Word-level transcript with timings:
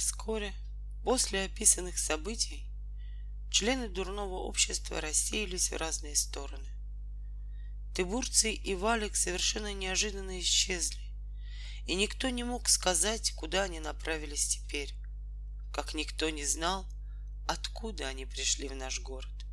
Вскоре, 0.00 0.54
после 1.04 1.44
описанных 1.44 1.98
событий, 1.98 2.64
члены 3.50 3.86
дурного 3.86 4.36
общества 4.36 4.98
рассеялись 4.98 5.70
в 5.70 5.76
разные 5.76 6.16
стороны. 6.16 6.70
Тыбурций 7.94 8.54
и 8.54 8.74
Валик 8.74 9.14
совершенно 9.14 9.74
неожиданно 9.74 10.40
исчезли, 10.40 11.02
и 11.86 11.94
никто 11.94 12.30
не 12.30 12.44
мог 12.44 12.70
сказать, 12.70 13.32
куда 13.32 13.64
они 13.64 13.78
направились 13.78 14.46
теперь, 14.46 14.94
как 15.70 15.92
никто 15.92 16.30
не 16.30 16.46
знал, 16.46 16.86
откуда 17.46 18.08
они 18.08 18.24
пришли 18.24 18.68
в 18.70 18.74
наш 18.74 19.00
город. 19.00 19.44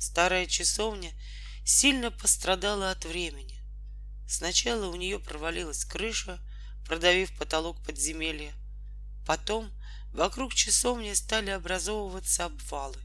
Старая 0.00 0.46
часовня 0.46 1.12
сильно 1.64 2.10
пострадала 2.10 2.90
от 2.90 3.04
времени. 3.04 3.62
Сначала 4.28 4.88
у 4.88 4.96
нее 4.96 5.20
провалилась 5.20 5.84
крыша, 5.84 6.40
продавив 6.84 7.38
потолок 7.38 7.80
подземелья. 7.84 8.52
Потом 9.26 9.70
вокруг 10.12 10.54
часовни 10.54 11.12
стали 11.12 11.50
образовываться 11.50 12.44
обвалы, 12.46 13.00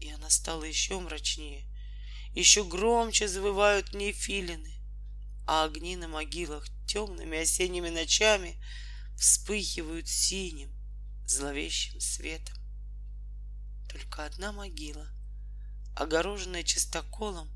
и 0.00 0.10
она 0.10 0.30
стала 0.30 0.64
еще 0.64 0.98
мрачнее. 0.98 1.66
Еще 2.34 2.64
громче 2.64 3.28
завывают 3.28 3.90
в 3.90 3.96
ней 3.96 4.12
филины, 4.12 4.80
а 5.46 5.64
огни 5.64 5.96
на 5.96 6.08
могилах 6.08 6.66
темными 6.86 7.38
осенними 7.38 7.88
ночами 7.88 8.58
вспыхивают 9.16 10.08
синим, 10.08 10.72
зловещим 11.26 12.00
светом. 12.00 12.56
Только 13.90 14.24
одна 14.24 14.52
могила, 14.52 15.06
огороженная 15.94 16.62
чистоколом, 16.62 17.50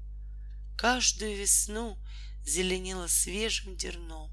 каждую 0.77 1.37
весну 1.37 1.99
зеленела 2.45 3.07
свежим 3.07 3.77
дерном, 3.77 4.31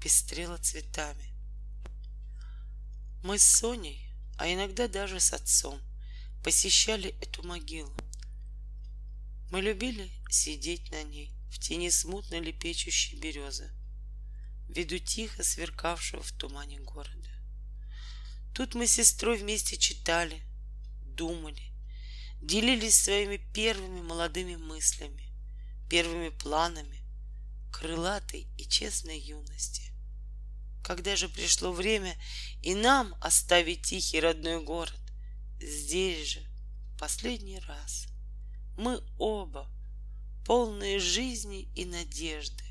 пестрела 0.00 0.58
цветами. 0.58 1.37
Мы 3.22 3.38
с 3.38 3.42
Соней, 3.42 4.08
а 4.36 4.52
иногда 4.52 4.86
даже 4.86 5.18
с 5.18 5.32
отцом, 5.32 5.80
посещали 6.44 7.16
эту 7.20 7.42
могилу. 7.42 7.92
Мы 9.50 9.60
любили 9.60 10.10
сидеть 10.30 10.90
на 10.92 11.02
ней 11.02 11.34
в 11.50 11.58
тени 11.58 11.90
смутно 11.90 12.38
лепечущей 12.38 13.18
березы, 13.18 13.72
виду 14.68 14.98
тихо 14.98 15.42
сверкавшего 15.42 16.22
в 16.22 16.30
тумане 16.32 16.78
города. 16.78 17.28
Тут 18.54 18.74
мы 18.74 18.86
с 18.86 18.92
сестрой 18.92 19.38
вместе 19.38 19.76
читали, 19.76 20.42
думали, 21.02 21.72
делились 22.40 23.00
своими 23.00 23.38
первыми 23.52 24.00
молодыми 24.00 24.56
мыслями, 24.56 25.32
первыми 25.90 26.28
планами 26.28 27.02
крылатой 27.72 28.46
и 28.56 28.64
честной 28.64 29.18
юности. 29.18 29.87
Когда 30.88 31.16
же 31.16 31.28
пришло 31.28 31.70
время 31.70 32.16
и 32.62 32.74
нам 32.74 33.14
оставить 33.20 33.82
тихий 33.82 34.20
родной 34.20 34.64
город, 34.64 34.98
здесь 35.60 36.28
же, 36.28 36.40
последний 36.98 37.58
раз, 37.58 38.06
мы 38.78 39.02
оба, 39.18 39.70
полные 40.46 40.98
жизни 40.98 41.70
и 41.74 41.84
надежды, 41.84 42.64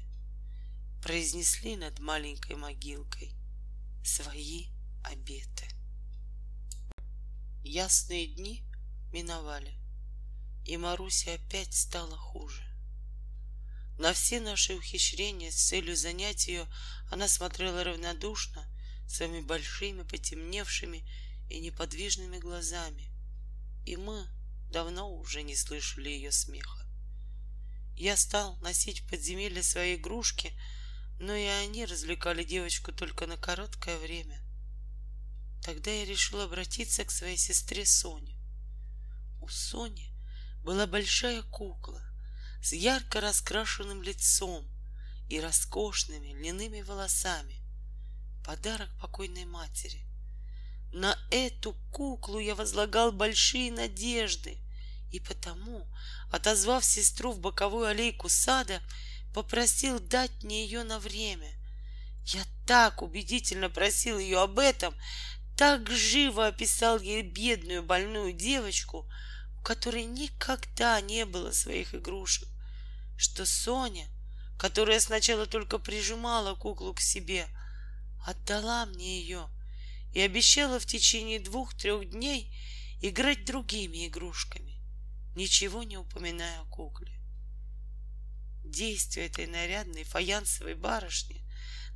произнесли 1.04 1.76
над 1.76 2.00
маленькой 2.00 2.56
могилкой 2.56 3.36
свои 4.04 4.66
обеты. 5.04 5.68
Ясные 7.64 8.26
дни 8.26 8.64
миновали, 9.14 9.76
и 10.66 10.76
Маруся 10.76 11.36
опять 11.36 11.76
стала 11.76 12.18
хуже. 12.18 12.67
На 13.98 14.14
все 14.14 14.40
наши 14.40 14.76
ухищрения 14.76 15.50
с 15.50 15.56
целью 15.56 15.96
занять 15.96 16.48
ее 16.48 16.68
она 17.10 17.28
смотрела 17.28 17.84
равнодушно, 17.84 18.68
своими 19.08 19.42
большими, 19.42 20.04
потемневшими 20.04 21.04
и 21.50 21.60
неподвижными 21.60 22.38
глазами, 22.38 23.10
и 23.86 23.96
мы 23.96 24.28
давно 24.72 25.12
уже 25.12 25.42
не 25.42 25.56
слышали 25.56 26.10
ее 26.10 26.32
смеха. 26.32 26.86
Я 27.96 28.16
стал 28.16 28.58
носить 28.58 29.02
в 29.02 29.10
подземелье 29.10 29.64
свои 29.64 29.96
игрушки, 29.96 30.54
но 31.20 31.34
и 31.34 31.46
они 31.46 31.86
развлекали 31.86 32.44
девочку 32.44 32.92
только 32.92 33.26
на 33.26 33.38
короткое 33.38 33.98
время. 33.98 34.40
Тогда 35.64 35.90
я 35.90 36.06
решил 36.06 36.42
обратиться 36.42 37.04
к 37.04 37.10
своей 37.10 37.38
сестре 37.38 37.86
Соне. 37.88 38.38
У 39.42 39.48
Сони 39.48 40.14
была 40.64 40.86
большая 40.86 41.42
кукла 41.42 42.07
с 42.68 42.74
ярко 42.74 43.22
раскрашенным 43.22 44.04
лицом 44.04 44.68
и 45.30 45.40
роскошными 45.40 46.34
льняными 46.34 46.82
волосами. 46.82 47.62
Подарок 48.44 48.90
покойной 49.00 49.46
матери. 49.46 50.06
На 50.92 51.18
эту 51.32 51.78
куклу 51.94 52.40
я 52.40 52.56
возлагал 52.56 53.14
большие 53.14 53.72
надежды, 53.72 54.58
и 55.14 55.22
потому, 55.22 55.88
отозвав 56.30 56.84
сестру 56.84 57.32
в 57.32 57.40
боковую 57.40 57.88
аллейку 57.88 58.28
сада, 58.28 58.82
попросил 59.34 60.02
дать 60.02 60.44
мне 60.44 60.66
ее 60.66 60.84
на 60.84 61.00
время. 61.00 61.50
Я 62.26 62.44
так 62.66 63.02
убедительно 63.02 63.70
просил 63.70 64.20
ее 64.20 64.42
об 64.42 64.60
этом, 64.60 64.94
так 65.56 65.90
живо 65.90 66.48
описал 66.48 67.00
ей 67.00 67.22
бедную 67.22 67.82
больную 67.82 68.34
девочку, 68.34 69.10
у 69.58 69.64
которой 69.64 70.04
никогда 70.04 71.00
не 71.00 71.26
было 71.26 71.54
своих 71.54 71.96
игрушек, 71.96 72.50
что 73.18 73.46
Соня, 73.46 74.08
которая 74.58 75.00
сначала 75.00 75.46
только 75.46 75.80
прижимала 75.80 76.56
куклу 76.56 76.94
к 76.94 77.02
себе, 77.02 77.48
отдала 78.26 78.86
мне 78.86 79.20
ее 79.20 79.50
и 80.14 80.22
обещала 80.22 80.80
в 80.80 80.86
течение 80.86 81.40
двух-трех 81.40 82.10
дней 82.10 82.56
играть 83.02 83.46
другими 83.46 84.08
игрушками, 84.08 84.82
ничего 85.36 85.84
не 85.84 85.98
упоминая 85.98 86.62
о 86.62 86.66
кукле. 86.66 87.14
Действия 88.64 89.28
этой 89.28 89.48
нарядной 89.48 90.04
фаянсовой 90.04 90.76
барышни 90.76 91.44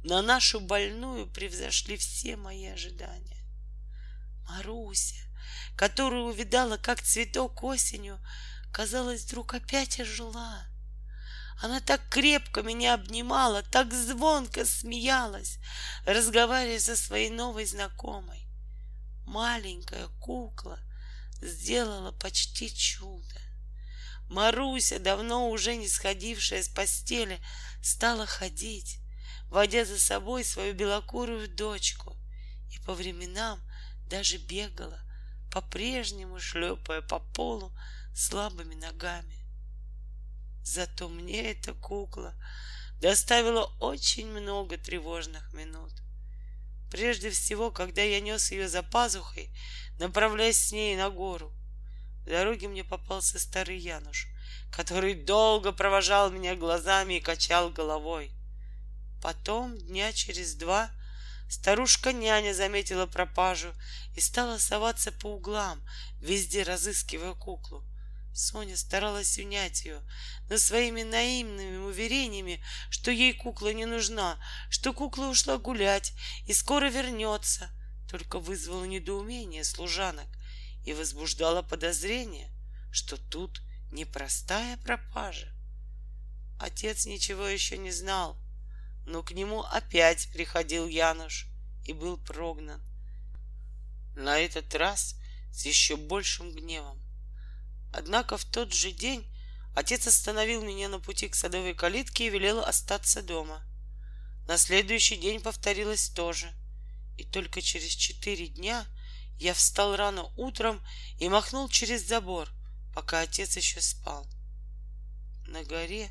на 0.03 0.21
нашу 0.21 0.59
больную 0.59 1.27
превзошли 1.27 1.97
все 1.97 2.35
мои 2.35 2.65
ожидания. 2.67 3.45
Маруся, 4.47 5.21
которую 5.75 6.25
увидала 6.25 6.77
как 6.77 7.01
цветок 7.01 7.63
осенью, 7.63 8.19
казалось, 8.71 9.23
вдруг 9.25 9.53
опять 9.53 9.99
ожила. 9.99 10.70
Она 11.61 11.79
так 11.79 12.01
крепко 12.09 12.63
меня 12.63 12.95
обнимала, 12.95 13.61
так 13.61 13.93
звонко 13.93 14.65
смеялась, 14.65 15.59
разговаривая 16.05 16.79
со 16.79 16.97
своей 16.97 17.29
новой 17.29 17.65
знакомой. 17.65 18.47
Маленькая 19.27 20.07
кукла 20.19 20.79
сделала 21.39 22.11
почти 22.13 22.73
чудо. 22.73 23.39
Маруся, 24.27 24.97
давно 24.97 25.51
уже 25.51 25.75
не 25.75 25.87
сходившая 25.87 26.63
с 26.63 26.67
постели, 26.67 27.39
стала 27.83 28.25
ходить, 28.25 28.97
водя 29.47 29.85
за 29.85 29.99
собой 29.99 30.43
свою 30.43 30.73
белокурую 30.73 31.47
дочку, 31.47 32.17
и 32.71 32.79
по 32.79 32.95
временам 32.95 33.61
даже 34.09 34.37
бегала, 34.37 34.99
по-прежнему 35.51 36.39
шлепая 36.39 37.01
по 37.01 37.19
полу 37.19 37.71
слабыми 38.15 38.73
ногами. 38.73 39.40
Зато 40.63 41.09
мне 41.09 41.51
эта 41.51 41.73
кукла 41.73 42.33
доставила 42.99 43.65
очень 43.79 44.27
много 44.27 44.77
тревожных 44.77 45.53
минут. 45.53 45.91
Прежде 46.89 47.29
всего, 47.29 47.71
когда 47.71 48.01
я 48.01 48.19
нес 48.19 48.51
ее 48.51 48.67
за 48.67 48.83
пазухой, 48.83 49.49
направляясь 49.97 50.67
с 50.67 50.71
ней 50.71 50.95
на 50.95 51.09
гору. 51.09 51.51
В 52.23 52.25
дороге 52.25 52.67
мне 52.67 52.83
попался 52.83 53.39
старый 53.39 53.79
Януш, 53.79 54.27
который 54.71 55.15
долго 55.15 55.71
провожал 55.71 56.29
меня 56.29 56.55
глазами 56.55 57.15
и 57.15 57.21
качал 57.21 57.71
головой. 57.71 58.31
Потом, 59.21 59.77
дня 59.77 60.13
через 60.13 60.55
два, 60.55 60.91
Старушка-няня 61.51 62.53
заметила 62.53 63.07
пропажу 63.07 63.73
и 64.15 64.21
стала 64.21 64.57
соваться 64.57 65.11
по 65.11 65.33
углам, 65.33 65.83
везде 66.21 66.63
разыскивая 66.63 67.33
куклу. 67.33 67.83
Соня 68.33 68.77
старалась 68.77 69.37
унять 69.37 69.83
ее, 69.83 70.01
но 70.49 70.57
своими 70.57 71.03
наивными 71.03 71.77
уверениями, 71.77 72.63
что 72.89 73.11
ей 73.11 73.33
кукла 73.33 73.73
не 73.73 73.85
нужна, 73.85 74.39
что 74.69 74.93
кукла 74.93 75.25
ушла 75.25 75.57
гулять 75.57 76.13
и 76.45 76.53
скоро 76.53 76.89
вернется, 76.89 77.69
только 78.09 78.39
вызвала 78.39 78.85
недоумение 78.85 79.63
служанок 79.63 80.27
и 80.85 80.93
возбуждала 80.93 81.61
подозрение, 81.61 82.49
что 82.91 83.17
тут 83.17 83.61
непростая 83.91 84.77
пропажа. 84.77 85.51
Отец 86.59 87.05
ничего 87.05 87.47
еще 87.47 87.77
не 87.77 87.91
знал, 87.91 88.37
но 89.05 89.23
к 89.23 89.31
нему 89.31 89.61
опять 89.61 90.31
приходил 90.31 90.87
Януш 90.87 91.47
и 91.85 91.93
был 91.93 92.17
прогнан. 92.17 92.81
На 94.15 94.39
этот 94.39 94.73
раз 94.75 95.15
с 95.51 95.65
еще 95.65 95.95
большим 95.95 96.53
гневом. 96.53 97.01
Однако 97.93 98.37
в 98.37 98.45
тот 98.45 98.73
же 98.73 98.91
день 98.91 99.25
отец 99.75 100.07
остановил 100.07 100.63
меня 100.63 100.89
на 100.89 100.99
пути 100.99 101.27
к 101.27 101.35
садовой 101.35 101.73
калитке 101.73 102.27
и 102.27 102.29
велел 102.29 102.59
остаться 102.59 103.21
дома. 103.21 103.63
На 104.47 104.57
следующий 104.57 105.17
день 105.17 105.41
повторилось 105.41 106.09
то 106.09 106.33
же. 106.33 106.51
И 107.17 107.23
только 107.23 107.61
через 107.61 107.91
четыре 107.91 108.47
дня 108.47 108.85
я 109.37 109.53
встал 109.53 109.95
рано 109.95 110.23
утром 110.37 110.81
и 111.19 111.29
махнул 111.29 111.67
через 111.69 112.07
забор, 112.07 112.49
пока 112.93 113.21
отец 113.21 113.57
еще 113.57 113.81
спал. 113.81 114.27
На 115.47 115.63
горе 115.63 116.09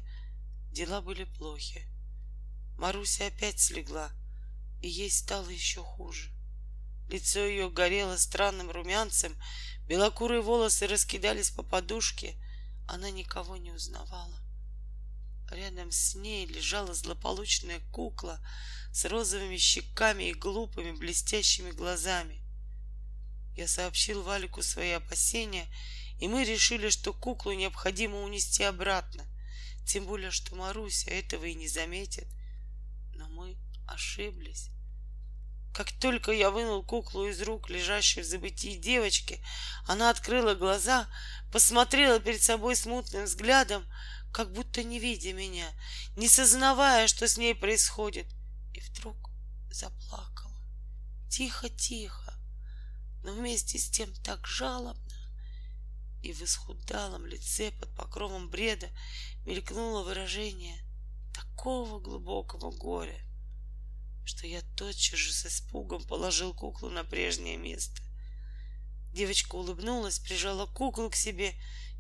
дела 0.73 1.01
были 1.01 1.25
плохи. 1.25 1.87
Маруся 2.77 3.27
опять 3.27 3.61
слегла, 3.61 4.11
и 4.81 4.89
ей 4.89 5.11
стало 5.11 5.49
еще 5.49 5.83
хуже. 5.83 6.31
Лицо 7.09 7.45
ее 7.45 7.71
горело 7.71 8.17
странным 8.17 8.71
румянцем, 8.71 9.37
белокурые 9.91 10.41
волосы 10.41 10.87
раскидались 10.87 11.51
по 11.51 11.65
подушке. 11.65 12.37
Она 12.87 13.11
никого 13.11 13.57
не 13.57 13.73
узнавала. 13.73 14.41
Рядом 15.51 15.91
с 15.91 16.15
ней 16.15 16.47
лежала 16.47 16.95
злополучная 16.95 17.81
кукла 17.91 18.39
с 18.93 19.05
розовыми 19.05 19.57
щеками 19.57 20.31
и 20.31 20.33
глупыми 20.33 20.93
блестящими 20.93 21.73
глазами. 21.73 22.41
Я 23.57 23.67
сообщил 23.67 24.23
Валику 24.23 24.63
свои 24.63 24.91
опасения, 24.91 25.67
и 26.21 26.29
мы 26.29 26.45
решили, 26.45 26.89
что 26.89 27.13
куклу 27.13 27.53
необходимо 27.53 28.23
унести 28.23 28.63
обратно, 28.63 29.27
тем 29.85 30.07
более, 30.07 30.31
что 30.31 30.55
Маруся 30.55 31.11
этого 31.11 31.47
и 31.47 31.55
не 31.55 31.67
заметит. 31.67 32.29
Но 33.17 33.29
мы 33.29 33.57
ошиблись. 33.89 34.71
Как 35.73 35.93
только 35.93 36.33
я 36.33 36.51
вынул 36.51 36.83
куклу 36.83 37.27
из 37.27 37.41
рук 37.43 37.71
лежащей 37.71 38.23
в 38.23 38.27
забытии 38.27 38.77
девочки, 38.77 39.41
она 39.87 40.11
открыла 40.11 40.55
глаза, 40.55 41.09
посмотрела 41.53 42.19
перед 42.19 42.43
собой 42.43 42.75
смутным 42.75 43.25
взглядом, 43.25 43.87
как 44.33 44.53
будто 44.53 44.83
не 44.83 44.99
видя 44.99 45.33
меня, 45.33 45.67
не 46.17 46.29
сознавая, 46.29 47.07
что 47.07 47.29
с 47.29 47.37
ней 47.37 47.55
происходит, 47.55 48.27
и 48.75 48.81
вдруг 48.81 49.31
заплакала. 49.71 50.61
Тихо-тихо, 51.29 52.35
но 53.23 53.33
вместе 53.33 53.79
с 53.79 53.89
тем 53.91 54.13
так 54.25 54.47
жалобно. 54.47 55.07
И 56.23 56.33
в 56.33 56.43
исхудалом 56.43 57.27
лице 57.27 57.71
под 57.71 57.95
покровом 57.95 58.51
бреда 58.51 58.89
мелькнуло 59.47 60.03
выражение 60.03 60.85
такого 61.33 62.01
глубокого 62.01 62.71
горя, 62.73 63.25
что 64.31 64.47
я 64.47 64.63
тотчас 64.77 65.19
же 65.19 65.33
с 65.33 65.45
испугом 65.47 66.05
положил 66.05 66.55
куклу 66.55 66.89
на 66.89 67.03
прежнее 67.03 67.57
место. 67.57 68.01
Девочка 69.13 69.57
улыбнулась, 69.57 70.21
прижала 70.21 70.67
куклу 70.67 71.11
к 71.11 71.17
себе 71.17 71.55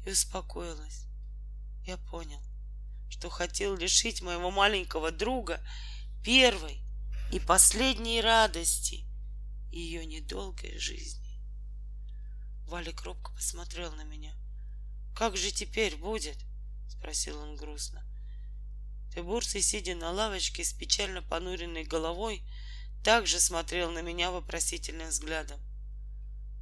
и 0.06 0.12
успокоилась. 0.12 1.06
Я 1.84 1.96
понял, 1.96 2.40
что 3.08 3.30
хотел 3.30 3.76
лишить 3.76 4.22
моего 4.22 4.52
маленького 4.52 5.10
друга 5.10 5.60
первой 6.24 6.80
и 7.32 7.40
последней 7.40 8.20
радости 8.20 9.04
ее 9.72 10.06
недолгой 10.06 10.78
жизни. 10.78 11.36
Валик 12.68 13.02
робко 13.02 13.32
посмотрел 13.32 13.90
на 13.96 14.04
меня. 14.04 14.36
«Как 15.16 15.36
же 15.36 15.50
теперь 15.50 15.96
будет?»— 15.96 16.38
спросил 16.88 17.40
он 17.40 17.56
грустно. 17.56 18.04
Тыбурций, 19.14 19.62
сидя 19.62 19.94
на 19.94 20.10
лавочке 20.10 20.64
с 20.64 20.72
печально 20.72 21.22
понуренной 21.22 21.84
головой, 21.84 22.42
также 23.02 23.40
смотрел 23.40 23.90
на 23.90 24.02
меня 24.02 24.30
вопросительным 24.30 25.08
взглядом. 25.08 25.60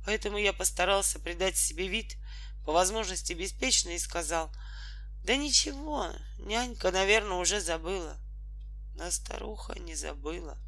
Поэтому 0.04 0.38
я 0.38 0.52
постарался 0.52 1.18
придать 1.18 1.56
себе 1.56 1.88
вид, 1.88 2.16
по 2.64 2.72
возможности 2.72 3.32
беспечно, 3.32 3.90
и 3.90 3.98
сказал, 3.98 4.50
«Да 5.24 5.36
ничего, 5.36 6.10
нянька, 6.38 6.90
наверное, 6.90 7.38
уже 7.38 7.60
забыла». 7.60 8.16
Но 8.94 9.10
старуха 9.10 9.78
не 9.78 9.94
забыла. 9.94 10.58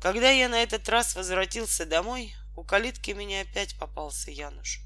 Когда 0.00 0.30
я 0.30 0.48
на 0.48 0.62
этот 0.62 0.88
раз 0.88 1.16
возвратился 1.16 1.84
домой, 1.84 2.34
у 2.56 2.62
калитки 2.62 3.10
меня 3.10 3.40
опять 3.40 3.76
попался 3.78 4.30
Януш. 4.30 4.80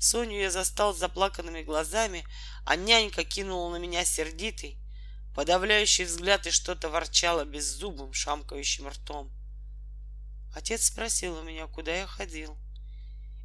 Соню 0.00 0.40
я 0.40 0.50
застал 0.50 0.94
с 0.94 0.98
заплаканными 0.98 1.62
глазами, 1.62 2.26
а 2.64 2.74
нянька 2.74 3.22
кинула 3.22 3.70
на 3.70 3.76
меня 3.76 4.06
сердитый, 4.06 4.78
подавляющий 5.34 6.04
взгляд 6.04 6.46
и 6.46 6.50
что-то 6.50 6.88
ворчала 6.88 7.44
беззубым, 7.44 8.14
шамкающим 8.14 8.88
ртом. 8.88 9.30
Отец 10.54 10.86
спросил 10.86 11.36
у 11.36 11.42
меня, 11.42 11.66
куда 11.66 11.94
я 11.94 12.06
ходил, 12.06 12.56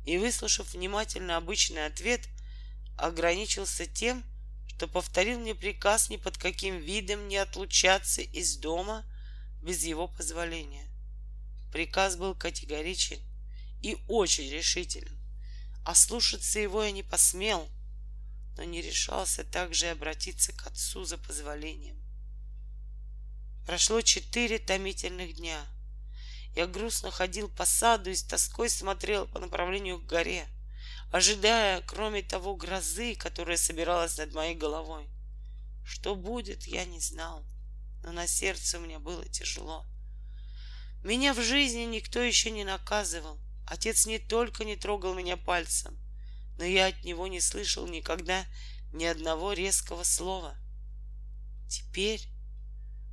и, 0.05 0.17
выслушав 0.17 0.73
внимательно 0.73 1.35
обычный 1.35 1.85
ответ, 1.85 2.21
ограничился 2.97 3.85
тем, 3.85 4.23
что 4.69 4.87
повторил 4.87 5.39
мне 5.39 5.55
приказ 5.55 6.09
ни 6.09 6.15
под 6.15 6.37
каким 6.37 6.77
видом 6.77 7.27
не 7.27 7.35
отлучаться 7.35 8.21
из 8.21 8.55
дома 8.55 9.03
без 9.61 9.83
его 9.83 10.07
позволения. 10.07 10.87
Приказ 11.73 12.15
был 12.15 12.33
категоричен 12.33 13.19
и 13.81 13.97
очень 14.07 14.49
решителен, 14.49 15.17
а 15.85 15.93
слушаться 15.93 16.59
его 16.59 16.83
я 16.83 16.91
не 16.91 17.03
посмел, 17.03 17.69
но 18.57 18.63
не 18.63 18.81
решался 18.81 19.43
также 19.43 19.87
обратиться 19.87 20.51
к 20.51 20.65
отцу 20.65 21.05
за 21.05 21.19
позволением. 21.19 22.01
Прошло 23.67 24.01
четыре 24.01 24.57
томительных 24.57 25.35
дня. 25.35 25.63
Я 26.55 26.65
грустно 26.65 27.11
ходил 27.11 27.49
по 27.49 27.65
саду 27.65 28.09
и 28.09 28.15
с 28.15 28.23
тоской 28.23 28.67
смотрел 28.67 29.27
по 29.27 29.39
направлению 29.39 29.99
к 29.99 30.07
горе, 30.07 30.47
ожидая, 31.11 31.81
кроме 31.81 32.23
того, 32.23 32.55
грозы, 32.55 33.15
которая 33.15 33.57
собиралась 33.57 34.17
над 34.17 34.33
моей 34.33 34.55
головой. 34.55 35.07
Что 35.85 36.15
будет, 36.15 36.65
я 36.65 36.85
не 36.85 36.99
знал, 36.99 37.45
но 38.03 38.11
на 38.11 38.25
сердце 38.25 38.79
у 38.79 38.81
меня 38.81 38.97
было 38.97 39.27
тяжело. 39.29 39.85
Меня 41.03 41.35
в 41.35 41.43
жизни 41.43 41.81
никто 41.81 42.21
еще 42.21 42.49
не 42.49 42.63
наказывал. 42.63 43.39
Отец 43.65 44.06
не 44.06 44.19
только 44.19 44.63
не 44.63 44.75
трогал 44.75 45.15
меня 45.15 45.38
пальцем, 45.38 45.97
но 46.57 46.63
я 46.63 46.88
от 46.88 47.03
него 47.03 47.27
не 47.27 47.41
слышал 47.41 47.88
никогда 47.88 48.45
ни 48.94 49.06
одного 49.06 49.53
резкого 49.53 50.03
слова. 50.03 50.56
Теперь 51.67 52.21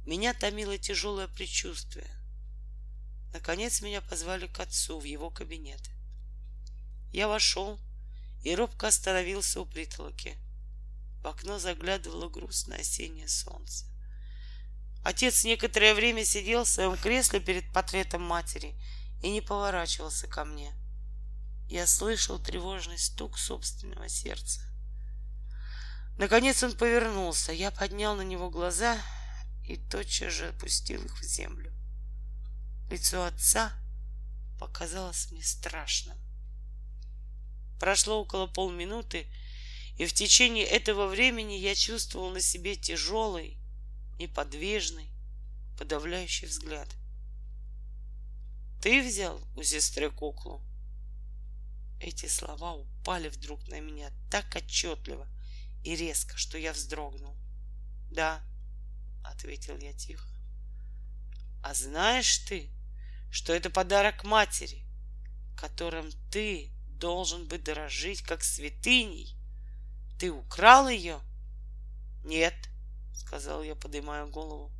меня 0.06 0.34
томило 0.34 0.76
тяжелое 0.76 1.28
предчувствие. 1.28 2.10
Наконец 3.32 3.80
меня 3.80 4.02
позвали 4.02 4.46
к 4.46 4.60
отцу 4.60 5.00
в 5.00 5.04
его 5.04 5.30
кабинет. 5.30 5.80
Я 7.12 7.28
вошел 7.28 7.80
и 8.42 8.54
робко 8.54 8.88
остановился 8.88 9.60
у 9.60 9.66
притолоки. 9.66 10.36
В 11.22 11.26
окно 11.28 11.58
заглядывало 11.58 12.28
грустное 12.28 12.80
осеннее 12.80 13.28
солнце. 13.28 13.86
Отец 15.04 15.44
некоторое 15.44 15.94
время 15.94 16.24
сидел 16.24 16.64
в 16.64 16.68
своем 16.68 16.96
кресле 16.96 17.40
перед 17.40 17.72
портретом 17.72 18.22
матери 18.22 18.74
и 19.22 19.30
не 19.30 19.40
поворачивался 19.40 20.26
ко 20.26 20.44
мне— 20.44 20.72
я 21.72 21.86
слышал 21.86 22.38
тревожный 22.38 22.98
стук 22.98 23.38
собственного 23.38 24.06
сердца. 24.06 24.60
Наконец 26.18 26.62
он 26.62 26.76
повернулся. 26.76 27.50
Я 27.50 27.70
поднял 27.70 28.14
на 28.14 28.20
него 28.20 28.50
глаза 28.50 29.00
и 29.66 29.78
тотчас 29.78 30.34
же 30.34 30.48
опустил 30.48 31.02
их 31.02 31.18
в 31.18 31.22
землю. 31.22 31.72
Лицо 32.90 33.24
отца 33.24 33.72
показалось 34.60 35.30
мне 35.30 35.42
страшным. 35.42 36.18
Прошло 37.80 38.20
около 38.20 38.48
полминуты, 38.48 39.26
и 39.96 40.04
в 40.04 40.12
течение 40.12 40.66
этого 40.66 41.06
времени 41.06 41.54
я 41.54 41.74
чувствовал 41.74 42.28
на 42.32 42.42
себе 42.42 42.76
тяжелый, 42.76 43.56
неподвижный, 44.18 45.08
подавляющий 45.78 46.48
взгляд. 46.48 46.88
Ты 48.82 49.00
взял 49.00 49.40
у 49.54 49.62
сестры 49.62 50.10
куклу? 50.10 50.60
Эти 52.00 52.26
слова 52.26 52.74
упали 52.74 53.28
вдруг 53.28 53.68
на 53.68 53.78
меня 53.78 54.10
так 54.28 54.56
отчетливо 54.56 55.28
и 55.84 55.94
резко, 55.94 56.36
что 56.36 56.58
я 56.58 56.72
вздрогнул. 56.72 57.36
Да, 58.10 58.42
ответил 59.22 59.78
я 59.78 59.92
тихо. 59.92 60.28
А 61.62 61.74
знаешь 61.74 62.38
ты, 62.38 62.70
что 63.30 63.52
это 63.52 63.70
подарок 63.70 64.24
матери, 64.24 64.84
которым 65.56 66.10
ты 66.32 66.72
должен 66.88 67.46
бы 67.46 67.58
дорожить 67.58 68.22
как 68.22 68.42
святыней? 68.42 69.36
Ты 70.18 70.32
украл 70.32 70.88
ее? 70.88 71.20
Нет, 72.24 72.54
сказал 73.14 73.62
я, 73.62 73.76
поднимая 73.76 74.26
голову. 74.26 74.72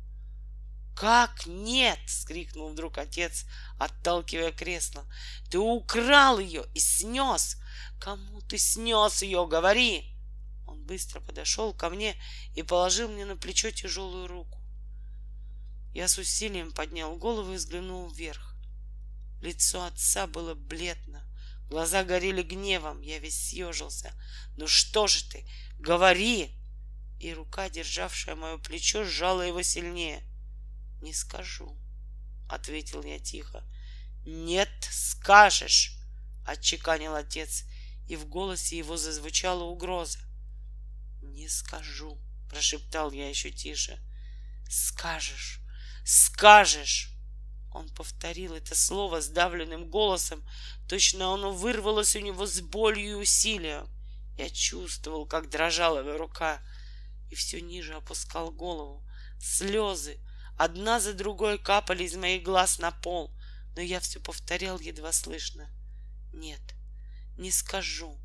«Как 0.95 1.47
нет?»— 1.47 1.99
скрикнул 2.07 2.69
вдруг 2.69 2.97
отец, 2.97 3.45
отталкивая 3.79 4.51
кресло. 4.51 5.05
«Ты 5.49 5.57
украл 5.57 6.39
ее 6.39 6.65
и 6.73 6.79
снес! 6.79 7.57
Кому 7.99 8.41
ты 8.41 8.57
снес 8.57 9.23
ее? 9.23 9.47
Говори!» 9.47 10.15
Он 10.67 10.83
быстро 10.83 11.19
подошел 11.19 11.73
ко 11.73 11.89
мне 11.89 12.15
и 12.55 12.61
положил 12.61 13.09
мне 13.09 13.25
на 13.25 13.35
плечо 13.35 13.71
тяжелую 13.71 14.27
руку. 14.27 14.59
Я 15.93 16.07
с 16.07 16.17
усилием 16.17 16.71
поднял 16.71 17.15
голову 17.15 17.53
и 17.53 17.57
взглянул 17.57 18.09
вверх. 18.09 18.55
Лицо 19.41 19.83
отца 19.83 20.27
было 20.27 20.53
бледно, 20.53 21.23
глаза 21.69 22.03
горели 22.03 22.43
гневом, 22.43 23.01
я 23.01 23.19
весь 23.19 23.49
съежился. 23.49 24.13
«Ну 24.57 24.67
что 24.67 25.07
же 25.07 25.27
ты? 25.27 25.45
Говори!» 25.79 26.51
И 27.19 27.33
рука, 27.33 27.69
державшая 27.69 28.35
мое 28.35 28.57
плечо, 28.57 29.03
сжала 29.03 29.41
его 29.41 29.63
сильнее— 29.63 30.23
не 31.03 31.13
скажу.— 31.13 31.77
ответил 32.49 33.03
я 33.03 33.19
тихо. 33.19 33.63
«Нет, 34.25 34.69
скажешь!»— 34.91 35.97
отчеканил 36.45 37.15
отец, 37.15 37.63
и 38.07 38.15
в 38.15 38.27
голосе 38.27 38.77
его 38.77 38.97
зазвучала 38.97 39.63
угроза. 39.63 40.19
«Не 41.21 41.47
скажу»,— 41.47 42.17
прошептал 42.49 43.11
я 43.11 43.29
еще 43.29 43.51
тише. 43.51 43.99
«Скажешь, 44.69 45.61
скажешь!» 46.05 47.09
Он 47.71 47.89
повторил 47.89 48.53
это 48.53 48.75
слово 48.75 49.19
сдавленным 49.19 49.89
голосом. 49.89 50.47
Точно 50.87 51.33
оно 51.33 51.51
вырвалось 51.51 52.15
у 52.15 52.19
него 52.19 52.45
с 52.45 52.61
болью 52.61 53.11
и 53.11 53.21
усилием. 53.21 53.87
Я 54.37 54.49
чувствовал, 54.49 55.25
как 55.25 55.49
дрожала 55.49 55.99
его 55.99 56.17
рука, 56.17 56.61
и 57.31 57.35
все 57.35 57.61
ниже 57.61 57.95
опускал 57.95 58.51
голову. 58.51 59.03
Слезы 59.39 60.19
одна 60.57 60.99
за 60.99 61.13
другой 61.13 61.57
капали 61.57 62.03
из 62.03 62.15
моих 62.15 62.43
глаз 62.43 62.79
на 62.79 62.91
пол, 62.91 63.31
но 63.75 63.81
я 63.81 63.99
все 63.99 64.19
повторял 64.19 64.79
едва 64.79 65.11
слышно. 65.11 65.69
Нет, 66.33 66.61
не 67.37 67.51
скажу. 67.51 68.17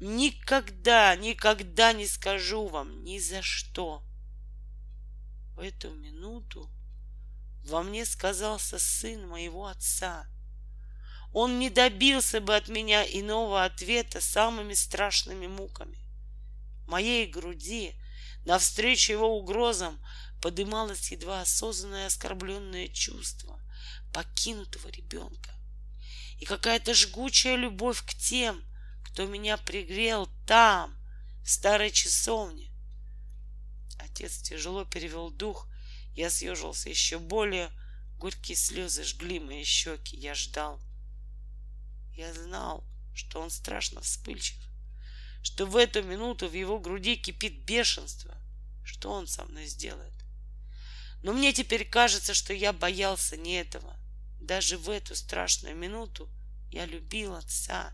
Никогда, 0.00 1.16
никогда 1.16 1.92
не 1.92 2.06
скажу 2.06 2.68
вам 2.68 3.02
ни 3.02 3.18
за 3.18 3.42
что. 3.42 4.02
В 5.56 5.60
эту 5.60 5.92
минуту 5.92 6.70
во 7.64 7.82
мне 7.82 8.06
сказался 8.06 8.78
сын 8.78 9.26
моего 9.26 9.66
отца. 9.66 10.26
Он 11.32 11.58
не 11.58 11.68
добился 11.68 12.40
бы 12.40 12.56
от 12.56 12.68
меня 12.68 13.04
иного 13.04 13.64
ответа 13.64 14.20
самыми 14.20 14.74
страшными 14.74 15.46
муками. 15.46 15.98
В 16.86 16.90
моей 16.90 17.26
груди, 17.26 17.94
навстречу 18.46 19.12
его 19.12 19.36
угрозам, 19.36 20.00
подымалось 20.40 21.10
едва 21.10 21.42
осознанное 21.42 22.06
оскорбленное 22.06 22.88
чувство 22.88 23.60
покинутого 24.12 24.88
ребенка 24.88 25.50
и 26.38 26.44
какая-то 26.44 26.94
жгучая 26.94 27.56
любовь 27.56 28.02
к 28.04 28.14
тем, 28.14 28.62
кто 29.04 29.26
меня 29.26 29.56
пригрел 29.56 30.28
там, 30.46 30.96
в 31.44 31.50
старой 31.50 31.90
часовне. 31.90 32.70
Отец 33.98 34.38
тяжело 34.42 34.84
перевел 34.84 35.30
дух 35.30 35.68
я 36.18 36.30
съежился 36.30 36.88
еще 36.88 37.20
более. 37.20 37.70
Горькие 38.16 38.56
слезы 38.56 39.04
жгли 39.04 39.38
мои 39.38 39.62
щеки. 39.62 40.16
Я 40.16 40.34
ждал. 40.34 40.80
Я 42.16 42.34
знал, 42.34 42.84
что 43.14 43.40
он 43.40 43.50
страшно 43.50 44.00
вспыльчив, 44.00 44.58
что 45.44 45.64
в 45.64 45.76
эту 45.76 46.02
минуту 46.02 46.48
в 46.48 46.54
его 46.54 46.80
груди 46.80 47.14
кипит 47.14 47.64
бешенство. 47.64 48.36
Что 48.84 49.12
он 49.12 49.28
со 49.28 49.44
мной 49.44 49.66
сделает? 49.66 50.17
Но 51.22 51.32
мне 51.32 51.52
теперь 51.52 51.84
кажется, 51.88 52.34
что 52.34 52.52
я 52.52 52.72
боялся 52.72 53.36
не 53.36 53.60
этого. 53.60 53.96
Даже 54.40 54.78
в 54.78 54.88
эту 54.88 55.14
страшную 55.14 55.76
минуту 55.76 56.28
я 56.70 56.86
любил 56.86 57.34
отца. 57.34 57.92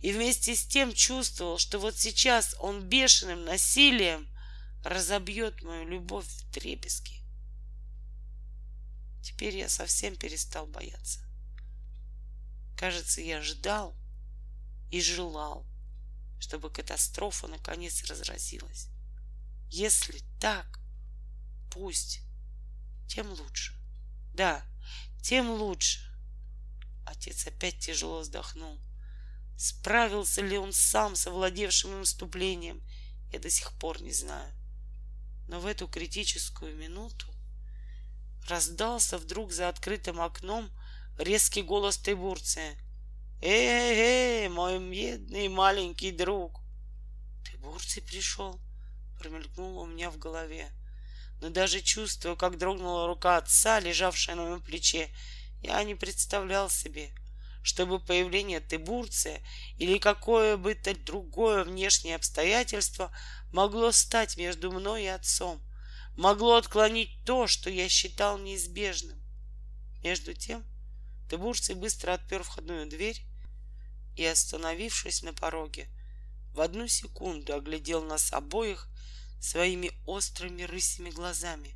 И 0.00 0.12
вместе 0.12 0.54
с 0.54 0.66
тем 0.66 0.92
чувствовал, 0.92 1.58
что 1.58 1.78
вот 1.78 1.96
сейчас 1.96 2.56
он 2.58 2.88
бешеным 2.88 3.44
насилием 3.44 4.28
разобьет 4.84 5.62
мою 5.62 5.86
любовь 5.88 6.26
в 6.26 6.52
трепески. 6.52 7.22
Теперь 9.22 9.56
я 9.56 9.68
совсем 9.68 10.16
перестал 10.16 10.66
бояться. 10.66 11.20
Кажется, 12.76 13.20
я 13.20 13.40
ждал 13.42 13.96
и 14.90 15.00
желал, 15.00 15.64
чтобы 16.40 16.70
катастрофа 16.70 17.46
наконец 17.46 18.02
разразилась. 18.04 18.88
Если 19.70 20.20
так, 20.40 20.81
пусть, 21.72 22.20
тем 23.08 23.30
лучше. 23.32 23.74
Да, 24.34 24.64
тем 25.22 25.50
лучше. 25.50 26.00
Отец 27.06 27.46
опять 27.46 27.78
тяжело 27.78 28.20
вздохнул. 28.20 28.78
Справился 29.56 30.42
ли 30.42 30.58
он 30.58 30.72
сам 30.72 31.14
с 31.14 31.26
овладевшим 31.26 31.92
им 31.92 32.04
вступлением, 32.04 32.82
я 33.32 33.38
до 33.38 33.50
сих 33.50 33.72
пор 33.78 34.00
не 34.02 34.12
знаю. 34.12 34.52
Но 35.48 35.60
в 35.60 35.66
эту 35.66 35.88
критическую 35.88 36.76
минуту 36.76 37.26
раздался 38.48 39.18
вдруг 39.18 39.52
за 39.52 39.68
открытым 39.68 40.20
окном 40.20 40.70
резкий 41.18 41.62
голос 41.62 41.98
Тыбурция. 41.98 42.76
«Эй, 43.40 44.44
эй, 44.44 44.48
мой 44.48 44.78
бедный 44.78 45.48
маленький 45.48 46.12
друг!» 46.12 46.60
Тыбурций 47.44 48.02
пришел, 48.02 48.60
промелькнуло 49.18 49.82
у 49.82 49.86
меня 49.86 50.10
в 50.10 50.18
голове. 50.18 50.70
Но 51.42 51.50
даже 51.50 51.80
чувствуя, 51.80 52.36
как 52.36 52.56
дрогнула 52.56 53.08
рука 53.08 53.36
отца, 53.36 53.80
лежавшая 53.80 54.36
на 54.36 54.42
моем 54.42 54.60
плече, 54.60 55.10
я 55.60 55.82
не 55.82 55.96
представлял 55.96 56.70
себе, 56.70 57.10
чтобы 57.64 57.98
появление 57.98 58.60
Тыбурция 58.60 59.42
или 59.76 59.98
какое 59.98 60.56
бы 60.56 60.76
то 60.76 60.94
другое 60.94 61.64
внешнее 61.64 62.14
обстоятельство 62.14 63.10
могло 63.52 63.90
стать 63.90 64.36
между 64.36 64.70
мной 64.70 65.02
и 65.02 65.08
отцом, 65.08 65.60
могло 66.16 66.54
отклонить 66.54 67.24
то, 67.26 67.48
что 67.48 67.70
я 67.70 67.88
считал 67.88 68.38
неизбежным. 68.38 69.20
Между 70.04 70.34
тем 70.34 70.64
Тыбурций 71.28 71.74
быстро 71.74 72.12
отпер 72.12 72.44
входную 72.44 72.88
дверь 72.88 73.20
и, 74.16 74.24
остановившись 74.24 75.24
на 75.24 75.32
пороге, 75.32 75.88
в 76.54 76.60
одну 76.60 76.86
секунду 76.86 77.52
оглядел 77.52 78.04
нас 78.04 78.32
обоих 78.32 78.91
своими 79.42 79.90
острыми 80.06 80.62
рысими 80.62 81.10
глазами. 81.10 81.74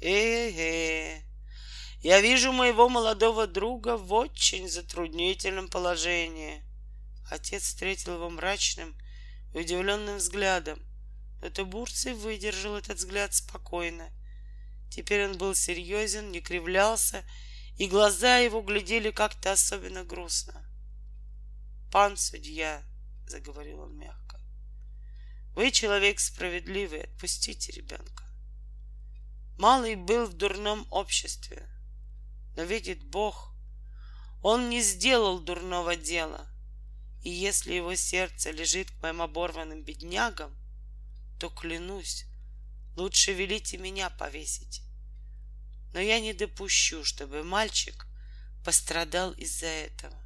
«Э-э, 0.00 1.20
я 2.00 2.20
вижу 2.22 2.52
моего 2.52 2.88
молодого 2.88 3.46
друга 3.46 3.96
в 3.98 4.12
очень 4.14 4.68
затруднительном 4.68 5.68
положении». 5.68 6.64
Отец 7.30 7.64
встретил 7.64 8.14
его 8.14 8.30
мрачным 8.30 8.96
и 9.52 9.58
удивленным 9.58 10.16
взглядом. 10.16 10.82
Но 11.42 11.50
Тубурций 11.50 12.14
выдержал 12.14 12.76
этот 12.76 12.96
взгляд 12.96 13.34
спокойно. 13.34 14.10
Теперь 14.90 15.26
он 15.26 15.38
был 15.38 15.54
серьезен, 15.54 16.32
не 16.32 16.40
кривлялся, 16.40 17.24
и 17.76 17.86
глаза 17.86 18.38
его 18.38 18.62
глядели 18.62 19.10
как-то 19.10 19.52
особенно 19.52 20.02
грустно. 20.02 20.66
«Пан 21.92 22.16
судья»,— 22.16 22.82
заговорил 23.26 23.80
он 23.80 23.96
мягко,— 23.96 24.29
«вы 25.54 25.70
человек 25.70 26.20
справедливый, 26.20 27.02
отпустите 27.02 27.72
ребенка. 27.72 28.24
Малый 29.58 29.94
был 29.94 30.26
в 30.26 30.34
дурном 30.34 30.86
обществе, 30.90 31.68
но 32.56 32.62
видит 32.62 33.02
Бог, 33.04 33.50
он 34.42 34.70
не 34.70 34.80
сделал 34.80 35.38
дурного 35.38 35.96
дела, 35.96 36.46
и 37.22 37.28
если 37.28 37.74
его 37.74 37.94
сердце 37.94 38.50
лежит 38.50 38.90
к 38.90 39.02
моим 39.02 39.20
оборванным 39.20 39.82
беднягам, 39.82 40.56
то 41.38 41.50
клянусь, 41.50 42.24
лучше 42.96 43.32
велите 43.32 43.76
меня 43.76 44.08
повесить. 44.08 44.82
Но 45.92 46.00
я 46.00 46.20
не 46.20 46.32
допущу, 46.32 47.04
чтобы 47.04 47.42
мальчик 47.42 48.06
пострадал 48.64 49.32
из-за 49.32 49.66
этого. 49.66 50.16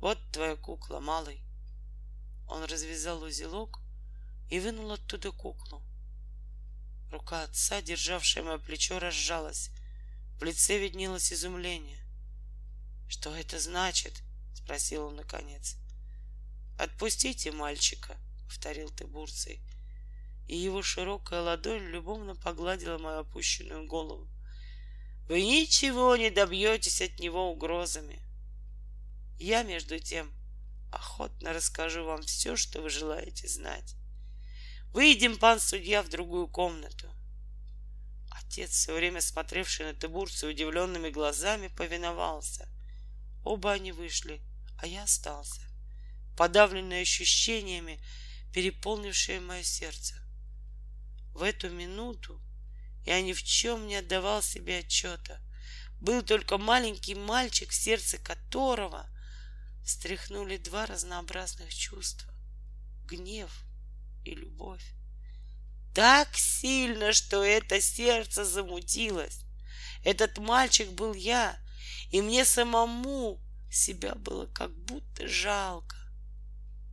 Вот 0.00 0.18
твоя 0.32 0.56
кукла, 0.56 1.00
малый. 1.00 1.42
Он 2.48 2.64
развязал 2.64 3.22
узелок 3.22 3.81
и 4.52 4.60
вынул 4.60 4.92
оттуда 4.92 5.32
куклу. 5.32 5.82
Рука 7.10 7.44
отца, 7.44 7.80
державшая 7.80 8.44
мое 8.44 8.58
плечо, 8.58 8.98
разжалась. 8.98 9.70
В 10.38 10.44
лице 10.44 10.78
виднелось 10.78 11.32
изумление. 11.32 11.98
«Что 13.08 13.34
это 13.34 13.58
значит?»— 13.58 14.22
спросил 14.54 15.06
он 15.06 15.16
наконец. 15.16 15.78
«Отпустите 16.78 17.50
мальчика»,— 17.50 18.18
повторил 18.46 18.90
Тыбурций, 18.90 19.58
и 20.46 20.54
его 20.54 20.82
широкая 20.82 21.40
ладонь 21.40 21.86
любовно 21.86 22.36
погладила 22.36 22.98
мою 22.98 23.20
опущенную 23.20 23.86
голову. 23.86 24.28
«Вы 25.28 25.40
ничего 25.40 26.14
не 26.16 26.28
добьетесь 26.28 27.00
от 27.00 27.18
него 27.20 27.50
угрозами. 27.50 28.20
Я, 29.38 29.62
между 29.62 29.98
тем, 29.98 30.30
охотно 30.90 31.54
расскажу 31.54 32.04
вам 32.04 32.20
все, 32.24 32.54
что 32.54 32.82
вы 32.82 32.90
желаете 32.90 33.48
знать. 33.48 33.96
Выйдем, 34.92 35.38
пан 35.38 35.58
судья, 35.58 36.02
в 36.02 36.10
другую 36.10 36.48
комнату. 36.48 37.08
Отец, 38.30 38.72
все 38.72 38.94
время 38.94 39.22
смотревший 39.22 39.86
на 39.86 39.94
Тыбурца 39.94 40.46
удивленными 40.46 41.08
глазами, 41.08 41.68
повиновался. 41.68 42.68
Оба 43.42 43.72
они 43.72 43.90
вышли, 43.90 44.42
а 44.76 44.86
я 44.86 45.04
остался, 45.04 45.62
подавленный 46.36 47.00
ощущениями, 47.00 48.04
переполнившие 48.52 49.40
мое 49.40 49.62
сердце. 49.62 50.14
В 51.32 51.42
эту 51.42 51.70
минуту 51.70 52.38
я 53.06 53.22
ни 53.22 53.32
в 53.32 53.42
чем 53.42 53.86
не 53.86 53.96
отдавал 53.96 54.42
себе 54.42 54.80
отчета. 54.80 55.40
Был 56.00 56.22
только 56.22 56.58
маленький 56.58 57.14
мальчик, 57.14 57.70
в 57.70 57.74
сердце 57.74 58.18
которого 58.18 59.08
встряхнули 59.82 60.58
два 60.58 60.84
разнообразных 60.84 61.74
чувства— 61.74 62.30
гнев 63.06 63.64
и 64.24 64.34
любовь. 64.34 64.84
Так 65.94 66.36
сильно, 66.36 67.12
что 67.12 67.44
это 67.44 67.80
сердце 67.80 68.44
замутилось. 68.44 69.44
Этот 70.04 70.38
мальчик 70.38 70.90
был 70.90 71.14
я, 71.14 71.58
и 72.10 72.22
мне 72.22 72.44
самому 72.44 73.40
себя 73.70 74.14
было 74.14 74.46
как 74.46 74.74
будто 74.84 75.28
жалко. 75.28 75.96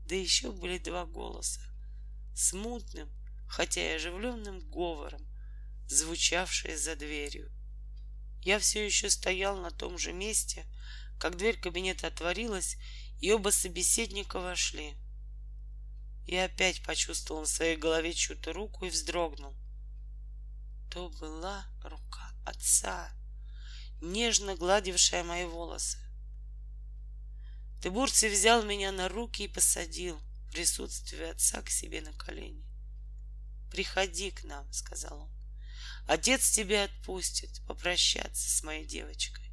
Да 0.06 0.16
еще 0.16 0.52
были 0.52 0.78
два 0.80 1.06
голоса, 1.06 1.62
смутным, 2.36 3.10
хотя 3.48 3.82
и 3.82 3.96
оживленным 3.96 4.60
говором, 4.70 5.26
звучавшие 5.88 6.78
за 6.78 6.96
дверью. 6.96 7.52
Я 8.42 8.60
все 8.60 8.86
еще 8.86 9.10
стоял 9.10 9.58
на 9.58 9.72
том 9.72 9.98
же 9.98 10.14
месте, 10.14 10.66
как 11.20 11.38
дверь 11.38 11.60
кабинета 11.60 12.08
отворилась, 12.08 12.78
и 13.20 13.32
оба 13.32 13.50
собеседника 13.50 14.40
вошли. 14.40 14.96
Я 16.32 16.46
опять 16.46 16.84
почувствовал 16.84 17.42
на 17.42 17.48
своей 17.48 17.76
голове 17.76 18.14
чью-то 18.14 18.54
руку 18.54 18.86
и 18.86 18.92
вздрогнул. 18.92 19.56
То 20.92 21.10
была 21.10 21.66
рука 21.84 22.32
отца, 22.46 23.12
нежно 24.00 24.56
гладившая 24.56 25.24
мои 25.24 25.46
волосы. 25.46 25.98
Тыбурций 27.82 28.30
взял 28.30 28.62
меня 28.62 28.92
на 28.92 29.10
руки 29.10 29.46
и 29.46 29.48
посадил 29.48 30.20
в 30.20 30.52
присутствии 30.52 31.32
отца 31.32 31.64
к 31.64 31.72
себе 31.72 32.02
на 32.02 32.14
колени. 32.14 32.64
«Приходи 33.72 34.30
к 34.30 34.44
нам»,— 34.44 34.72
сказал 34.72 35.22
он. 35.22 35.32
«Отец 36.06 36.52
тебя 36.52 36.84
отпустит 36.84 37.60
попрощаться 37.66 38.48
с 38.48 38.62
моей 38.62 38.86
девочкой». 38.86 39.52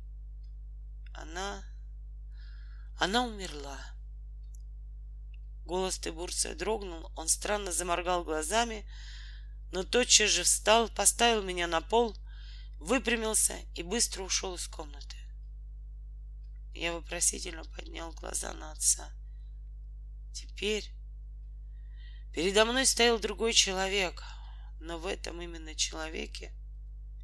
Она... 1.15 1.65
она 2.99 3.25
умерла. 3.25 3.96
Голос 5.67 5.99
Тыбурция 5.99 6.55
дрогнул, 6.55 7.11
он 7.17 7.27
странно 7.27 7.73
заморгал 7.73 8.23
глазами, 8.23 8.89
но 9.73 9.83
тотчас 9.83 10.31
же 10.31 10.45
встал, 10.45 10.89
поставил 10.89 11.43
меня 11.43 11.67
на 11.67 11.81
пол, 11.81 12.17
выпрямился 12.79 13.59
и 13.75 13.83
быстро 13.83 14.23
ушел 14.23 14.55
из 14.55 14.69
комнаты. 14.69 15.17
Я 16.73 16.93
вопросительно 16.93 17.65
поднял 17.65 18.13
глаза 18.13 18.53
на 18.53 18.71
отца. 18.71 19.11
Теперь 20.33 20.89
передо 22.33 22.65
мной 22.65 22.87
стоял 22.87 23.19
другой 23.19 23.53
человек, 23.53 24.23
но 24.79 25.01
в 25.01 25.07
этом 25.07 25.43
именно 25.43 25.75
человеке 25.75 26.53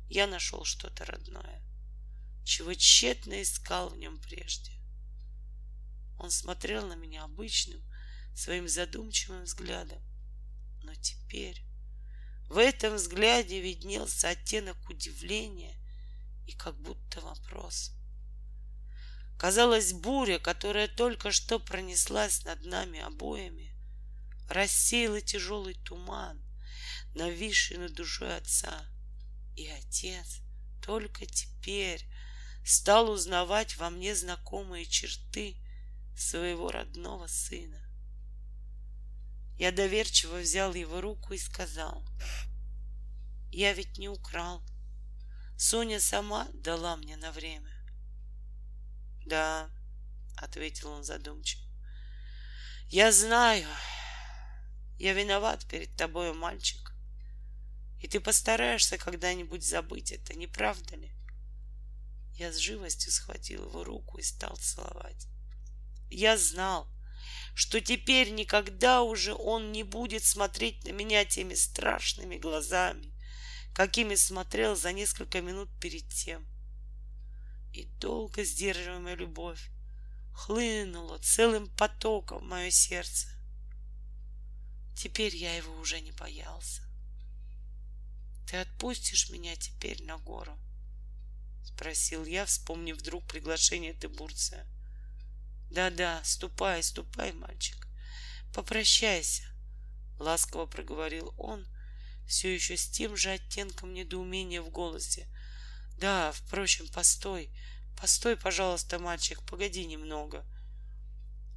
я 0.09 0.27
нашел 0.27 0.65
что-то 0.65 1.05
родное, 1.05 1.63
чего 2.45 2.75
тщетно 2.75 3.41
искал 3.41 3.91
в 3.91 3.99
нем 3.99 4.19
прежде. 4.21 4.73
Он 6.19 6.33
смотрел 6.33 6.89
на 6.89 6.95
меня 6.95 7.23
обычным, 7.23 7.81
своим 8.35 8.69
задумчивым 8.69 9.45
взглядом. 9.45 10.03
Но 10.83 10.95
теперь 10.95 11.63
в 12.49 12.59
этом 12.59 12.97
взгляде 12.97 13.61
виднелся 13.61 14.31
оттенок 14.31 14.77
удивления 14.89 15.77
и 16.47 16.53
как 16.53 16.77
будто 16.81 17.21
вопрос. 17.21 17.93
Казалось, 19.39 19.93
буря, 19.93 20.39
которая 20.39 20.87
только 20.87 21.33
что 21.33 21.59
пронеслась 21.59 22.45
над 22.45 22.65
нами 22.65 23.01
обоими, 23.01 23.75
рассеяла 24.49 25.21
тяжелый 25.21 25.75
туман, 25.75 26.41
нависший 27.15 27.79
над 27.79 27.95
душой 27.95 28.37
отца. 28.37 28.87
И 29.57 29.69
отец 29.69 30.41
только 30.81 31.27
теперь 31.27 32.07
стал 32.65 33.11
узнавать 33.11 33.77
во 33.79 33.91
мне 33.91 34.15
знакомые 34.15 34.87
черты 34.87 35.57
своего 36.17 36.71
родного 36.71 37.27
сына. 37.27 37.82
Я 39.63 39.71
доверчиво 39.71 40.39
взял 40.39 40.75
его 40.75 41.01
руку 41.01 41.35
и 41.35 41.39
сказал, 41.39 42.05
«Я 43.53 43.73
ведь 43.75 43.97
не 43.97 44.09
украл. 44.09 44.61
Соня 45.57 46.01
сама 46.01 46.49
дала 46.53 46.97
мне 46.97 47.17
на 47.17 47.31
время». 47.31 47.73
«Да»,— 49.25 49.71
ответил 50.37 50.91
он 50.91 51.05
задумчиво, 51.05 51.63
«я 52.89 53.13
знаю, 53.13 53.69
я 54.99 55.13
виноват 55.13 55.65
перед 55.69 55.95
тобою, 55.95 56.35
мальчик, 56.35 56.93
и 58.01 58.09
ты 58.09 58.19
постараешься 58.19 58.99
когда-нибудь 58.99 59.63
забыть 59.63 60.11
это, 60.11 60.35
не 60.35 60.49
правда 60.49 60.97
ли?» 60.97 61.15
Я 62.35 62.53
с 62.53 62.57
живостью 62.57 63.13
схватил 63.13 63.69
его 63.69 63.85
руку 63.85 64.19
и 64.19 64.23
стал 64.23 64.57
целовать. 64.57 65.29
Я 66.11 66.37
знал, 66.37 66.92
что 67.55 67.81
теперь 67.81 68.31
никогда 68.31 69.03
уже 69.03 69.35
он 69.35 69.73
не 69.73 69.83
будет 69.83 70.25
смотреть 70.25 70.85
на 70.85 70.91
меня 70.91 71.25
теми 71.25 71.55
страшными 71.55 72.39
глазами, 72.39 73.13
какими 73.75 74.15
смотрел 74.15 74.77
за 74.77 74.93
несколько 74.93 75.41
минут 75.41 75.69
перед 75.81 76.09
тем. 76.09 76.47
И 77.73 77.85
долго 78.01 78.45
сдерживаемая 78.45 79.15
любовь 79.15 79.71
хлынула 80.35 81.19
целым 81.19 81.69
потоком 81.77 82.39
в 82.39 82.49
мое 82.49 82.71
сердце. 82.71 83.29
Теперь 84.97 85.35
я 85.37 85.57
его 85.57 85.75
уже 85.79 86.01
не 86.01 86.13
боялся. 86.13 86.83
Ты 88.49 88.57
отпустишь 88.59 89.31
меня 89.31 89.57
теперь 89.57 90.03
на 90.05 90.19
гору? 90.19 90.59
Спросил 91.65 92.25
я, 92.25 92.45
вспомнив 92.45 92.97
вдруг 92.97 93.27
приглашение 93.27 93.95
Тыбурция. 93.95 94.67
Да-да, 95.73 96.21
ступай, 96.23 96.83
ступай, 96.83 97.33
мальчик. 97.33 97.89
Попрощайся, 98.53 99.43
ласково 100.19 100.67
проговорил 100.67 101.33
он, 101.39 101.67
все 102.27 102.55
еще 102.55 102.77
с 102.77 102.91
тем 102.91 103.17
же 103.17 103.31
оттенком 103.31 103.95
недоумения 103.95 104.61
в 104.61 104.69
голосе. 104.69 105.27
Да, 105.99 106.31
впрочем, 106.33 106.89
постой, 106.89 107.51
постой, 107.99 108.37
пожалуйста, 108.37 108.99
мальчик, 108.99 109.43
погоди 109.47 109.87
немного. 109.87 110.45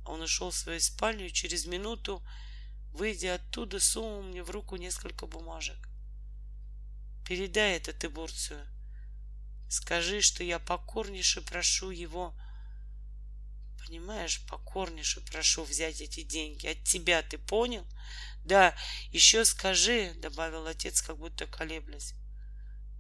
Он 0.06 0.22
ушел 0.22 0.52
в 0.52 0.56
свою 0.56 0.80
спальню 0.80 1.30
через 1.30 1.66
минуту, 1.66 2.26
выйдя 2.94 3.36
оттуда, 3.36 3.82
сунул 3.82 4.24
мне 4.24 4.44
в 4.44 4.50
руку 4.50 4.78
несколько 4.78 5.28
бумажек. 5.28 5.90
Передай 7.28 7.76
это 7.76 7.92
Тыбурцию. 7.92 8.66
Скажи, 9.70 10.22
что 10.22 10.42
я 10.42 10.58
покорнейше 10.58 11.42
прошу 11.42 11.90
его 11.90 12.34
Понимаешь, 13.86 14.42
покорнейше 14.48 15.22
прошу 15.22 15.64
взять 15.64 16.02
эти 16.02 16.24
деньги 16.24 16.68
от 16.68 16.84
тебя, 16.84 17.22
ты 17.22 17.38
понял? 17.38 17.86
Да, 18.44 18.76
еще 19.12 19.46
скажи, 19.46 20.14
добавил 20.22 20.66
отец, 20.66 21.02
как 21.02 21.18
будто 21.18 21.46
колеблясь. 21.46 22.14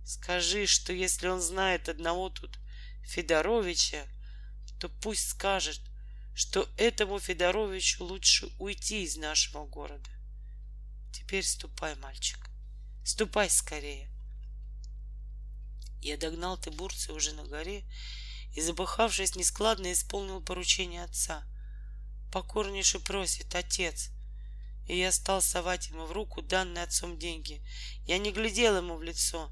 Скажи, 0.05 0.67
что 0.67 0.93
если 0.93 1.27
он 1.27 1.41
знает 1.41 1.89
одного 1.89 2.29
тут 2.29 2.59
Федоровича, 3.03 4.05
то 4.79 4.89
пусть 4.89 5.29
скажет, 5.29 5.81
что 6.35 6.69
этому 6.77 7.19
Федоровичу 7.19 8.03
лучше 8.03 8.47
уйти 8.59 9.03
из 9.03 9.17
нашего 9.17 9.65
города. 9.65 10.09
Теперь 11.11 11.43
ступай, 11.43 11.95
мальчик, 11.95 12.39
ступай 13.03 13.49
скорее. 13.49 14.11
Я 16.01 16.17
догнал 16.17 16.57
Тыбурца 16.57 17.13
уже 17.13 17.33
на 17.33 17.45
горе 17.45 17.83
и, 18.55 18.61
запыхавшись, 18.61 19.35
нескладно 19.35 19.91
исполнил 19.91 20.41
поручение 20.41 21.03
отца. 21.03 21.43
Покорнейше 22.31 22.99
просит 22.99 23.53
отец. 23.53 24.11
И 24.87 24.97
я 24.97 25.11
стал 25.11 25.41
совать 25.41 25.89
ему 25.89 26.05
в 26.05 26.13
руку 26.13 26.41
данные 26.41 26.85
отцом 26.85 27.19
деньги. 27.19 27.61
Я 28.05 28.17
не 28.17 28.31
глядел 28.31 28.77
ему 28.77 28.95
в 28.95 29.03
лицо. 29.03 29.51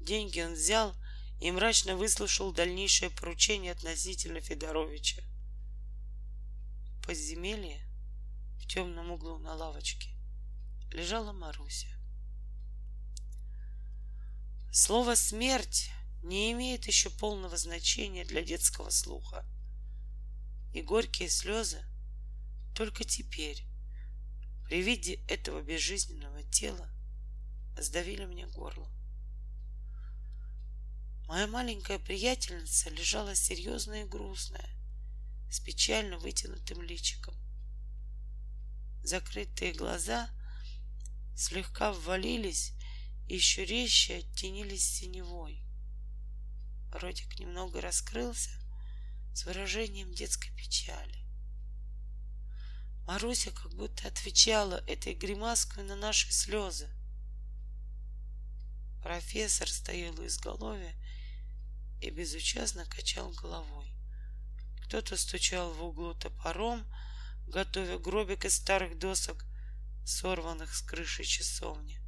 Деньги 0.00 0.40
он 0.40 0.52
взял 0.52 0.94
и 1.40 1.50
мрачно 1.50 1.96
выслушал 1.96 2.52
дальнейшее 2.52 3.10
поручение 3.10 3.72
относительно 3.72 4.40
Федоровича. 4.40 5.22
В 6.98 7.06
подземелье, 7.06 7.80
в 8.60 8.66
темном 8.66 9.12
углу 9.12 9.38
на 9.38 9.54
лавочке, 9.54 10.10
лежала 10.92 11.32
Маруся. 11.32 11.88
Слово 14.70 15.14
«смерть» 15.14 15.90
не 16.22 16.52
имеет 16.52 16.86
еще 16.86 17.10
полного 17.10 17.56
значения 17.56 18.24
для 18.24 18.42
детского 18.42 18.90
слуха. 18.90 19.44
И 20.72 20.80
горькие 20.80 21.28
слезы 21.28 21.84
только 22.74 23.04
теперь, 23.04 23.66
при 24.64 24.82
виде 24.82 25.20
этого 25.28 25.60
безжизненного 25.62 26.42
тела, 26.44 26.88
сдавили 27.76 28.24
мне 28.24 28.46
горло. 28.46 28.88
Моя 31.26 31.46
маленькая 31.46 31.98
приятельница 31.98 32.90
лежала 32.90 33.34
серьезная 33.34 34.04
и 34.04 34.08
грустная, 34.08 34.68
с 35.50 35.60
печально 35.60 36.18
вытянутым 36.18 36.82
личиком. 36.82 37.34
Закрытые 39.02 39.72
глаза 39.72 40.30
слегка 41.36 41.92
ввалились 41.92 42.72
и 43.28 43.34
еще 43.34 43.64
резче 43.64 44.18
оттенились 44.18 44.84
синевой. 44.84 45.62
Ротик 46.92 47.38
немного 47.38 47.80
раскрылся 47.80 48.50
с 49.34 49.44
выражением 49.44 50.12
детской 50.12 50.50
печали. 50.54 51.18
Маруся 53.06 53.50
как 53.50 53.72
будто 53.74 54.06
отвечала 54.06 54.82
этой 54.86 55.14
гримаской 55.14 55.84
на 55.84 55.96
наши 55.96 56.30
слезы. 56.30 56.88
Профессор 59.02 59.68
стоял 59.68 60.18
у 60.20 60.26
изголовья 60.26 60.94
и 62.00 62.10
безучастно 62.10 62.84
качал 62.86 63.30
головой. 63.30 63.92
Кто-то 64.84 65.16
стучал 65.16 65.72
в 65.72 65.82
углу 65.82 66.14
топором, 66.14 66.84
готовя 67.48 67.98
гробик 67.98 68.44
из 68.44 68.54
старых 68.54 68.98
досок, 68.98 69.44
сорванных 70.04 70.74
с 70.74 70.82
крыши 70.82 71.24
часовни. 71.24 71.98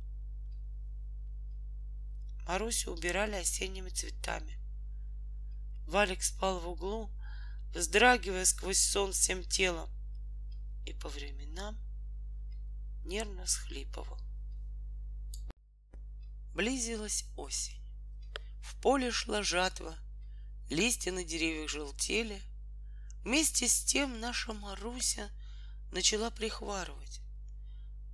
Марусю 2.47 2.93
убирали 2.93 3.37
осенними 3.37 3.89
цветами. 3.89 4.64
Валик 5.87 6.23
спал 6.23 6.61
в 6.61 6.69
углу, 6.69 7.11
вздрагивая 7.75 8.45
сквозь 8.45 8.79
сон 8.79 9.13
всем 9.13 9.43
телом, 9.43 9.89
и 10.87 10.93
по 10.93 11.09
временам 11.09 11.79
нервно 13.05 13.47
схлипывал. 13.47 14.19
Близилась 16.55 17.25
осень. 17.37 17.81
В 18.63 18.81
поле 18.81 19.11
шла 19.11 19.43
жатва, 19.43 19.97
листья 20.71 21.13
на 21.13 21.25
деревьях 21.25 21.69
желтели. 21.69 22.41
Вместе 23.23 23.69
с 23.69 23.85
тем 23.85 24.21
наша 24.21 24.53
Маруся 24.53 25.31
начала 25.91 26.31
прихварывать. 26.31 27.21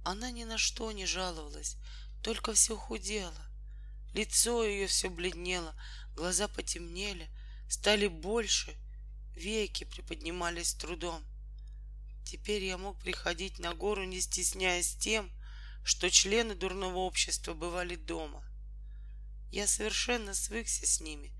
Она 0.04 0.30
ни 0.30 0.44
на 0.44 0.58
что 0.58 0.90
не 0.92 1.06
жаловалась, 1.06 1.76
только 2.22 2.52
все 2.54 2.76
худела. 2.76 3.46
Лицо 4.14 4.64
ее 4.64 4.86
все 4.86 5.08
бледнело, 5.08 5.74
глаза 6.16 6.48
потемнели, 6.48 7.28
стали 7.70 8.08
больше, 8.08 8.76
веки 9.36 9.84
приподнимались 9.84 10.70
с 10.70 10.74
трудом. 10.74 11.24
Теперь 12.24 12.64
я 12.64 12.76
мог 12.76 12.98
приходить 12.98 13.60
на 13.60 13.74
гору, 13.74 14.04
не 14.04 14.20
стесняясь 14.20 14.96
тем, 14.96 15.30
что 15.84 16.10
члены 16.10 16.56
дурного 16.56 16.98
общества 16.98 17.54
бывали 17.54 17.94
дома. 17.94 18.44
Я 19.52 19.68
совершенно 19.68 20.34
свыкся 20.34 20.84
с 20.84 21.00
ними 21.00 21.32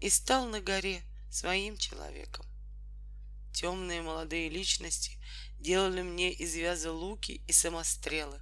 и 0.00 0.08
стал 0.08 0.46
на 0.46 0.60
горе 0.60 1.02
своим 1.30 1.76
человеком. 1.76 2.46
Темные 3.52 4.00
молодые 4.00 4.48
личности 4.48 5.18
делали 5.60 6.00
мне 6.00 6.32
из 6.32 6.54
вяза 6.54 6.92
луки 6.92 7.42
и 7.46 7.52
самострелы. 7.52 8.40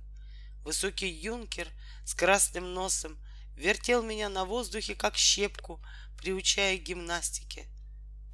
Высокий 0.62 1.08
юнкер 1.08 1.68
с 2.04 2.14
красным 2.14 2.72
носом 2.72 3.18
вертел 3.56 4.02
меня 4.02 4.28
на 4.28 4.44
воздухе, 4.44 4.94
как 4.94 5.16
щепку, 5.16 5.82
приучая 6.22 6.78
к 6.78 6.84
гимнастике. 6.84 7.66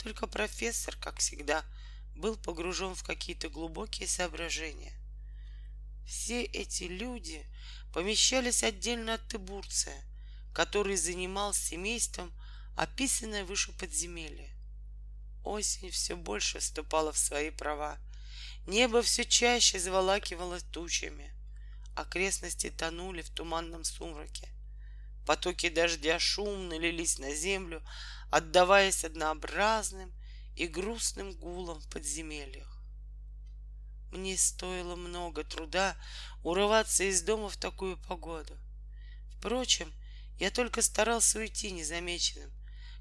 Только 0.03 0.27
профессор, 0.27 0.95
как 0.97 1.21
всегда, 1.21 1.65
был 2.15 2.37
погружен 2.37 2.95
в 2.95 3.03
какие-то 3.03 3.49
глубокие 3.49 4.07
соображения. 4.07 4.93
Все 6.07 6.45
эти 6.45 6.85
люди 6.85 7.47
помещались 7.95 8.63
отдельно 8.63 9.15
от 9.15 9.27
Тыбурция, 9.29 10.05
который 10.53 10.97
занимал 10.97 11.55
семейством 11.55 12.31
описанное 12.77 13.47
выше 13.47 13.73
подземелье. 13.73 14.51
Осень 15.43 15.91
все 15.91 16.15
больше 16.15 16.59
вступала 16.59 17.11
в 17.11 17.19
свои 17.19 17.49
права. 17.49 17.97
Небо 18.67 19.01
все 19.01 19.25
чаще 19.25 19.81
заволакивало 19.81 20.61
тучами. 20.61 21.33
Окрестности 21.95 22.69
тонули 22.69 23.23
в 23.23 23.31
туманном 23.31 23.83
сумраке. 23.85 24.49
Потоки 25.29 25.69
дождя 25.69 26.19
шумно 26.19 26.79
лились 26.79 27.19
на 27.19 27.35
землю, 27.35 27.83
отдаваясь 28.31 29.05
однообразным 29.05 30.11
и 30.57 30.67
грустным 30.67 31.35
гулом 31.35 31.83
в 31.83 31.89
подземельях. 31.91 32.83
Мне 34.11 34.39
стоило 34.39 34.97
много 34.97 35.45
труда 35.45 35.99
урываться 36.43 37.05
из 37.05 37.21
дома 37.21 37.51
в 37.51 37.59
такую 37.59 37.99
погоду. 37.99 38.57
Впрочем, 39.37 39.93
я 40.39 40.51
только 40.51 40.81
старался 40.81 41.41
уйти 41.41 41.73
незамеченным. 41.73 42.51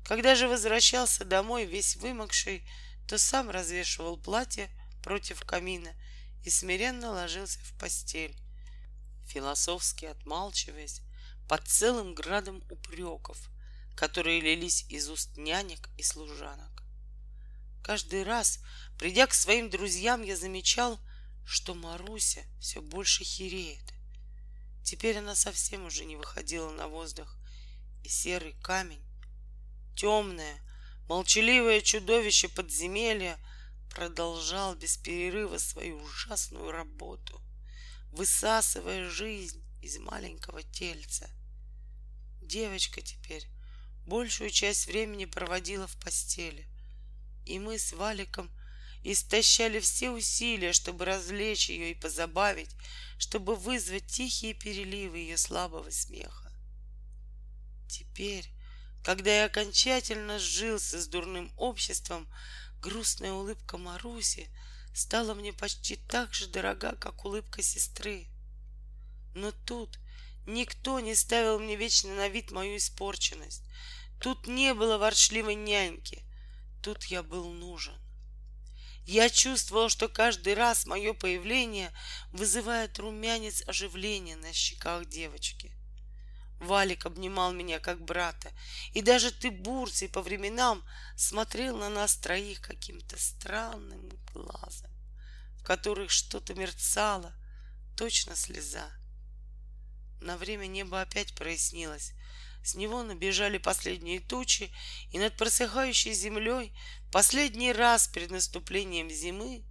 Когда 0.03 0.35
же 0.35 0.49
возвращался 0.49 1.23
домой 1.23 1.63
весь 1.63 1.95
вымокший, 1.95 2.67
то 3.07 3.17
сам 3.17 3.49
развешивал 3.49 4.17
платье 4.17 4.69
против 5.01 5.45
камина 5.45 5.95
и 6.43 6.49
смиренно 6.49 7.09
ложился 7.09 7.59
в 7.59 7.71
постель, 7.79 8.35
философски 9.27 10.03
отмалчиваясь 10.03 11.01
под 11.47 11.67
целым 11.67 12.13
градом 12.13 12.63
упреков, 12.69 13.37
которые 13.95 14.41
лились 14.41 14.85
из 14.89 15.09
уст 15.09 15.37
нянек 15.37 15.89
и 15.97 16.03
служанок. 16.03 16.83
Каждый 17.83 18.23
раз, 18.23 18.59
придя 18.99 19.27
к 19.27 19.33
своим 19.33 19.69
друзьям, 19.69 20.21
я 20.21 20.35
замечал, 20.35 20.99
что 21.45 21.73
Маруся 21.73 22.43
все 22.59 22.81
больше 22.81 23.23
хереет. 23.23 23.93
Теперь 24.83 25.17
она 25.17 25.35
совсем 25.35 25.85
уже 25.85 26.05
не 26.05 26.15
выходила 26.15 26.69
на 26.71 26.87
воздух, 26.87 27.37
и 28.03 28.09
серый 28.09 28.53
камень, 28.61 29.03
темное, 29.95 30.61
молчаливое 31.07 31.81
чудовище 31.81 32.49
подземелья 32.49 33.37
продолжал 33.89 34.75
без 34.75 34.97
перерыва 34.97 35.57
свою 35.57 35.97
ужасную 36.03 36.71
работу, 36.71 37.41
высасывая 38.11 39.09
жизнь 39.09 39.63
из 39.81 39.97
маленького 39.97 40.61
тельца. 40.63 41.29
Девочка 42.47 43.01
теперь 43.01 43.45
большую 44.05 44.51
часть 44.51 44.87
времени 44.87 45.25
проводила 45.25 45.85
в 45.85 45.97
постели. 45.97 46.65
И 47.45 47.59
мы 47.59 47.77
с 47.77 47.91
Валиком 47.91 48.49
истощали 49.03 49.81
все 49.81 50.11
усилия, 50.11 50.71
чтобы 50.71 51.03
развлечь 51.03 51.69
ее 51.69 51.91
и 51.91 51.93
позабавить, 51.93 52.73
чтобы 53.17 53.57
вызвать 53.57 54.07
тихие 54.07 54.53
переливы 54.53 55.17
ее 55.17 55.35
слабого 55.35 55.89
смеха. 55.89 56.49
Теперь, 57.89 58.49
когда 59.03 59.39
я 59.39 59.45
окончательно 59.45 60.39
сжился 60.39 61.01
с 61.01 61.07
дурным 61.07 61.51
обществом, 61.57 62.29
грустная 62.81 63.33
улыбка 63.33 63.77
Маруси 63.77 64.47
стала 64.93 65.33
мне 65.33 65.51
почти 65.51 65.97
так 65.97 66.33
же 66.33 66.47
дорога, 66.47 66.95
как 66.95 67.25
улыбка 67.25 67.61
сестры. 67.61 68.27
Но 69.35 69.51
тут 69.51 69.99
Никто 70.47 71.01
не 71.01 71.13
ставил 71.13 71.59
мне 71.59 71.75
вечно 71.75 72.15
на 72.15 72.29
вид 72.29 72.51
мою 72.51 72.77
испорченность. 72.77 73.63
Тут 74.21 74.47
не 74.47 74.73
было 74.73 74.97
ворчливой 74.97 75.55
няньки. 75.55 76.23
Тут 76.81 77.03
я 77.05 77.21
был 77.21 77.51
нужен. 77.51 77.99
Я 79.05 79.29
чувствовал, 79.29 79.89
что 79.89 80.07
каждый 80.07 80.53
раз 80.53 80.85
мое 80.85 81.13
появление 81.13 81.91
вызывает 82.31 82.97
румянец 82.97 83.61
оживления 83.67 84.37
на 84.37 84.53
щеках 84.53 85.05
девочки. 85.07 85.73
Валик 86.61 87.05
обнимал 87.05 87.51
меня 87.51 87.79
как 87.79 88.01
брата, 88.01 88.51
и 88.93 89.01
даже 89.01 89.31
ты, 89.31 89.51
Бурций, 89.51 90.07
по 90.07 90.21
временам 90.21 90.81
смотрел 91.17 91.77
на 91.77 91.89
нас 91.89 92.15
троих 92.15 92.61
каким-то 92.61 93.19
странным 93.19 94.09
глазом, 94.33 94.91
в 95.59 95.63
которых 95.63 96.09
что-то 96.09 96.53
мерцало, 96.55 97.33
точно 97.97 98.35
слеза. 98.35 98.89
На 100.21 100.37
время 100.37 100.67
небо 100.67 101.01
опять 101.01 101.33
прояснилось. 101.35 102.13
С 102.63 102.75
него 102.75 103.03
набежали 103.03 103.57
последние 103.57 104.19
тучи, 104.19 104.71
и 105.11 105.19
над 105.19 105.37
просыхающей 105.37 106.13
землей 106.13 106.73
последний 107.11 107.71
раз 107.71 108.07
перед 108.07 108.31
наступлением 108.31 109.09
зимы 109.09 109.63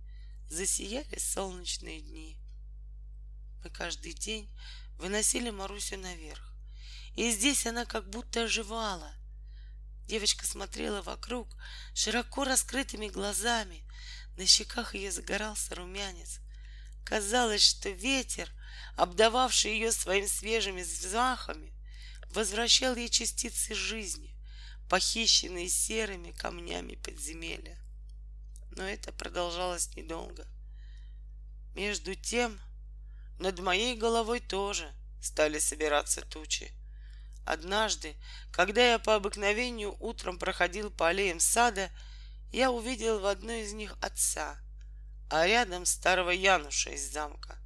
засияли 0.48 1.18
солнечные 1.18 2.00
дни. 2.00 2.38
Мы 3.62 3.70
каждый 3.70 4.14
день 4.14 4.48
выносили 4.98 5.50
Марусю 5.50 5.98
наверх, 5.98 6.54
и 7.16 7.30
здесь 7.30 7.66
она 7.66 7.84
как 7.84 8.08
будто 8.08 8.44
оживала. 8.44 9.12
Девочка 10.06 10.46
смотрела 10.46 11.02
вокруг 11.02 11.48
широко 11.94 12.44
раскрытыми 12.44 13.08
глазами, 13.08 13.82
на 14.36 14.46
щеках 14.46 14.94
ее 14.94 15.10
загорался 15.10 15.74
румянец. 15.74 16.40
Казалось, 17.04 17.62
что 17.62 17.88
ветер 17.88 18.50
обдававший 18.96 19.72
ее 19.72 19.92
своими 19.92 20.26
свежими 20.26 20.82
взмахами, 20.82 21.72
возвращал 22.30 22.96
ей 22.96 23.08
частицы 23.08 23.74
жизни, 23.74 24.34
похищенные 24.88 25.68
серыми 25.68 26.32
камнями 26.32 26.96
подземелья. 26.96 27.78
Но 28.70 28.84
это 28.84 29.12
продолжалось 29.12 29.94
недолго. 29.96 30.46
Между 31.74 32.14
тем, 32.14 32.58
над 33.38 33.58
моей 33.60 33.96
головой 33.96 34.40
тоже 34.40 34.90
стали 35.22 35.58
собираться 35.58 36.22
тучи. 36.22 36.72
Однажды, 37.44 38.16
когда 38.50 38.92
я 38.92 38.98
по 38.98 39.14
обыкновению 39.14 39.96
утром 40.00 40.38
проходил 40.38 40.90
по 40.90 41.08
аллеям 41.08 41.38
сада, 41.38 41.90
я 42.52 42.70
увидел 42.70 43.20
в 43.20 43.26
одной 43.26 43.62
из 43.62 43.72
них 43.72 43.96
отца, 44.00 44.58
а 45.30 45.46
рядом 45.46 45.84
старого 45.84 46.30
Януша 46.30 46.90
из 46.90 47.12
замка. 47.12 47.58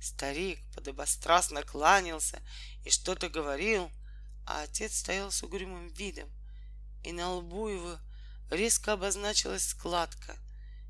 Старик 0.00 0.58
подобострастно 0.74 1.62
кланялся 1.62 2.40
и 2.84 2.90
что-то 2.90 3.28
говорил, 3.28 3.90
а 4.46 4.62
отец 4.62 4.96
стоял 4.96 5.30
с 5.30 5.42
угрюмым 5.42 5.88
видом, 5.88 6.30
и 7.04 7.12
на 7.12 7.30
лбу 7.34 7.68
его 7.68 7.98
резко 8.50 8.94
обозначилась 8.94 9.68
складка 9.68 10.36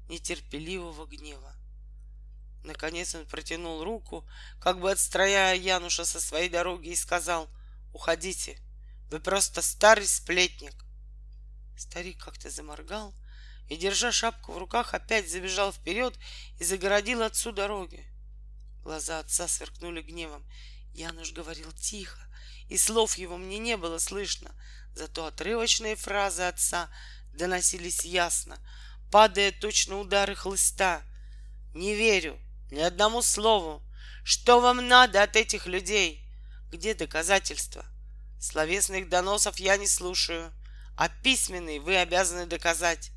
нетерпеливого 0.09 1.07
гнева. 1.07 1.55
Наконец 2.63 3.15
он 3.15 3.27
протянул 3.27 3.83
руку, 3.83 4.25
как 4.61 4.79
бы 4.81 4.91
отстраняя 4.91 5.57
Януша 5.57 6.05
со 6.05 6.21
своей 6.21 6.49
дороги, 6.49 6.91
и 6.91 6.97
сказал, 6.97 7.49
«Уходите, 7.93 8.59
вы 9.11 9.19
просто 9.19 9.61
старый 9.63 10.07
сплетник». 10.07 10.75
Старик 11.77 12.23
как-то 12.23 12.51
заморгал 12.51 13.15
и, 13.69 13.77
держа 13.77 14.13
шапку 14.13 14.53
в 14.53 14.59
руках, 14.59 14.95
опять 14.95 15.31
забежал 15.31 15.73
вперед 15.73 16.17
и 16.59 16.65
загородил 16.65 17.23
отцу 17.23 17.53
дороги. 17.53 18.07
Глаза 18.83 19.19
отца 19.19 19.47
сверкнули 19.49 20.03
гневом. 20.03 20.45
Януш 20.95 21.33
говорил 21.33 21.71
тихо, 21.73 22.21
и 22.69 22.77
слов 22.77 23.17
его 23.19 23.37
мне 23.37 23.59
не 23.59 23.77
было 23.77 23.99
слышно, 23.99 24.55
зато 24.95 25.27
отрывочные 25.27 25.97
фразы 25.97 26.43
отца 26.43 26.89
доносились 27.33 28.05
ясно, 28.05 28.59
падая 29.11 29.53
точно 29.53 29.99
удары 29.99 30.35
хлыста. 30.35 31.03
Не 31.75 31.95
верю 31.95 32.39
ни 32.71 32.81
одному 32.81 33.23
слову. 33.23 33.83
Что 34.25 34.61
вам 34.61 34.87
надо 34.87 35.23
от 35.23 35.37
этих 35.37 35.67
людей? 35.67 36.25
Где 36.71 36.95
доказательства? 36.95 37.85
Словесных 38.41 39.09
доносов 39.09 39.59
я 39.59 39.77
не 39.77 39.87
слушаю, 39.87 40.53
а 40.97 41.09
письменные 41.09 41.81
вы 41.81 41.97
обязаны 41.97 42.47
доказать. 42.47 43.11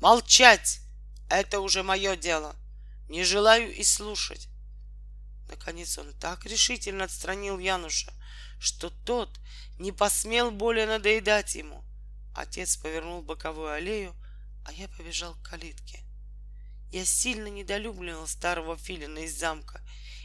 Молчать! 0.00 0.80
Это 1.28 1.60
уже 1.60 1.82
мое 1.82 2.16
дело. 2.16 2.56
Не 3.08 3.24
желаю 3.24 3.74
и 3.74 3.82
слушать. 3.84 4.49
Наконец 5.50 5.98
он 5.98 6.14
так 6.14 6.46
решительно 6.46 7.04
отстранил 7.04 7.58
Януша, 7.58 8.12
что 8.60 8.88
тот 8.88 9.40
не 9.78 9.90
посмел 9.90 10.52
более 10.52 10.86
надоедать 10.86 11.56
ему. 11.56 11.82
Отец 12.36 12.76
повернул 12.76 13.20
боковую 13.20 13.72
аллею, 13.72 14.14
а 14.64 14.72
я 14.72 14.86
побежал 14.86 15.34
к 15.34 15.42
калитке. 15.42 16.04
Я 16.92 17.04
сильно 17.04 17.48
недолюбливал 17.48 18.28
старого 18.28 18.76
филина 18.76 19.18
из 19.18 19.36
замка, 19.36 19.80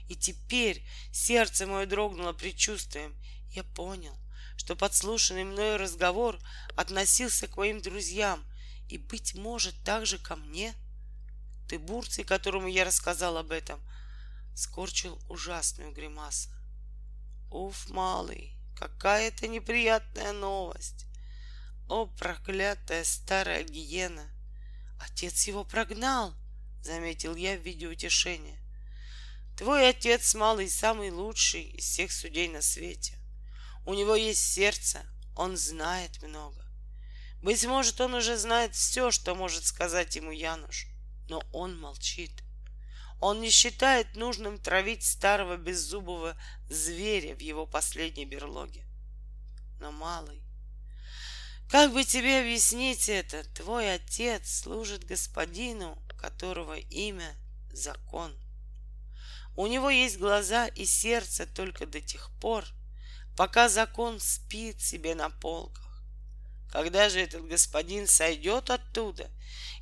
и 0.08 0.16
теперь 0.16 0.86
сердце 1.12 1.66
мое 1.66 1.88
дрогнуло 1.88 2.34
предчувствием. 2.34 3.16
Я 3.50 3.64
понял, 3.64 4.16
что 4.58 4.76
подслушанный 4.76 5.44
мною 5.44 5.80
разговор 5.80 6.40
относился 6.76 7.48
к 7.48 7.58
моим 7.58 7.82
друзьям 7.82 8.44
и, 8.90 9.00
быть 9.00 9.34
может, 9.34 9.84
также 9.84 10.20
ко 10.20 10.36
мне. 10.36 10.76
Ты 11.68 11.80
бурцей, 11.80 12.24
которому 12.24 12.68
я 12.68 12.86
рассказал 12.86 13.38
об 13.38 13.50
этом, 13.50 13.82
скорчил 14.56 15.22
ужасную 15.30 15.91
гримасу. 15.91 16.50
Уф, 17.52 17.89
малый, 17.89 18.58
какая 18.76 19.28
это 19.28 19.48
неприятная 19.48 20.32
новость! 20.32 21.06
О, 21.88 22.08
проклятая 22.08 23.04
старая 23.04 23.63
гиена! 23.63 24.28
Отец 25.00 25.46
его 25.48 25.63
прогнал, 25.63 26.34
заметил 26.82 27.36
я 27.36 27.58
в 27.58 27.62
виде 27.62 27.88
утешения. 27.88 28.60
Твой 29.58 29.88
отец, 29.88 30.34
малый, 30.36 30.70
самый 30.70 31.12
лучший 31.12 31.63
из 31.63 31.86
всех 31.86 32.12
судей 32.12 32.50
на 32.50 32.62
свете. 32.62 33.18
У 33.86 33.94
него 33.94 34.15
есть 34.15 34.41
сердце, 34.41 35.06
он 35.36 35.58
знает 35.58 36.22
много. 36.24 36.65
Быть 37.41 37.63
может, 37.65 38.02
он 38.02 38.15
уже 38.15 38.38
знает 38.38 38.74
все, 38.74 39.12
что 39.12 39.36
может 39.36 39.65
сказать 39.65 40.15
ему 40.15 40.32
Януш, 40.32 40.88
но 41.30 41.44
он 41.52 41.80
молчит. 41.80 42.32
Он 43.19 43.41
не 43.41 43.49
считает 43.49 44.15
нужным 44.15 44.58
травить 44.60 45.04
старого 45.04 45.58
беззубого 45.58 46.38
зверя 46.69 47.36
в 47.36 47.39
его 47.39 47.65
последней 47.65 48.25
берлоге. 48.25 48.86
Но, 49.80 49.91
малый, 49.91 50.41
как 51.69 51.93
бы 51.93 52.04
тебе 52.04 52.39
объяснить 52.39 53.10
это? 53.10 53.43
Твой 53.56 53.93
отец 53.93 54.62
служит 54.62 55.06
господину, 55.06 55.97
которого 56.19 56.78
имя— 56.78 57.36
закон. 57.71 58.36
У 59.56 59.67
него 59.67 59.89
есть 59.89 60.17
глаза 60.17 60.67
и 60.67 60.86
сердце 60.86 61.45
только 61.45 61.86
до 61.86 62.01
тех 62.01 62.30
пор, 62.41 62.65
пока 63.38 63.69
закон 63.69 64.19
спит 64.19 64.82
себе 64.82 65.15
на 65.15 65.30
полках. 65.30 66.04
Когда 66.71 67.10
же 67.10 67.19
этот 67.21 67.47
господин 67.47 68.08
сойдет 68.08 68.69
оттуда 68.69 69.30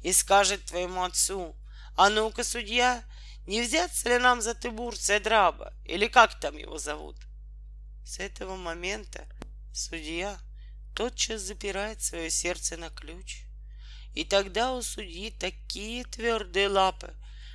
и 0.02 0.14
скажет 0.14 0.66
твоему 0.66 1.04
отцу, 1.04 1.56
а 1.96 2.10
ну-ка, 2.10 2.44
судья, 2.44 3.04
не 3.46 3.62
взяться 3.62 4.10
ли 4.10 4.18
нам 4.18 4.42
за 4.42 4.54
Тыбурция 4.54 5.20
Драба, 5.20 5.74
или 5.86 6.08
как 6.08 6.40
там 6.40 6.58
его 6.58 6.78
зовут? 6.78 7.18
С 8.06 8.20
этого 8.20 8.56
момента 8.56 9.26
судья 9.74 10.40
тотчас 10.96 11.42
запирает 11.42 12.02
свое 12.02 12.30
сердце 12.30 12.78
на 12.78 12.90
ключ. 12.90 13.44
И 14.14 14.24
тогда 14.24 14.74
у 14.74 14.82
судьи 14.82 15.32
такие 15.32 16.04
твердые 16.06 16.68
лапы, 16.68 17.14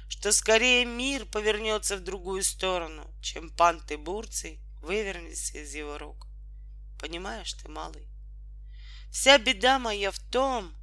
что 0.09 0.33
скорее 0.33 0.85
мир 0.85 1.25
повернется 1.25 1.97
в 1.97 2.01
другую 2.01 2.43
сторону, 2.43 3.07
чем 3.23 3.51
пан 3.51 3.81
Тыбурций 3.81 4.61
вывернется 4.83 5.59
из 5.59 5.75
его 5.75 5.99
рук. 5.99 6.27
Понимаешь 7.01 7.53
ты, 7.55 7.69
малый? 7.69 8.09
Вся 9.11 9.39
беда 9.39 9.79
моя 9.79 10.11
в 10.11 10.19
том, 10.19 10.75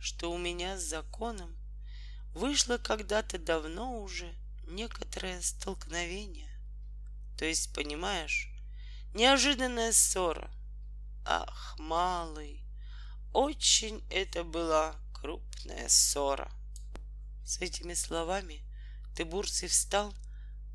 что 0.00 0.30
у 0.32 0.38
меня 0.38 0.76
с 0.76 0.82
законом 0.82 1.55
вышло 2.36 2.76
когда-то 2.76 3.38
давно 3.38 4.02
уже 4.02 4.30
некоторое 4.66 5.40
столкновение. 5.40 6.50
То 7.38 7.46
есть, 7.46 7.72
понимаешь, 7.72 8.50
неожиданная 9.14 9.92
ссора. 9.92 10.50
Ах, 11.24 11.76
малый, 11.78 12.62
очень 13.32 14.04
это 14.10 14.44
была 14.44 14.94
крупная 15.14 15.88
ссора. 15.88 16.52
С 17.46 17.58
этими 17.62 17.94
словами 17.94 18.62
Тыбурций 19.16 19.68
встал, 19.68 20.12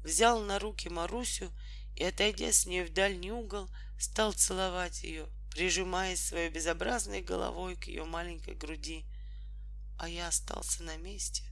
взял 0.03 0.41
на 0.41 0.57
руки 0.57 0.89
Марусю 0.89 1.51
и, 1.95 2.03
отойдя 2.03 2.51
с 2.51 2.65
нее 2.65 2.85
в 2.85 2.93
дальний 2.93 3.31
угол, 3.31 3.69
стал 3.99 4.33
целовать 4.33 5.03
ее, 5.03 5.27
прижимаясь 5.51 6.25
своей 6.25 6.49
безобразной 6.49 7.21
головой 7.21 7.75
к 7.75 7.85
ее 7.85 8.03
маленькой 8.03 8.55
груди. 8.55 9.05
А 9.99 10.09
я 10.09 10.29
остался 10.29 10.81
на 10.81 10.97
месте 10.97 11.50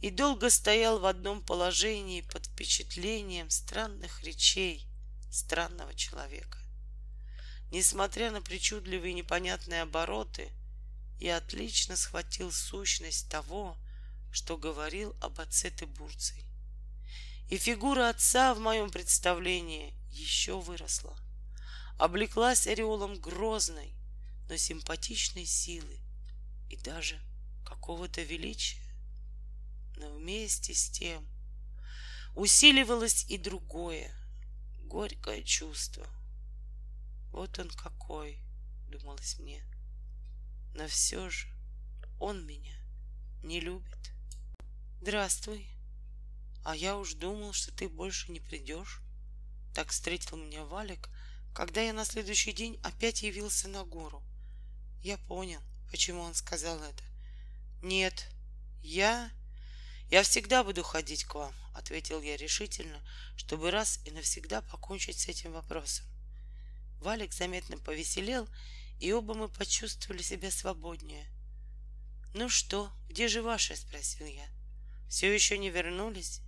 и 0.00 0.10
долго 0.10 0.48
стоял 0.50 0.98
в 0.98 1.06
одном 1.06 1.42
положении 1.42 2.22
под 2.22 2.46
впечатлением 2.46 3.50
странных 3.50 4.22
речей 4.22 4.86
странного 5.30 5.94
человека. 5.94 6.58
Несмотря 7.70 8.30
на 8.30 8.42
причудливые 8.42 9.14
непонятные 9.14 9.82
обороты, 9.82 10.50
я 11.18 11.36
отлично 11.36 11.96
схватил 11.96 12.50
сущность 12.50 13.28
того, 13.28 13.76
что 14.32 14.56
говорил 14.56 15.14
об 15.20 15.40
отце 15.40 15.70
Тыбурцей. 15.70 16.44
И 17.48 17.58
фигура 17.58 18.08
отца 18.08 18.54
в 18.54 18.58
моем 18.58 18.90
представлении 18.90 19.94
еще 20.10 20.60
выросла, 20.60 21.16
облеклась 21.98 22.66
ореолом 22.66 23.20
грозной, 23.20 23.92
но 24.48 24.56
симпатичной 24.56 25.46
силы 25.46 25.98
и 26.68 26.76
даже 26.76 27.20
какого-то 27.64 28.22
величия. 28.22 28.89
Но 30.00 30.10
вместе 30.16 30.74
с 30.74 30.90
тем 30.90 31.28
усиливалось 32.34 33.24
и 33.28 33.38
другое, 33.38 34.10
горькое 34.86 35.44
чувство— 35.44 36.06
вот 37.32 37.58
он 37.58 37.70
какой, 37.70 38.38
думалось 38.88 39.38
мне. 39.38 39.62
Но 40.74 40.86
все 40.88 41.30
же 41.30 41.48
он 42.18 42.44
меня 42.44 42.76
не 43.42 43.60
любит. 43.60 44.12
Здравствуй. 45.00 45.68
А 46.64 46.76
я 46.76 46.98
уж 46.98 47.14
думал, 47.14 47.52
что 47.52 47.72
ты 47.72 47.88
больше 47.88 48.30
не 48.32 48.40
придешь. 48.40 49.00
Так 49.74 49.90
встретил 49.90 50.36
меня 50.36 50.64
Валик, 50.64 51.08
когда 51.54 51.80
я 51.80 51.92
на 51.92 52.04
следующий 52.04 52.52
день 52.52 52.78
опять 52.82 53.22
явился 53.22 53.68
на 53.68 53.84
гору. 53.84 54.22
Я 55.02 55.16
понял, 55.16 55.62
почему 55.90 56.20
он 56.20 56.34
сказал 56.34 56.82
это. 56.82 57.02
Нет, 57.82 58.28
я... 58.82 59.30
Я 60.10 60.24
всегда 60.24 60.64
буду 60.64 60.82
ходить 60.82 61.24
к 61.24 61.36
вам, 61.36 61.54
ответил 61.72 62.20
я 62.20 62.36
решительно, 62.36 63.00
чтобы 63.36 63.70
раз 63.70 64.00
и 64.04 64.10
навсегда 64.10 64.60
покончить 64.60 65.20
с 65.20 65.28
этим 65.28 65.52
вопросом. 65.52 66.04
Валик 67.00 67.32
заметно 67.32 67.78
повеселел, 67.78 68.48
и 68.98 69.12
оба 69.12 69.34
мы 69.34 69.48
почувствовали 69.48 70.20
себя 70.20 70.50
свободнее. 70.50 71.26
«Ну 72.34 72.48
что, 72.48 72.90
где 73.08 73.28
же 73.28 73.40
ваши?»— 73.40 73.76
спросил 73.76 74.26
я. 74.26 74.48
«Все 75.08 75.32
еще 75.32 75.58
не 75.58 75.70
вернулись?» 75.70 76.40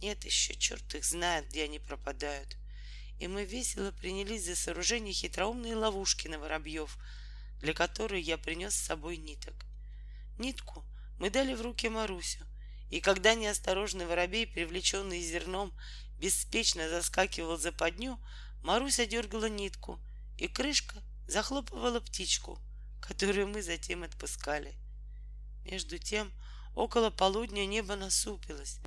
«Нет 0.00 0.24
еще, 0.24 0.54
черт 0.54 0.94
их 0.94 1.04
знает, 1.04 1.48
где 1.48 1.64
они 1.64 1.78
пропадают». 1.78 2.56
И 3.18 3.28
мы 3.28 3.44
весело 3.44 3.92
принялись 3.92 4.44
за 4.44 4.56
сооружение 4.56 5.12
хитроумной 5.12 5.74
ловушки 5.74 6.28
на 6.28 6.38
воробьев, 6.38 6.98
для 7.60 7.72
которой 7.72 8.20
я 8.22 8.36
принес 8.38 8.74
с 8.74 8.86
собой 8.86 9.16
ниток. 9.18 9.54
Нитку 10.38 10.84
мы 11.18 11.30
дали 11.30 11.54
в 11.54 11.62
руки 11.62 11.88
Марусю, 11.88 12.44
и 12.90 13.00
когда 13.00 13.34
неосторожный 13.34 14.06
воробей, 14.06 14.46
привлеченный 14.46 15.20
зерном, 15.20 15.72
беспечно 16.18 16.88
заскакивал 16.88 17.58
за 17.58 17.72
подню, 17.72 18.18
Маруся 18.62 19.06
дергала 19.06 19.48
нитку, 19.48 20.00
и 20.38 20.48
крышка 20.48 20.96
захлопывала 21.28 22.00
птичку, 22.00 22.58
которую 23.00 23.48
мы 23.48 23.62
затем 23.62 24.02
отпускали. 24.02 24.74
Между 25.64 25.98
тем, 25.98 26.32
около 26.74 27.10
полудня 27.10 27.66
небо 27.66 27.96
насупилось, 27.96 28.78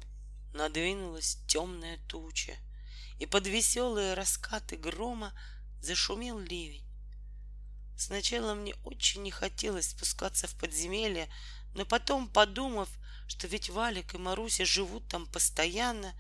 надвинулась 0.54 1.38
темная 1.48 1.98
туча, 2.08 2.56
и 3.20 3.26
под 3.26 3.48
веселые 3.48 4.14
раскаты 4.14 4.76
грома 4.78 5.34
зашумел 5.82 6.40
ливень. 6.40 6.86
Сначала 7.98 8.54
мне 8.54 8.76
очень 8.84 9.24
не 9.24 9.32
хотелось 9.32 9.90
спускаться 9.90 10.48
в 10.48 10.56
подземелье, 10.56 11.30
но 11.74 11.86
потом, 11.86 12.30
подумав, 12.30 12.90
что 13.30 13.48
ведь 13.48 13.70
Валик 13.70 14.16
и 14.16 14.18
Маруся 14.18 14.66
живут 14.66 15.08
там 15.08 15.28
постоянно, 15.28 16.14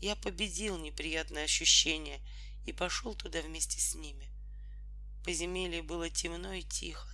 я 0.00 0.16
победил 0.16 0.76
неприятное 0.76 1.44
ощущение 1.44 2.20
и 2.66 2.72
пошел 2.72 3.14
туда 3.14 3.40
вместе 3.40 3.80
с 3.80 3.94
ними. 3.94 4.28
В 5.14 5.24
подземелье 5.24 5.82
было 5.82 6.10
темно 6.10 6.52
и 6.52 6.62
тихо, 6.62 7.08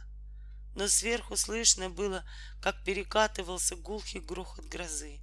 но 0.74 0.88
сверху 0.88 1.36
слышно 1.36 1.90
было, 1.90 2.24
как 2.62 2.82
перекатывался 2.84 3.76
гулкий 3.76 4.20
грохот 4.20 4.64
грозы. 4.64 5.20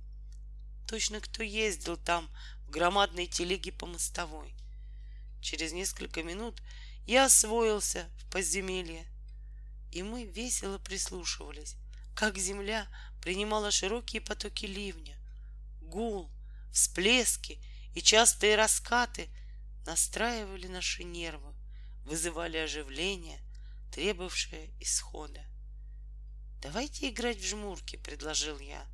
Точно 0.87 1.19
кто 1.19 1.41
ездил 1.41 1.97
там 1.97 2.29
в 2.67 2.69
громадной 2.69 3.25
телеге 3.25 3.71
по 3.71 3.87
мостовой. 3.87 4.53
Через 5.41 5.71
несколько 5.71 6.21
минут 6.21 6.61
я 7.07 7.25
освоился 7.25 8.07
в 8.19 8.29
подземелье, 8.29 9.03
и 9.91 10.03
мы 10.03 10.25
весело 10.25 10.77
прислушивались, 10.77 11.75
как 12.15 12.37
земля 12.37 12.87
принимала 13.21 13.71
широкие 13.71 14.21
потоки 14.21 14.65
ливня. 14.65 15.15
Гул, 15.81 16.29
всплески 16.71 17.59
и 17.93 18.01
частые 18.01 18.55
раскаты 18.55 19.29
настраивали 19.85 20.67
наши 20.67 21.03
нервы, 21.03 21.53
вызывали 22.03 22.57
оживление, 22.57 23.39
требовавшее 23.91 24.71
исхода. 24.79 25.41
«Давайте 26.61 27.09
играть 27.09 27.39
в 27.39 27.47
жмурки»,— 27.47 27.95
предложил 28.03 28.59
я. 28.59 28.85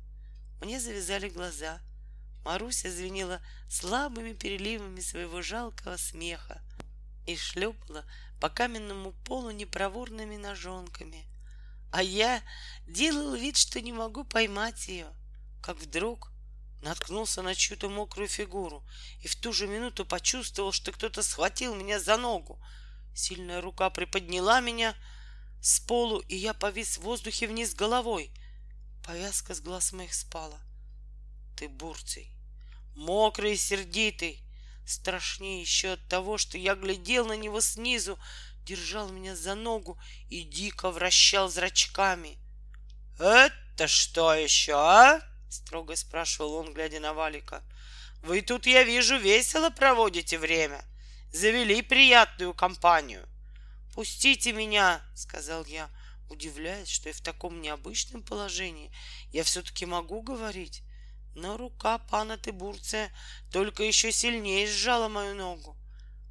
Мне 0.60 0.80
завязали 0.80 1.28
глаза. 1.28 1.80
Маруся 2.44 2.90
звенела 2.90 3.40
слабыми 3.68 4.32
переливами 4.32 5.00
своего 5.00 5.42
жалкого 5.42 5.96
смеха 5.96 6.62
и 7.26 7.36
шлепала 7.36 8.04
по 8.40 8.48
каменному 8.48 9.12
полу 9.24 9.50
непроворными 9.50 10.36
ножонками— 10.36 11.26
а 11.90 12.02
я 12.02 12.42
делал 12.86 13.34
вид, 13.34 13.56
что 13.56 13.80
не 13.80 13.92
могу 13.92 14.24
поймать 14.24 14.88
ее, 14.88 15.08
как 15.62 15.78
вдруг 15.78 16.32
наткнулся 16.82 17.42
на 17.42 17.54
чью-то 17.54 17.88
мокрую 17.88 18.28
фигуру 18.28 18.84
и 19.20 19.28
в 19.28 19.36
ту 19.36 19.52
же 19.52 19.66
минуту 19.66 20.04
почувствовал, 20.06 20.72
что 20.72 20.92
кто-то 20.92 21.22
схватил 21.22 21.74
меня 21.74 21.98
за 21.98 22.16
ногу. 22.16 22.60
Сильная 23.14 23.60
рука 23.60 23.90
приподняла 23.90 24.60
меня 24.60 24.94
с 25.60 25.80
полу, 25.80 26.20
и 26.20 26.36
я 26.36 26.54
повис 26.54 26.98
в 26.98 27.02
воздухе 27.02 27.48
вниз 27.48 27.74
головой. 27.74 28.32
Повязка 29.04 29.54
с 29.54 29.60
глаз 29.60 29.92
моих 29.92 30.14
спала. 30.14 30.60
Ты 31.56 31.68
бурцей, 31.68 32.32
мокрый 32.94 33.54
и 33.54 33.56
сердитый, 33.56 34.44
страшнее 34.86 35.60
еще 35.60 35.92
от 35.92 36.08
того, 36.08 36.38
что 36.38 36.56
я 36.58 36.74
глядел 36.74 37.26
на 37.26 37.36
него 37.36 37.60
снизу, 37.60 38.18
держал 38.68 39.08
меня 39.08 39.34
за 39.34 39.54
ногу 39.54 39.98
и 40.28 40.42
дико 40.42 40.90
вращал 40.90 41.48
зрачками. 41.48 42.38
«Это 43.18 43.88
что 43.88 44.34
еще, 44.34 44.74
а?»— 44.74 45.22
строго 45.48 45.96
спрашивал 45.96 46.54
он, 46.54 46.74
глядя 46.74 47.00
на 47.00 47.14
Валика. 47.14 47.64
«Вы 48.22 48.42
тут, 48.42 48.66
я 48.66 48.82
вижу, 48.82 49.16
весело 49.16 49.70
проводите 49.70 50.38
время. 50.38 50.84
Завели 51.32 51.80
приятную 51.80 52.52
компанию». 52.52 53.26
«Пустите 53.94 54.52
меня!»— 54.52 55.00
сказал 55.14 55.64
я, 55.64 55.88
удивляясь, 56.28 56.90
что 56.90 57.08
и 57.08 57.12
в 57.12 57.22
таком 57.22 57.62
необычном 57.62 58.22
положении 58.22 58.92
я 59.32 59.44
все-таки 59.44 59.86
могу 59.86 60.20
говорить. 60.20 60.82
Но 61.34 61.56
рука 61.56 61.98
пана 61.98 62.36
Тыбурция 62.36 63.10
только 63.50 63.82
еще 63.82 64.12
сильнее 64.12 64.66
сжала 64.66 65.08
мою 65.08 65.34
ногу. 65.34 65.76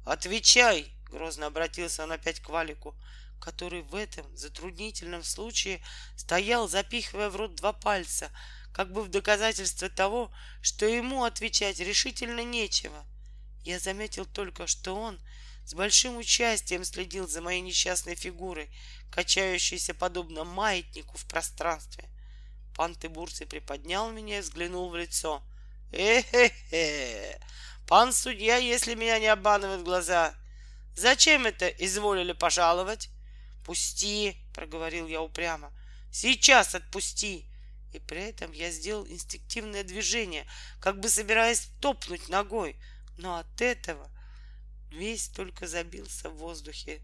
«Отвечай!» 0.06 0.97
Грозно 1.10 1.46
обратился 1.46 2.04
он 2.04 2.12
опять 2.12 2.40
к 2.40 2.48
Валику, 2.48 2.94
который 3.40 3.82
в 3.82 3.94
этом 3.94 4.36
затруднительном 4.36 5.24
случае 5.24 5.80
стоял, 6.16 6.68
запихивая 6.68 7.30
в 7.30 7.36
рот 7.36 7.54
два 7.54 7.72
пальца, 7.72 8.30
как 8.72 8.92
бы 8.92 9.02
в 9.02 9.08
доказательство 9.08 9.88
того, 9.88 10.30
что 10.60 10.86
ему 10.86 11.24
отвечать 11.24 11.80
решительно 11.80 12.44
нечего. 12.44 13.04
Я 13.64 13.78
заметил 13.78 14.24
только, 14.24 14.66
что 14.66 14.94
он 14.94 15.18
с 15.64 15.74
большим 15.74 16.16
участием 16.16 16.84
следил 16.84 17.28
за 17.28 17.40
моей 17.40 17.60
несчастной 17.60 18.14
фигурой, 18.14 18.70
качающейся 19.10 19.94
подобно 19.94 20.44
маятнику 20.44 21.16
в 21.16 21.24
пространстве. 21.26 22.08
Пан 22.74 22.94
Тыбурций 22.94 23.46
приподнял 23.46 24.10
меня 24.10 24.38
и 24.38 24.40
взглянул 24.40 24.88
в 24.88 24.96
лицо. 24.96 25.42
«Э-хе-хе! 25.92 27.40
Пан 27.86 28.12
судья, 28.12 28.56
если 28.56 28.94
меня 28.94 29.18
не 29.18 29.26
обманывают 29.26 29.82
глаза, 29.82 30.34
Зачем 30.98 31.46
это 31.46 31.68
изволили 31.68 32.32
пожаловать? 32.32 33.08
Пусти, 33.64 34.36
проговорил 34.52 35.06
я 35.06 35.22
упрямо. 35.22 35.72
Сейчас 36.10 36.74
отпусти. 36.74 37.46
И 37.92 38.00
при 38.00 38.30
этом 38.30 38.50
я 38.50 38.72
сделал 38.72 39.06
инстинктивное 39.06 39.84
движение, 39.84 40.44
как 40.80 40.98
бы 40.98 41.08
собираясь 41.08 41.70
топнуть 41.80 42.28
ногой. 42.28 42.74
Но 43.16 43.36
от 43.36 43.60
этого 43.60 44.10
весь 44.90 45.28
только 45.28 45.68
забился 45.68 46.30
в 46.30 46.38
воздухе. 46.38 47.00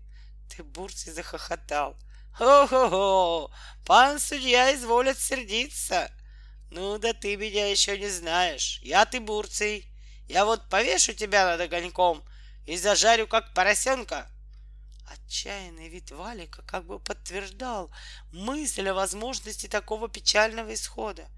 Тыбурций 0.51 1.13
захохотал. 1.13 1.97
«Хо-хо-хо! 2.33 3.53
Пан 3.87 4.19
судья 4.19 4.75
изволит 4.75 5.21
сердиться!» 5.21 6.11
«Ну 6.73 6.99
да 6.99 7.13
ты 7.13 7.37
меня 7.37 7.71
еще 7.71 7.97
не 7.97 8.09
знаешь. 8.09 8.81
Я 8.83 9.07
ты 9.07 9.21
бурций. 9.21 9.87
Я 10.27 10.45
вот 10.45 10.69
повешу 10.69 11.13
тебя 11.13 11.47
над 11.47 11.61
огоньком 11.61 12.25
и 12.67 12.77
зажарю, 12.77 13.27
как 13.27 13.53
поросенка. 13.55 14.31
Отчаянный 15.07 15.89
вид 15.89 16.11
Валика 16.11 16.63
как 16.63 16.87
бы 16.87 16.99
подтверждал 16.99 17.91
мысль 18.33 18.89
о 18.89 18.95
возможности 18.95 19.67
такого 19.67 20.09
печального 20.09 20.73
исхода. 20.73 21.29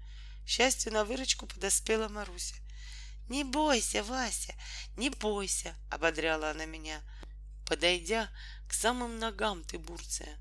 Счастью, 0.45 0.93
на 0.93 1.03
выручку 1.03 1.45
подоспела 1.45 2.07
Маруся. 2.07 2.55
«Не 3.27 3.43
бойся, 3.43 4.03
Вася, 4.03 4.55
не 4.95 5.09
бойся!»— 5.09 5.75
ободряла 5.91 6.51
она 6.51 6.65
меня, 6.65 7.01
подойдя 7.65 8.29
к 8.69 8.73
самым 8.73 9.19
ногам 9.19 9.63
Тыбурция. 9.65 10.37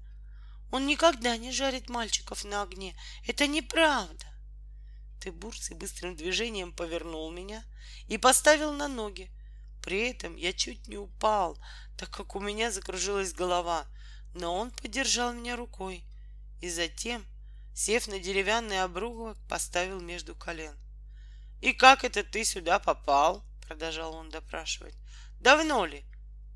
«Он 0.71 0.87
никогда 0.87 1.37
не 1.37 1.51
жарит 1.51 1.89
мальчиков 1.89 2.45
на 2.45 2.63
огне. 2.63 2.97
Это 3.27 3.49
неправда!» 3.49 4.27
Тыбурций 5.21 5.75
быстрым 5.75 6.15
движением 6.15 6.73
повернул 6.73 7.33
меня 7.33 7.65
и 8.07 8.19
поставил 8.19 8.73
на 8.73 8.87
ноги, 8.87 9.33
при 9.87 10.11
этом 10.11 10.35
я 10.35 10.53
чуть 10.53 10.89
не 10.89 10.97
упал, 10.97 11.57
так 11.97 12.11
как 12.11 12.35
у 12.35 12.41
меня 12.41 12.73
закружилась 12.73 13.33
голова, 13.33 13.87
но 14.35 14.53
он 14.53 14.73
поддержал 14.73 15.33
меня 15.33 15.55
рукой 15.55 16.03
и 16.61 16.69
затем, 16.69 17.25
сев 17.73 18.09
на 18.09 18.19
деревянный 18.19 18.83
обрубок, 18.83 19.39
поставил 19.49 20.01
между 20.01 20.35
колен. 20.35 20.77
«И 21.61 21.73
как 21.73 22.03
это 22.03 22.25
ты 22.25 22.45
сюда 22.45 22.81
попал?»— 22.81 23.45
продолжал 23.69 24.15
он 24.15 24.29
допрашивать. 24.29 24.97
«Давно 25.39 25.87
ли?» 25.87 26.05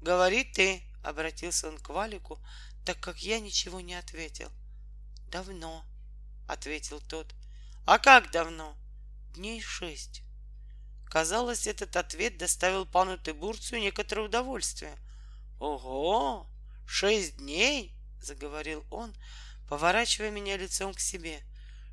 «Говори 0.02 0.42
ты»,— 0.42 0.82
обратился 1.04 1.68
он 1.68 1.78
к 1.78 1.88
Валику, 1.90 2.40
так 2.84 2.98
как 2.98 3.18
я 3.18 3.38
ничего 3.38 3.80
не 3.80 3.94
ответил. 3.94 4.50
«Давно»,— 5.28 5.84
ответил 6.48 7.00
тот. 7.02 7.32
«А 7.86 8.00
как 8.00 8.32
давно?» 8.32 8.76
«Дней 9.36 9.60
шесть». 9.60 10.24
Казалось, 11.10 11.66
этот 11.66 11.96
ответ 11.96 12.38
доставил 12.38 12.86
пану 12.86 13.18
Тыбурцию 13.18 13.80
некоторое 13.80 14.22
удовольствие. 14.22 14.96
«Ого! 15.58 16.46
Шесть 16.86 17.38
дней!»— 17.38 17.92
заговорил 18.22 18.84
он, 18.92 19.12
поворачивая 19.68 20.30
меня 20.30 20.56
лицом 20.56 20.94
к 20.94 21.00
себе. 21.00 21.42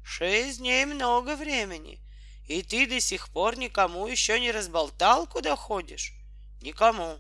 «Шесть 0.04 0.60
дней 0.60 0.86
много 0.86 1.36
времени, 1.36 2.00
и 2.48 2.62
ты 2.62 2.86
до 2.86 3.00
сих 3.00 3.30
пор 3.30 3.58
никому 3.58 4.06
еще 4.06 4.40
не 4.40 4.52
разболтал, 4.52 5.26
куда 5.26 5.56
ходишь?» 5.56 6.14
«Никому». 6.62 7.18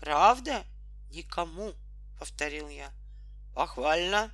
«Правда?» 0.00 0.62
«Никому»,— 1.10 1.72
повторил 2.18 2.68
я. 2.68 2.92
«Похвально. 3.54 4.30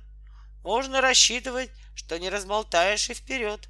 Можно 0.61 0.99
рассчитывать, 0.99 1.71
что 1.95 2.19
не 2.19 2.29
разболтаешь 2.29 3.09
и 3.09 3.13
вперед. 3.13 3.69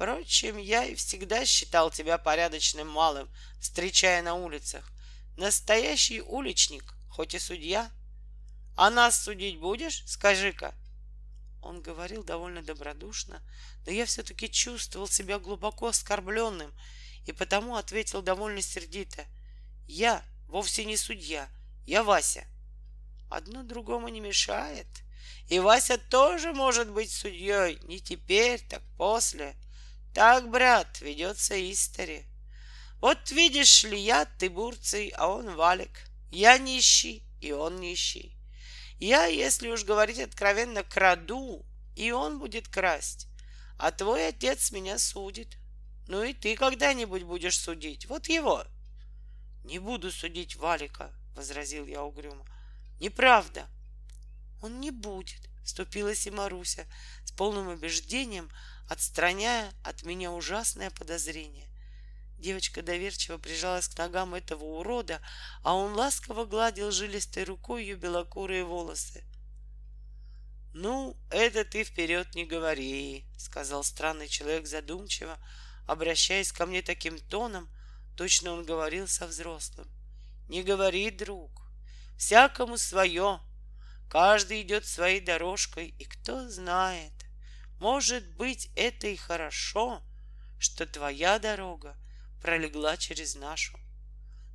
Впрочем, 0.00 0.56
я 0.56 0.86
и 0.86 0.94
всегда 0.94 1.44
считал 1.44 1.90
тебя 1.90 2.16
порядочным 2.16 2.88
малым, 2.88 3.28
встречая 3.60 4.22
на 4.22 4.32
улицах. 4.32 4.90
Настоящий 5.36 6.22
уличник, 6.22 6.94
хоть 7.10 7.34
и 7.34 7.38
судья. 7.38 7.90
А 8.78 8.88
нас 8.88 9.22
судить 9.22 9.58
будешь? 9.58 10.02
Скажи-ка. 10.06 10.74
Он 11.60 11.82
говорил 11.82 12.24
довольно 12.24 12.62
добродушно, 12.62 13.42
но 13.84 13.92
я 13.92 14.06
все-таки 14.06 14.50
чувствовал 14.50 15.06
себя 15.06 15.38
глубоко 15.38 15.88
оскорбленным 15.88 16.72
и 17.26 17.32
потому 17.32 17.76
ответил 17.76 18.22
довольно 18.22 18.62
сердито. 18.62 19.26
Я 19.86 20.24
вовсе 20.48 20.86
не 20.86 20.96
судья, 20.96 21.46
я 21.86 22.02
Вася. 22.04 22.46
Одно 23.28 23.64
другому 23.64 24.08
не 24.08 24.20
мешает. 24.20 24.86
И 25.50 25.58
Вася 25.58 25.98
тоже 25.98 26.54
может 26.54 26.88
быть 26.88 27.12
судьей, 27.12 27.78
не 27.82 28.00
теперь, 28.00 28.66
так 28.66 28.80
после. 28.96 29.56
Так, 30.14 30.50
брат, 30.50 31.00
ведется 31.00 31.54
истори. 31.70 32.26
Вот 33.00 33.30
видишь 33.30 33.84
ли, 33.84 33.98
я 33.98 34.24
ты 34.24 34.50
бурций, 34.50 35.08
а 35.16 35.28
он 35.28 35.54
валик. 35.54 36.06
Я 36.30 36.58
нищий, 36.58 37.24
и 37.40 37.52
он 37.52 37.76
нищий. 37.76 38.36
Я, 38.98 39.24
если 39.26 39.68
уж 39.68 39.84
говорить 39.84 40.18
откровенно, 40.18 40.82
краду, 40.84 41.64
и 41.96 42.10
он 42.12 42.38
будет 42.38 42.68
красть. 42.68 43.28
А 43.78 43.90
твой 43.92 44.28
отец 44.28 44.72
меня 44.72 44.98
судит. 44.98 45.56
Ну 46.06 46.22
и 46.22 46.34
ты 46.34 46.56
когда-нибудь 46.56 47.22
будешь 47.22 47.58
судить. 47.58 48.06
Вот 48.06 48.28
его. 48.28 48.64
Не 49.64 49.78
буду 49.78 50.10
судить 50.10 50.56
Валика, 50.56 51.12
возразил 51.34 51.86
я 51.86 52.02
угрюмо. 52.02 52.44
Неправда. 52.98 53.66
Он 54.60 54.80
не 54.80 54.90
будет, 54.90 55.48
вступилась 55.64 56.26
и 56.26 56.30
Маруся 56.30 56.84
с 57.24 57.32
полным 57.32 57.68
убеждением, 57.68 58.50
отстраняя 58.90 59.72
от 59.84 60.02
меня 60.02 60.32
ужасное 60.32 60.90
подозрение. 60.90 61.68
Девочка 62.38 62.82
доверчиво 62.82 63.38
прижалась 63.38 63.86
к 63.86 63.96
ногам 63.96 64.34
этого 64.34 64.64
урода, 64.64 65.20
а 65.62 65.76
он 65.76 65.94
ласково 65.94 66.44
гладил 66.44 66.90
жилистой 66.90 67.44
рукой 67.44 67.84
ее 67.84 67.94
белокурые 67.94 68.64
волосы. 68.64 69.24
«Ну, 70.74 71.16
это 71.30 71.64
ты 71.64 71.84
вперед 71.84 72.34
не 72.34 72.44
говори»,— 72.44 73.26
сказал 73.38 73.84
странный 73.84 74.26
человек 74.26 74.66
задумчиво, 74.66 75.38
обращаясь 75.86 76.50
ко 76.50 76.66
мне 76.66 76.82
таким 76.82 77.16
тоном, 77.16 77.70
точно 78.16 78.52
он 78.54 78.64
говорил 78.64 79.06
со 79.06 79.28
взрослым. 79.28 79.88
«Не 80.48 80.64
говори, 80.64 81.12
друг, 81.12 81.62
всякому 82.18 82.76
свое, 82.76 83.38
каждый 84.08 84.62
идет 84.62 84.84
своей 84.84 85.20
дорожкой, 85.20 85.94
и 85.96 86.04
кто 86.06 86.48
знает, 86.48 87.12
может 87.80 88.28
быть, 88.36 88.70
это 88.76 89.06
и 89.06 89.16
хорошо, 89.16 90.02
что 90.58 90.86
твоя 90.86 91.38
дорога 91.38 91.96
пролегла 92.42 92.98
через 92.98 93.34
нашу. 93.34 93.78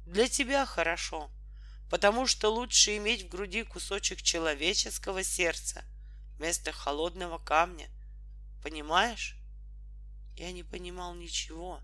Для 0.06 0.28
тебя 0.28 0.66
хорошо, 0.68 1.32
потому 1.90 2.28
что 2.28 2.50
лучше 2.50 2.96
иметь 2.98 3.24
в 3.24 3.28
груди 3.28 3.64
кусочек 3.64 4.22
человеческого 4.22 5.24
сердца 5.24 5.84
вместо 6.38 6.72
холодного 6.72 7.40
камня. 7.40 7.90
Понимаешь? 8.62 9.36
Я 10.36 10.52
не 10.52 10.62
понимал 10.62 11.16
ничего, 11.16 11.82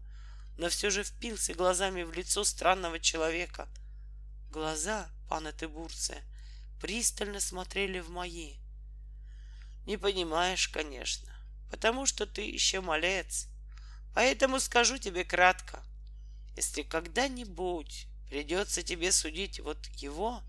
но 0.60 0.70
все 0.70 0.92
же 0.92 1.04
впился 1.04 1.56
глазами 1.56 2.04
в 2.04 2.14
лицо 2.14 2.44
странного 2.44 3.00
человека. 3.00 3.68
Глаза 4.52 5.10
пана 5.28 5.52
Тыбурция 5.54 6.22
пристально 6.80 7.40
смотрели 7.40 8.00
в 8.00 8.10
мои. 8.12 8.61
Не 9.86 9.98
понимаешь, 9.98 10.68
конечно, 10.68 11.34
потому 11.70 12.06
что 12.06 12.26
ты 12.26 12.42
еще 12.42 12.82
малец. 12.82 13.48
Поэтому 14.14 14.60
скажу 14.60 14.98
тебе 14.98 15.24
кратко. 15.24 15.84
Если 16.56 16.84
когда-нибудь 16.84 18.08
придется 18.30 18.84
тебе 18.84 19.12
судить 19.12 19.60
вот 19.60 19.86
его, 19.96 20.44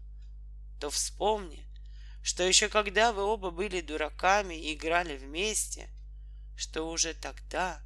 то 0.81 0.91
вспомни, 0.91 1.65
что 2.23 2.43
еще 2.43 2.69
когда 2.69 3.13
вы 3.13 3.23
оба 3.23 3.51
были 3.51 3.81
дураками 3.81 4.55
и 4.55 4.75
играли 4.75 5.17
вместе, 5.17 5.89
что 6.57 6.89
уже 6.91 7.15
тогда 7.15 7.81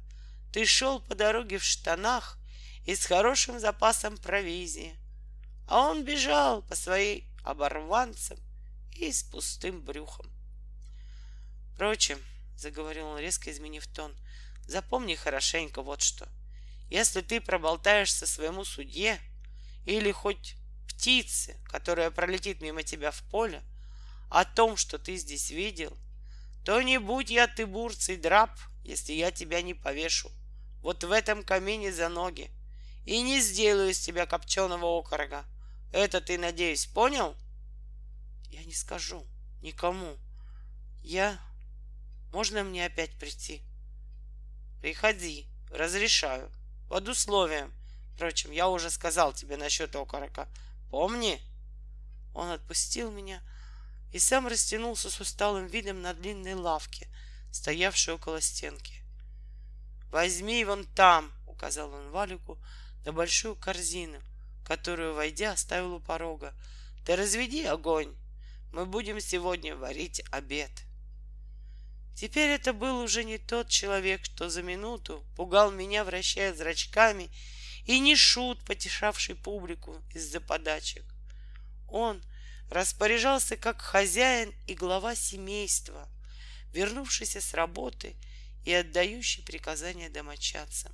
ты 0.51 0.65
шел 0.65 0.99
по 0.99 1.15
дороге 1.15 1.57
в 1.57 1.63
штанах 1.63 2.37
и 2.85 2.95
с 2.95 3.05
хорошим 3.05 3.59
запасом 3.59 4.17
провизии, 4.17 4.95
а 5.67 5.89
он 5.89 6.03
бежал 6.03 6.61
по 6.61 6.75
своим 6.75 7.23
оборванцам 7.43 8.37
и 8.93 9.11
с 9.11 9.23
пустым 9.23 9.81
брюхом. 9.81 10.36
Впрочем, 11.77 12.19
заговорил 12.55 13.05
он, 13.05 13.19
резко 13.19 13.51
изменив 13.51 13.85
тон, 13.85 14.11
запомни 14.65 15.13
хорошенько 15.13 15.83
вот 15.83 16.01
что. 16.01 16.27
Если 16.89 17.21
ты 17.21 17.39
проболтаешься 17.39 18.25
своему 18.25 18.65
судье 18.65 19.19
или 19.85 20.11
хоть 20.11 20.55
птице, 20.87 21.55
которая 21.65 22.09
пролетит 22.09 22.61
мимо 22.61 22.81
тебя 22.81 23.11
в 23.11 23.21
поле, 23.29 23.61
о 24.31 24.43
том, 24.43 24.75
что 24.75 24.97
ты 24.97 25.17
здесь 25.17 25.51
видел, 25.51 25.95
то 26.65 26.81
не 26.81 26.97
будь 26.99 27.29
я 27.29 27.47
ты 27.47 27.67
бурцый 27.67 28.17
драп, 28.17 28.49
если 28.83 29.13
я 29.13 29.29
тебя 29.29 29.61
не 29.61 29.75
повешу 29.75 30.31
вот 30.81 31.03
в 31.03 31.11
этом 31.11 31.43
камине 31.43 31.93
за 31.93 32.09
ноги 32.09 32.49
и 33.05 33.21
не 33.21 33.39
сделаю 33.39 33.91
из 33.91 33.99
тебя 33.99 34.25
копченого 34.25 34.97
окорога. 34.97 35.45
Это 35.93 36.21
ты, 36.21 36.39
надеюсь, 36.39 36.87
понял? 36.87 37.37
Я 38.49 38.63
не 38.63 38.73
скажу 38.73 39.27
никому. 39.61 40.17
Я... 41.03 41.39
Можно 42.37 42.63
мне 42.63 42.85
опять 42.85 43.17
прийти? 43.17 43.63
Приходи, 44.79 45.47
разрешаю 45.71 46.51
под 46.87 47.09
условием. 47.09 47.73
Впрочем, 48.13 48.51
я 48.51 48.69
уже 48.69 48.91
сказал 48.91 49.33
тебе 49.33 49.57
насчет 49.57 49.95
окорока. 49.95 50.47
Помни? 50.91 51.41
Он 52.35 52.51
отпустил 52.51 53.09
меня 53.09 53.41
и 54.13 54.19
сам 54.19 54.45
растянулся 54.45 55.09
с 55.09 55.19
усталым 55.19 55.65
видом 55.65 56.03
на 56.03 56.13
длинной 56.13 56.53
лавке, 56.53 57.07
стоявшей 57.51 58.13
около 58.13 58.39
стенки. 58.39 59.01
«Возьми 60.11 60.63
вон 60.63 60.85
там!»— 60.85 61.31
указал 61.47 61.91
он 61.91 62.11
Валику 62.11 62.59
на 63.03 63.13
большую 63.13 63.55
корзину, 63.55 64.21
которую, 64.63 65.15
войдя, 65.15 65.53
оставил 65.53 65.95
у 65.95 65.99
порога. 65.99 66.53
«Ты 67.03 67.15
разведи 67.15 67.65
огонь! 67.65 68.15
Мы 68.73 68.85
будем 68.85 69.19
сегодня 69.21 69.75
варить 69.75 70.21
обед!» 70.29 70.86
Теперь 72.17 72.49
это 72.49 72.73
был 72.73 72.97
уже 72.99 73.23
не 73.23 73.37
тот 73.37 73.69
человек, 73.69 74.25
что 74.25 74.49
за 74.49 74.63
минуту 74.63 75.23
пугал 75.35 75.69
меня, 75.69 76.03
вращая 76.03 76.51
зрачками, 76.51 77.29
и 77.85 77.99
не 77.99 78.15
шут, 78.15 78.65
потешавший 78.65 79.35
публику 79.35 80.01
из-за 80.15 80.41
подачек. 80.41 81.03
Он 81.87 82.19
распоряжался 82.71 83.55
как 83.55 83.83
хозяин 83.83 84.51
и 84.65 84.73
глава 84.73 85.13
семейства, 85.13 86.09
вернувшийся 86.73 87.39
с 87.39 87.53
работы 87.53 88.15
и 88.65 88.73
отдающий 88.73 89.43
приказания 89.43 90.09
домочадцам. 90.09 90.91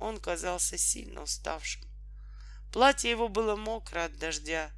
Он 0.00 0.18
казался 0.18 0.76
сильно 0.76 1.22
уставшим. 1.22 1.84
Платье 2.72 3.12
его 3.12 3.28
было 3.28 3.54
мокро 3.54 4.06
от 4.06 4.18
дождя, 4.18 4.72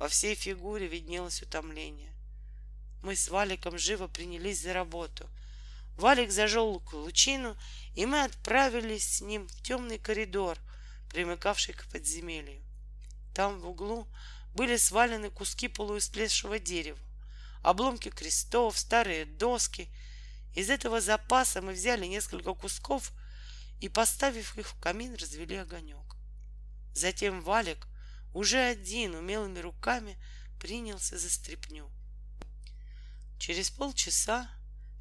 во 0.00 0.08
всей 0.08 0.34
фигуре 0.34 0.88
виднелось 0.88 1.42
утомление. 1.42 2.15
Мы 3.02 3.16
с 3.16 3.28
Валиком 3.28 3.78
живо 3.78 4.08
принялись 4.08 4.62
за 4.62 4.72
работу. 4.72 5.28
Валик 5.96 6.30
зажег 6.30 6.92
лучину, 6.92 7.56
и 7.94 8.04
мы 8.04 8.24
отправились 8.24 9.16
с 9.16 9.20
ним 9.20 9.48
в 9.48 9.62
темный 9.62 9.98
коридор, 9.98 10.58
примыкавший 11.08 11.74
к 11.74 11.86
подземелью. 11.86 12.62
Там 13.34 13.60
в 13.60 13.68
углу 13.68 14.06
были 14.54 14.76
свалены 14.76 15.30
куски 15.30 15.68
полуистлевшего 15.68 16.58
дерева, 16.58 16.98
обломки 17.62 18.10
крестов, 18.10 18.78
старые 18.78 19.24
доски. 19.24 19.88
Из 20.54 20.70
этого 20.70 21.00
запаса 21.00 21.62
мы 21.62 21.72
взяли 21.72 22.06
несколько 22.06 22.54
кусков 22.54 23.12
и, 23.80 23.88
поставив 23.88 24.56
их 24.58 24.68
в 24.68 24.80
камин, 24.80 25.14
развели 25.14 25.56
огонек. 25.56 26.16
Затем 26.94 27.42
Валик 27.42 27.86
уже 28.32 28.58
один 28.58 29.14
умелыми 29.14 29.58
руками 29.58 30.18
принялся 30.58 31.18
за 31.18 31.30
стряпню. 31.30 31.90
Через 33.38 33.70
полчаса 33.70 34.50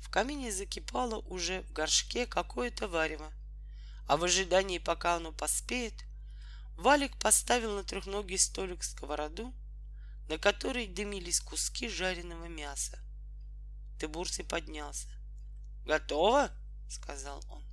в 0.02 0.10
камине 0.10 0.52
закипало 0.52 1.20
уже 1.20 1.62
в 1.64 1.72
горшке 1.72 2.26
какое-то 2.26 2.88
варево, 2.88 3.32
а 4.08 4.18
в 4.18 4.24
ожидании, 4.24 4.78
пока 4.78 5.16
оно 5.16 5.32
поспеет, 5.32 6.06
Валик 6.78 7.18
поставил 7.18 7.76
на 7.76 7.84
трехногий 7.84 8.38
столик 8.38 8.84
сковороду, 8.84 9.54
на 10.28 10.38
которой 10.38 10.88
дымились 10.88 11.40
куски 11.40 11.88
жареного 11.88 12.46
мяса. 12.46 13.00
Тыбурций 14.00 14.44
поднялся. 14.44 15.08
«Готово?»— 15.86 16.52
сказал 16.90 17.44
он. 17.50 17.64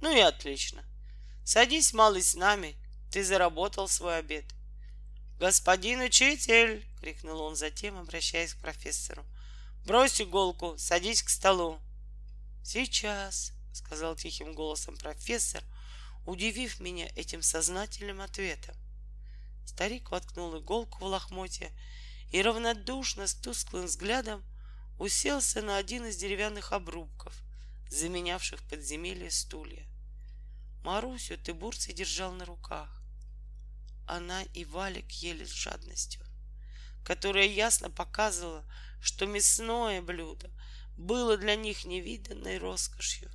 «Ну 0.00 0.14
и 0.14 0.20
отлично. 0.20 0.84
Садись, 1.44 1.92
малый, 1.92 2.22
с 2.22 2.34
нами. 2.34 2.76
Ты 3.10 3.24
заработал 3.24 3.88
свой 3.88 4.18
обед». 4.18 4.44
«Господин 5.40 6.00
учитель!»— 6.00 6.86
крикнул 7.00 7.40
он 7.40 7.56
затем, 7.56 7.98
обращаясь 7.98 8.54
к 8.54 8.60
профессору. 8.60 9.24
Брось 9.84 10.20
иголку, 10.20 10.78
садись 10.78 11.22
к 11.22 11.28
столу. 11.28 11.80
Сейчас, 12.62 13.52
сказал 13.72 14.14
тихим 14.14 14.54
голосом 14.54 14.96
профессор, 14.96 15.64
удивив 16.24 16.78
меня 16.78 17.08
этим 17.16 17.42
сознательным 17.42 18.20
ответом. 18.20 18.76
Старик 19.66 20.10
воткнул 20.10 20.56
иголку 20.56 21.00
в 21.00 21.04
лохмотье 21.04 21.72
и 22.30 22.40
равнодушно 22.42 23.26
с 23.26 23.34
тусклым 23.34 23.86
взглядом 23.86 24.44
уселся 25.00 25.62
на 25.62 25.78
один 25.78 26.06
из 26.06 26.16
деревянных 26.16 26.72
обрубков, 26.72 27.34
заменявших 27.90 28.62
подземелье 28.68 29.32
стулья. 29.32 29.84
Марусю 30.84 31.36
Тыбурций 31.38 31.92
держал 31.92 32.32
на 32.32 32.44
руках. 32.44 33.02
Она 34.06 34.42
и 34.54 34.64
Валик 34.64 35.10
ели 35.10 35.44
с 35.44 35.50
жадностью, 35.50 36.24
которая 37.04 37.46
ясно 37.46 37.90
показывала, 37.90 38.64
что 39.02 39.26
мясное 39.26 40.00
блюдо 40.00 40.48
было 40.96 41.36
для 41.36 41.56
них 41.56 41.84
невиданной 41.84 42.58
роскошью. 42.58 43.30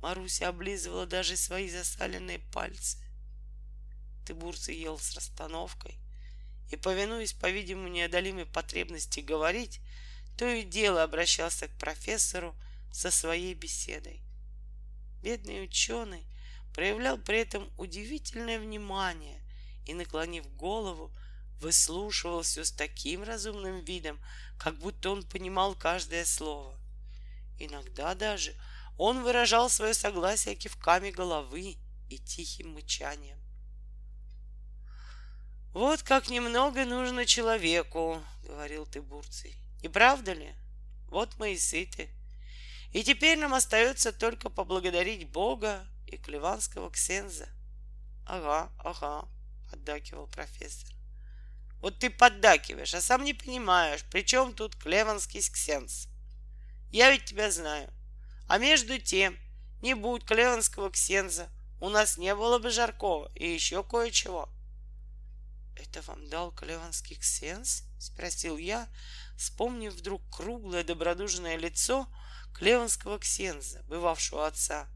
Маруся 0.00 0.48
облизывала 0.48 1.06
даже 1.06 1.36
свои 1.36 1.68
засаленные 1.68 2.38
пальцы. 2.38 2.98
Тыбурцы 4.26 4.72
ел 4.72 4.98
с 4.98 5.14
расстановкой, 5.14 5.98
и 6.70 6.76
повинуясь, 6.76 7.34
по-видимому, 7.34 7.88
неодолимой 7.88 8.46
потребности 8.46 9.20
говорить, 9.20 9.80
то 10.38 10.48
и 10.48 10.62
дело 10.64 11.02
обращался 11.02 11.68
к 11.68 11.78
профессору 11.78 12.56
со 12.90 13.10
своей 13.10 13.54
беседой. 13.54 14.22
Бедный 15.22 15.64
ученый 15.64 16.26
проявлял 16.74 17.18
при 17.18 17.38
этом 17.38 17.70
удивительное 17.76 18.58
внимание 18.58 19.40
и, 19.86 19.92
наклонив 19.94 20.46
голову, 20.56 21.14
выслушивал 21.60 22.42
все 22.42 22.64
с 22.64 22.72
таким 22.72 23.22
разумным 23.22 23.84
видом, 23.84 24.18
как 24.58 24.78
будто 24.78 25.10
он 25.10 25.22
понимал 25.22 25.74
каждое 25.74 26.24
слово. 26.24 26.74
Иногда 27.58 28.14
даже 28.14 28.54
он 28.96 29.22
выражал 29.22 29.68
свое 29.68 29.94
согласие 29.94 30.54
кивками 30.54 31.10
головы 31.10 31.76
и 32.08 32.18
тихим 32.18 32.74
мычанием. 32.74 33.38
«Вот 35.72 36.02
как 36.02 36.28
немного 36.28 36.84
нужно 36.84 37.26
человеку»,— 37.26 38.22
говорил 38.44 38.86
ты, 38.86 39.02
Бурций. 39.02 39.56
«Не 39.82 39.88
правда 39.88 40.32
ли? 40.32 40.54
Вот 41.08 41.36
мы 41.38 41.54
и 41.54 41.58
сыты. 41.58 42.08
И 42.92 43.02
теперь 43.02 43.36
нам 43.38 43.54
остается 43.54 44.12
только 44.12 44.50
поблагодарить 44.50 45.28
Бога 45.28 45.84
и 46.06 46.16
Клеванского 46.16 46.90
ксенза». 46.90 47.48
«Ага, 48.24 48.70
ага»,— 48.78 49.28
поддакивал 49.70 50.28
профессор. 50.28 50.93
Вот 51.84 51.98
ты 51.98 52.08
поддакиваешь, 52.08 52.94
а 52.94 53.02
сам 53.02 53.24
не 53.24 53.34
понимаешь, 53.34 54.06
при 54.10 54.22
чем 54.22 54.54
тут 54.54 54.74
клеванский 54.74 55.42
ксенз. 55.42 56.08
Я 56.90 57.10
ведь 57.10 57.26
тебя 57.26 57.50
знаю. 57.50 57.92
А 58.48 58.56
между 58.56 58.98
тем, 58.98 59.36
не 59.82 59.92
будь 59.92 60.24
клеванского 60.24 60.90
ксенза, 60.90 61.50
у 61.82 61.90
нас 61.90 62.16
не 62.16 62.34
было 62.34 62.58
бы 62.58 62.70
Жаркова 62.70 63.30
и 63.34 63.52
еще 63.52 63.84
кое-чего. 63.84 64.48
«Это 65.76 66.00
вам 66.06 66.26
дал 66.30 66.52
клеванский 66.52 67.16
ксенз?»— 67.16 67.82
спросил 67.98 68.56
я, 68.56 68.88
вспомнив 69.36 69.92
вдруг 69.92 70.22
круглое 70.34 70.84
добродушное 70.84 71.58
лицо 71.58 72.08
клеванского 72.54 73.18
ксенза, 73.18 73.82
бывавшего 73.82 74.46
отца. 74.46 74.88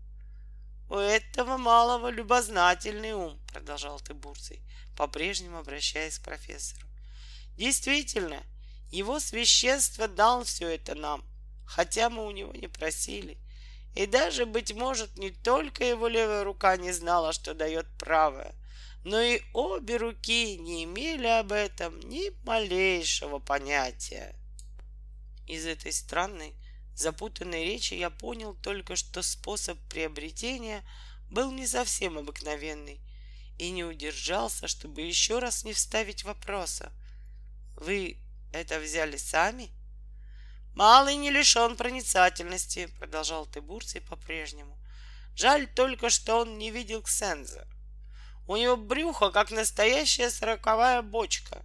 «У 0.89 0.97
этого 0.97 1.59
малого 1.59 2.09
любознательный 2.09 3.13
ум»,— 3.13 3.39
продолжал 3.53 4.01
Тыбурций, 4.01 4.63
по-прежнему 4.97 5.59
обращаясь 5.59 6.19
к 6.19 6.25
профессору. 6.25 6.87
«Действительно, 7.57 8.43
его 8.91 9.21
священство 9.21 10.09
дал 10.09 10.45
все 10.45 10.69
это 10.69 10.95
нам, 10.95 11.23
хотя 11.67 12.09
мы 12.09 12.27
у 12.27 12.31
него 12.31 12.53
не 12.55 12.69
просили. 12.69 13.37
И 13.95 14.07
даже, 14.07 14.47
быть 14.47 14.73
может, 14.73 15.19
не 15.19 15.31
только 15.31 15.85
его 15.85 16.09
левая 16.09 16.45
рука 16.45 16.77
не 16.77 16.93
знала, 16.93 17.33
что 17.33 17.53
дает 17.53 17.87
правая, 17.99 18.55
но 19.05 19.21
и 19.21 19.43
обе 19.53 19.97
руки 19.97 20.57
не 20.57 20.85
имели 20.85 21.27
об 21.27 21.53
этом 21.53 21.99
ни 22.01 22.31
малейшего 22.47 23.41
понятия. 23.41 24.35
Из 25.47 25.67
этой 25.67 25.93
странной, 25.93 26.55
запутанной 26.99 27.65
речи 27.65 27.95
я 27.95 28.11
понял 28.11 28.55
только, 28.55 28.97
что 28.97 29.23
способ 29.23 29.79
приобретения 29.89 30.85
был 31.31 31.53
не 31.53 31.67
совсем 31.67 32.19
обыкновенный, 32.19 33.01
и 33.59 33.71
не 33.71 33.85
удержался, 33.85 34.69
чтобы 34.69 35.03
еще 35.03 35.39
раз 35.39 35.65
не 35.65 35.73
вставить 35.73 36.25
вопроса. 36.25 36.93
Вы 37.77 38.19
это 38.53 38.81
взяли 38.81 39.17
сами? 39.17 39.71
Малый 40.75 41.17
не 41.17 41.31
лишен 41.31 41.77
проницательности, 41.77 42.87
продолжал 42.99 43.47
Тыбурций 43.47 44.01
по-прежнему. 44.01 44.79
Жаль 45.35 45.67
только, 45.67 46.11
что 46.11 46.37
он 46.41 46.59
не 46.59 46.71
видел 46.71 47.03
Ксенза. 47.03 47.67
У 48.47 48.57
него 48.57 48.77
брюхо, 48.77 49.31
как 49.31 49.51
настоящая 49.51 50.31
сороковая 50.31 51.03
бочка. 51.03 51.63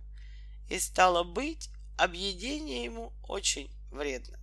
И 0.70 0.80
стало 0.80 1.24
быть, 1.24 1.70
объедение 1.98 2.84
ему 2.84 3.14
очень 3.24 3.72
вредно. 3.92 4.43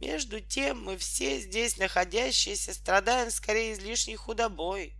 Между 0.00 0.40
тем 0.40 0.84
мы 0.84 0.96
все 0.96 1.40
здесь 1.40 1.76
находящиеся 1.76 2.72
страдаем 2.72 3.30
скорее 3.30 3.72
излишней 3.72 4.16
худобой, 4.16 4.94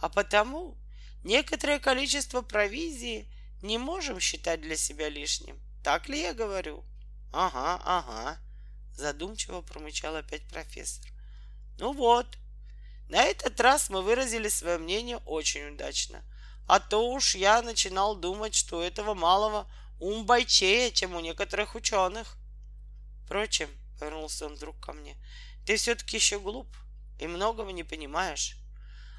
а 0.00 0.08
потому 0.08 0.76
некоторое 1.24 1.80
количество 1.80 2.42
провизии 2.42 3.28
не 3.62 3.78
можем 3.78 4.20
считать 4.20 4.60
для 4.60 4.76
себя 4.76 5.08
лишним. 5.08 5.58
Так 5.82 6.08
ли 6.08 6.20
я 6.20 6.34
говорю? 6.34 6.84
Ага, 7.32 7.80
ага, 7.84 8.38
задумчиво 8.94 9.60
промычал 9.60 10.14
опять 10.14 10.46
профессор. 10.48 11.10
Ну 11.78 11.92
вот, 11.92 12.38
на 13.08 13.22
этот 13.24 13.58
раз 13.60 13.90
мы 13.90 14.02
выразили 14.02 14.48
свое 14.48 14.78
мнение 14.78 15.18
очень 15.18 15.74
удачно. 15.74 16.22
А 16.68 16.80
то 16.80 17.10
уж 17.10 17.34
я 17.34 17.62
начинал 17.62 18.14
думать, 18.14 18.54
что 18.54 18.78
у 18.78 18.82
этого 18.82 19.14
малого 19.14 19.66
ум 19.98 20.26
бойчее, 20.26 20.92
чем 20.92 21.16
у 21.16 21.20
некоторых 21.20 21.74
ученых. 21.74 22.36
Впрочем, 23.24 23.70
повернулся 23.98 24.46
он 24.46 24.54
вдруг 24.54 24.78
ко 24.80 24.92
мне, 24.92 25.16
ты 25.66 25.76
все-таки 25.76 26.16
еще 26.16 26.40
глуп 26.40 26.68
и 27.18 27.26
многого 27.26 27.72
не 27.72 27.84
понимаешь. 27.84 28.56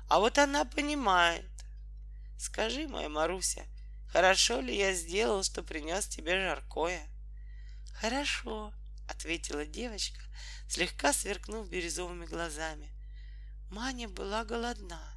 А 0.07 0.19
вот 0.19 0.37
она 0.37 0.65
понимает. 0.65 1.49
Скажи, 2.37 2.87
моя 2.87 3.09
Маруся, 3.09 3.65
хорошо 4.07 4.61
ли 4.61 4.75
я 4.75 4.93
сделал, 4.93 5.43
что 5.43 5.61
принес 5.61 6.07
тебе 6.07 6.39
жаркое? 6.39 7.07
Хорошо, 7.93 8.73
ответила 9.09 9.65
девочка, 9.65 10.21
слегка 10.67 11.13
сверкнув 11.13 11.69
бирюзовыми 11.69 12.25
глазами. 12.25 12.89
Маня 13.69 14.07
была 14.07 14.45
голодна. 14.45 15.13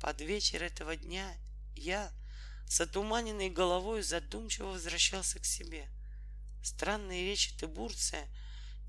Под 0.00 0.20
вечер 0.20 0.62
этого 0.62 0.96
дня 0.96 1.32
я 1.74 2.12
с 2.66 2.80
отуманенной 2.80 3.50
головой 3.50 4.02
задумчиво 4.02 4.66
возвращался 4.66 5.38
к 5.38 5.44
себе. 5.44 5.88
Странные 6.68 7.24
речи 7.24 7.56
Тыбурция 7.56 8.28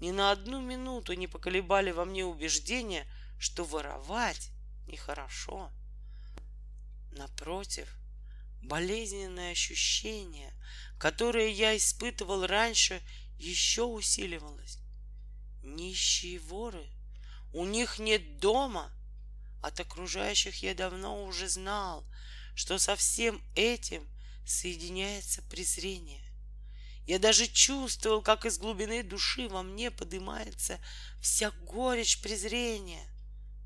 ни 0.01 0.11
на 0.11 0.31
одну 0.31 0.59
минуту 0.59 1.13
не 1.13 1.27
поколебали 1.27 1.91
во 1.91 2.03
мне 2.03 2.25
убеждение, 2.25 3.07
что 3.39 3.63
воровать 3.63 4.51
нехорошо. 4.85 5.71
Напротив, 7.13 7.87
болезненное 8.61 9.53
ощущение, 9.53 10.53
которое 10.99 11.49
я 11.51 11.75
испытывал 11.77 12.45
раньше, 12.45 13.01
еще 13.37 13.83
усиливалось. 13.83 14.79
Нищие 15.63 16.39
воры, 16.39 16.85
у 17.53 17.65
них 17.65 17.97
нет 17.97 18.39
дома. 18.39 18.91
От 19.63 19.79
окружающих 19.79 20.61
я 20.63 20.75
давно 20.75 21.23
уже 21.23 21.47
знал, 21.47 22.05
что 22.55 22.77
со 22.77 22.97
всем 22.97 23.41
этим 23.55 24.05
соединяется 24.45 25.41
презрение. 25.43 26.28
Я 27.09 27.17
даже 27.17 27.47
чувствовал, 27.47 28.21
как 28.21 28.45
из 28.45 28.59
глубины 28.59 29.01
души 29.01 29.49
во 29.49 29.63
мне 29.63 29.89
поднимается 29.89 30.79
вся 31.19 31.49
горечь 31.49 32.21
презрения. 32.21 33.03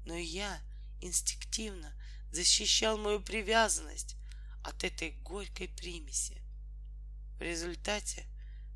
Но 0.06 0.16
я 0.16 0.62
инстинктивно 1.02 1.94
защищал 2.32 2.98
мою 2.98 3.20
привязанность 3.20 4.16
от 4.64 4.86
этой 4.86 5.12
горькой 5.24 5.68
примеси. 5.68 6.42
В 7.38 7.42
результате 7.42 8.26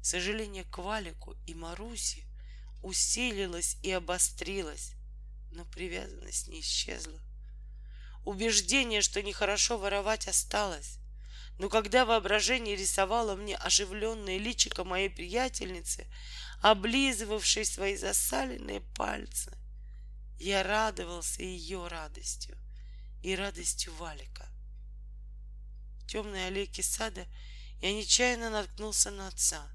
сожаление 0.04 0.66
к 0.66 0.80
Валику 0.80 1.38
и 1.46 1.54
Марусе 1.54 2.26
усилилось 2.84 3.78
и 3.84 3.92
обострилось, 3.92 4.96
но 5.50 5.64
привязанность 5.64 6.50
не 6.50 6.60
исчезла. 6.60 7.22
Убеждение, 8.26 9.00
что 9.00 9.24
нехорошо 9.24 9.78
воровать, 9.78 10.28
осталось. 10.28 11.00
Но 11.58 11.70
когда 11.70 12.06
воображение 12.06 12.76
рисовало 12.76 13.36
мне 13.36 13.56
оживленное 13.56 14.38
личико 14.38 14.84
моей 14.84 15.10
приятельницы, 15.10 16.08
облизывавшей 16.62 17.66
свои 17.66 17.96
засаленные 17.96 18.82
пальцы, 18.96 19.58
я 20.40 20.62
радовался 20.62 21.42
ее 21.42 21.88
радостью 21.88 22.58
и 23.24 23.36
радостью 23.36 23.94
Валика. 23.96 24.48
В 26.02 26.08
темной 26.08 26.48
аллейке 26.48 26.84
сада 26.84 27.26
я 27.82 27.92
нечаянно 27.92 28.50
наткнулся 28.50 29.10
на 29.10 29.28
отца. 29.28 29.68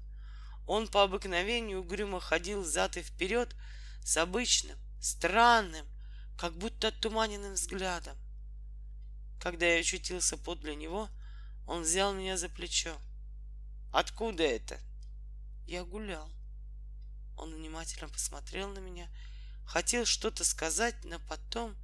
Он 0.65 0.87
по 0.87 1.03
обыкновению 1.03 1.81
угрюмо 1.81 2.21
ходил 2.21 2.63
зад 2.63 2.95
и 2.95 3.01
вперед 3.01 3.53
с 4.03 4.15
обычным, 4.15 4.77
странным, 5.01 5.85
как 6.37 6.57
будто 6.57 6.91
туманенным 6.91 7.53
взглядом. 7.53 8.17
Когда 9.39 9.65
я 9.65 9.81
очутился 9.81 10.37
подле 10.37 10.75
него, 10.75 11.09
он 11.67 11.83
взял 11.83 12.13
меня 12.13 12.37
за 12.37 12.49
плечо. 12.49 12.97
«Откуда 13.91 14.43
это?» 14.43 14.79
Я 15.65 15.83
гулял. 15.85 16.29
Он 17.37 17.53
внимательно 17.53 18.09
посмотрел 18.09 18.69
на 18.69 18.79
меня, 18.79 19.09
хотел 19.65 20.05
что-то 20.05 20.43
сказать, 20.43 20.95
но 21.03 21.19
потом 21.19 21.75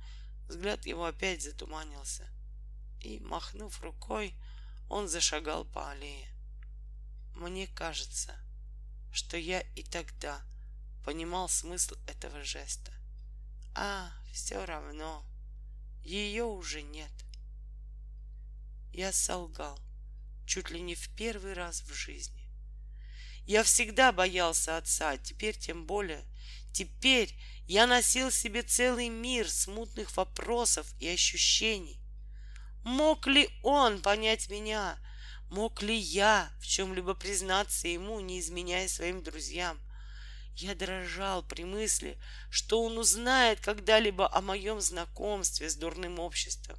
взгляд 0.47 0.86
его 0.86 1.05
опять 1.05 1.41
затуманился. 1.41 2.27
И, 3.01 3.19
махнув 3.19 3.82
рукой, 3.82 4.36
он 4.89 5.07
зашагал 5.07 5.65
по 5.65 5.89
аллее. 5.91 6.27
Мне 7.36 7.67
кажется, 7.67 8.36
что 9.13 9.38
я 9.38 9.61
и 9.61 9.84
тогда 9.84 10.41
понимал 11.05 11.47
смысл 11.47 11.95
этого 12.05 12.43
жеста. 12.43 12.91
А, 13.75 14.11
все 14.34 14.65
равно, 14.65 15.23
ее 16.03 16.43
уже 16.43 16.82
нет. 16.82 17.11
Я 18.92 19.14
солгал, 19.14 19.80
чуть 20.46 20.70
ли 20.70 20.82
не 20.82 20.96
в 20.96 21.10
первый 21.16 21.54
раз 21.54 21.82
в 21.82 21.94
жизни. 21.94 22.50
Я 23.46 23.64
всегда 23.64 24.12
боялся 24.12 24.78
отца, 24.78 25.12
а 25.12 25.18
теперь 25.18 25.58
тем 25.58 25.86
более. 25.86 26.24
Теперь 26.72 27.34
я 27.68 27.88
носил 27.88 28.32
себе 28.32 28.62
целый 28.62 29.10
мир 29.10 29.50
смутных 29.50 30.16
вопросов 30.18 30.94
и 31.00 31.08
ощущений. 31.08 32.00
Мог 32.84 33.28
ли 33.28 33.50
он 33.64 34.02
понять 34.02 34.50
меня? 34.50 35.00
Мог 35.50 35.82
ли 35.82 35.96
я 35.96 36.52
в 36.60 36.68
чем-либо 36.68 37.16
признаться 37.16 37.88
ему, 37.88 38.20
не 38.20 38.40
изменяя 38.40 38.88
своим 38.88 39.24
друзьям? 39.24 39.80
Я 40.56 40.76
дрожал 40.76 41.42
при 41.42 41.64
мысли, 41.64 42.20
что 42.50 42.84
он 42.84 42.98
узнает 42.98 43.60
когда-либо 43.62 44.32
о 44.32 44.42
моем 44.42 44.82
знакомстве 44.82 45.70
с 45.70 45.76
дурным 45.76 46.20
обществом. 46.20 46.78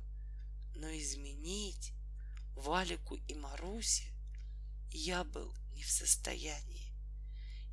Но 0.75 0.89
изменить 0.91 1.93
Валику 2.61 3.17
и 3.17 3.35
Марусе 3.35 4.13
я 4.91 5.25
был 5.25 5.55
не 5.73 5.83
в 5.83 5.91
состоянии. 5.91 6.93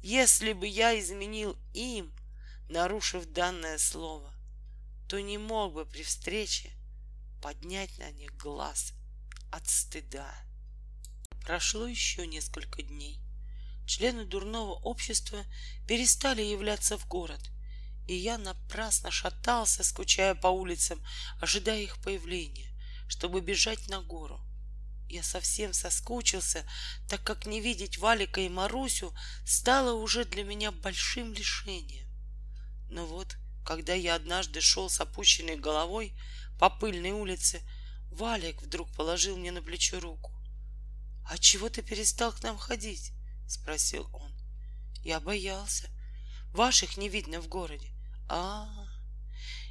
Если 0.02 0.54
бы 0.54 0.66
я 0.66 0.98
изменил 0.98 1.58
им, 1.74 2.14
нарушив 2.70 3.26
данное 3.26 3.78
слово, 3.80 4.34
то 5.10 5.20
не 5.20 5.38
мог 5.38 5.74
бы 5.74 5.86
при 5.86 6.04
встрече 6.04 6.72
поднять 7.42 7.98
на 7.98 8.12
них 8.12 8.36
глаз 8.38 8.94
от 9.52 9.68
стыда. 9.68 10.34
Прошло 11.42 11.86
еще 11.86 12.26
несколько 12.26 12.82
дней. 12.82 13.20
Члены 13.86 14.26
дурного 14.26 14.74
общества 14.74 15.46
перестали 15.86 16.42
являться 16.42 16.98
в 16.98 17.08
город, 17.08 17.42
и 18.08 18.14
я 18.16 18.38
напрасно 18.38 19.12
шатался, 19.12 19.84
скучая 19.84 20.34
по 20.34 20.48
улицам, 20.48 21.02
ожидая 21.42 21.82
их 21.82 22.02
появления, 22.02 22.72
чтобы 23.10 23.42
бежать 23.42 23.90
на 23.90 24.02
гору. 24.02 24.47
Я 25.10 25.24
совсем 25.24 25.74
соскучился, 25.74 26.66
так 27.08 27.24
как 27.24 27.46
не 27.46 27.62
видеть 27.62 27.98
Валика 27.98 28.42
и 28.42 28.50
Марусю 28.50 29.14
стало 29.46 29.94
уже 29.94 30.26
для 30.26 30.44
меня 30.44 30.72
большим 30.72 31.34
лишением. 31.34 32.08
Но 32.90 33.06
вот, 33.06 33.38
когда 33.66 33.94
я 33.94 34.16
однажды 34.16 34.60
шел 34.60 34.90
с 34.90 35.00
опущенной 35.00 35.56
головой 35.56 36.14
по 36.60 36.70
пыльной 36.70 37.12
улице, 37.12 37.62
Валик 38.12 38.62
вдруг 38.62 38.92
положил 38.94 39.38
мне 39.38 39.52
на 39.52 39.62
плечо 39.62 40.00
руку.— 40.00 40.34
А 41.30 41.38
чего 41.38 41.70
ты 41.70 41.82
перестал 41.82 42.32
к 42.32 42.42
нам 42.44 42.58
ходить?— 42.58 43.12
спросил 43.48 44.10
он.— 44.14 44.32
Я 45.04 45.20
боялся. 45.20 45.90
Ваших 46.54 46.98
не 46.98 47.10
видно 47.10 47.40
в 47.40 47.48
городе. 47.48 47.92
А, 48.30 48.68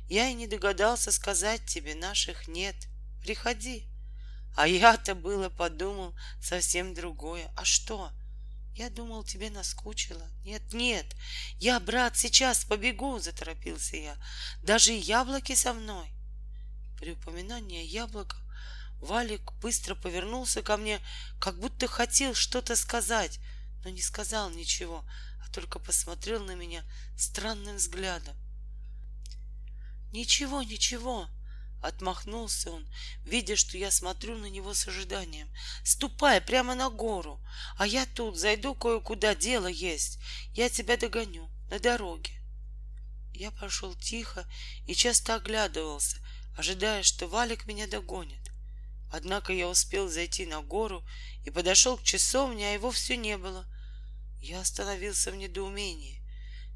Я 0.09 0.29
и 0.29 0.35
не 0.35 0.47
догадался 0.47 1.11
сказать 1.11 1.67
тебе, 1.67 1.95
наших 1.95 2.47
нет. 2.47 2.77
Приходи. 3.23 3.89
А 4.57 4.67
я-то 4.67 5.15
было 5.15 5.51
подумал 5.51 6.15
совсем 6.41 6.95
другое. 6.95 7.53
А 7.57 7.65
что? 7.67 8.11
Я 8.75 8.89
думал, 8.89 9.23
тебе 9.23 9.51
наскучило. 9.51 10.27
Нет, 10.45 10.73
нет, 10.73 11.15
я, 11.59 11.79
брат, 11.79 12.17
сейчас 12.17 12.65
побегу, 12.65 13.19
заторопился 13.19 13.97
я. 13.97 14.17
Даже 14.63 14.93
яблоки 14.93 15.55
со 15.55 15.75
мной. 15.75 16.11
При 16.99 17.13
упоминании 17.13 17.83
о 17.83 17.85
яблоках 17.85 18.43
Валик 19.01 19.53
быстро 19.61 19.95
повернулся 19.95 20.63
ко 20.63 20.79
мне, 20.79 21.01
как 21.39 21.61
будто 21.61 21.87
хотел 21.87 22.35
что-то 22.35 22.77
сказать, 22.77 23.39
но 23.85 23.91
не 23.91 24.01
сказал 24.01 24.49
ничего, 24.49 25.05
а 25.45 25.53
только 25.53 25.79
посмотрел 25.79 26.43
на 26.43 26.55
меня 26.55 26.83
странным 27.17 27.77
взглядом. 27.77 28.37
Ничего, 30.13 30.63
ничего, 30.63 31.29
Отмахнулся 31.83 32.73
он, 32.73 32.87
видя, 33.25 33.55
что 33.57 33.77
я 33.79 33.91
смотрю 33.91 34.37
на 34.39 34.47
него 34.47 34.75
с 34.75 34.89
ожиданием. 34.89 35.49
Ступай 35.85 36.41
прямо 36.41 36.75
на 36.75 36.91
гору, 36.91 37.41
а 37.77 37.87
я 37.87 38.07
тут 38.07 38.37
зайду 38.37 38.75
кое-куда, 38.75 39.35
дело 39.35 39.67
есть. 39.67 40.19
Я 40.53 40.69
тебя 40.69 40.97
догоню 40.97 41.49
на 41.71 41.79
дороге. 41.79 42.33
Я 43.33 43.51
пошел 43.51 43.95
тихо 43.95 44.49
и 44.87 44.95
часто 44.95 45.35
оглядывался, 45.35 46.17
ожидая, 46.57 47.03
что 47.03 47.27
Валик 47.29 47.67
меня 47.67 47.87
догонит. 47.87 48.51
Однако 49.13 49.53
я 49.53 49.69
успел 49.69 50.09
зайти 50.09 50.47
на 50.47 50.63
гору 50.63 51.05
и 51.45 51.51
подошел 51.51 51.97
к 51.97 52.03
часовне, 52.03 52.69
а 52.69 52.73
его 52.73 52.91
все 52.91 53.17
не 53.17 53.37
было. 53.37 53.67
Я 54.41 54.61
остановился 54.61 55.31
в 55.31 55.37
недоумении. 55.37 56.23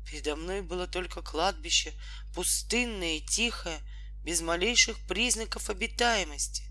Передо 0.06 0.36
мной 0.36 0.62
было 0.62 0.86
только 0.86 1.22
кладбище, 1.22 1.94
пустынное 2.34 3.16
и 3.16 3.20
тихое, 3.20 3.80
без 4.24 4.40
малейших 4.40 4.98
признаков 5.06 5.70
обитаемости. 5.70 6.64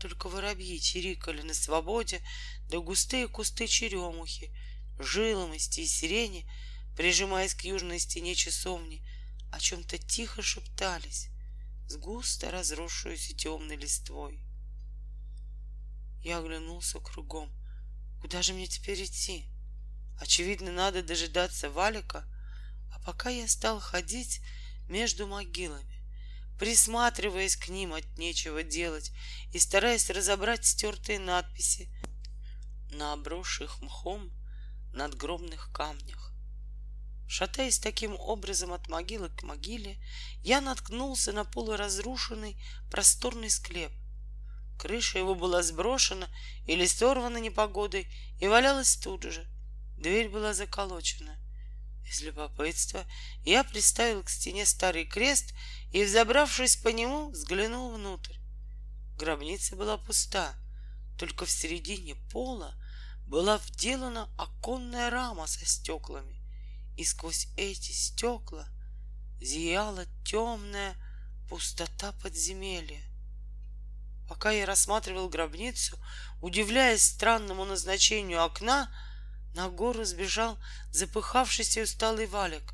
Только 0.00 0.28
воробьи 0.28 0.80
чирикали 0.80 1.42
на 1.42 1.54
свободе, 1.54 2.22
да 2.68 2.78
густые 2.80 3.28
кусты 3.28 3.66
черемухи, 3.66 4.50
жиломости 4.98 5.80
и 5.80 5.86
сирени, 5.86 6.50
прижимаясь 6.96 7.54
к 7.54 7.62
южной 7.62 7.98
стене 7.98 8.34
часовни, 8.34 9.06
о 9.50 9.60
чем-то 9.60 9.98
тихо 9.98 10.42
шептались 10.42 11.28
с 11.88 11.96
густо 11.96 12.50
разросшуюся 12.50 13.34
темной 13.36 13.76
листвой. 13.76 14.40
Я 16.22 16.38
оглянулся 16.38 17.00
кругом. 17.00 17.52
Куда 18.20 18.42
же 18.42 18.54
мне 18.54 18.66
теперь 18.66 19.04
идти? 19.04 19.44
Очевидно, 20.20 20.72
надо 20.72 21.02
дожидаться 21.02 21.68
Валика, 21.70 22.24
а 22.94 23.00
пока 23.00 23.28
я 23.28 23.48
стал 23.48 23.80
ходить 23.80 24.40
между 24.88 25.26
могилами 25.26 25.91
присматриваясь 26.58 27.56
к 27.56 27.68
ним 27.68 27.94
от 27.94 28.18
нечего 28.18 28.62
делать 28.62 29.12
и 29.52 29.58
стараясь 29.58 30.10
разобрать 30.10 30.64
стертые 30.64 31.18
надписи 31.18 31.88
на 32.90 33.14
обросших 33.14 33.80
мхом 33.80 34.30
надгробных 34.92 35.70
камнях. 35.72 36.32
Шатаясь 37.26 37.78
таким 37.78 38.14
образом 38.18 38.72
от 38.74 38.88
могилы 38.88 39.30
к 39.30 39.42
могиле, 39.42 39.96
я 40.42 40.60
наткнулся 40.60 41.32
на 41.32 41.44
полуразрушенный 41.44 42.62
просторный 42.90 43.48
склеп. 43.48 43.90
Крыша 44.78 45.18
его 45.18 45.34
была 45.34 45.62
сброшена 45.62 46.28
или 46.66 46.84
сорвана 46.84 47.38
непогодой 47.38 48.06
и 48.38 48.46
валялась 48.48 48.96
тут 48.96 49.22
же. 49.22 49.46
Дверь 49.96 50.28
была 50.28 50.52
заколочена. 50.52 51.38
Из 52.04 52.20
любопытства 52.20 53.04
я 53.44 53.64
приставил 53.64 54.22
к 54.22 54.28
стене 54.28 54.66
старый 54.66 55.06
крест 55.06 55.54
и, 55.92 56.04
взобравшись 56.04 56.76
по 56.76 56.88
нему, 56.88 57.30
взглянул 57.30 57.92
внутрь. 57.92 58.36
Гробница 59.18 59.76
была 59.76 59.98
пуста, 59.98 60.54
только 61.18 61.44
в 61.44 61.50
середине 61.50 62.14
пола 62.30 62.74
была 63.26 63.58
вделана 63.58 64.28
оконная 64.36 65.10
рама 65.10 65.46
со 65.46 65.64
стеклами, 65.64 66.40
и 66.96 67.04
сквозь 67.04 67.48
эти 67.56 67.92
стекла 67.92 68.66
зияла 69.40 70.06
темная 70.24 70.94
пустота 71.48 72.12
подземелья. 72.22 73.02
Пока 74.28 74.50
я 74.50 74.64
рассматривал 74.64 75.28
гробницу, 75.28 75.98
удивляясь 76.40 77.04
странному 77.04 77.64
назначению 77.64 78.42
окна, 78.42 78.90
на 79.54 79.68
гору 79.68 80.04
сбежал 80.04 80.58
запыхавшийся 80.90 81.80
и 81.80 81.82
усталый 81.82 82.26
Валик. 82.26 82.72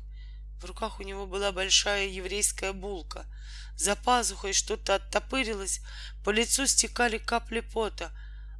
В 0.59 0.65
руках 0.65 0.99
у 0.99 1.03
него 1.03 1.25
была 1.25 1.51
большая 1.51 2.07
еврейская 2.07 2.73
булка. 2.73 3.25
За 3.75 3.95
пазухой 3.95 4.51
что-то 4.51 4.95
оттопырилось, 4.95 5.79
по 6.25 6.31
лицу 6.31 6.67
стекали 6.67 7.17
капли 7.17 7.61
пота. 7.61 8.11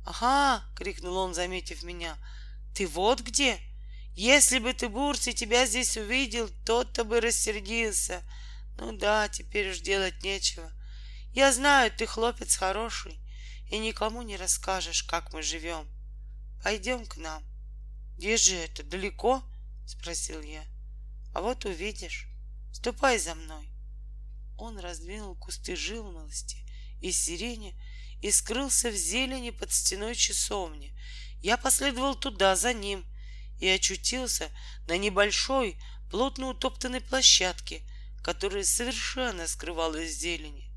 «Ага!»— 0.05 0.63
крикнул 0.75 1.17
он, 1.17 1.33
заметив 1.33 1.83
меня. 1.83 2.17
«Ты 2.73 2.87
вот 2.87 3.19
где? 3.19 3.59
Если 4.15 4.59
бы 4.59 4.73
ты, 4.73 4.87
Бурси, 4.87 5.33
тебя 5.33 5.65
здесь 5.65 5.97
увидел, 5.97 6.49
тот-то 6.65 7.03
бы 7.03 7.19
рассердился. 7.19 8.23
Ну 8.77 8.93
да, 8.93 9.27
теперь 9.27 9.71
уж 9.71 9.79
делать 9.79 10.23
нечего. 10.23 10.71
Я 11.33 11.51
знаю, 11.51 11.91
ты 11.91 12.05
хлопец 12.05 12.55
хороший, 12.55 13.19
и 13.69 13.77
никому 13.77 14.21
не 14.21 14.37
расскажешь, 14.37 15.03
как 15.03 15.33
мы 15.33 15.41
живем. 15.41 15.87
Пойдем 16.63 17.05
к 17.05 17.17
нам. 17.17 17.43
Где 18.17 18.37
же 18.37 18.55
это? 18.55 18.83
Далеко? 18.83 19.43
Спросил 19.85 20.41
я. 20.41 20.63
А 21.33 21.41
вот 21.41 21.65
увидишь. 21.65 22.27
Ступай 22.71 23.19
за 23.19 23.35
мной. 23.35 23.69
Он 24.57 24.77
раздвинул 24.79 25.35
кусты 25.35 25.75
жилмолости 25.75 26.57
и 27.01 27.11
сирени 27.11 27.79
и 28.21 28.31
скрылся 28.31 28.89
в 28.89 28.95
зелени 28.95 29.51
под 29.51 29.71
стеной 29.71 30.15
часовни. 30.15 30.93
Я 31.41 31.57
последовал 31.57 32.15
туда, 32.15 32.55
за 32.55 32.73
ним, 32.73 33.05
и 33.59 33.67
очутился 33.67 34.49
на 34.87 34.97
небольшой, 34.97 35.77
плотно 36.09 36.47
утоптанной 36.47 37.01
площадке, 37.01 37.83
которая 38.23 38.63
совершенно 38.63 39.47
скрывалась 39.47 40.11
в 40.11 40.19
зелени. 40.19 40.69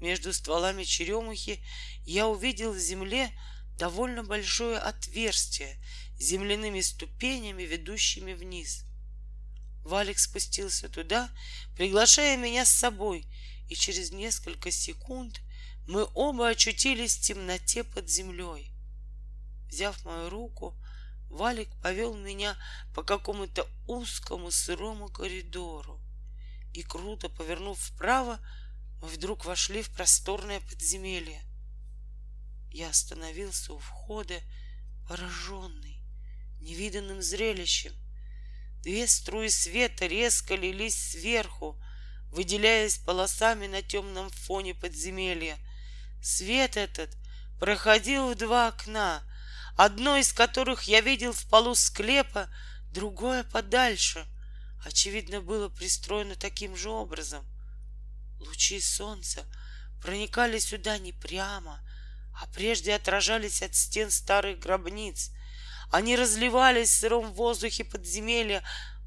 Между 0.00 0.32
стволами 0.32 0.84
черемухи 0.84 1.64
я 2.04 2.26
увидел 2.26 2.72
в 2.72 2.78
земле 2.78 3.30
довольно 3.78 4.24
большое 4.24 4.78
отверстие 4.78 5.78
земляными 6.16 6.80
ступенями, 6.80 7.62
ведущими 7.62 8.32
вниз. 8.32 8.84
Валик 9.84 10.18
спустился 10.18 10.88
туда, 10.88 11.30
приглашая 11.76 12.36
меня 12.36 12.64
с 12.64 12.70
собой, 12.70 13.26
и 13.68 13.74
через 13.74 14.10
несколько 14.10 14.70
секунд 14.70 15.40
мы 15.86 16.08
оба 16.14 16.48
очутились 16.48 17.16
в 17.16 17.20
темноте 17.20 17.84
под 17.84 18.08
землей. 18.08 18.72
Взяв 19.68 20.02
мою 20.04 20.30
руку, 20.30 20.74
Валик 21.28 21.68
повел 21.82 22.16
меня 22.16 22.56
по 22.94 23.02
какому-то 23.02 23.68
узкому 23.86 24.50
сырому 24.50 25.08
коридору. 25.08 26.00
И 26.72 26.82
круто 26.82 27.28
повернув 27.28 27.78
вправо, 27.78 28.38
мы 29.02 29.08
вдруг 29.08 29.44
вошли 29.44 29.82
в 29.82 29.90
просторное 29.90 30.60
подземелье. 30.60 31.42
Я 32.70 32.88
остановился 32.88 33.72
у 33.72 33.78
входа, 33.78 34.40
пораженный 35.08 36.00
невиданным 36.60 37.20
зрелищем. 37.20 37.92
Две 38.84 39.08
струи 39.08 39.48
света 39.48 40.06
резко 40.06 40.54
лились 40.54 41.12
сверху, 41.12 41.80
выделяясь 42.30 42.98
полосами 42.98 43.66
на 43.66 43.80
темном 43.80 44.28
фоне 44.28 44.74
подземелья. 44.74 45.56
Свет 46.22 46.76
этот 46.76 47.16
проходил 47.58 48.30
в 48.30 48.34
два 48.34 48.68
окна, 48.68 49.22
одно 49.78 50.18
из 50.18 50.34
которых 50.34 50.82
я 50.82 51.00
видел 51.00 51.32
в 51.32 51.48
полу 51.48 51.74
склепа, 51.74 52.50
другое 52.92 53.42
подальше. 53.44 54.26
Очевидно, 54.84 55.40
было 55.40 55.70
пристроено 55.70 56.34
таким 56.34 56.76
же 56.76 56.90
образом. 56.90 57.42
Лучи 58.38 58.82
солнца 58.82 59.46
проникали 60.02 60.58
сюда 60.58 60.98
не 60.98 61.14
прямо, 61.14 61.80
а 62.38 62.46
прежде 62.48 62.92
отражались 62.92 63.62
от 63.62 63.74
стен 63.74 64.10
старых 64.10 64.58
гробниц. 64.58 65.30
Они 65.90 66.16
разливались 66.16 66.90
в 66.90 66.98
сыром 66.98 67.32
воздухе 67.32 67.84
подземелья, 67.84 68.62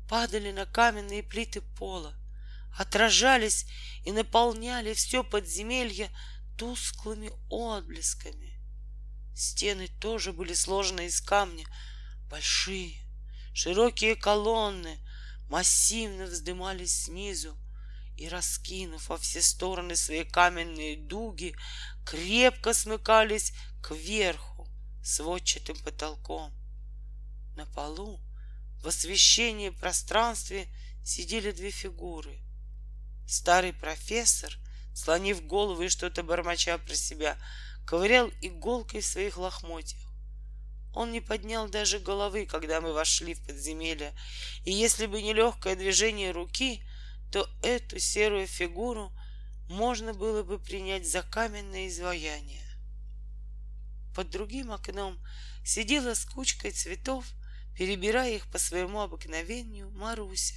падали 0.09 0.51
на 0.51 0.65
каменные 0.65 1.23
плиты 1.23 1.61
пола, 1.61 2.13
отражались 2.77 3.65
и 4.03 4.11
наполняли 4.11 4.93
все 4.93 5.23
подземелье 5.23 6.09
тусклыми 6.57 7.31
отблесками. 7.49 8.59
Стены 9.35 9.87
тоже 9.99 10.33
были 10.33 10.53
сложены 10.53 11.05
из 11.05 11.21
камня, 11.21 11.65
большие, 12.29 13.01
широкие 13.53 14.15
колонны 14.15 14.97
массивно 15.49 16.25
вздымались 16.25 17.03
снизу, 17.05 17.55
и, 18.17 18.27
раскинув 18.29 19.09
во 19.09 19.17
все 19.17 19.41
стороны 19.41 19.95
свои 19.95 20.23
каменные 20.23 20.97
дуги, 20.97 21.55
крепко 22.03 22.73
смыкались 22.73 23.53
кверху 23.83 24.67
сводчатым 25.03 25.77
потолком. 25.83 26.56
На 27.57 27.65
полу 27.65 28.19
в 28.83 28.87
освещении 28.87 29.69
пространстве 29.69 30.67
сидели 31.03 31.51
две 31.51 31.71
фигуры. 31.71 32.37
Старый 33.27 33.73
профессор, 33.73 34.55
слонив 34.93 35.43
голову 35.43 35.81
и 35.81 35.89
что-то 35.89 36.21
бормоча 36.21 36.77
про 36.77 36.93
себя, 36.93 37.35
ковырял 37.87 38.29
иголкой 38.41 39.01
в 39.01 39.07
своих 39.07 39.37
лохмотьях. 39.37 39.99
Он 40.93 41.11
не 41.11 41.19
поднял 41.19 41.67
даже 41.67 41.97
головы, 41.97 42.45
когда 42.45 42.79
мы 42.79 42.93
вошли 42.93 43.33
в 43.33 43.43
подземелье, 43.43 44.13
и 44.63 44.71
если 44.71 45.07
бы 45.07 45.19
не 45.23 45.33
легкое 45.33 45.75
движение 45.75 46.29
руки, 46.29 46.83
то 47.31 47.49
эту 47.63 47.97
серую 47.97 48.45
фигуру 48.45 49.11
можно 49.67 50.13
было 50.13 50.43
бы 50.43 50.59
принять 50.59 51.09
за 51.09 51.23
каменное 51.23 51.87
изваяние. 51.87 52.67
Под 54.15 54.29
другим 54.29 54.71
окном 54.71 55.17
сидела 55.65 56.13
с 56.13 56.23
кучкой 56.23 56.69
цветов, 56.69 57.25
перебирая 57.77 58.35
их 58.35 58.47
по 58.47 58.57
своему 58.57 59.01
обыкновению 59.01 59.91
Маруся. 59.91 60.55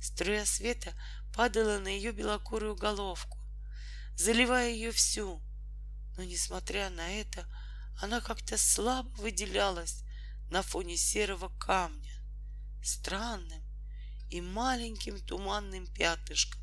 Струя 0.00 0.44
света 0.44 0.92
падала 1.32 1.78
на 1.78 1.88
ее 1.88 2.10
белокурую 2.10 2.74
головку, 2.74 3.38
заливая 4.16 4.70
ее 4.70 4.90
всю. 4.90 5.40
Но, 6.16 6.24
несмотря 6.24 6.90
на 6.90 7.08
это, 7.08 7.46
она 8.00 8.20
как-то 8.20 8.58
слабо 8.58 9.08
выделялась 9.20 10.02
на 10.50 10.62
фоне 10.62 10.96
серого 10.96 11.50
камня, 11.58 12.14
странным, 12.82 13.62
и 14.28 14.40
маленьким 14.40 15.18
туманным 15.20 15.86
пятнышком, 15.86 16.60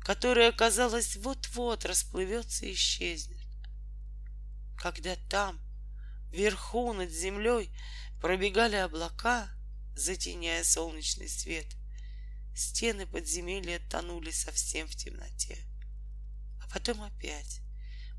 которое, 0.00 0.50
казалось, 0.50 1.16
вот-вот 1.16 1.84
расплывется 1.84 2.66
и 2.66 2.72
исчезнет. 2.72 3.38
Когда 4.76 5.14
там, 5.28 5.60
вверху 6.32 6.92
над 6.92 7.10
землей, 7.10 7.70
пробегали 8.22 8.76
облака, 8.76 9.50
затеняя 9.96 10.62
солнечный 10.62 11.28
свет, 11.28 11.66
стены 12.54 13.04
подземелья 13.04 13.80
тонули 13.90 14.30
совсем 14.30 14.86
в 14.86 14.94
темноте. 14.94 15.58
А 16.62 16.68
потом 16.72 17.02
опять 17.02 17.60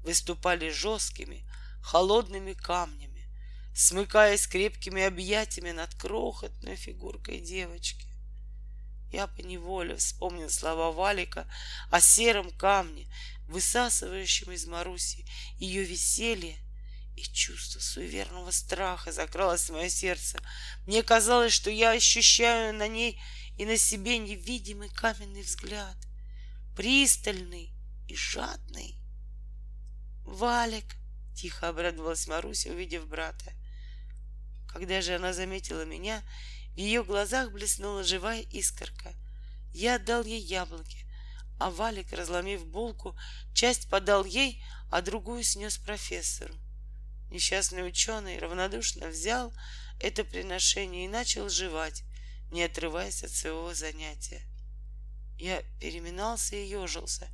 выступали 0.04 0.70
жесткими, 0.70 1.50
холодными 1.82 2.52
камнями, 2.52 3.30
смыкаясь 3.74 4.46
крепкими 4.46 5.04
объятиями 5.04 5.72
над 5.72 5.96
крохотной 5.96 6.76
фигуркой 6.76 7.40
девочки. 7.40 8.06
Я 9.10 9.28
поневоле 9.28 9.96
вспомнил 9.96 10.50
слова 10.50 10.92
Валика 10.92 11.48
о 11.90 12.02
сером 12.02 12.52
камне, 12.52 13.08
высасывающем 13.48 14.52
из 14.52 14.66
Маруси 14.66 15.26
ее 15.60 15.86
веселье, 15.86 16.58
и 17.16 17.22
чувство 17.22 17.80
суеверного 17.80 18.52
страха 18.52 19.12
закралось 19.12 19.70
в 19.70 19.74
мое 19.74 19.90
сердце. 19.90 20.40
Мне 20.86 21.04
казалось, 21.04 21.54
что 21.54 21.70
я 21.70 21.92
ощущаю 21.92 22.74
на 22.74 22.88
ней 22.88 23.22
и 23.58 23.66
на 23.66 23.78
себе 23.78 24.18
невидимый 24.18 24.90
каменный 24.90 25.44
взгляд, 25.44 25.96
пристальный 26.76 27.72
и 28.08 28.16
жадный. 28.16 28.98
«Валик!»— 30.26 30.96
тихо 31.36 31.70
обрадовалась 31.70 32.28
Маруся, 32.28 32.72
увидев 32.72 33.08
брата. 33.08 33.54
Когда 34.68 35.02
же 35.02 35.16
она 35.16 35.34
заметила 35.34 35.86
меня, 35.86 36.24
в 36.74 36.78
ее 36.78 37.04
глазах 37.04 37.52
блеснула 37.52 38.04
живая 38.04 38.42
искорка. 38.42 39.14
Я 39.74 39.96
отдал 39.96 40.24
ей 40.24 40.42
яблоки, 40.42 41.06
а 41.60 41.70
Валик, 41.70 42.12
разломив 42.14 42.66
булку, 42.66 43.16
часть 43.54 43.90
подал 43.90 44.26
ей, 44.26 44.64
а 44.90 45.02
другую 45.02 45.44
снес 45.44 45.78
профессору. 45.78 46.56
Несчастный 47.34 47.88
ученый 47.88 48.38
равнодушно 48.38 49.08
взял 49.08 49.52
это 50.00 50.24
приношение 50.24 51.06
и 51.06 51.08
начал 51.08 51.50
жевать, 51.50 52.04
не 52.52 52.62
отрываясь 52.62 53.24
от 53.24 53.32
своего 53.32 53.74
занятия. 53.74 54.44
Я 55.40 55.64
переминался 55.80 56.56
и 56.56 56.68
ежился, 56.68 57.28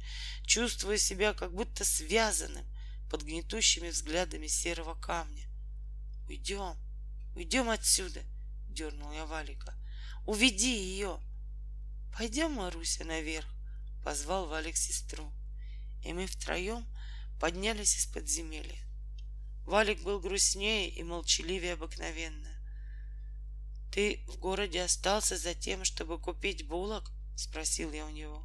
чувствуя 0.45 0.97
себя 0.97 1.33
как 1.33 1.53
будто 1.53 1.83
связанным 1.83 2.65
под 3.09 3.23
гнетущими 3.23 3.89
взглядами 3.89 4.47
серого 4.47 4.95
камня. 4.95 5.49
Уйдем, 6.29 6.77
уйдем 7.35 7.69
отсюда, 7.69 8.21
дернул 8.69 9.11
я 9.11 9.25
Валика. 9.25 9.75
Уведи 10.25 10.77
ее. 10.77 11.19
Пойдем, 12.17 12.53
Маруся, 12.53 13.03
наверх, 13.03 13.49
позвал 14.05 14.47
Валик 14.47 14.77
сестру. 14.77 15.29
И 16.05 16.13
мы 16.13 16.25
втроем 16.25 16.87
поднялись 17.37 17.97
из 17.97 18.05
подземелья. 18.05 18.88
Валик 19.69 20.01
был 20.01 20.19
грустнее 20.19 20.89
и 20.89 21.03
молчаливее 21.03 21.73
обыкновенно. 21.73 22.49
Ты 23.93 24.25
в 24.27 24.39
городе 24.39 24.81
остался 24.81 25.37
за 25.37 25.53
тем, 25.53 25.85
чтобы 25.85 26.17
купить 26.17 26.67
булок? 26.67 27.11
спросил 27.35 27.93
я 27.93 28.07
у 28.07 28.09
него. 28.09 28.43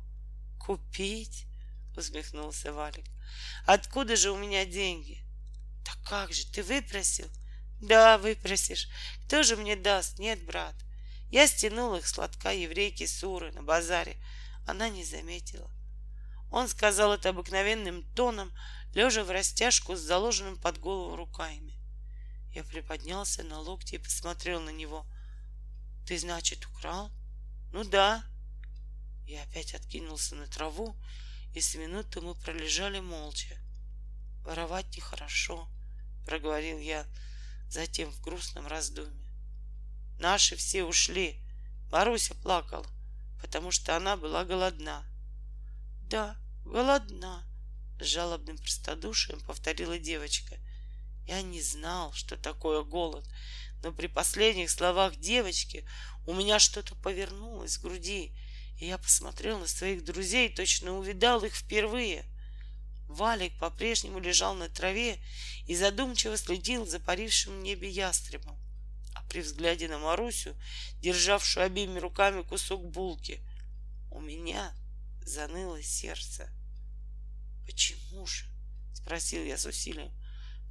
Купить? 0.61 1.47
усмехнулся 1.97 2.75
Валик. 2.75 3.07
Откуда 3.65 4.17
же 4.17 4.33
у 4.33 4.37
меня 4.37 4.67
деньги? 4.67 5.25
Так 5.83 5.97
как 6.07 6.35
же, 6.35 6.47
ты 6.53 6.63
выпросил? 6.63 7.31
Да, 7.81 8.19
выпросишь. 8.19 8.91
Кто 9.25 9.43
же 9.45 9.57
мне 9.57 9.77
даст? 9.77 10.19
Нет, 10.19 10.45
брат. 10.45 10.75
Я 11.31 11.47
стянул 11.47 11.95
их 11.95 12.07
сладка 12.07 12.53
еврейки 12.53 13.07
Суры 13.07 13.51
на 13.53 13.63
базаре. 13.63 14.19
Она 14.67 14.91
не 14.91 15.05
заметила. 15.05 15.71
Он 16.51 16.69
сказал 16.69 17.15
это 17.15 17.31
обыкновенным 17.31 18.03
тоном, 18.15 18.53
лежа 18.95 19.25
в 19.25 19.31
растяжку 19.31 19.97
с 19.97 20.01
заложенным 20.01 20.57
под 20.57 20.79
голову 20.79 21.17
руками. 21.17 21.75
Я 22.53 22.63
приподнялся 22.63 23.43
на 23.43 23.59
локти 23.59 23.97
и 23.97 23.99
посмотрел 23.99 24.61
на 24.61 24.71
него. 24.71 25.07
Ты, 26.07 26.19
значит, 26.19 26.67
украл? 26.67 27.11
Ну 27.73 27.83
да. 27.83 28.25
Я 29.27 29.43
опять 29.43 29.75
откинулся 29.75 30.37
на 30.37 30.47
траву, 30.47 30.97
и 31.55 31.61
с 31.61 31.75
минуты 31.75 32.21
мы 32.21 32.35
пролежали 32.35 33.01
молча. 33.01 33.57
Воровать 34.45 34.95
нехорошо, 34.95 35.69
проговорил 36.27 36.79
я, 36.79 37.07
затем 37.69 38.11
в 38.11 38.21
грустном 38.21 38.67
раздумье. 38.67 39.33
Наши 40.19 40.57
все 40.57 40.85
ушли. 40.85 41.41
Маруся 41.91 42.35
плакала, 42.35 42.87
потому 43.41 43.71
что 43.71 43.97
она 43.97 44.17
была 44.17 44.45
голодна. 44.45 45.05
Да, 46.03 46.37
голодна, 46.65 47.45
с 48.05 48.09
жалобным 48.09 48.59
простодушием 48.59 49.41
повторила 49.41 49.99
девочка. 49.99 50.57
Я 51.27 51.43
не 51.43 51.61
знал, 51.61 52.13
что 52.13 52.37
такое 52.37 52.83
голод, 52.83 53.27
но 53.83 53.93
при 53.93 54.07
последних 54.07 54.71
словах 54.71 55.17
девочки 55.17 55.87
у 56.27 56.35
меня 56.35 56.59
что-то 56.59 56.95
повернулось 56.97 57.79
в 57.79 57.83
груди, 57.83 58.35
и 58.79 58.87
я 58.87 58.99
посмотрел 58.99 59.59
на 59.59 59.67
своих 59.67 60.05
друзей, 60.05 60.49
точно 60.49 60.93
увидал 60.93 61.43
их 61.45 61.55
впервые. 61.55 62.25
Валик 63.09 63.59
по-прежнему 63.59 64.19
лежал 64.19 64.55
на 64.55 64.69
траве 64.69 65.19
и 65.67 65.75
задумчиво 65.75 66.37
следил 66.37 66.87
за 66.87 67.01
парившим 67.01 67.59
в 67.59 67.63
небе 67.63 67.89
ястребом. 67.89 68.59
А 69.15 69.23
при 69.29 69.41
взгляде 69.41 69.89
на 69.89 69.99
Марусю, 69.99 70.57
державшую 71.01 71.67
обеими 71.67 71.99
руками 71.99 72.43
кусок 72.43 72.85
булки, 72.91 73.41
у 74.11 74.21
меня 74.21 74.75
заныло 75.25 75.83
сердце. 75.83 76.51
«Почему 77.67 78.27
же?»— 78.27 78.47
спросил 78.93 79.43
я 79.45 79.59
с 79.59 79.67
усилием. 79.67 80.13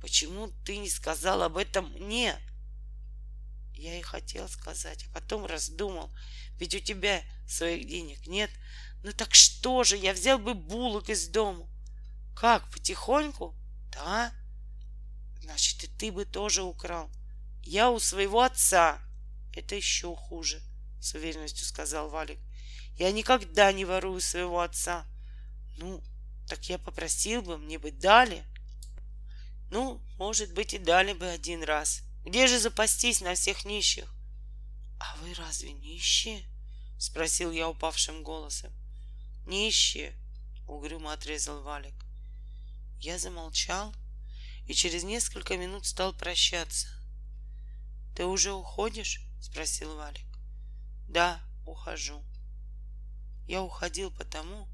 «Почему 0.02 0.50
ты 0.66 0.78
не 0.78 0.90
сказал 0.90 1.44
об 1.44 1.58
этом 1.58 1.92
мне?» 1.94 2.38
Я 3.76 4.00
и 4.00 4.02
хотел 4.02 4.48
сказать, 4.48 5.06
а 5.06 5.14
потом 5.14 5.46
раздумал. 5.46 6.10
Ведь 6.58 6.76
у 6.76 6.80
тебя 6.80 7.22
своих 7.48 7.88
денег 7.88 8.28
нет. 8.28 8.50
Ну 9.04 9.12
так 9.12 9.34
что 9.34 9.84
же, 9.84 9.98
я 9.98 10.14
взял 10.14 10.40
бы 10.40 10.54
булок 10.54 11.10
из 11.10 11.28
дому. 11.28 11.70
Как, 12.36 12.70
потихоньку? 12.72 13.56
Да. 13.92 14.32
Значит, 15.42 15.84
и 15.84 15.88
ты 15.88 16.12
бы 16.12 16.26
тоже 16.26 16.64
украл. 16.64 17.10
Я 17.64 17.92
у 17.92 18.00
своего 18.00 18.42
отца. 18.42 19.02
Это 19.54 19.76
еще 19.76 20.16
хуже, 20.16 20.62
с 21.02 21.14
уверенностью 21.14 21.66
сказал 21.66 22.10
Валик. 22.10 22.40
Я 22.96 23.12
никогда 23.12 23.72
не 23.74 23.86
ворую 23.86 24.22
своего 24.22 24.62
отца. 24.62 25.06
Ну, 25.78 26.02
так 26.54 26.70
я 26.70 26.78
попросил 26.78 27.42
бы, 27.42 27.58
мне 27.58 27.80
бы 27.80 27.90
дали. 27.90 28.44
Ну, 29.72 30.00
может 30.20 30.54
быть, 30.54 30.76
и 30.76 30.78
дали 30.78 31.14
бы 31.14 31.28
один 31.28 31.64
раз. 31.64 32.04
Где 32.24 32.46
же 32.46 32.60
запастись 32.60 33.22
на 33.22 33.34
всех 33.34 33.66
нищих? 33.66 34.14
А 35.00 35.16
вы 35.18 35.34
разве 35.34 35.74
нищие? 35.74 36.44
Спросил 37.00 37.52
я 37.52 37.68
упавшим 37.68 38.22
голосом. 38.22 38.72
Нищие, 39.48 40.14
угрюмо 40.68 41.14
отрезал 41.14 41.64
Валик. 41.64 42.06
Я 43.00 43.18
замолчал 43.18 43.92
и 44.68 44.76
через 44.76 45.04
несколько 45.04 45.58
минут 45.58 45.88
стал 45.88 46.14
прощаться. 46.14 46.88
Ты 48.16 48.26
уже 48.26 48.54
уходишь? 48.54 49.22
Спросил 49.42 49.96
Валик. 49.96 50.28
Да, 51.10 51.42
ухожу. 51.66 52.24
Я 53.48 53.64
уходил 53.64 54.12
потому, 54.12 54.68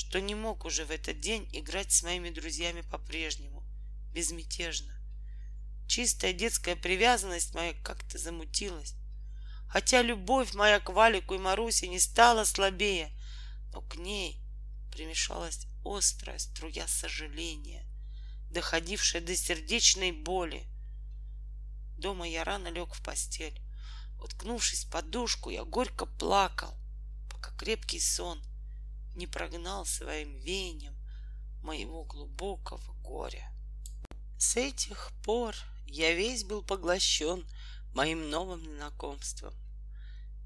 что 0.00 0.18
не 0.18 0.34
мог 0.34 0.64
уже 0.64 0.86
в 0.86 0.90
этот 0.90 1.20
день 1.20 1.46
играть 1.52 1.92
с 1.92 2.02
моими 2.02 2.30
друзьями 2.30 2.80
по-прежнему, 2.80 3.62
безмятежно. 4.14 4.98
Чистая 5.86 6.32
детская 6.32 6.74
привязанность 6.74 7.54
моя 7.54 7.74
как-то 7.74 8.16
замутилась. 8.16 8.94
Хотя 9.68 10.00
любовь 10.00 10.54
моя 10.54 10.80
к 10.80 10.88
Валику 10.88 11.34
и 11.34 11.38
Марусе 11.38 11.86
не 11.86 11.98
стала 11.98 12.44
слабее, 12.44 13.14
но 13.74 13.82
к 13.82 13.96
ней 13.96 14.40
примешалась 14.90 15.66
острая 15.84 16.38
струя 16.38 16.88
сожаления, 16.88 17.86
доходившая 18.50 19.20
до 19.20 19.36
сердечной 19.36 20.12
боли. 20.12 20.66
Дома 21.98 22.26
я 22.26 22.44
рано 22.44 22.68
лег 22.68 22.94
в 22.94 23.02
постель. 23.02 23.60
Уткнувшись 24.18 24.86
в 24.86 24.90
подушку, 24.90 25.50
я 25.50 25.64
горько 25.64 26.06
плакал, 26.06 26.74
пока 27.30 27.54
крепкий 27.58 28.00
сон 28.00 28.42
не 29.14 29.26
прогнал 29.26 29.84
своим 29.86 30.36
веянием 30.38 30.96
моего 31.62 32.04
глубокого 32.04 32.92
горя. 33.02 33.52
С 34.38 34.56
этих 34.56 35.12
пор 35.24 35.54
я 35.86 36.12
весь 36.14 36.44
был 36.44 36.62
поглощен 36.62 37.46
моим 37.94 38.30
новым 38.30 38.64
знакомством. 38.64 39.54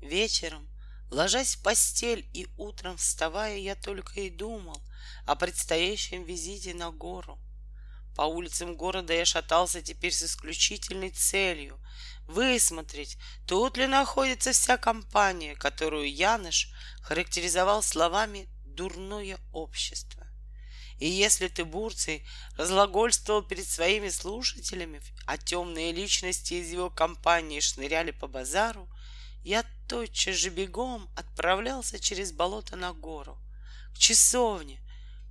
Вечером, 0.00 0.68
ложась 1.10 1.54
в 1.54 1.62
постель 1.62 2.28
и 2.32 2.48
утром 2.56 2.96
вставая, 2.96 3.56
я 3.58 3.74
только 3.74 4.20
и 4.20 4.30
думал 4.30 4.80
о 5.26 5.36
предстоящем 5.36 6.24
визите 6.24 6.74
на 6.74 6.90
гору. 6.90 7.38
По 8.16 8.22
улицам 8.22 8.76
города 8.76 9.12
я 9.12 9.24
шатался 9.24 9.82
теперь 9.82 10.12
с 10.12 10.22
исключительной 10.22 11.10
целью 11.10 11.80
высмотреть, 12.26 13.18
тут 13.46 13.76
ли 13.76 13.86
находится 13.86 14.52
вся 14.52 14.76
компания, 14.76 15.56
которую 15.56 16.12
Яныш 16.12 16.72
характеризовал 17.02 17.82
словами 17.82 18.48
«дурное 18.74 19.38
общество». 19.52 20.26
И 20.98 21.08
если 21.08 21.48
ты, 21.48 21.64
Бурций, 21.64 22.24
разлагольствовал 22.56 23.42
перед 23.42 23.66
своими 23.66 24.08
слушателями, 24.08 25.02
а 25.26 25.36
темные 25.36 25.92
личности 25.92 26.54
из 26.54 26.70
его 26.70 26.88
компании 26.88 27.60
шныряли 27.60 28.12
по 28.12 28.28
базару, 28.28 28.88
я 29.42 29.64
тотчас 29.88 30.36
же 30.36 30.50
бегом 30.50 31.10
отправлялся 31.16 31.98
через 31.98 32.32
болото 32.32 32.76
на 32.76 32.92
гору, 32.92 33.36
к 33.92 33.98
часовне, 33.98 34.80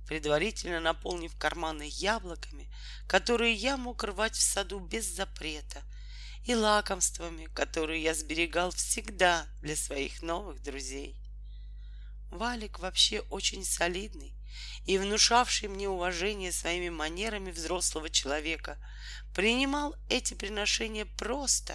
предварительно 0.06 0.80
наполнив 0.80 1.36
карманы 1.36 1.88
яблоками, 1.90 2.72
которые 3.08 3.54
я 3.54 3.76
мог 3.76 4.04
рвать 4.04 4.36
в 4.36 4.42
саду 4.42 4.78
без 4.78 5.06
запрета, 5.06 5.82
и 6.44 6.54
лакомствами, 6.54 7.46
которые 7.54 8.02
я 8.02 8.14
сберегал 8.14 8.70
всегда 8.70 9.46
для 9.62 9.76
своих 9.76 10.20
новых 10.20 10.62
друзей. 10.62 11.16
Валик 12.34 12.80
вообще 12.80 13.20
очень 13.30 13.64
солидный 13.64 14.34
и 14.86 14.98
внушавший 14.98 15.68
мне 15.68 15.88
уважение 15.88 16.50
своими 16.52 16.88
манерами 16.88 17.50
взрослого 17.50 18.10
человека, 18.10 18.76
принимал 19.34 19.96
эти 20.08 20.34
приношения 20.34 21.06
просто 21.06 21.74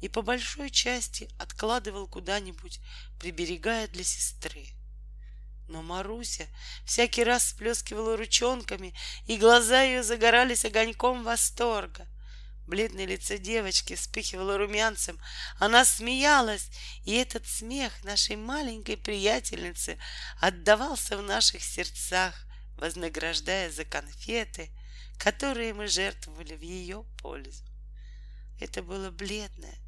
и 0.00 0.08
по 0.08 0.22
большой 0.22 0.70
части 0.70 1.28
откладывал 1.38 2.06
куда-нибудь, 2.06 2.80
приберегая 3.20 3.88
для 3.88 4.04
сестры. 4.04 4.66
Но 5.68 5.82
Маруся 5.82 6.46
всякий 6.84 7.24
раз 7.24 7.44
всплескивала 7.44 8.16
ручонками, 8.16 8.94
и 9.26 9.36
глаза 9.36 9.82
ее 9.82 10.02
загорались 10.02 10.64
огоньком 10.64 11.22
восторга— 11.24 12.06
Бледное 12.68 13.06
лицо 13.06 13.36
девочки 13.36 13.94
вспыхивало 13.94 14.58
румянцем. 14.58 15.18
Она 15.58 15.86
смеялась, 15.86 16.68
и 17.06 17.14
этот 17.14 17.46
смех 17.46 18.04
нашей 18.04 18.36
маленькой 18.36 18.98
приятельницы 18.98 19.98
отдавался 20.38 21.16
в 21.16 21.22
наших 21.22 21.64
сердцах, 21.64 22.34
вознаграждая 22.76 23.70
за 23.70 23.86
конфеты, 23.86 24.68
которые 25.18 25.72
мы 25.72 25.88
жертвовали 25.88 26.56
в 26.56 26.60
ее 26.60 27.06
пользу. 27.22 27.64
Это 28.60 28.82
было 28.82 29.10
бледное, 29.10 29.78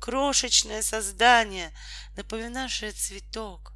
крошечное 0.00 0.82
создание, 0.82 1.72
напоминавшее 2.16 2.90
цветок, 2.90 3.72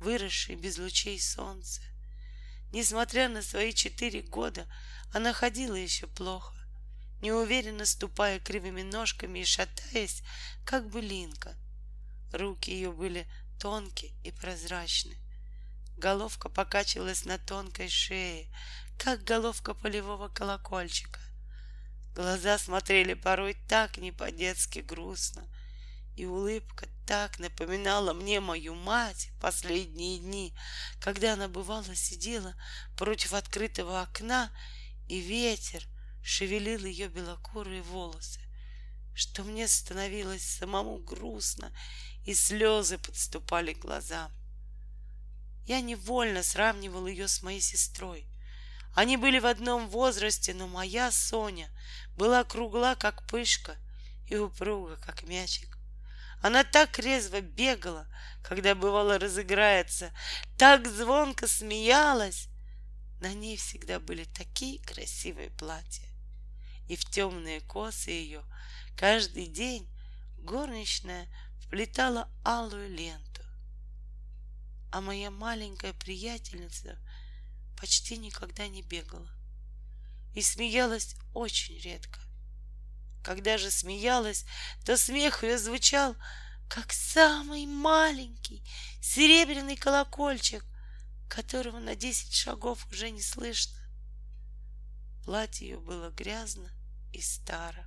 выросший 0.00 0.54
без 0.54 0.78
лучей 0.78 1.20
солнца. 1.20 1.82
Несмотря 2.72 3.28
на 3.28 3.42
свои 3.42 3.74
четыре 3.74 4.22
года, 4.22 4.66
она 5.12 5.34
ходила 5.34 5.74
еще 5.74 6.06
плохо 6.06 6.57
неуверенно 7.20 7.84
ступая 7.84 8.38
кривыми 8.38 8.82
ножками 8.82 9.40
и 9.40 9.44
шатаясь, 9.44 10.22
как 10.64 10.88
былинка. 10.88 11.56
Руки 12.32 12.70
ее 12.70 12.92
были 12.92 13.26
тонкие 13.58 14.12
и 14.22 14.30
прозрачны. 14.30 15.16
Головка 15.96 16.48
покачивалась 16.48 17.24
на 17.24 17.38
тонкой 17.38 17.88
шее, 17.88 18.46
как 18.98 19.24
головка 19.24 19.74
полевого 19.74 20.28
колокольчика. 20.28 21.20
Глаза 22.14 22.58
смотрели 22.58 23.14
порой 23.14 23.56
так 23.68 23.96
не 23.98 24.12
по-детски 24.12 24.80
грустно, 24.80 25.44
и 26.16 26.26
улыбка 26.26 26.86
так 27.06 27.38
напоминала 27.38 28.12
мне 28.12 28.40
мою 28.40 28.74
мать 28.74 29.30
последние 29.40 30.18
дни, 30.18 30.54
когда 31.00 31.34
она 31.34 31.48
бывало 31.48 31.94
сидела 31.94 32.54
против 32.96 33.32
открытого 33.32 34.02
окна, 34.02 34.50
и 35.08 35.20
ветер— 35.20 35.84
шевелил 36.28 36.84
ее 36.84 37.08
белокурые 37.08 37.80
волосы, 37.80 38.40
что 39.14 39.44
мне 39.44 39.66
становилось 39.66 40.42
самому 40.42 40.98
грустно, 40.98 41.72
и 42.26 42.34
слезы 42.34 42.98
подступали 42.98 43.72
к 43.72 43.78
глазам. 43.78 44.30
Я 45.64 45.80
невольно 45.80 46.42
сравнивал 46.42 47.06
ее 47.06 47.28
с 47.28 47.42
моей 47.42 47.62
сестрой. 47.62 48.26
Они 48.94 49.16
были 49.16 49.38
в 49.38 49.46
одном 49.46 49.88
возрасте, 49.88 50.52
но 50.52 50.68
моя 50.68 51.10
Соня 51.10 51.70
была 52.14 52.44
кругла, 52.44 52.94
как 52.94 53.26
пышка, 53.26 53.78
и 54.26 54.36
упруга, 54.36 54.96
как 54.96 55.22
мячик. 55.22 55.78
Она 56.42 56.62
так 56.62 56.98
резво 56.98 57.40
бегала, 57.40 58.06
когда 58.42 58.74
бывало 58.74 59.18
разыграется, 59.18 60.12
так 60.58 60.86
звонко 60.86 61.48
смеялась. 61.48 62.48
На 63.22 63.32
ней 63.32 63.56
всегда 63.56 63.98
были 63.98 64.24
такие 64.24 64.78
красивые 64.80 65.50
платья 65.50 66.07
и 66.88 66.96
в 66.96 67.04
темные 67.04 67.60
косы 67.60 68.10
ее 68.10 68.42
каждый 68.96 69.46
день 69.46 69.88
горничная 70.38 71.28
вплетала 71.60 72.28
алую 72.44 72.90
ленту. 72.90 73.42
А 74.90 75.00
моя 75.00 75.30
маленькая 75.30 75.92
приятельница 75.92 76.98
почти 77.78 78.16
никогда 78.16 78.66
не 78.68 78.82
бегала 78.82 79.30
и 80.34 80.40
смеялась 80.40 81.14
очень 81.34 81.78
редко. 81.78 82.18
Когда 83.22 83.58
же 83.58 83.70
смеялась, 83.70 84.46
то 84.86 84.96
смех 84.96 85.44
ее 85.44 85.58
звучал, 85.58 86.16
как 86.68 86.92
самый 86.92 87.66
маленький 87.66 88.64
серебряный 89.02 89.76
колокольчик, 89.76 90.64
которого 91.28 91.78
на 91.78 91.94
десять 91.94 92.34
шагов 92.34 92.86
уже 92.90 93.10
не 93.10 93.20
слышно. 93.20 93.76
Платье 95.24 95.68
ее 95.68 95.80
было 95.80 96.10
грязно 96.10 96.70
и 97.18 97.20
старо. 97.20 97.86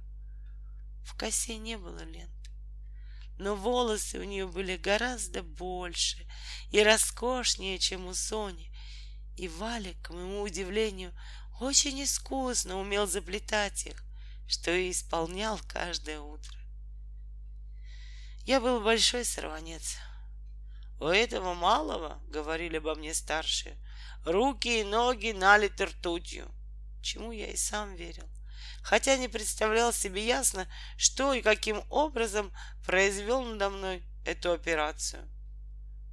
В 1.03 1.17
косе 1.17 1.57
не 1.57 1.77
было 1.77 2.03
лент 2.03 2.41
но 3.41 3.55
волосы 3.55 4.19
у 4.19 4.23
нее 4.23 4.47
были 4.47 4.77
гораздо 4.77 5.41
больше 5.41 6.27
и 6.69 6.83
роскошнее, 6.83 7.79
чем 7.79 8.05
у 8.05 8.13
Сони. 8.13 8.71
И 9.35 9.47
Валик, 9.47 9.99
к 10.03 10.11
моему 10.11 10.43
удивлению, 10.43 11.11
очень 11.59 12.03
искусно 12.03 12.77
умел 12.77 13.07
заплетать 13.07 13.87
их, 13.87 14.03
что 14.47 14.71
и 14.71 14.91
исполнял 14.91 15.59
каждое 15.67 16.19
утро. 16.19 16.55
Я 18.45 18.61
был 18.61 18.79
большой 18.79 19.25
сорванец. 19.25 19.97
У 20.99 21.05
этого 21.05 21.55
малого, 21.55 22.21
говорили 22.27 22.77
обо 22.77 22.93
мне 22.93 23.11
старшие, 23.15 23.75
руки 24.23 24.81
и 24.81 24.83
ноги 24.83 25.31
налиты 25.31 25.85
ртутью, 25.85 26.47
чему 27.01 27.31
я 27.31 27.47
и 27.47 27.57
сам 27.57 27.95
верил 27.95 28.29
хотя 28.83 29.17
не 29.17 29.27
представлял 29.27 29.93
себе 29.93 30.25
ясно, 30.25 30.67
что 30.97 31.33
и 31.33 31.41
каким 31.41 31.83
образом 31.89 32.51
произвел 32.85 33.41
надо 33.43 33.69
мной 33.69 34.03
эту 34.25 34.51
операцию. 34.51 35.27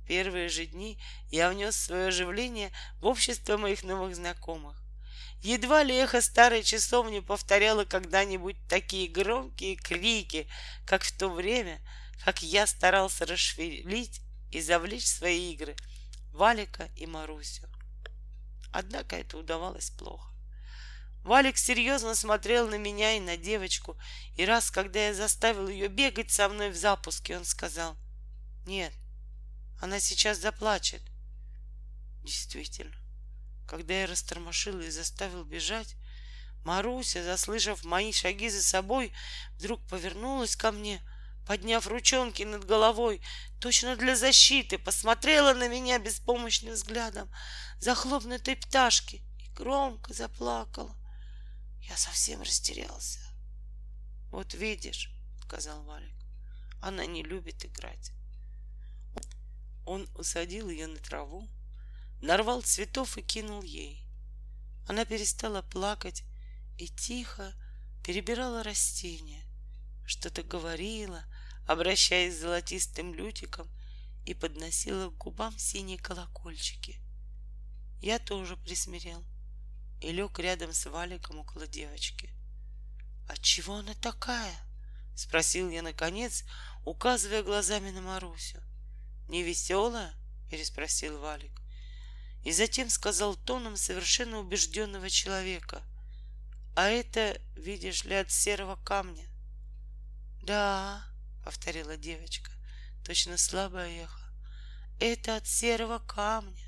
Первые 0.06 0.48
же 0.48 0.66
дни 0.66 0.98
я 1.30 1.50
внес 1.50 1.76
свое 1.76 2.08
оживление 2.08 2.72
в 3.00 3.06
общество 3.06 3.58
моих 3.58 3.84
новых 3.84 4.16
знакомых. 4.16 4.82
Едва 5.42 5.82
ли 5.82 5.94
эхо 5.94 6.20
старой 6.20 6.62
часовни 6.62 7.20
повторяло 7.20 7.84
когда-нибудь 7.84 8.56
такие 8.68 9.08
громкие 9.08 9.76
крики, 9.76 10.48
как 10.86 11.04
в 11.04 11.16
то 11.16 11.28
время, 11.28 11.78
как 12.24 12.42
я 12.42 12.66
старался 12.66 13.24
расшевелить 13.26 14.20
и 14.50 14.60
завлечь 14.60 15.04
в 15.04 15.08
свои 15.08 15.52
игры 15.52 15.76
Валика 16.32 16.88
и 16.96 17.06
Марусю. 17.06 17.68
Однако 18.72 19.16
это 19.16 19.38
удавалось 19.38 19.90
плохо. 19.90 20.27
Валик 21.28 21.58
серьезно 21.58 22.14
смотрел 22.14 22.68
на 22.68 22.78
меня 22.78 23.14
и 23.14 23.20
на 23.20 23.36
девочку, 23.36 23.98
и 24.34 24.46
раз, 24.46 24.70
когда 24.70 25.08
я 25.08 25.14
заставил 25.14 25.68
ее 25.68 25.88
бегать 25.88 26.30
со 26.30 26.48
мной 26.48 26.70
в 26.70 26.74
запуске, 26.74 27.36
он 27.36 27.44
сказал, 27.44 27.98
«Нет, 28.64 28.94
она 29.78 30.00
сейчас 30.00 30.38
заплачет». 30.38 31.02
Действительно, 32.24 32.96
когда 33.68 33.92
я 33.92 34.06
растормошил 34.06 34.80
и 34.80 34.88
заставил 34.88 35.44
бежать, 35.44 35.96
Маруся, 36.64 37.22
заслышав 37.22 37.84
мои 37.84 38.10
шаги 38.10 38.48
за 38.48 38.62
собой, 38.62 39.12
вдруг 39.58 39.86
повернулась 39.86 40.56
ко 40.56 40.72
мне, 40.72 41.02
подняв 41.46 41.86
ручонки 41.86 42.42
над 42.42 42.64
головой, 42.64 43.20
точно 43.60 43.96
для 43.96 44.16
защиты, 44.16 44.78
посмотрела 44.78 45.52
на 45.52 45.68
меня 45.68 45.98
беспомощным 45.98 46.72
взглядом 46.72 47.30
захлопнутой 47.80 48.56
пташки 48.56 49.20
и 49.44 49.50
громко 49.50 50.14
заплакала. 50.14 50.98
Я 51.88 51.96
совсем 51.96 52.42
растерялся. 52.42 53.20
Вот 54.30 54.52
видишь, 54.52 55.10
сказал 55.42 55.82
Валик, 55.84 56.14
она 56.82 57.06
не 57.06 57.22
любит 57.22 57.64
играть. 57.64 58.12
Он 59.86 60.06
усадил 60.14 60.68
ее 60.68 60.86
на 60.86 60.98
траву, 60.98 61.48
нарвал 62.20 62.60
цветов 62.60 63.16
и 63.16 63.22
кинул 63.22 63.62
ей. 63.62 64.06
Она 64.86 65.06
перестала 65.06 65.62
плакать 65.62 66.24
и 66.76 66.88
тихо 66.88 67.54
перебирала 68.04 68.62
растения, 68.62 69.46
что-то 70.04 70.42
говорила, 70.42 71.24
обращаясь 71.66 72.36
с 72.36 72.40
золотистым 72.40 73.14
лютиком 73.14 73.66
и 74.26 74.34
подносила 74.34 75.08
к 75.08 75.16
губам 75.16 75.58
синие 75.58 75.98
колокольчики. 75.98 77.00
Я 78.02 78.18
тоже 78.18 78.58
присмирел— 78.58 79.24
и 80.00 80.12
лег 80.12 80.38
рядом 80.38 80.72
с 80.72 80.86
Валиком 80.86 81.38
около 81.38 81.66
девочки. 81.66 82.30
«А 83.28 83.36
чего 83.36 83.76
она 83.76 83.94
такая?»— 83.94 84.56
спросил 85.14 85.68
я 85.70 85.82
наконец, 85.82 86.44
указывая 86.84 87.42
глазами 87.42 87.90
на 87.90 88.00
Марусю. 88.00 88.62
«Не 89.28 89.42
веселая?»— 89.42 90.14
переспросил 90.50 91.18
Валик. 91.18 91.52
И 92.44 92.52
затем 92.52 92.88
сказал 92.88 93.36
тоном 93.36 93.76
совершенно 93.76 94.38
убежденного 94.38 95.10
человека. 95.10 95.82
«А 96.76 96.88
это, 96.88 97.40
видишь 97.56 98.04
ли, 98.04 98.14
от 98.14 98.30
серого 98.30 98.76
камня». 98.76 99.26
«Да»,— 100.42 101.04
повторила 101.44 101.96
девочка, 101.96 102.50
точно 103.04 103.36
слабое 103.36 104.04
эхо. 104.04 104.22
«Это 105.00 105.36
от 105.36 105.46
серого 105.46 105.98
камня». 105.98 106.67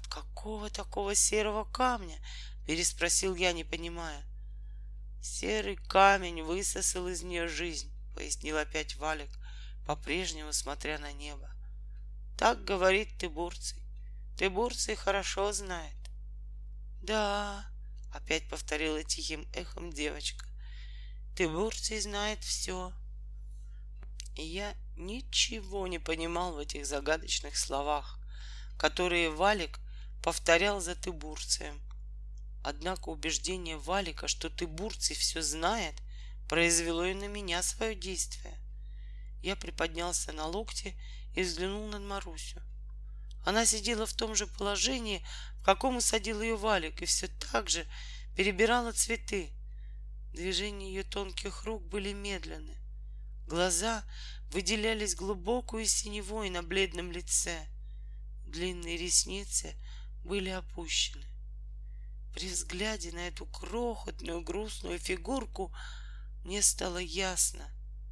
От 0.00 0.06
какого 0.06 0.70
такого 0.70 1.14
серого 1.14 1.64
камня? 1.64 2.18
Переспросил 2.66 3.34
я, 3.34 3.52
не 3.52 3.64
понимая. 3.64 4.24
Серый 5.22 5.76
камень 5.76 6.42
высосал 6.42 7.08
из 7.08 7.22
нее 7.22 7.48
жизнь, 7.48 7.92
пояснил 8.14 8.56
опять 8.56 8.96
Валик, 8.96 9.30
по-прежнему 9.86 10.52
смотря 10.52 10.98
на 10.98 11.12
небо. 11.12 11.50
Так 12.38 12.64
говорит 12.64 13.18
Тыбурций. 13.18 13.82
Тыбурций 14.38 14.94
хорошо 14.94 15.52
знает. 15.52 15.96
Да, 17.02 17.66
опять 18.14 18.48
повторила 18.48 19.04
тихим 19.04 19.46
эхом 19.52 19.92
девочка. 19.92 20.46
Тыбурций 21.36 22.00
знает 22.00 22.42
все. 22.42 22.92
И 24.34 24.42
я 24.42 24.74
ничего 24.96 25.86
не 25.86 25.98
понимал 25.98 26.54
в 26.54 26.58
этих 26.58 26.86
загадочных 26.86 27.56
словах 27.56 28.20
которые 28.80 29.28
Валик 29.28 29.78
повторял 30.22 30.80
за 30.80 30.94
Тыбурцием. 30.94 31.80
Однако 32.62 33.08
убеждение 33.08 33.78
Валика, 33.78 34.28
что 34.28 34.50
Тыбурций 34.50 35.16
все 35.16 35.42
знает, 35.42 35.94
произвело 36.48 37.04
и 37.04 37.14
на 37.14 37.26
меня 37.26 37.62
свое 37.62 37.94
действие. 37.94 38.58
Я 39.42 39.56
приподнялся 39.56 40.32
на 40.32 40.46
локте 40.46 40.94
и 41.34 41.42
взглянул 41.42 41.86
на 41.88 41.98
Марусю. 41.98 42.60
Она 43.46 43.64
сидела 43.64 44.04
в 44.04 44.12
том 44.12 44.34
же 44.34 44.46
положении, 44.46 45.24
в 45.60 45.64
каком 45.64 45.96
усадил 45.96 46.42
ее 46.42 46.56
Валик, 46.56 47.00
и 47.00 47.06
все 47.06 47.28
так 47.50 47.70
же 47.70 47.86
перебирала 48.36 48.92
цветы. 48.92 49.50
Движения 50.34 50.88
ее 50.88 51.02
тонких 51.02 51.64
рук 51.64 51.82
были 51.88 52.12
медленны. 52.12 52.76
Глаза 53.46 54.04
выделялись 54.50 55.14
глубокую 55.14 55.86
синевой 55.86 56.50
на 56.50 56.62
бледном 56.62 57.10
лице— 57.10 57.66
длинные 58.50 58.96
ресницы 58.96 59.74
были 60.24 60.50
опущены. 60.50 61.26
При 62.34 62.48
взгляде 62.48 63.12
на 63.12 63.28
эту 63.28 63.46
крохотную 63.46 64.42
грустную 64.42 64.98
фигурку 64.98 65.74
мне 66.44 66.62
стало 66.62 66.98
ясно, 66.98 67.68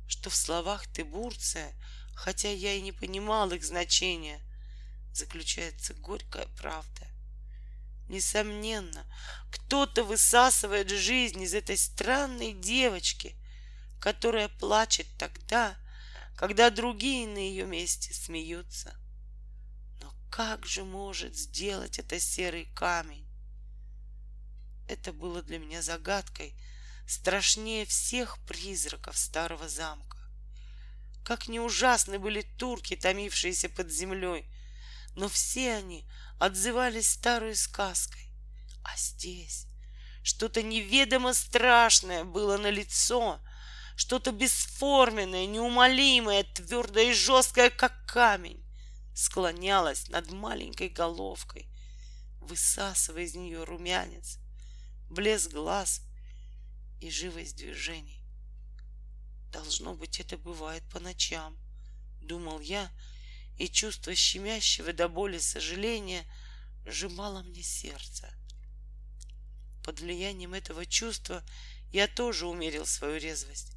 что 0.09 0.31
в 0.31 0.35
словах 0.35 0.87
Тыбурция, 0.89 1.75
хотя 2.15 2.51
я 2.51 2.75
и 2.75 2.81
не 2.81 2.93
понимал 2.93 3.53
их 3.53 3.65
значения, 3.65 4.41
заключается 5.13 5.95
горькая 5.95 6.47
правда. 6.57 7.07
Несомненно, 8.09 9.07
кто-то 9.51 10.03
высасывает 10.03 10.89
жизнь 10.89 11.43
из 11.43 11.55
этой 11.55 11.77
странной 11.77 12.55
девочки, 12.55 13.37
которая 14.01 14.49
плачет 14.49 15.07
тогда, 15.19 15.77
когда 16.37 16.71
другие 16.71 17.27
на 17.27 17.39
ее 17.39 17.67
месте 17.67 18.15
смеются. 18.15 18.97
Как 20.31 20.67
же 20.67 20.85
может 20.85 21.37
сделать 21.37 21.99
это 21.99 22.21
серый 22.21 22.67
камень? 22.75 23.27
Это 24.87 25.13
было 25.13 25.43
для 25.43 25.59
меня 25.59 25.83
загадкой, 25.83 26.55
страшнее 27.07 27.87
всех 27.87 28.39
призраков 28.47 29.17
старого 29.17 29.69
замка. 29.69 30.19
Как 31.25 31.49
не 31.49 31.61
ужасны 31.61 32.19
были 32.19 32.43
турки, 32.43 32.95
томившиеся 32.95 33.69
под 33.69 33.91
землей, 33.91 34.47
но 35.15 35.29
все 35.29 35.75
они 35.75 36.07
отзывались 36.39 37.11
старой 37.11 37.57
сказкой. 37.57 38.31
А 38.85 38.97
здесь 38.97 39.67
что-то 40.23 40.63
неведомо 40.63 41.33
страшное 41.33 42.25
было 42.25 42.59
на 42.59 42.71
лицо, 42.71 43.41
что-то 43.97 44.31
бесформенное, 44.31 45.47
неумолимое, 45.47 46.45
твердое 46.45 47.11
и 47.11 47.15
жесткое, 47.15 47.71
как 47.71 48.07
камень 48.07 48.63
склонялась 49.19 50.09
над 50.11 50.31
маленькой 50.31 50.91
головкой, 50.91 51.69
высасывая 52.41 53.25
из 53.25 53.35
нее 53.35 53.65
румянец, 53.65 54.39
блеск 55.11 55.51
глаз 55.51 56.03
и 57.01 57.11
живость 57.11 57.57
движений. 57.57 58.23
Должно 59.51 59.95
быть, 59.95 60.21
это 60.21 60.39
бывает 60.39 60.85
по 60.89 61.01
ночам, 61.01 61.59
думал 62.21 62.61
я, 62.61 62.93
и 63.57 63.69
чувство 63.69 64.15
щемящего 64.15 64.93
до 64.93 65.09
боли 65.09 65.39
сожаления 65.39 66.25
сжимало 66.87 67.43
мне 67.43 67.65
сердце. 67.65 68.33
Под 69.83 69.99
влиянием 69.99 70.55
этого 70.55 70.87
чувства 70.87 71.43
я 71.91 72.07
тоже 72.07 72.47
умерил 72.47 72.87
свою 72.87 73.17
резвость. 73.17 73.73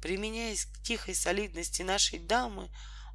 Применяясь 0.00 0.64
к 0.64 0.82
тихой 0.82 1.14
солидности 1.14 1.82
нашей 1.82 2.18
дамы, 2.18 2.70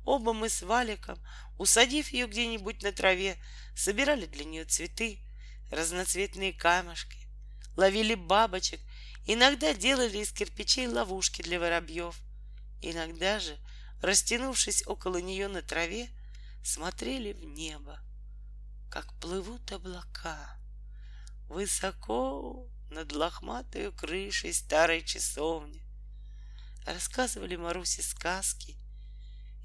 Оба 0.06 0.34
мы 0.34 0.50
с 0.50 0.62
Валиком, 0.62 1.20
усадив 1.58 2.10
ее 2.10 2.28
где-нибудь 2.28 2.84
на 2.84 2.92
траве, 2.92 3.38
собирали 3.76 4.28
для 4.28 4.46
нее 4.46 4.64
цветы, 4.64 5.20
разноцветные 5.72 6.54
камешки, 6.54 7.18
ловили 7.76 8.14
бабочек, 8.14 8.80
иногда 9.26 9.74
делали 9.74 10.20
из 10.20 10.32
кирпичей 10.32 10.88
ловушки 10.88 11.42
для 11.42 11.60
воробьев, 11.60 12.16
иногда 12.84 13.40
же, 13.40 13.58
растянувшись 14.02 14.86
около 14.86 15.18
нее 15.18 15.48
на 15.48 15.64
траве, 15.64 16.08
смотрели 16.64 17.34
в 17.34 17.44
небо, 17.44 18.00
как 18.92 19.12
плывут 19.20 19.72
облака, 19.72 20.56
высоко 21.48 22.70
над 22.92 23.12
лохматой 23.12 23.92
крышей 23.92 24.54
старой 24.54 25.04
часовни. 25.04 25.82
Рассказывали 26.86 27.56
Марусе 27.56 28.04
сказки 28.04 28.78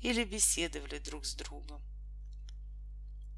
или 0.01 0.25
беседовали 0.25 0.99
друг 0.99 1.25
с 1.27 1.35
другом. 1.35 1.83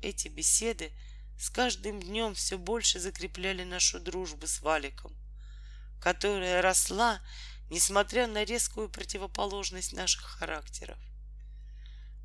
Эти 0.00 0.28
беседы 0.28 0.92
с 1.38 1.50
каждым 1.50 2.00
днем 2.00 2.34
все 2.34 2.58
больше 2.58 3.00
закрепляли 3.00 3.64
нашу 3.64 4.00
дружбу 4.00 4.46
с 4.46 4.60
Валиком, 4.60 5.12
которая 6.00 6.62
росла, 6.62 7.20
несмотря 7.70 8.26
на 8.26 8.44
резкую 8.44 8.88
противоположность 8.88 9.92
наших 9.92 10.22
характеров. 10.22 10.98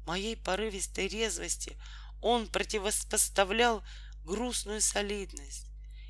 Моей 0.05 0.35
порывистой 0.35 1.07
резвости 1.07 1.77
он 2.21 2.47
противопоставлял 2.47 3.83
грустную 4.23 4.81
солидность 4.81 5.67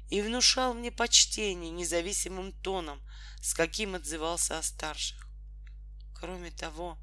и 0.10 0.22
внушал 0.22 0.74
мне 0.74 0.92
почтение 0.92 1.72
независимым 1.72 2.52
тоном, 2.52 3.02
с 3.42 3.54
каким 3.54 3.96
отзывался 3.96 4.58
о 4.58 4.64
старших. 4.64 5.28
Кроме 6.16 6.52
того, 6.52 6.98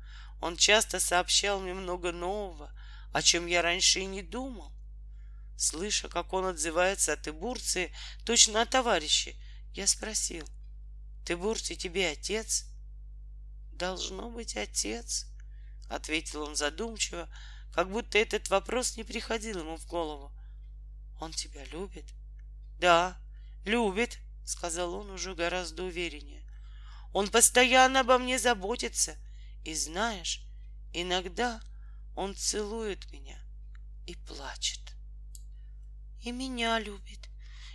он 0.45 0.59
часто 0.59 1.01
сообщал 1.01 1.59
мне 1.59 1.73
много 1.73 2.13
нового, 2.13 2.71
о 3.15 3.23
чем 3.23 3.47
я 3.47 3.63
раньше 3.63 4.01
и 4.01 4.05
не 4.05 4.21
думал. 4.21 4.75
Слыша, 5.57 6.11
как 6.11 6.35
он 6.35 6.45
отзывается 6.45 7.15
о 7.15 7.17
Тыбурции, 7.17 7.95
точно 8.27 8.61
о 8.61 8.67
товарище, 8.67 9.37
я 9.73 9.87
спросил, 9.87 10.47
«Тыбурций 11.25 11.77
тебе 11.77 12.11
отец?» 12.11 12.67
«Должно 13.73 14.31
быть 14.31 14.55
отец»,— 14.59 15.29
ответил 15.89 16.43
он 16.43 16.57
задумчиво, 16.57 17.27
как 17.73 17.91
будто 17.91 18.19
этот 18.19 18.51
вопрос 18.51 18.99
не 18.99 19.03
приходил 19.03 19.61
ему 19.61 19.79
в 19.79 19.87
голову. 19.87 20.31
«Он 21.23 21.33
тебя 21.33 21.65
любит?» 21.73 22.05
«Да, 22.79 23.17
любит»,— 23.65 24.19
сказал 24.45 24.93
он 24.93 25.09
уже 25.09 25.35
гораздо 25.35 25.85
увереннее. 25.85 26.47
«Он 27.15 27.29
постоянно 27.29 28.01
обо 28.01 28.19
мне 28.19 28.39
заботится. 28.39 29.17
И 29.65 29.75
знаешь, 29.75 30.47
иногда 30.93 31.61
он 32.15 32.35
целует 32.35 33.11
меня 33.13 33.39
и 34.07 34.15
плачет». 34.15 34.81
«И 36.23 36.33
меня 36.33 36.79
любит, 36.79 37.29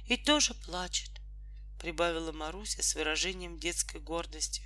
и 0.06 0.18
тоже 0.18 0.54
плачет»,— 0.54 1.12
прибавила 1.80 2.32
Маруся 2.32 2.82
с 2.82 2.96
выражением 2.96 3.60
детской 3.60 4.02
гордости. 4.02 4.64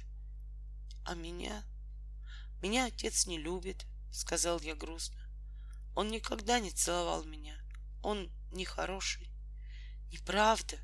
«А 1.05 1.15
меня? 1.15 1.63
Меня 2.61 2.85
отец 2.85 3.25
не 3.25 3.37
любит»,— 3.37 3.85
сказал 4.11 4.59
я 4.61 4.75
грустно. 4.75 5.19
«Он 5.95 6.09
никогда 6.09 6.59
не 6.59 6.71
целовал 6.71 7.23
меня. 7.25 7.57
Он 8.01 8.31
нехороший». 8.51 9.33
Неправда, 10.13 10.77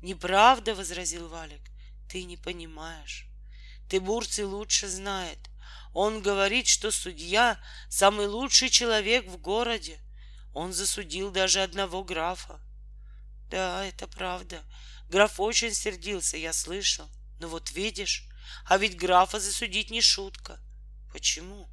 неправда, 0.00 0.76
возразил 0.76 1.26
Валик. 1.28 1.60
Ты 2.08 2.22
не 2.22 2.36
понимаешь. 2.36 3.26
Ты 3.88 4.00
Бурций 4.00 4.44
лучше 4.44 4.86
знает. 4.86 5.38
Он 5.98 6.20
говорит, 6.20 6.66
что 6.66 6.90
судья— 6.90 7.58
самый 7.88 8.26
лучший 8.26 8.68
человек 8.68 9.26
в 9.28 9.38
городе. 9.38 9.98
Он 10.52 10.74
засудил 10.74 11.30
даже 11.30 11.62
одного 11.62 12.04
графа. 12.04 12.60
Да, 13.48 13.82
это 13.82 14.06
правда. 14.06 14.62
Граф 15.08 15.40
очень 15.40 15.72
сердился, 15.72 16.36
я 16.36 16.52
слышал. 16.52 17.08
Но 17.40 17.48
вот 17.48 17.70
видишь, 17.70 18.28
а 18.66 18.76
ведь 18.76 18.98
графа 18.98 19.40
засудить 19.40 19.90
не 19.90 20.02
шутка. 20.02 20.60
Почему? 21.14 21.66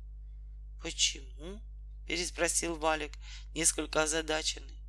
Почему? 0.82 1.62
Переспросил 2.08 2.78
Валик, 2.78 3.12
несколько 3.54 4.04
озадаченный 4.04 4.80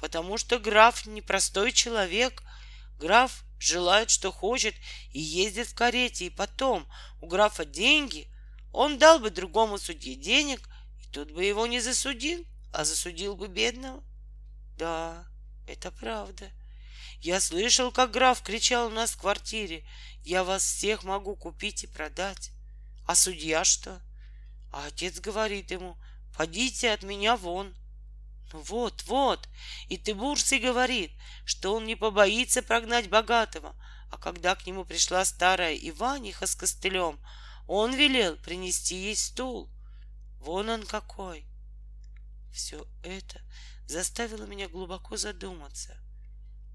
потому 0.00 0.38
что 0.38 0.60
граф 0.60 1.04
непростой 1.06 1.72
человек. 1.72 2.44
Граф 3.00 3.42
желает, 3.58 4.10
что 4.10 4.30
хочет, 4.30 4.76
и 5.10 5.18
ездит 5.18 5.66
в 5.66 5.74
карете, 5.74 6.26
и 6.26 6.30
потом 6.30 6.88
у 7.20 7.26
графа 7.26 7.64
деньги. 7.64 8.28
Он 8.78 8.96
дал 8.96 9.18
бы 9.18 9.30
другому 9.30 9.76
судье 9.76 10.14
денег, 10.14 10.60
и 11.02 11.08
тот 11.08 11.32
бы 11.32 11.44
его 11.44 11.66
не 11.66 11.80
засудил, 11.80 12.46
а 12.72 12.84
засудил 12.84 13.34
бы 13.34 13.48
бедного. 13.48 14.04
Да, 14.76 15.26
это 15.66 15.90
правда. 15.90 16.48
Я 17.20 17.40
слышал, 17.40 17.90
как 17.90 18.12
граф 18.12 18.40
кричал 18.40 18.86
у 18.86 18.90
нас 18.90 19.10
в 19.10 19.18
квартире. 19.18 19.84
Я 20.22 20.44
вас 20.44 20.62
всех 20.62 21.02
могу 21.02 21.34
купить 21.34 21.82
и 21.82 21.86
продать. 21.88 22.52
А 23.04 23.16
судья 23.16 23.64
что? 23.64 24.00
А 24.72 24.86
отец 24.86 25.18
говорит 25.18 25.72
ему, 25.72 25.98
подите 26.36 26.92
от 26.92 27.02
меня 27.02 27.36
вон. 27.36 27.74
Ну 28.52 28.60
вот, 28.60 29.02
вот. 29.06 29.48
И 29.88 29.96
Тыбурций 29.96 30.60
говорит, 30.60 31.10
что 31.44 31.74
он 31.74 31.84
не 31.84 31.96
побоится 31.96 32.62
прогнать 32.62 33.08
богатого. 33.08 33.74
А 34.12 34.18
когда 34.18 34.54
к 34.54 34.68
нему 34.68 34.84
пришла 34.84 35.24
старая 35.24 35.74
Иваниха 35.74 36.46
с 36.46 36.54
костылем, 36.54 37.18
он 37.68 37.94
велел 37.94 38.36
принести 38.36 38.96
ей 38.96 39.14
стул. 39.14 39.70
Вон 40.40 40.70
он 40.70 40.86
какой. 40.86 41.46
Все 42.50 42.88
это 43.02 43.40
заставило 43.86 44.44
меня 44.44 44.68
глубоко 44.68 45.18
задуматься. 45.18 45.94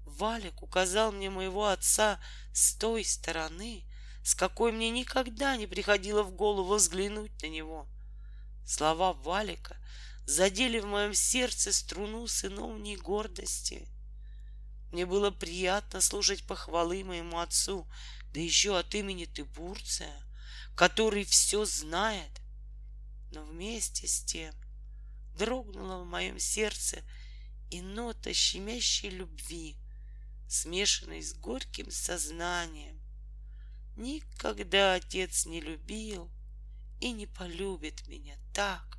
Валик 0.06 0.62
указал 0.62 1.10
мне 1.10 1.30
моего 1.30 1.66
отца 1.66 2.20
с 2.52 2.76
той 2.76 3.04
стороны, 3.04 3.84
с 4.22 4.36
какой 4.36 4.70
мне 4.70 4.88
никогда 4.90 5.56
не 5.56 5.66
приходило 5.66 6.22
в 6.22 6.30
голову 6.30 6.76
взглянуть 6.76 7.42
на 7.42 7.48
него. 7.48 7.88
Слова 8.64 9.14
Валика 9.14 9.76
задели 10.26 10.78
в 10.78 10.86
моем 10.86 11.12
сердце 11.12 11.72
струну 11.72 12.28
сыновней 12.28 12.96
гордости. 12.96 13.88
Мне 14.92 15.06
было 15.06 15.32
приятно 15.32 16.00
слушать 16.00 16.46
похвалы 16.46 17.02
моему 17.02 17.40
отцу, 17.40 17.88
да 18.32 18.38
еще 18.38 18.78
от 18.78 18.94
имени 18.94 19.24
Тыбурция, 19.24 20.14
который 20.74 21.24
все 21.24 21.64
знает. 21.64 22.40
Но 23.32 23.44
вместе 23.44 24.06
с 24.06 24.22
тем 24.24 24.54
дрогнула 25.36 26.02
в 26.02 26.06
моем 26.06 26.38
сердце 26.38 27.02
и 27.70 27.80
нота 27.80 28.32
щемящей 28.32 29.10
любви, 29.10 29.76
смешанной 30.48 31.22
с 31.22 31.34
горьким 31.34 31.90
сознанием. 31.90 33.00
Никогда 33.96 34.94
отец 34.94 35.46
не 35.46 35.60
любил 35.60 36.30
и 37.00 37.12
не 37.12 37.26
полюбит 37.26 38.06
меня 38.06 38.36
так, 38.52 38.98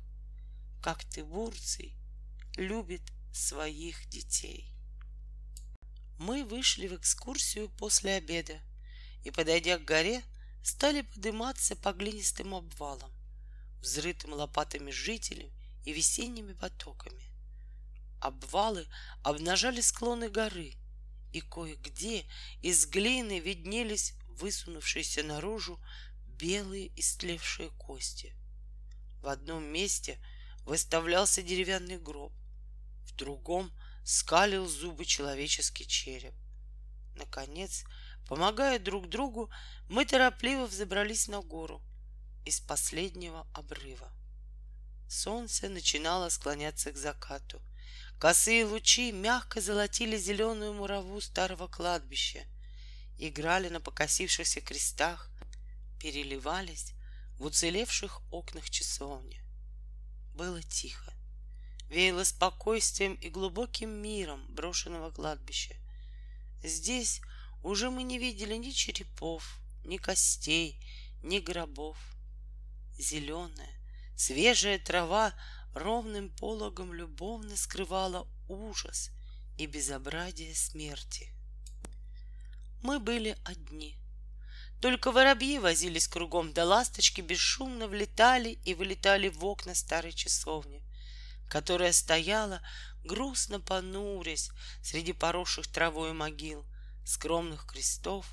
как 0.82 1.04
ты, 1.04 1.24
Бурций, 1.24 1.94
любит 2.56 3.02
своих 3.32 4.08
детей. 4.08 4.72
Мы 6.18 6.44
вышли 6.44 6.88
в 6.88 6.96
экскурсию 6.96 7.68
после 7.68 8.14
обеда 8.14 8.58
и, 9.24 9.30
подойдя 9.30 9.78
к 9.78 9.84
горе, 9.84 10.22
стали 10.66 11.02
подниматься 11.02 11.76
по 11.76 11.92
глинистым 11.92 12.54
обвалам, 12.54 13.12
взрытым 13.80 14.32
лопатами 14.32 14.90
жителей 14.90 15.52
и 15.84 15.92
весенними 15.92 16.54
потоками. 16.54 17.30
Обвалы 18.20 18.86
обнажали 19.22 19.80
склоны 19.80 20.28
горы, 20.28 20.74
и 21.32 21.40
кое-где 21.40 22.24
из 22.62 22.86
глины 22.86 23.38
виднелись 23.38 24.14
высунувшиеся 24.28 25.22
наружу 25.22 25.80
белые 26.26 26.90
истлевшие 26.98 27.70
кости. 27.70 28.34
В 29.22 29.28
одном 29.28 29.64
месте— 29.64 30.18
выставлялся 30.66 31.42
деревянный 31.42 31.96
гроб, 31.96 32.32
в 33.06 33.14
другом 33.14 33.70
скалил 34.04 34.66
зубы 34.66 35.04
человеческий 35.04 35.86
череп. 35.86 36.34
Наконец, 37.14 37.84
помогая 38.26 38.78
друг 38.78 39.08
другу, 39.08 39.50
мы 39.88 40.04
торопливо 40.04 40.66
взобрались 40.66 41.28
на 41.28 41.40
гору 41.40 41.80
из 42.44 42.60
последнего 42.60 43.46
обрыва. 43.52 44.10
Солнце 45.08 45.68
начинало 45.68 46.28
склоняться 46.28 46.92
к 46.92 46.96
закату. 46.96 47.60
Косые 48.18 48.64
лучи 48.64 49.12
мягко 49.12 49.60
золотили 49.60 50.16
зеленую 50.16 50.74
мураву 50.74 51.20
старого 51.20 51.68
кладбища, 51.68 52.44
играли 53.18 53.68
на 53.68 53.80
покосившихся 53.80 54.60
крестах, 54.60 55.30
переливались 56.00 56.92
в 57.38 57.44
уцелевших 57.44 58.22
окнах 58.32 58.70
часовни. 58.70 59.40
Было 60.34 60.62
тихо. 60.62 61.12
Веяло 61.88 62.24
спокойствием 62.24 63.14
и 63.14 63.28
глубоким 63.28 63.90
миром 63.90 64.44
брошенного 64.48 65.10
кладбища. 65.10 65.76
Здесь 66.64 67.20
уже 67.66 67.90
мы 67.90 68.02
не 68.02 68.18
видели 68.18 68.54
ни 68.54 68.70
черепов, 68.70 69.58
ни 69.84 69.96
костей, 69.96 70.80
ни 71.22 71.40
гробов. 71.40 71.98
Зеленая, 72.98 73.76
Свежая 74.16 74.78
трава 74.78 75.34
ровным 75.74 76.30
пологом 76.30 76.94
любовно 76.94 77.54
скрывала 77.56 78.26
ужас 78.48 79.10
и 79.58 79.66
безобразие 79.66 80.54
смерти. 80.54 81.28
Мы 82.82 82.98
были 82.98 83.36
одни. 83.44 83.98
Только 84.80 85.12
воробьи 85.12 85.58
возились 85.58 86.08
кругом, 86.08 86.54
да 86.54 86.64
ласточки 86.64 87.20
бесшумно 87.20 87.88
влетали 87.88 88.58
и 88.64 88.74
вылетали 88.74 89.28
в 89.28 89.44
окна 89.44 89.74
старой 89.74 90.12
часовни, 90.12 90.82
которая 91.50 91.92
стояла, 91.92 92.62
грустно 93.04 93.60
понурясь 93.60 94.50
среди 94.82 95.12
поросших 95.12 95.66
травой 95.66 96.14
могил, 96.14 96.64
скромных 97.06 97.66
крестов, 97.66 98.26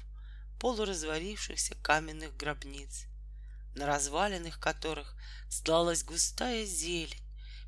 полуразвалившихся 0.59 1.75
каменных 1.75 2.35
гробниц, 2.35 3.05
на 3.75 3.85
развалинах 3.85 4.59
которых 4.59 5.15
стлалась 5.47 6.03
густая 6.03 6.65
зелень, 6.65 7.21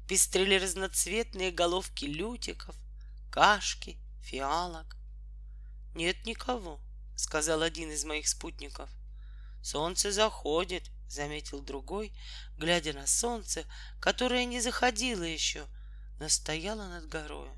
пестрели 0.08 0.56
разноцветные 0.56 1.52
головки 1.52 2.06
лютиков, 2.06 2.76
кашки, 3.32 3.98
фиалок. 4.22 4.98
«Нет 5.94 6.26
никого»,— 6.26 6.82
сказал 7.16 7.62
один 7.62 7.92
из 7.92 8.04
моих 8.04 8.28
спутников. 8.28 8.90
«Солнце 9.62 10.12
заходит»,— 10.12 10.90
заметил 11.08 11.62
другой, 11.62 12.14
глядя 12.58 12.94
на 12.94 13.06
солнце, 13.06 13.66
которое 14.00 14.46
не 14.46 14.60
заходило 14.60 15.24
еще, 15.24 15.68
но 16.20 16.30
стояло 16.30 16.88
над 16.88 17.08
горою. 17.08 17.56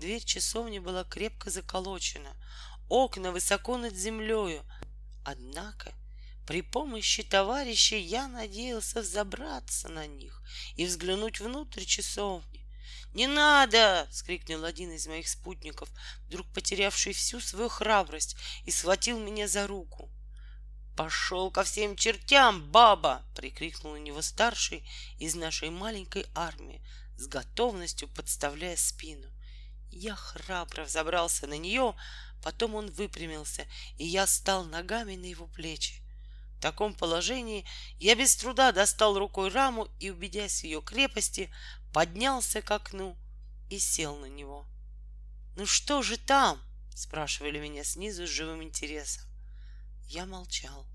Дверь 0.00 0.24
часовни 0.24 0.78
была 0.78 1.04
крепко 1.04 1.50
заколочена, 1.50 2.34
окна 2.88 3.32
высоко 3.32 3.76
над 3.76 3.94
землею. 3.94 4.64
Однако 5.26 5.92
при 6.46 6.62
помощи 6.62 7.22
товарища 7.22 7.96
я 7.96 8.26
надеялся 8.26 9.02
взобраться 9.02 9.90
на 9.90 10.06
них 10.06 10.42
и 10.74 10.86
взглянуть 10.86 11.40
внутрь 11.40 11.84
часовни. 11.84 12.66
«Не 13.12 13.26
надо!»— 13.26 14.08
скрикнул 14.10 14.64
один 14.64 14.90
из 14.92 15.06
моих 15.06 15.28
спутников, 15.28 15.90
вдруг 16.28 16.50
потерявший 16.54 17.12
всю 17.12 17.38
свою 17.38 17.68
храбрость, 17.68 18.36
и 18.64 18.70
схватил 18.70 19.18
меня 19.20 19.48
за 19.48 19.66
руку. 19.66 20.08
«Пошел 20.96 21.50
ко 21.50 21.62
всем 21.62 21.94
чертям, 21.94 22.70
баба!»— 22.70 23.22
прикрикнул 23.36 23.92
на 23.92 23.98
него 23.98 24.22
старший 24.22 24.82
из 25.18 25.34
нашей 25.34 25.68
маленькой 25.68 26.24
армии, 26.34 26.82
с 27.18 27.26
готовностью 27.26 28.08
подставляя 28.08 28.76
спину. 28.76 29.30
Я 29.90 30.14
храбро 30.14 30.84
взобрался 30.84 31.46
на 31.46 31.58
нее, 31.58 31.94
потом 32.42 32.74
он 32.76 32.90
выпрямился, 32.90 33.66
и 33.98 34.06
я 34.06 34.26
стал 34.26 34.64
ногами 34.64 35.16
на 35.16 35.26
его 35.26 35.46
плечи. 35.46 36.02
В 36.56 36.60
таком 36.60 36.94
положении 36.94 37.64
я 37.98 38.14
без 38.14 38.36
труда 38.36 38.70
достал 38.70 39.18
рукой 39.18 39.48
раму 39.48 39.88
и, 39.98 40.10
убедясь 40.10 40.60
в 40.60 40.64
ее 40.64 40.80
крепости, 40.82 41.50
поднялся 41.92 42.62
к 42.62 42.70
окну 42.70 43.16
и 43.68 43.78
сел 43.78 44.16
на 44.16 44.26
него. 44.26 44.66
«Ну 45.56 45.66
что 45.66 46.02
же 46.02 46.18
там?»— 46.18 46.60
спрашивали 46.94 47.58
меня 47.58 47.82
снизу 47.82 48.26
с 48.26 48.30
живым 48.30 48.62
интересом. 48.62 49.24
Я 50.06 50.26
молчал. 50.26 50.86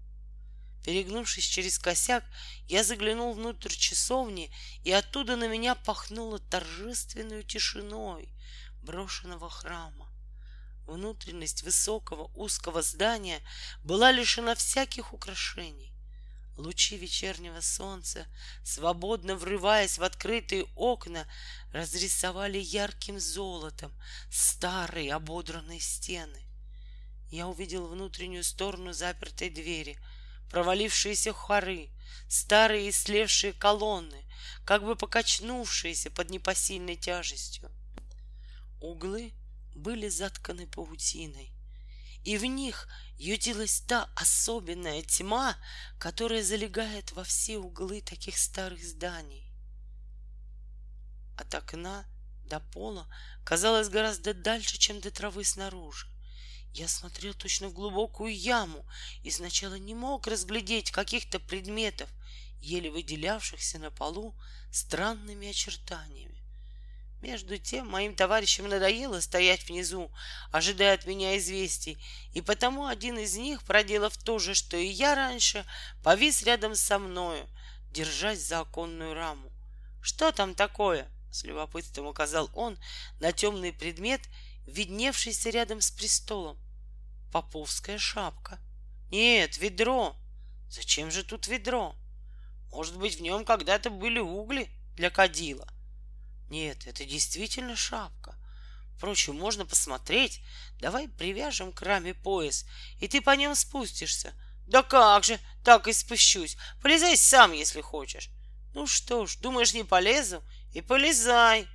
Перегнувшись 0.85 1.45
через 1.45 1.79
косяк, 1.79 2.23
я 2.67 2.83
заглянул 2.83 3.33
внутрь 3.33 3.73
часовни, 3.73 4.51
и 4.83 4.91
оттуда 4.91 5.35
на 5.35 5.47
меня 5.47 5.73
пахнуло 5.73 6.37
торжественной 6.37 7.43
тишиной 7.43 8.29
брошенного 8.85 9.49
храма. 9.49 10.07
Внутренность 10.85 11.63
высокого 11.63 12.31
узкого 12.35 12.81
здания 12.83 13.41
была 13.83 14.11
лишена 14.11 14.53
всяких 14.55 15.13
украшений. 15.13 15.91
Лучи 16.57 16.95
вечернего 16.95 17.59
солнца, 17.59 18.27
свободно 18.63 19.35
врываясь 19.35 19.97
в 19.97 20.03
открытые 20.03 20.65
окна, 20.75 21.27
разрисовали 21.73 22.59
ярким 22.59 23.19
золотом 23.19 23.91
старые 24.31 25.13
ободранные 25.13 25.81
стены. 25.81 26.39
Я 27.29 27.47
увидел 27.47 27.87
внутреннюю 27.87 28.43
сторону 28.43 28.93
запертой 28.93 29.49
двери, 29.49 29.97
провалившиеся 30.49 31.33
хоры, 31.33 31.89
старые 32.29 32.87
и 32.87 32.91
слевшие 32.91 33.51
колонны, 33.51 34.23
как 34.63 34.83
бы 34.83 34.95
покачнувшиеся 34.95 36.11
под 36.11 36.29
непосильной 36.29 36.95
тяжестью. 36.95 37.69
Углы— 38.79 39.33
были 39.75 40.07
затканы 40.07 40.65
паутиной, 40.67 41.51
и 42.23 42.37
в 42.37 42.45
них 42.45 42.87
ютилась 43.17 43.81
та 43.81 44.09
особенная 44.15 45.03
тьма, 45.03 45.57
которая 45.99 46.41
залегает 46.41 47.11
во 47.11 47.23
все 47.23 47.57
углы 47.57 48.01
таких 48.01 48.37
старых 48.37 48.83
зданий. 48.83 49.51
От 51.37 51.53
окна 51.53 52.05
до 52.45 52.61
пола 52.61 53.07
казалось 53.43 53.89
гораздо 53.89 54.33
дальше, 54.33 54.77
чем 54.77 55.01
до 55.01 55.11
травы 55.11 55.43
снаружи. 55.43 56.07
Я 56.73 56.87
смотрел 56.87 57.33
точно 57.33 57.69
в 57.69 57.73
глубокую 57.73 58.35
яму 58.35 58.85
и 59.23 59.31
сначала 59.31 59.75
не 59.75 59.93
мог 59.93 60.27
разглядеть 60.27 60.91
каких-то 60.91 61.39
предметов, 61.39 62.09
еле 62.59 62.89
выделявшихся 62.89 63.79
на 63.79 63.91
полу 63.91 64.35
странными 64.71 65.49
очертаниями. 65.49 66.34
Между 67.25 67.57
тем 67.57 67.87
моим 67.87 68.13
товарищам 68.13 68.69
надоело 68.69 69.19
стоять 69.19 69.67
внизу, 69.67 70.11
ожидая 70.51 70.93
от 70.93 71.07
меня 71.07 71.39
известий, 71.39 71.97
и 72.33 72.41
потому 72.41 72.85
один 72.85 73.17
из 73.17 73.35
них, 73.35 73.63
проделав 73.63 74.15
то 74.15 74.37
же, 74.37 74.53
что 74.53 74.77
и 74.77 74.85
я 74.85 75.15
раньше, 75.15 75.65
повис 76.03 76.43
рядом 76.43 76.75
со 76.75 76.99
мною, 76.99 77.49
держась 77.91 78.41
за 78.41 78.59
оконную 78.59 79.15
раму. 79.15 79.51
«Что 80.03 80.31
там 80.31 80.53
такое?»— 80.53 81.09
с 81.31 81.43
любопытством 81.43 82.05
указал 82.05 82.47
он 82.53 82.77
на 83.19 83.31
темный 83.31 83.73
предмет, 83.73 84.21
видневшийся 84.67 85.49
рядом 85.49 85.81
с 85.81 85.89
престолом. 85.89 86.59
«Поповская 87.33 87.97
шапка». 87.97 88.59
«Нет, 89.09 89.57
ведро». 89.57 90.15
«Зачем 90.69 91.09
же 91.09 91.23
тут 91.23 91.47
ведро?» 91.47 91.95
«Может 92.71 92.99
быть, 92.99 93.17
в 93.17 93.21
нем 93.21 93.45
когда-то 93.45 93.89
были 93.89 94.19
угли 94.19 94.69
для 94.95 95.09
кадила?» 95.09 95.74
Нет, 96.49 96.85
это 96.85 97.05
действительно 97.05 97.75
шапка. 97.75 98.35
Впрочем, 98.95 99.35
можно 99.35 99.65
посмотреть. 99.65 100.41
Давай 100.79 101.07
привяжем 101.07 101.73
к 101.73 101.81
раме 101.81 102.13
пояс, 102.13 102.65
и 102.99 103.07
ты 103.07 103.21
по 103.21 103.35
нем 103.35 103.55
спустишься. 103.55 104.33
Да 104.67 104.83
как 104.83 105.23
же, 105.23 105.39
так 105.63 105.87
и 105.87 105.93
спущусь. 105.93 106.57
Полезай 106.81 107.17
сам, 107.17 107.51
если 107.51 107.81
хочешь. 107.81 108.29
Ну 108.73 108.87
что 108.87 109.25
ж, 109.25 109.37
думаешь, 109.37 109.73
не 109.73 109.83
полезу? 109.83 110.43
И 110.73 110.81
полезай. 110.81 111.67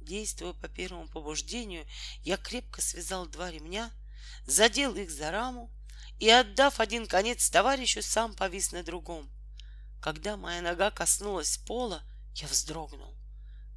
Действуя 0.00 0.52
по 0.52 0.68
первому 0.68 1.08
побуждению, 1.08 1.86
я 2.22 2.36
крепко 2.36 2.82
связал 2.82 3.26
два 3.26 3.50
ремня, 3.50 3.90
задел 4.46 4.94
их 4.94 5.10
за 5.10 5.30
раму 5.30 5.70
и, 6.20 6.28
отдав 6.28 6.78
один 6.78 7.06
конец 7.06 7.48
товарищу, 7.48 8.02
сам 8.02 8.34
повис 8.34 8.72
на 8.72 8.82
другом. 8.82 9.30
Когда 10.02 10.36
моя 10.36 10.60
нога 10.60 10.90
коснулась 10.90 11.56
пола, 11.56 12.02
я 12.34 12.46
вздрогнул 12.48 13.13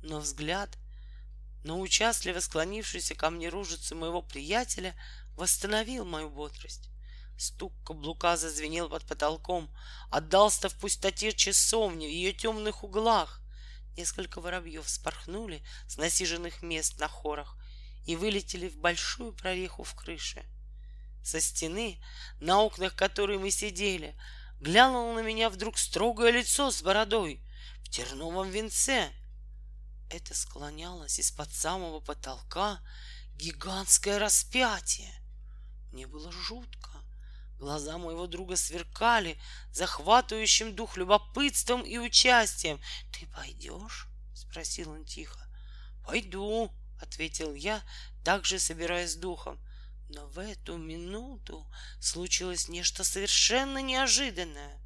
но 0.02 0.20
взгляд 0.20 0.78
но 1.68 1.82
участливо 1.82 2.40
склонившийся 2.40 3.14
ко 3.14 3.30
мне 3.30 3.50
ружицу 3.50 3.96
моего 3.96 4.22
приятеля 4.22 4.96
восстановил 5.36 6.06
мою 6.06 6.30
бодрость. 6.30 6.90
Стук 7.38 7.74
каблука 7.86 8.38
зазвенел 8.38 8.90
под 8.90 9.06
потолком, 9.06 9.70
отдался 10.10 10.70
в 10.70 10.76
пустоте 10.76 11.34
часовни 11.34 12.08
в 12.08 12.10
ее 12.10 12.32
темных 12.32 12.86
углах. 12.86 13.42
Несколько 13.98 14.40
воробьев 14.40 14.88
спорхнули 14.88 15.62
с 15.88 15.98
насиженных 15.98 16.62
мест 16.62 17.00
на 17.00 17.10
хорах 17.10 17.58
и 18.06 18.16
вылетели 18.16 18.70
в 18.70 18.78
большую 18.78 19.34
прореху 19.34 19.84
в 19.84 19.94
крыше. 19.94 20.46
Со 21.22 21.42
стены, 21.42 22.02
на 22.40 22.62
окнах 22.62 22.96
которой 22.96 23.38
мы 23.38 23.52
сидели, 23.52 24.16
глянуло 24.62 25.14
на 25.16 25.22
меня 25.22 25.50
вдруг 25.50 25.78
строгое 25.78 26.32
лицо 26.32 26.72
с 26.72 26.82
бородой 26.82 27.42
в 27.84 27.90
терновом 27.90 28.50
венце— 28.50 29.12
это 30.10 30.34
склонялось 30.34 31.20
из-под 31.20 31.54
самого 31.54 32.00
потолка 32.00 32.82
гигантское 33.36 34.20
распятие. 34.20 35.14
Мне 35.92 36.08
было 36.08 36.32
жутко. 36.32 36.92
Глаза 37.60 37.98
моего 37.98 38.28
друга 38.28 38.56
сверкали 38.56 39.40
захватывающим 39.72 40.76
дух 40.76 40.96
любопытством 40.96 41.82
и 41.82 41.98
участием. 41.98 42.80
«Ты 43.12 43.26
пойдешь?»— 43.28 44.08
спросил 44.34 44.92
он 44.92 45.06
тихо. 45.06 45.40
«Пойду»,— 46.06 46.72
ответил 47.02 47.54
я, 47.56 47.82
также 48.24 48.60
собираясь 48.60 49.14
с 49.14 49.16
духом. 49.16 49.60
Но 50.10 50.28
в 50.28 50.40
эту 50.40 50.78
минуту 50.78 51.66
случилось 52.00 52.70
нечто 52.70 53.04
совершенно 53.04 53.82
неожиданное. 53.82 54.80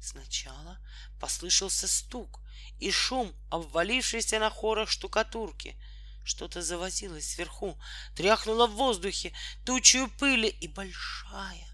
Сначала 0.00 0.78
послышался 1.20 1.86
стук, 1.86 2.40
и 2.78 2.90
шум, 2.90 3.34
обвалившийся 3.50 4.38
на 4.38 4.50
хорах 4.50 4.90
штукатурки. 4.90 5.76
Что-то 6.24 6.60
завозилось 6.62 7.30
сверху, 7.30 7.78
тряхнуло 8.16 8.66
в 8.66 8.72
воздухе 8.72 9.32
тучью 9.64 10.10
пыли, 10.18 10.48
и 10.48 10.66
большая, 10.66 11.66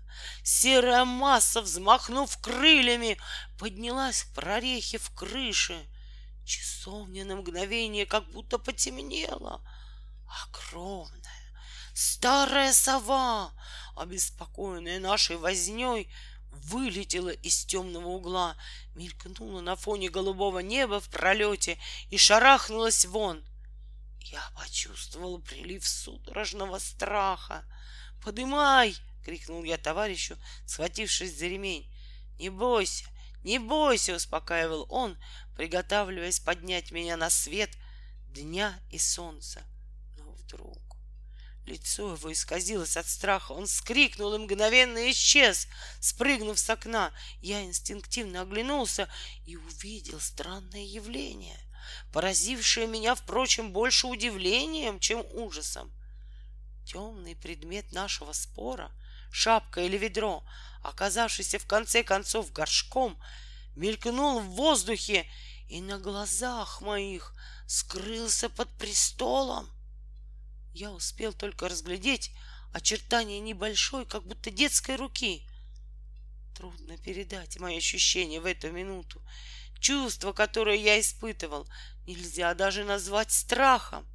Серая 0.43 1.05
масса, 1.05 1.63
взмахнув 1.63 2.37
крыльями, 2.39 3.19
поднялась 3.59 4.23
в 4.23 4.35
прорехе 4.35 4.99
в 4.99 5.11
крыше. 5.15 5.87
Часовня 6.45 7.25
на 7.25 7.37
мгновение 7.37 8.07
как 8.07 8.29
будто 8.31 8.59
потемнела. 8.59 9.63
Огромная, 10.45 11.55
старая 11.95 12.73
сова, 12.73 13.53
обеспокоенная 13.97 14.99
нашей 14.99 15.37
возней, 15.37 16.13
вылетела 16.63 17.31
из 17.31 17.65
темного 17.65 18.09
угла, 18.09 18.57
мелькнула 18.95 19.61
на 19.61 19.77
фоне 19.77 20.09
голубого 20.09 20.61
неба 20.61 21.01
в 21.01 21.09
пролете 21.09 21.79
и 22.11 22.17
шарахнулась 22.17 23.05
вон. 23.05 23.45
Я 24.21 24.43
почувствовал 24.57 25.41
прилив 25.41 25.87
судорожного 25.87 26.79
страха. 26.79 27.65
«Подымай!»— 28.23 28.97
крикнул 29.25 29.65
я 29.65 29.77
товарищу, 29.77 30.37
схватившись 30.67 31.37
за 31.37 31.47
ремень. 31.47 31.91
«Не 32.39 32.49
бойся, 32.49 33.07
не 33.45 33.59
бойся!»— 33.59 34.15
успокаивал 34.17 34.87
он, 34.89 35.19
приготавливаясь 35.57 36.41
поднять 36.41 36.93
меня 36.93 37.17
на 37.17 37.31
свет 37.31 37.71
дня 38.29 38.79
и 38.91 38.99
солнца. 38.99 39.63
Но 40.17 40.31
вдруг 40.33 40.82
лицо 41.67 42.15
его 42.15 42.33
исказилось 42.33 42.97
от 42.97 43.07
страха. 43.09 43.53
Он 43.53 43.67
скрикнул 43.67 44.35
и 44.35 44.39
мгновенно 44.39 45.11
исчез, 45.11 45.69
спрыгнув 46.01 46.59
с 46.59 46.71
окна. 46.71 47.13
Я 47.41 47.63
инстинктивно 47.65 48.43
оглянулся 48.43 49.09
и 49.47 49.57
увидел 49.57 50.21
странное 50.21 50.85
явление— 50.85 51.59
поразившее 52.13 52.87
меня, 52.87 53.15
впрочем, 53.15 53.73
больше 53.73 54.07
удивлением, 54.07 55.01
чем 55.01 55.25
ужасом. 55.33 55.91
Темный 56.85 57.37
предмет 57.37 57.93
нашего 57.93 58.33
спора, 58.33 58.91
шапка 59.31 59.83
или 59.83 59.97
ведро, 59.97 60.45
оказавшийся 60.83 61.59
в 61.59 61.67
конце 61.67 62.03
концов 62.03 62.53
горшком, 62.53 63.19
мелькнул 63.77 64.41
в 64.41 64.47
воздухе 64.51 65.27
и 65.69 65.81
на 65.81 65.99
глазах 65.99 66.81
моих 66.81 67.35
скрылся 67.67 68.49
под 68.51 68.69
престолом. 68.79 69.71
Я 70.73 70.91
успел 70.91 71.33
только 71.33 71.69
разглядеть 71.69 72.33
очертания 72.73 73.41
небольшой, 73.41 74.07
как 74.07 74.25
будто 74.27 74.51
детской 74.51 74.97
руки. 74.97 75.47
Трудно 76.57 76.97
передать 76.97 77.59
мои 77.59 77.77
ощущения 77.77 78.41
в 78.41 78.47
эту 78.47 78.71
минуту. 78.71 79.23
Чувство, 79.81 80.33
которое 80.33 80.77
я 80.77 80.99
испытывал, 81.01 81.67
нельзя 82.07 82.55
даже 82.55 82.85
назвать 82.85 83.33
страхом. 83.33 84.07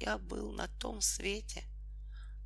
Я 0.00 0.18
был 0.18 0.52
на 0.52 0.66
том 0.66 1.00
свете. 1.00 1.64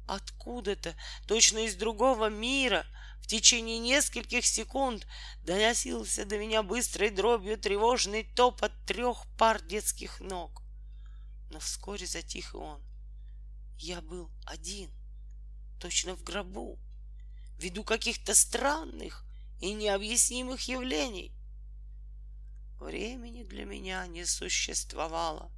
Откуда-то, 0.07 0.95
точно 1.27 1.67
из 1.67 1.75
другого 1.75 2.29
мира, 2.29 2.87
в 3.21 3.27
течение 3.27 3.79
нескольких 3.79 4.45
секунд 4.45 5.07
доносился 5.45 6.25
до 6.25 6.39
меня 6.39 6.63
быстрой 6.63 7.11
дробью 7.11 7.59
тревожный 7.59 8.25
топот 8.25 8.73
трех 8.87 9.27
пар 9.39 9.61
детских 9.63 10.21
ног. 10.21 10.63
Но 11.51 11.61
вскоре 11.61 12.07
затих 12.07 12.55
и 12.55 12.57
он. 12.57 12.88
Я 13.79 14.01
был 14.01 14.29
один, 14.45 14.91
точно 15.79 16.17
в 16.17 16.25
гробу, 16.25 16.81
ввиду 17.59 17.85
каких-то 17.85 18.35
странных 18.35 19.25
и 19.61 19.73
необъяснимых 19.73 20.67
явлений. 20.67 21.33
Времени 22.81 23.45
для 23.45 23.65
меня 23.65 24.05
не 24.09 24.25
существовало, 24.27 25.53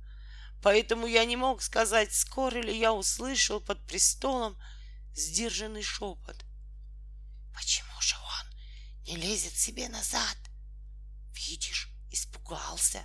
поэтому 0.63 1.07
я 1.07 1.25
не 1.25 1.37
мог 1.37 1.63
сказать, 1.63 2.13
скоро 2.13 2.61
ли 2.61 2.79
я 2.79 2.93
услышал 2.93 3.59
под 3.59 3.87
престолом 3.87 4.59
сдержанный 5.15 5.83
шепот. 5.83 6.45
Почему 7.55 8.01
же 8.01 8.17
он 8.17 9.07
не 9.07 9.17
лезет 9.17 9.55
себе 9.55 9.89
назад? 9.89 10.37
Видишь, 11.33 11.89
испугался. 12.11 13.03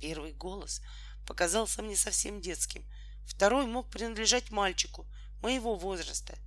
Первый 0.00 0.32
голос 0.32 0.80
показался 1.26 1.82
мне 1.82 1.96
совсем 1.96 2.40
детским. 2.40 2.84
Второй 3.26 3.66
мог 3.66 3.90
принадлежать 3.90 4.50
мальчику 4.50 5.06
моего 5.40 5.76
возраста. 5.76 6.38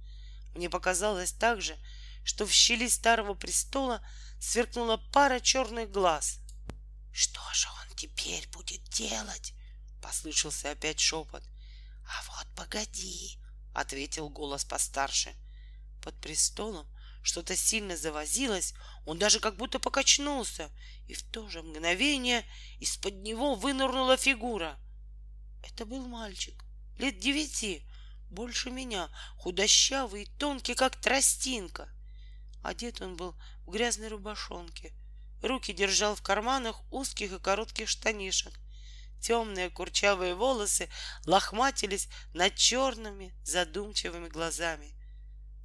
Мне 0.54 0.70
показалось 0.70 1.32
также, 1.32 1.78
что 2.24 2.46
в 2.46 2.52
щели 2.52 2.88
старого 2.88 3.34
престола 3.34 4.06
сверкнула 4.40 4.98
пара 5.12 5.40
черных 5.40 5.92
глаз. 5.92 6.40
Что 7.12 7.42
же 7.54 7.68
он 7.68 7.96
теперь 7.96 8.48
будет 8.50 8.84
делать? 8.90 9.54
Послышался 10.02 10.72
опять 10.72 11.00
шепот. 11.00 11.44
А 12.08 12.24
вот 12.28 12.48
погоди, 12.56 13.40
ответил 13.74 14.30
голос 14.30 14.66
постарше. 14.66 15.34
Под 16.02 16.20
престолом 16.20 16.88
что-то 17.24 17.56
сильно 17.56 17.98
завозилось, 17.98 18.74
он 19.06 19.18
даже 19.18 19.40
как 19.40 19.58
будто 19.58 19.80
покачнулся, 19.80 20.70
и 21.08 21.14
в 21.14 21.24
то 21.24 21.50
же 21.50 21.64
мгновение 21.64 22.46
из-под 22.80 23.16
него 23.16 23.56
вынырнула 23.56 24.18
фигура. 24.18 24.78
Это 25.64 25.86
был 25.86 26.06
мальчик, 26.06 26.65
лет 26.98 27.20
девяти, 27.20 27.86
больше 28.30 28.70
меня, 28.70 29.10
худощавый 29.38 30.24
и 30.24 30.30
тонкий, 30.38 30.76
как 30.76 30.96
тростинка. 30.96 31.90
Одет 32.64 33.02
он 33.02 33.16
был 33.16 33.36
в 33.66 33.72
грязной 33.72 34.08
рубашонке. 34.08 34.94
Руки 35.42 35.74
держал 35.74 36.16
в 36.16 36.22
карманах 36.22 36.82
узких 36.92 37.32
и 37.32 37.40
коротких 37.40 37.88
штанишек. 37.88 38.54
Темные 39.22 39.70
курчавые 39.70 40.36
волосы 40.36 40.90
лохматились 41.26 42.10
над 42.34 42.56
черными 42.56 43.34
задумчивыми 43.44 44.28
глазами. 44.28 44.94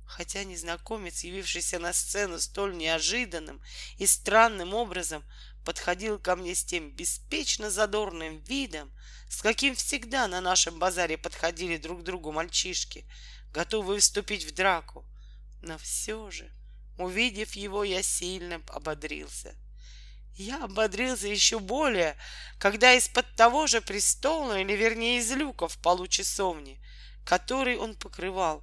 Хотя 0.06 0.44
незнакомец, 0.44 1.24
явившийся 1.24 1.78
на 1.78 1.92
сцену 1.92 2.40
столь 2.40 2.76
неожиданным 2.76 3.62
и 3.96 4.06
странным 4.06 4.74
образом, 4.74 5.24
подходил 5.64 6.18
ко 6.18 6.36
мне 6.36 6.54
с 6.54 6.64
тем 6.64 6.90
беспечно 6.90 7.70
задорным 7.70 8.38
видом, 8.44 8.92
с 9.28 9.42
каким 9.42 9.74
всегда 9.74 10.28
на 10.28 10.40
нашем 10.40 10.78
базаре 10.78 11.18
подходили 11.18 11.76
друг 11.76 12.00
к 12.00 12.04
другу 12.04 12.32
мальчишки, 12.32 13.06
готовые 13.52 14.00
вступить 14.00 14.44
в 14.44 14.54
драку. 14.54 15.04
Но 15.62 15.78
все 15.78 16.30
же 16.30 16.50
Увидев 17.00 17.54
его, 17.54 17.82
я 17.82 18.02
сильно 18.02 18.60
ободрился. 18.68 19.54
Я 20.34 20.62
ободрился 20.64 21.28
еще 21.28 21.58
более, 21.58 22.14
когда 22.58 22.92
из-под 22.92 23.24
того 23.36 23.66
же 23.66 23.80
престола, 23.80 24.60
или 24.60 24.74
вернее 24.74 25.18
из 25.18 25.32
люка 25.32 25.66
в 25.66 25.78
полу 25.78 26.06
который 27.24 27.78
он 27.78 27.96
покрывал, 27.96 28.62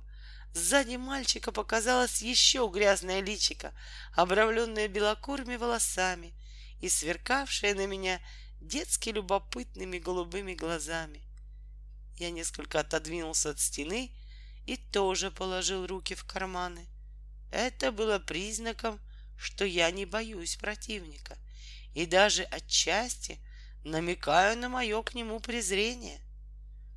сзади 0.53 0.98
мальчика 0.98 1.52
показалось 1.52 2.22
еще 2.22 2.69
грязное 2.72 3.22
личико, 3.22 3.74
обрамленное 4.14 4.88
белокурыми 4.88 5.56
волосами 5.56 6.36
и 6.81 6.89
сверкавшее 6.89 7.73
на 7.73 7.87
меня 7.87 8.21
детски 8.61 9.09
любопытными 9.09 9.97
голубыми 9.97 10.53
глазами. 10.53 11.21
Я 12.17 12.31
несколько 12.31 12.79
отодвинулся 12.79 13.51
от 13.51 13.59
стены 13.59 14.11
и 14.65 14.77
тоже 14.77 15.31
положил 15.31 15.85
руки 15.85 16.15
в 16.15 16.23
карманы— 16.23 16.87
это 17.51 17.91
было 17.91 18.19
признаком, 18.19 18.99
что 19.37 19.65
я 19.65 19.89
не 19.91 20.05
боюсь 20.05 20.57
противника 20.57 21.37
и 21.93 22.05
даже 22.05 22.43
отчасти 22.43 23.39
намекаю 23.83 24.57
на 24.57 24.69
мое 24.69 25.01
к 25.03 25.13
нему 25.13 25.39
презрение. 25.39 26.19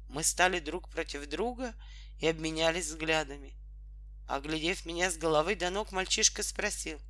Мы 0.09 0.25
стали 0.25 0.59
друг 0.59 0.89
против 0.89 1.29
друга 1.29 1.75
и 2.19 2.27
обменялись 2.27 2.87
взглядами. 2.87 3.55
Оглядев 4.27 4.85
меня 4.85 5.11
с 5.11 5.17
головы 5.17 5.55
до 5.55 5.71
ног, 5.71 5.93
мальчишка 5.93 6.43
спросил, 6.43 7.01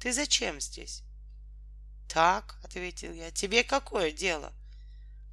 «Ты 0.00 0.12
зачем 0.12 0.60
здесь?» 0.60 1.02
«Так»,— 2.08 2.58
ответил 2.62 3.12
я,— 3.12 3.30
«тебе 3.32 3.64
какое 3.64 4.10
дело?» 4.10 4.52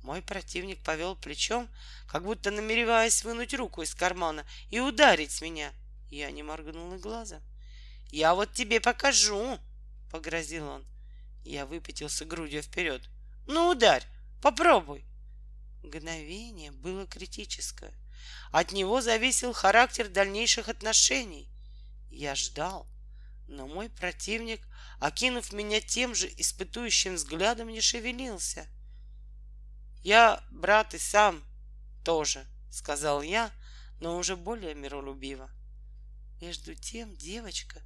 Мой 0.01 0.21
противник 0.21 0.83
повел 0.83 1.15
плечом, 1.15 1.69
как 2.07 2.23
будто 2.23 2.51
намереваясь 2.51 3.23
вынуть 3.23 3.53
руку 3.53 3.81
из 3.81 3.95
кармана 3.95 4.45
и 4.69 4.79
ударить 4.79 5.41
меня— 5.41 5.71
я 6.13 6.29
не 6.29 6.43
моргнул 6.43 6.93
и 6.93 6.99
глаза. 6.99 7.41
«Я 8.11 8.35
вот 8.35 8.53
тебе 8.53 8.79
покажу!»— 8.79 9.59
погрозил 10.11 10.69
он. 10.69 10.85
Я 11.43 11.65
выпятился 11.65 12.23
грудью 12.23 12.61
вперед. 12.61 13.01
«Ну, 13.47 13.69
ударь! 13.69 14.05
Попробуй!» 14.39 15.03
Мгновение 15.81 16.69
было 16.69 17.07
критическое. 17.07 17.91
От 18.51 18.73
него 18.73 19.01
зависел 19.01 19.53
характер 19.53 20.07
дальнейших 20.07 20.69
отношений. 20.69 21.49
Я 22.11 22.35
ждал, 22.35 22.85
но 23.47 23.67
мой 23.67 23.89
противник, 23.89 24.61
окинув 24.99 25.51
меня 25.53 25.81
тем 25.81 26.15
же 26.15 26.31
испытующим 26.37 27.15
взглядом, 27.15 27.69
не 27.69 27.81
шевелился. 27.81 28.67
«Я, 30.03 30.43
брат, 30.51 30.93
и 30.93 30.97
сам 30.97 31.43
тоже»,— 32.03 32.45
сказал 32.71 33.21
я, 33.21 33.51
но 33.99 34.17
уже 34.17 34.35
более 34.35 34.75
миролюбиво. 34.75 35.49
Между 36.41 36.75
тем 36.75 37.15
девочка, 37.15 37.81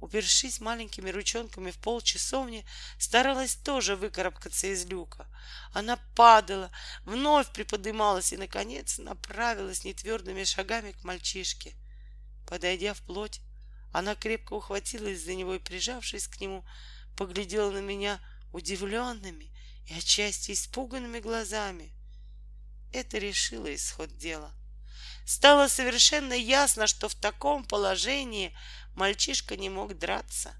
упершись 0.00 0.60
маленькими 0.60 1.10
ручонками 1.10 1.70
в 1.70 1.78
пол 1.78 2.00
часовни, 2.00 2.64
старалась 2.98 3.54
тоже 3.54 3.96
выкарабкаться 3.96 4.68
из 4.68 4.86
люка. 4.86 5.26
Она 5.72 5.98
падала, 6.16 6.70
вновь 7.04 7.52
приподымалась 7.52 8.32
и, 8.32 8.38
наконец, 8.38 8.98
направилась 8.98 9.84
нетвердыми 9.84 10.44
шагами 10.44 10.92
к 10.92 11.04
мальчишке. 11.04 11.74
Подойдя 12.46 12.94
вплоть, 12.94 13.42
она 13.92 14.14
крепко 14.14 14.54
ухватилась 14.54 15.24
за 15.24 15.34
него 15.34 15.54
и, 15.54 15.58
прижавшись 15.58 16.28
к 16.28 16.40
нему, 16.40 16.64
поглядела 17.16 17.70
на 17.70 17.80
меня 17.80 18.20
удивленными 18.52 19.50
и 19.86 19.94
отчасти 19.94 20.52
испуганными 20.52 21.20
глазами. 21.20 21.92
Это 22.92 23.18
решило 23.18 23.74
исход 23.74 24.16
дела. 24.16 24.52
Стало 25.24 25.68
совершенно 25.68 26.32
ясно, 26.32 26.86
что 26.86 27.08
в 27.08 27.14
таком 27.14 27.64
положении 27.64 28.56
мальчишка 28.94 29.56
не 29.56 29.68
мог 29.68 29.98
драться. 29.98 30.54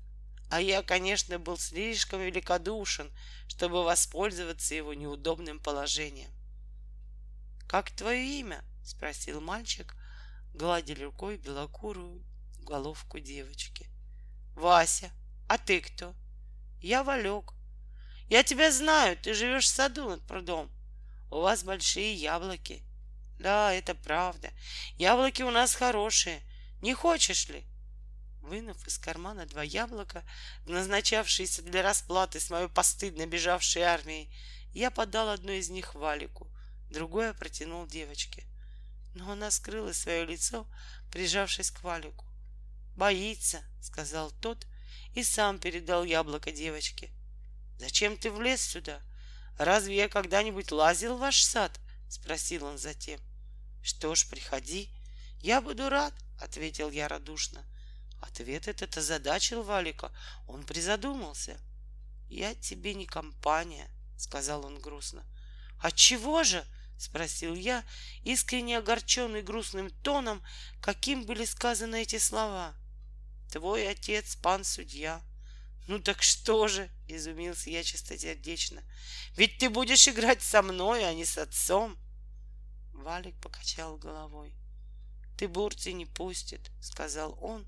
А 0.50 0.60
я, 0.60 0.82
конечно, 0.82 1.38
был 1.38 1.58
слишком 1.58 2.20
великодушен, 2.20 3.10
чтобы 3.48 3.84
воспользоваться 3.84 4.74
его 4.74 4.94
неудобным 4.94 5.58
положением. 5.58 6.30
«Как 7.66 7.90
твое 7.90 8.40
имя?»— 8.40 8.64
спросил 8.84 9.40
мальчик, 9.40 9.94
гладя 10.54 10.94
рукой 10.94 11.36
белокурую 11.36 12.24
головку 12.68 13.18
девочки. 13.18 13.86
«Вася, 14.54 15.10
а 15.48 15.56
ты 15.56 15.80
кто?» 15.80 16.14
«Я 16.82 17.02
Валек. 17.02 17.54
Я 18.28 18.42
тебя 18.42 18.70
знаю, 18.70 19.16
ты 19.16 19.32
живешь 19.32 19.64
в 19.64 19.68
саду 19.68 20.10
над 20.10 20.26
прудом. 20.26 20.70
У 21.30 21.40
вас 21.40 21.64
большие 21.64 22.14
яблоки». 22.14 22.82
«Да, 23.38 23.72
это 23.72 23.94
правда. 23.94 24.50
Яблоки 24.98 25.42
у 25.42 25.50
нас 25.50 25.74
хорошие. 25.74 26.42
Не 26.82 26.92
хочешь 26.92 27.48
ли?» 27.48 27.64
Вынув 28.42 28.86
из 28.86 28.98
кармана 28.98 29.46
два 29.46 29.62
яблока, 29.62 30.24
назначавшиеся 30.66 31.62
для 31.62 31.82
расплаты 31.82 32.38
с 32.38 32.50
моей 32.50 32.68
постыдно 32.68 33.26
бежавшей 33.26 33.82
армией, 33.82 34.30
я 34.72 34.90
подал 34.90 35.30
одно 35.30 35.52
из 35.52 35.70
них 35.70 35.94
Валику, 35.94 36.50
другое 36.90 37.32
протянул 37.32 37.86
девочке. 37.86 38.44
Но 39.14 39.32
она 39.32 39.50
скрыла 39.50 39.92
свое 39.92 40.24
лицо, 40.24 40.66
прижавшись 41.10 41.70
к 41.70 41.82
Валику. 41.82 42.27
«Боится»,— 42.98 43.62
сказал 43.80 44.32
тот, 44.32 44.66
и 45.14 45.22
сам 45.22 45.60
передал 45.60 46.02
яблоко 46.02 46.50
девочке. 46.50 47.12
«Зачем 47.78 48.16
ты 48.16 48.28
влез 48.28 48.60
сюда? 48.60 49.00
Разве 49.56 49.94
я 49.94 50.08
когда-нибудь 50.08 50.72
лазил 50.72 51.16
в 51.16 51.20
ваш 51.20 51.40
сад?»— 51.44 51.78
спросил 52.08 52.64
он 52.64 52.76
затем. 52.76 53.20
«Что 53.84 54.16
ж, 54.16 54.26
приходи. 54.26 54.90
Я 55.40 55.60
буду 55.60 55.88
рад»,— 55.88 56.12
ответил 56.40 56.90
я 56.90 57.06
радушно. 57.06 57.64
Ответ 58.20 58.66
этот 58.66 58.96
озадачил 58.96 59.62
Валика. 59.62 60.10
Он 60.48 60.64
призадумался. 60.64 61.56
«Я 62.28 62.52
тебе 62.56 62.94
не 62.94 63.06
компания»,— 63.06 63.88
сказал 64.18 64.66
он 64.66 64.80
грустно. 64.80 65.24
«Отчего 65.80 66.42
же?»— 66.42 66.66
спросил 66.98 67.54
я, 67.54 67.84
искренне 68.24 68.76
огорченный 68.76 69.42
грустным 69.42 69.88
тоном, 70.02 70.42
каким 70.80 71.26
были 71.26 71.44
сказаны 71.44 72.02
эти 72.02 72.18
слова. 72.18 72.74
«Твой 73.50 73.88
отец, 73.88 74.36
пан 74.36 74.64
судья». 74.64 75.22
«Ну 75.86 75.98
так 75.98 76.22
что 76.22 76.68
же?»— 76.68 76.90
изумился 77.08 77.70
я 77.70 77.82
чистосердечно. 77.82 78.82
«Ведь 79.36 79.58
ты 79.58 79.70
будешь 79.70 80.06
играть 80.06 80.42
со 80.42 80.60
мной, 80.60 81.08
а 81.08 81.14
не 81.14 81.24
с 81.24 81.38
отцом». 81.38 81.96
Валик 82.92 83.34
покачал 83.40 83.96
головой. 83.96 84.54
«Ты 85.38 85.48
Бурти 85.48 85.90
не 85.90 86.04
пустит»,— 86.04 86.70
сказал 86.82 87.38
он, 87.40 87.66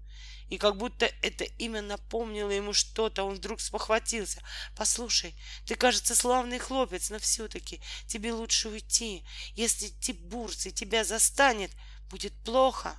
и 0.50 0.58
как 0.58 0.76
будто 0.76 1.06
это 1.22 1.44
имя 1.44 1.80
напомнило 1.80 2.50
ему 2.50 2.72
что-то, 2.72 3.22
он 3.22 3.36
вдруг 3.36 3.60
спохватился. 3.60 4.42
«Послушай, 4.76 5.34
ты, 5.64 5.76
кажется, 5.76 6.16
славный 6.16 6.58
хлопец, 6.58 7.08
но 7.08 7.20
все-таки 7.20 7.80
тебе 8.06 8.32
лучше 8.32 8.68
уйти. 8.68 9.24
Если 9.54 9.88
Тибурций 9.88 10.72
тебя 10.72 11.04
застанет, 11.04 11.70
будет 12.10 12.34
плохо». 12.44 12.98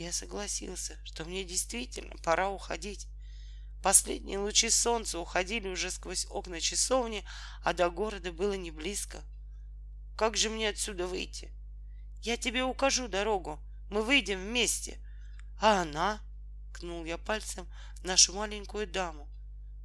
Я 0.00 0.12
согласился, 0.12 0.96
что 1.04 1.26
мне 1.26 1.44
действительно 1.44 2.16
пора 2.24 2.48
уходить. 2.48 3.06
Последние 3.82 4.38
лучи 4.38 4.70
солнца 4.70 5.18
уходили 5.18 5.68
уже 5.68 5.90
сквозь 5.90 6.26
окна 6.30 6.58
часовни, 6.58 7.22
а 7.62 7.74
до 7.74 7.90
города 7.90 8.32
было 8.32 8.54
не 8.54 8.70
близко. 8.70 9.22
Как 10.16 10.38
же 10.38 10.48
мне 10.48 10.70
отсюда 10.70 11.06
выйти? 11.06 11.52
Я 12.22 12.38
тебе 12.38 12.64
укажу 12.64 13.08
дорогу. 13.08 13.60
Мы 13.90 14.02
выйдем 14.02 14.40
вместе. 14.40 14.98
А 15.60 15.82
она? 15.82 16.22
Кнул 16.72 17.04
я 17.04 17.18
пальцем 17.18 17.70
нашу 18.02 18.32
маленькую 18.32 18.86
даму. 18.86 19.28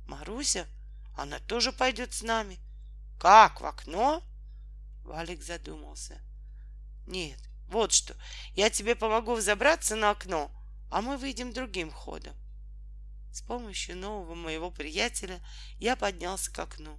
Маруся? 0.08 0.66
Она 1.18 1.40
тоже 1.40 1.74
пойдет 1.74 2.14
с 2.14 2.22
нами. 2.22 2.58
Как, 3.20 3.60
в 3.60 3.66
окно? 3.66 4.24
Валик 5.04 5.44
задумался. 5.44 6.22
Нет, 7.06 7.42
вот 7.68 7.92
что. 7.92 8.16
Я 8.54 8.70
тебе 8.70 8.96
помогу 8.96 9.34
взобраться 9.34 9.96
на 9.96 10.12
окно, 10.12 10.52
а 10.90 11.02
мы 11.02 11.18
выйдем 11.18 11.52
другим 11.52 11.92
ходом. 11.92 12.36
С 13.32 13.42
помощью 13.42 13.98
нового 13.98 14.34
моего 14.34 14.72
приятеля 14.72 15.42
я 15.78 15.96
поднялся 15.96 16.52
к 16.52 16.60
окну. 16.60 16.98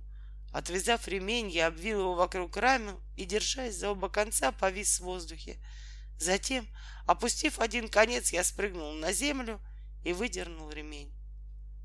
Отвязав 0.52 1.08
ремень, 1.08 1.50
я 1.50 1.68
обвил 1.68 2.00
его 2.00 2.14
вокруг 2.14 2.56
рамы 2.56 2.98
и, 3.16 3.24
держась 3.24 3.76
за 3.76 3.90
оба 3.90 4.08
конца, 4.08 4.52
повис 4.52 5.00
в 5.00 5.04
воздухе. 5.04 5.58
Затем, 6.18 6.66
опустив 7.06 7.58
один 7.58 7.88
конец, 7.88 8.32
я 8.32 8.42
спрыгнул 8.42 8.92
на 8.94 9.12
землю 9.12 9.60
и 10.04 10.12
выдернул 10.12 10.70
ремень. 10.70 11.12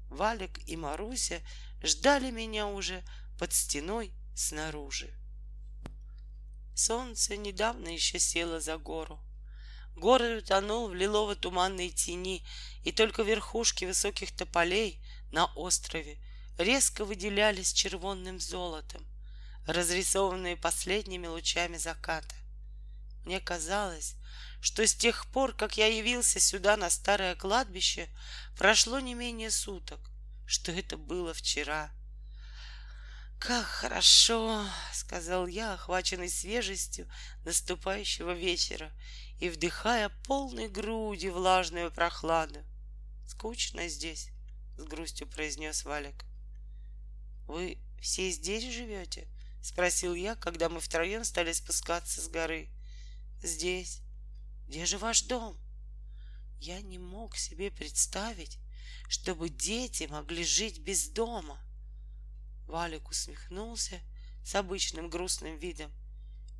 Валик 0.09 0.59
и 0.67 0.75
Маруся 0.75 1.41
ждали 1.81 2.31
меня 2.31 2.67
уже 2.67 3.03
под 3.37 3.53
стеной 3.53 4.13
снаружи. 4.35 5.13
Солнце 6.85 7.37
недавно 7.37 7.89
еще 7.89 8.17
село 8.19 8.59
за 8.59 8.77
гору. 8.77 9.19
Город 9.95 10.43
утонул 10.43 10.87
в 10.87 10.95
лилово-туманной 10.95 11.89
тени, 11.89 12.43
и 12.83 12.91
только 12.91 13.23
верхушки 13.23 13.85
высоких 13.85 14.31
тополей 14.35 14.99
на 15.31 15.45
острове— 15.55 16.17
резко 16.57 17.05
выделялись 17.05 17.73
червонным 17.73 18.39
золотом, 18.39 19.05
разрисованные 19.65 20.57
последними 20.57 21.27
лучами 21.27 21.77
заката. 21.77 22.35
Мне 23.25 23.39
казалось, 23.39 24.15
что 24.61 24.85
с 24.85 24.95
тех 24.95 25.27
пор, 25.27 25.53
как 25.53 25.77
я 25.77 25.87
явился 25.87 26.39
сюда 26.39 26.77
на 26.77 26.89
старое 26.89 27.35
кладбище, 27.35 28.09
прошло 28.57 28.99
не 28.99 29.13
менее 29.13 29.51
суток, 29.51 29.99
что 30.47 30.71
это 30.71 30.97
было 30.97 31.33
вчера. 31.33 31.91
«Как 33.41 33.65
хорошо!»— 33.65 34.67
сказал 34.93 35.47
я, 35.47 35.73
охваченный 35.73 36.29
свежестью 36.29 37.09
наступающего 37.43 38.33
вечера 38.33 38.91
и 39.39 39.49
вдыхая 39.49 40.09
полной 40.27 40.69
грудью 40.69 41.33
влажную 41.33 41.91
прохладу. 41.91 42.59
«Скучно 43.27 43.87
здесь»,— 43.87 44.29
с 44.77 44.83
грустью 44.83 45.27
произнес 45.27 45.85
Валик. 45.85 46.23
«Вы 47.47 47.79
все 47.99 48.29
здесь 48.29 48.71
живете?»— 48.71 49.27
спросил 49.63 50.13
я, 50.13 50.35
когда 50.35 50.69
мы 50.69 50.79
втроем 50.79 51.23
стали 51.23 51.51
спускаться 51.51 52.21
с 52.21 52.27
горы. 52.27 52.69
«Здесь. 53.41 54.01
Где 54.67 54.85
же 54.85 54.99
ваш 54.99 55.23
дом?» 55.23 55.57
Я 56.59 56.79
не 56.81 56.99
мог 56.99 57.35
себе 57.35 57.71
представить, 57.71 58.59
чтобы 59.09 59.49
дети 59.49 60.03
могли 60.03 60.43
жить 60.43 60.77
без 60.77 61.07
дома. 61.09 61.59
Валик 62.71 63.09
усмехнулся 63.09 63.99
с 64.45 64.55
обычным 64.55 65.09
грустным 65.09 65.57
видом 65.57 65.91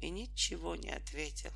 и 0.01 0.09
ничего 0.09 0.75
не 0.75 0.89
ответил. 0.89 1.51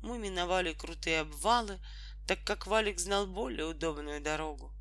Мы 0.00 0.18
миновали 0.18 0.72
крутые 0.72 1.22
обвалы, 1.22 1.80
так 2.28 2.44
как 2.44 2.68
Валик 2.68 3.00
знал 3.00 3.26
более 3.26 3.66
удобную 3.66 4.20
дорогу. 4.20 4.72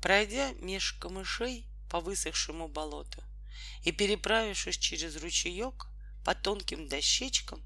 Пройдя 0.00 0.52
меж 0.52 0.92
камышей, 0.92 1.66
по 1.90 1.98
высохшему 1.98 2.68
болоту 2.68 3.20
и, 3.82 3.90
переправившись 3.90 4.78
через 4.78 5.16
ручеек 5.16 5.88
по 6.24 6.36
тонким 6.36 6.86
дощечкам, 6.86 7.60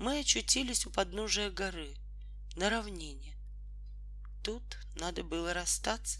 мы 0.00 0.18
очутились 0.18 0.84
у 0.84 0.90
подножия 0.90 1.48
горы 1.48 1.94
на 2.56 2.70
равнине. 2.70 3.36
Тут 4.42 4.78
надо 4.96 5.22
было 5.22 5.54
расстаться. 5.54 6.18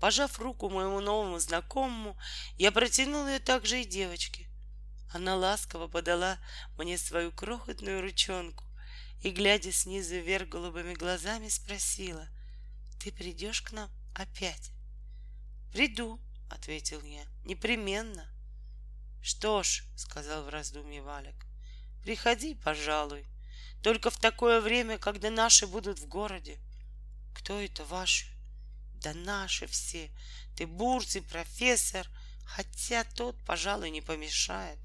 Пожав 0.00 0.38
руку 0.38 0.68
моему 0.70 1.00
новому 1.00 1.38
знакомому, 1.38 2.16
я 2.56 2.70
протянул 2.70 3.26
ее 3.26 3.40
также 3.40 3.82
и 3.82 3.84
девочке. 3.84 4.48
Она 5.12 5.36
ласково 5.36 5.88
подала 5.88 6.38
мне 6.76 6.98
свою 6.98 7.32
крохотную 7.32 8.00
ручонку 8.00 8.64
и, 9.22 9.30
глядя 9.30 9.72
снизу 9.72 10.16
вверх 10.16 10.48
голубыми 10.48 10.94
глазами, 10.94 11.48
спросила, 11.48 12.28
«Ты 13.02 13.10
придешь 13.10 13.62
к 13.62 13.72
нам 13.72 13.90
опять?» 14.14 14.70
«Приду»,— 15.72 16.20
ответил 16.50 17.02
я.— 17.02 17.24
Непременно.— 17.44 18.26
Что 19.22 19.62
ж,— 19.62 19.84
сказал 19.96 20.44
в 20.44 20.48
раздумье 20.48 21.02
Валик,— 21.02 21.46
приходи, 22.02 22.54
пожалуй, 22.54 23.26
только 23.82 24.10
в 24.10 24.18
такое 24.18 24.60
время, 24.60 24.96
когда 24.98 25.30
наши 25.30 25.66
будут 25.66 25.98
в 25.98 26.06
городе.— 26.06 26.58
Кто 27.34 27.60
это 27.60 27.84
ваши?— 27.84 28.26
Да 29.02 29.14
наши 29.14 29.66
все. 29.66 30.10
Ты 30.56 30.66
бурций, 30.66 31.22
профессор, 31.22 32.06
хотя 32.44 33.04
тот, 33.04 33.36
пожалуй, 33.44 33.90
не 33.90 34.00
помешает. 34.00 34.78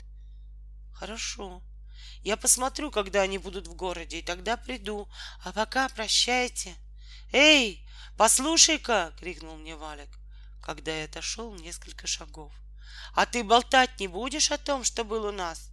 —Хорошо. 0.93 1.61
Я 2.23 2.37
посмотрю, 2.37 2.91
когда 2.91 3.21
они 3.21 3.37
будут 3.37 3.67
в 3.67 3.73
городе, 3.73 4.19
и 4.19 4.21
тогда 4.21 4.55
приду. 4.55 5.09
А 5.43 5.51
пока 5.51 5.89
прощайте. 5.89 6.75
Эй, 7.31 7.85
послушай-ка!— 8.17 9.13
крикнул 9.19 9.57
мне 9.57 9.75
Валик, 9.75 10.09
когда 10.61 10.95
я 10.95 11.05
отошел 11.05 11.53
несколько 11.55 12.07
шагов. 12.07 12.53
А 13.15 13.25
ты 13.25 13.43
болтать 13.43 13.99
не 13.99 14.07
будешь 14.07 14.51
о 14.51 14.57
том, 14.57 14.83
что 14.83 15.03
был 15.03 15.25
у 15.25 15.31
нас? 15.31 15.69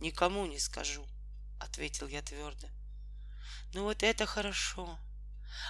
Никому 0.00 0.46
не 0.46 0.58
скажу,— 0.58 1.06
ответил 1.60 2.08
я 2.08 2.22
твердо. 2.22 2.66
Ну 3.74 3.84
вот 3.84 4.02
это 4.02 4.26
хорошо. 4.26 4.98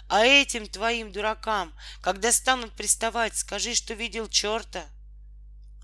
А 0.08 0.24
этим 0.24 0.66
твоим 0.66 1.12
дуракам, 1.12 1.74
когда 2.00 2.32
станут 2.32 2.72
приставать, 2.72 3.36
скажи, 3.36 3.74
что 3.74 3.94
видел 3.94 4.28
черта. 4.28 4.84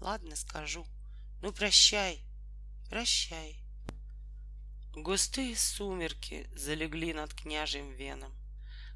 Ладно, 0.00 0.36
скажу. 0.36 0.86
Ну, 1.42 1.52
прощай, 1.52 2.22
прощай. 2.88 3.56
Густые 4.94 5.56
сумерки 5.56 6.48
залегли 6.56 7.12
над 7.12 7.34
княжьим 7.34 7.92
веном, 7.92 8.32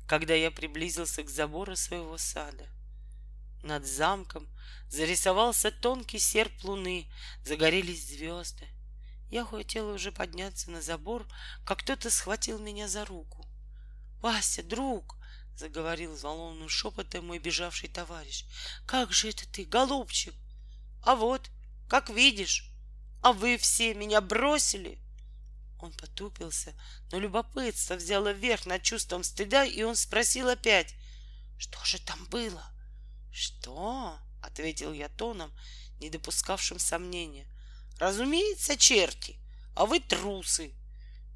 когда 0.06 0.34
я 0.34 0.50
приблизился 0.50 1.22
к 1.22 1.28
забору 1.28 1.76
своего 1.76 2.16
сада. 2.16 2.66
Над 3.62 3.86
замком 3.86 4.48
зарисовался 4.88 5.70
тонкий 5.70 6.18
серп 6.18 6.64
луны, 6.64 7.06
загорелись 7.44 8.08
звезды. 8.08 8.66
Я 9.30 9.44
хотела 9.44 9.92
уже 9.92 10.10
подняться 10.10 10.70
на 10.70 10.80
забор, 10.80 11.26
как 11.64 11.80
кто-то 11.80 12.10
схватил 12.10 12.58
меня 12.58 12.88
за 12.88 13.04
руку. 13.04 13.46
«Вася, 14.22 14.62
друг!»— 14.62 15.16
заговорил 15.56 16.14
взволнованным 16.14 16.68
шепотом 16.68 17.26
мой 17.26 17.38
бежавший 17.38 17.88
товарищ. 17.88 18.44
«Как 18.86 19.12
же 19.12 19.30
это 19.30 19.48
ты, 19.48 19.64
голубчик?» 19.64 20.34
«А 21.02 21.14
вот, 21.14 21.50
как 21.88 22.10
видишь, 22.10 22.70
а 23.22 23.32
вы 23.32 23.56
все 23.56 23.94
меня 23.94 24.20
бросили!» 24.20 24.98
Он 25.78 25.92
потупился, 25.92 26.74
но 27.10 27.18
любопытство 27.18 27.94
взяло 27.94 28.32
верх 28.32 28.66
над 28.66 28.82
чувством 28.82 29.24
стыда, 29.24 29.64
и 29.64 29.82
он 29.82 29.96
спросил 29.96 30.48
опять, 30.48 30.94
«Что 31.58 31.82
же 31.84 31.98
там 31.98 32.22
было?» 32.26 32.64
«Что?»— 33.32 34.18
ответил 34.42 34.92
я 34.92 35.08
тоном, 35.08 35.52
не 35.98 36.10
допускавшим 36.10 36.78
сомнения. 36.78 37.46
«Разумеется, 37.98 38.76
черти, 38.76 39.38
а 39.74 39.86
вы 39.86 40.00
трусы!» 40.00 40.74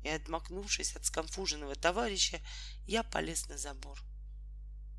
И, 0.04 0.08
отмахнувшись 0.08 0.96
от 0.96 1.06
скомфуженного 1.06 1.74
товарища, 1.74 2.40
я 2.86 3.02
полез 3.02 3.48
на 3.48 3.58
забор. 3.58 3.98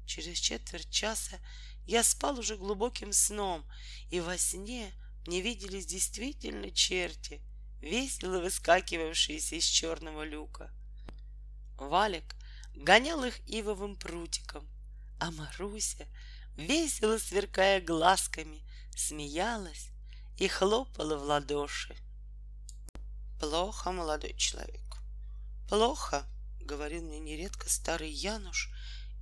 Через 0.05 0.39
четверть 0.39 0.89
часа 0.89 1.39
я 1.85 2.03
спал 2.03 2.39
уже 2.39 2.57
глубоким 2.57 3.13
сном, 3.13 3.63
и 4.09 4.19
во 4.19 4.37
сне 4.37 4.91
мне 5.27 5.41
виделись 5.41 5.85
действительно 5.85 6.71
черти, 6.71 7.41
весело 7.81 8.39
выскакивавшиеся 8.39 9.55
из 9.55 9.65
черного 9.65 10.23
люка. 10.23 10.71
Валик 11.77 12.35
гонял 12.73 13.23
их 13.23 13.39
ивовым 13.47 13.95
прутиком, 13.97 14.67
а 15.19 15.29
Маруся, 15.31 16.07
весело 16.57 17.19
сверкая 17.19 17.79
глазками, 17.79 18.61
смеялась 18.95 19.89
и 20.37 20.47
хлопала 20.47 21.15
в 21.17 21.23
ладоши. 21.23 21.95
Плохо, 23.39 23.91
молодой 23.91 24.33
человек, 24.35 24.84
плохо, 25.67 26.27
говорил 26.59 27.03
мне 27.03 27.19
нередко 27.19 27.69
старый 27.69 28.11
Януш 28.11 28.69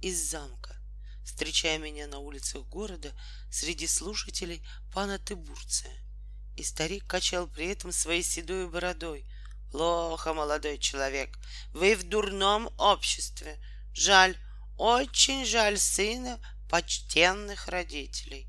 из 0.02 0.20
замка, 0.30 0.76
встречая 1.24 1.78
меня 1.78 2.08
на 2.08 2.20
улицах 2.20 2.64
города 2.64 3.14
среди 3.52 3.88
слушателей 3.88 4.66
пана 4.94 5.20
Тыбурция. 5.20 5.94
И 6.56 6.64
старик 6.64 7.08
качал 7.08 7.48
при 7.48 7.68
этом 7.68 7.92
своей 7.92 8.24
седой 8.24 8.70
бородой. 8.70 9.26
Плохо, 9.72 10.34
молодой 10.34 10.78
человек, 10.78 11.38
вы 11.72 11.96
в 11.96 12.04
дурном 12.04 12.70
обществе. 12.78 13.60
Жаль, 13.94 14.38
очень 14.78 15.46
жаль 15.46 15.80
сына 15.80 16.40
почтенных 16.70 17.68
родителей. 17.68 18.48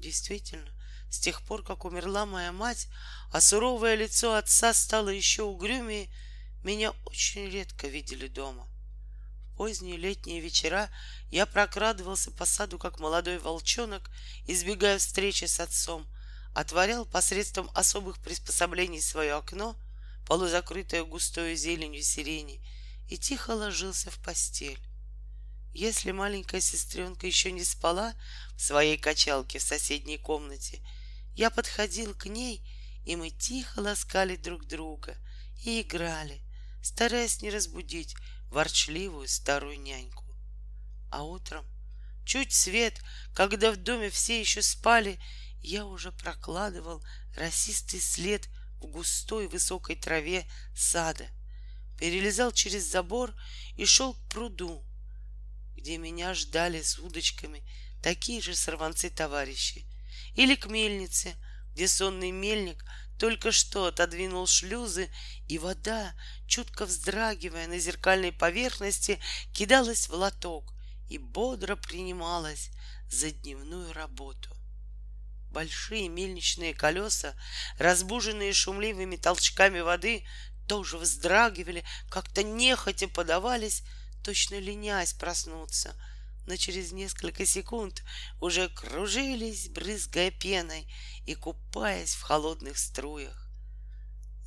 Действительно, 0.00 0.70
с 1.10 1.18
тех 1.20 1.42
пор, 1.42 1.64
как 1.64 1.84
умерла 1.84 2.26
моя 2.26 2.52
мать, 2.52 2.88
а 3.32 3.40
суровое 3.40 3.94
лицо 3.94 4.34
отца 4.34 4.74
стало 4.74 5.10
еще 5.10 5.42
угрюмее, 5.42 6.08
меня 6.64 6.92
очень 7.04 7.48
редко 7.48 7.86
видели 7.86 8.28
дома. 8.28 8.68
В 9.52 9.56
поздние 9.56 9.96
летние 9.96 10.40
вечера 10.40 10.90
я 11.30 11.46
прокрадывался 11.46 12.30
по 12.30 12.44
саду, 12.44 12.78
как 12.78 13.00
молодой 13.00 13.38
волчонок, 13.38 14.10
избегая 14.46 14.98
встречи 14.98 15.44
с 15.46 15.60
отцом, 15.60 16.06
отворял 16.54 17.04
посредством 17.06 17.70
особых 17.74 18.18
приспособлений 18.20 19.00
свое 19.00 19.34
окно, 19.34 19.76
полузакрытое 20.26 21.04
густой 21.04 21.56
зеленью 21.56 22.02
сирени, 22.02 22.60
и 23.08 23.16
тихо 23.16 23.50
ложился 23.50 24.10
в 24.10 24.18
постель. 24.18 24.78
Если 25.72 26.10
маленькая 26.12 26.60
сестренка 26.60 27.26
еще 27.26 27.52
не 27.52 27.64
спала 27.64 28.14
в 28.56 28.60
своей 28.60 28.98
качалке 28.98 29.58
в 29.58 29.62
соседней 29.62 30.18
комнате, 30.18 30.80
я 31.34 31.50
подходил 31.50 32.14
к 32.14 32.26
ней, 32.26 32.62
и 33.04 33.16
мы 33.16 33.30
тихо 33.30 33.80
ласкали 33.80 34.36
друг 34.36 34.66
друга 34.66 35.16
и 35.64 35.82
играли, 35.82 36.42
стараясь 36.88 37.42
не 37.42 37.50
разбудить 37.50 38.16
ворчливую 38.50 39.28
старую 39.28 39.78
няньку. 39.78 40.24
А 41.10 41.22
утром, 41.22 41.66
чуть 42.24 42.52
свет, 42.52 42.98
когда 43.34 43.70
в 43.72 43.76
доме 43.76 44.08
все 44.08 44.40
еще 44.40 44.62
спали, 44.62 45.20
я 45.60 45.84
уже 45.84 46.12
прокладывал 46.12 47.04
росистый 47.36 48.00
след 48.00 48.48
в 48.80 48.86
густой 48.86 49.48
высокой 49.48 49.96
траве 49.96 50.48
сада, 50.74 51.26
перелезал 51.98 52.52
через 52.52 52.90
забор 52.90 53.34
и 53.76 53.84
шел 53.84 54.14
к 54.14 54.28
пруду, 54.30 54.82
где 55.76 55.98
меня 55.98 56.32
ждали 56.32 56.80
с 56.80 56.98
удочками 56.98 57.68
такие 58.02 58.40
же 58.40 58.54
сорванцы-товарищи, 58.54 59.84
или 60.34 60.54
к 60.54 60.66
мельнице, 60.66 61.34
где 61.74 61.86
сонный 61.86 62.30
мельник 62.30 62.82
только 63.18 63.50
что 63.50 63.86
отодвинул 63.86 64.46
шлюзы, 64.46 65.10
и 65.48 65.58
вода, 65.58 66.14
чутко 66.46 66.86
вздрагивая 66.86 67.66
на 67.66 67.78
зеркальной 67.78 68.32
поверхности, 68.32 69.18
кидалась 69.52 70.08
в 70.08 70.14
лоток 70.14 70.72
и 71.08 71.18
бодро 71.18 71.76
принималась 71.76 72.70
за 73.10 73.30
дневную 73.30 73.92
работу. 73.92 74.54
Большие 75.50 76.08
мельничные 76.08 76.74
колеса, 76.74 77.34
разбуженные 77.78 78.52
шумливыми 78.52 79.16
толчками 79.16 79.80
воды, 79.80 80.24
тоже 80.68 80.98
вздрагивали, 80.98 81.84
как-то 82.10 82.42
нехотя 82.42 83.08
подавались, 83.08 83.82
точно 84.22 84.60
ленясь 84.60 85.14
проснуться— 85.14 85.94
но 86.48 86.56
через 86.56 86.92
несколько 86.92 87.44
секунд 87.44 88.02
уже 88.40 88.70
кружились, 88.70 89.68
брызгая 89.68 90.30
пеной 90.30 90.90
и 91.26 91.34
купаясь 91.34 92.14
в 92.14 92.22
холодных 92.22 92.78
струях. 92.78 93.50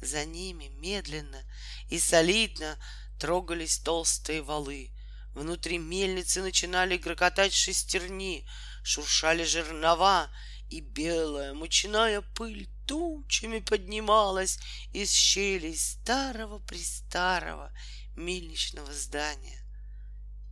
За 0.01 0.25
ними 0.25 0.69
медленно 0.79 1.43
и 1.89 1.99
солидно 1.99 2.83
трогались 3.19 3.77
толстые 3.77 4.41
валы. 4.41 4.89
Внутри 5.35 5.77
мельницы 5.77 6.41
начинали 6.41 6.97
грохотать 6.97 7.53
шестерни, 7.53 8.47
шуршали 8.83 9.43
жернова, 9.43 10.27
и 10.71 10.79
белая 10.79 11.53
мучная 11.53 12.21
пыль 12.21 12.67
тучами 12.87 13.59
поднималась 13.59 14.57
из 14.91 15.11
щелей 15.11 15.77
старого-престарого 15.77 17.71
мельничного 18.15 18.91
здания. 18.91 19.61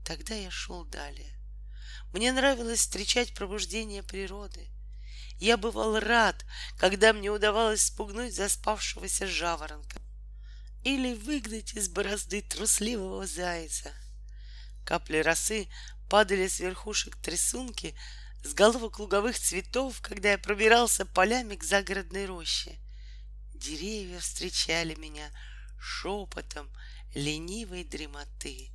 Тогда 0.05 0.35
я 0.35 0.51
шел 0.51 0.85
далее. 0.85 1.38
Мне 2.13 2.31
нравилось 2.31 2.79
встречать 2.79 3.33
пробуждение 3.33 4.01
природы. 4.01 4.67
Я 5.39 5.57
бывал 5.57 5.99
рад, 5.99 6.45
когда 6.77 7.13
мне 7.13 7.29
удавалось 7.29 7.83
спугнуть 7.83 8.35
заспавшегося 8.35 9.27
жаворонка 9.27 10.01
или 10.83 11.13
выгнать 11.13 11.73
из 11.73 11.87
борозды 11.87 12.41
трусливого 12.41 13.27
зайца. 13.27 13.93
Капли 14.85 15.17
росы 15.17 15.67
падали 16.09 16.47
с 16.47 16.59
верхушек 16.59 17.15
трясунки 17.17 17.95
с 18.43 18.53
головок 18.53 18.99
луговых 18.99 19.37
цветов, 19.37 20.01
когда 20.01 20.31
я 20.31 20.37
пробирался 20.37 21.05
полями 21.05 21.55
к 21.55 21.63
загородной 21.63 22.25
роще. 22.25 22.79
Деревья 23.53 24.19
встречали 24.19 24.95
меня 24.95 25.29
шепотом 25.77 26.69
ленивой 27.13 27.83
дремоты 27.83 28.71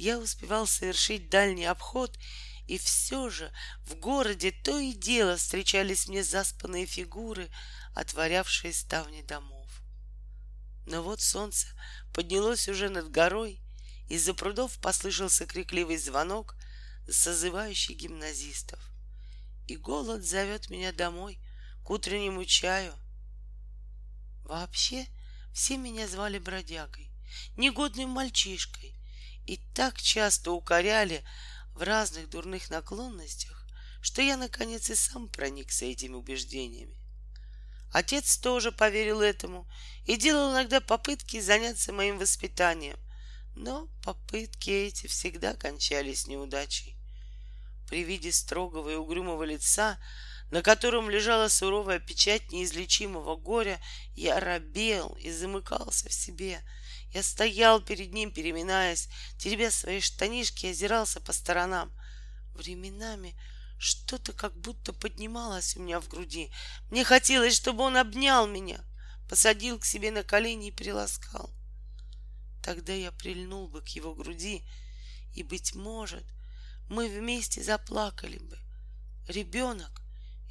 я 0.00 0.18
успевал 0.18 0.66
совершить 0.66 1.28
дальний 1.28 1.66
обход, 1.66 2.18
и 2.66 2.78
все 2.78 3.28
же 3.28 3.52
в 3.84 3.96
городе 3.96 4.50
то 4.50 4.78
и 4.78 4.94
дело 4.94 5.36
встречались 5.36 6.08
мне 6.08 6.24
заспанные 6.24 6.86
фигуры, 6.86 7.50
отворявшие 7.94 8.72
ставни 8.72 9.20
домов. 9.20 9.68
Но 10.86 11.02
вот 11.02 11.20
солнце 11.20 11.66
поднялось 12.14 12.66
уже 12.66 12.88
над 12.88 13.10
горой, 13.10 13.60
из-за 14.08 14.32
прудов 14.32 14.78
послышался 14.78 15.44
крикливый 15.44 15.98
звонок, 15.98 16.56
созывающий 17.06 17.94
гимназистов. 17.94 18.80
И 19.66 19.76
голод 19.76 20.24
зовет 20.24 20.70
меня 20.70 20.92
домой 20.92 21.38
к 21.84 21.90
утреннему 21.90 22.46
чаю. 22.46 22.94
Вообще, 24.44 25.06
Все 25.52 25.76
меня 25.76 26.08
звали 26.08 26.38
бродягой, 26.38 27.10
негодным 27.56 28.08
мальчишкой, 28.10 28.96
и 29.50 29.56
так 29.74 30.00
часто 30.00 30.52
укоряли 30.52 31.24
в 31.74 31.82
разных 31.82 32.30
дурных 32.30 32.70
наклонностях, 32.70 33.66
что 34.00 34.22
я, 34.22 34.36
наконец, 34.36 34.88
и 34.90 34.94
сам 34.94 35.28
проникся 35.28 35.86
этими 35.86 36.14
убеждениями. 36.14 36.96
Отец 37.92 38.36
тоже 38.36 38.70
поверил 38.70 39.20
этому 39.20 39.68
и 40.06 40.16
делал 40.16 40.52
иногда 40.52 40.80
попытки 40.80 41.40
заняться 41.40 41.92
моим 41.92 42.16
воспитанием, 42.16 42.96
но 43.56 43.88
попытки 44.04 44.70
эти 44.70 45.08
всегда 45.08 45.54
кончались 45.54 46.28
неудачей. 46.28 46.96
При 47.88 48.04
виде 48.04 48.30
строгого 48.30 48.90
и 48.90 48.94
угрюмого 48.94 49.42
лица, 49.42 49.98
на 50.52 50.62
котором 50.62 51.10
лежала 51.10 51.48
суровая 51.48 51.98
печать 51.98 52.52
неизлечимого 52.52 53.34
горя, 53.34 53.80
я 54.14 54.38
робел 54.38 55.16
и 55.18 55.32
замыкался 55.32 56.08
в 56.08 56.12
себе. 56.12 56.62
Я 57.12 57.22
стоял 57.22 57.80
перед 57.80 58.12
ним, 58.12 58.30
переминаясь, 58.30 59.08
теребя 59.38 59.70
свои 59.70 60.00
штанишки, 60.00 60.66
озирался 60.66 61.20
по 61.20 61.32
сторонам. 61.32 61.92
Временами 62.54 63.34
что-то 63.78 64.32
как 64.32 64.56
будто 64.56 64.92
поднималось 64.92 65.76
у 65.76 65.80
меня 65.80 66.00
в 66.00 66.08
груди. 66.08 66.52
Мне 66.90 67.02
хотелось, 67.02 67.56
чтобы 67.56 67.82
он 67.82 67.96
обнял 67.96 68.46
меня, 68.46 68.84
посадил 69.28 69.78
к 69.78 69.84
себе 69.84 70.10
на 70.10 70.22
колени 70.22 70.68
и 70.68 70.72
приласкал. 70.72 71.50
Тогда 72.62 72.92
я 72.92 73.10
прильнул 73.10 73.68
бы 73.68 73.80
к 73.80 73.88
его 73.88 74.14
груди, 74.14 74.62
и, 75.34 75.42
быть 75.42 75.74
может, 75.74 76.24
мы 76.88 77.08
вместе 77.08 77.62
заплакали 77.62 78.38
бы. 78.38 78.58
Ребенок 79.28 80.02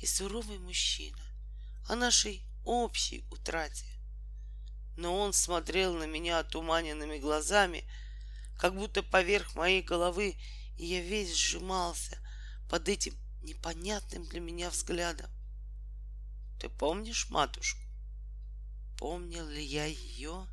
и 0.02 0.06
суровый 0.06 0.58
мужчина 0.58 1.22
о 1.88 1.96
нашей 1.96 2.44
общей 2.66 3.26
утрате. 3.30 3.99
Но 5.00 5.18
он 5.18 5.32
смотрел 5.32 5.94
на 5.94 6.04
меня 6.04 6.40
отуманенными 6.40 7.20
глазами, 7.20 7.90
как 8.58 8.76
будто 8.76 9.02
поверх 9.02 9.56
моей 9.56 9.82
головы, 9.82 10.36
и 10.78 10.86
я 10.86 11.02
весь 11.02 11.34
сжимался— 11.34 12.18
под 12.70 12.88
этим 12.88 13.18
непонятным 13.42 14.26
для 14.26 14.40
меня 14.40 14.70
взглядом. 14.70 15.30
Ты 16.60 16.70
помнишь 16.70 17.30
матушку? 17.30 17.82
Помнил 18.98 19.48
ли 19.48 19.64
я 19.64 19.86
ее? 19.86 20.48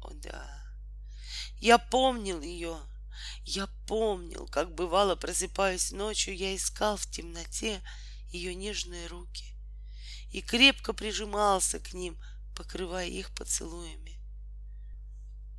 О 0.00 0.10
да, 0.14 0.64
я 1.60 1.78
помнил 1.78 2.40
ее. 2.40 2.78
Я 3.44 3.68
помнил, 3.86 4.46
как 4.46 4.74
бывало, 4.74 5.16
просыпаясь 5.16 5.92
ночью, 5.92 6.36
я 6.36 6.54
искал 6.56 6.96
в 6.96 7.10
темноте 7.10 7.82
ее 8.30 8.54
нежные 8.54 9.06
руки 9.06 9.54
и 10.30 10.40
крепко 10.40 10.92
прижимался 10.92 11.78
к 11.78 11.92
ним, 11.92 12.18
покрывая 12.54 13.06
их 13.06 13.34
поцелуями. 13.34 14.18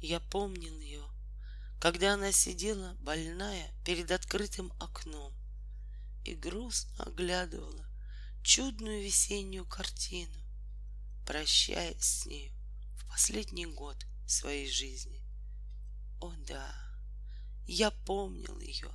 Я 0.01 0.19
помнил 0.19 0.79
ее, 0.79 1.03
когда 1.79 2.13
она 2.13 2.31
сидела 2.31 2.95
больная 3.01 3.71
перед 3.83 4.11
открытым 4.11 4.71
окном 4.79 5.33
и 6.23 6.33
грустно 6.35 7.05
оглядывала 7.05 7.85
чудную 8.43 9.03
весеннюю 9.03 9.65
картину, 9.65 10.37
прощаясь 11.25 12.03
с 12.03 12.25
нею 12.25 12.53
в 12.97 13.07
последний 13.09 13.65
год 13.65 13.97
своей 14.27 14.69
жизни. 14.69 15.23
О 16.21 16.31
да, 16.47 16.73
я 17.67 17.91
помнил 17.91 18.59
ее, 18.59 18.91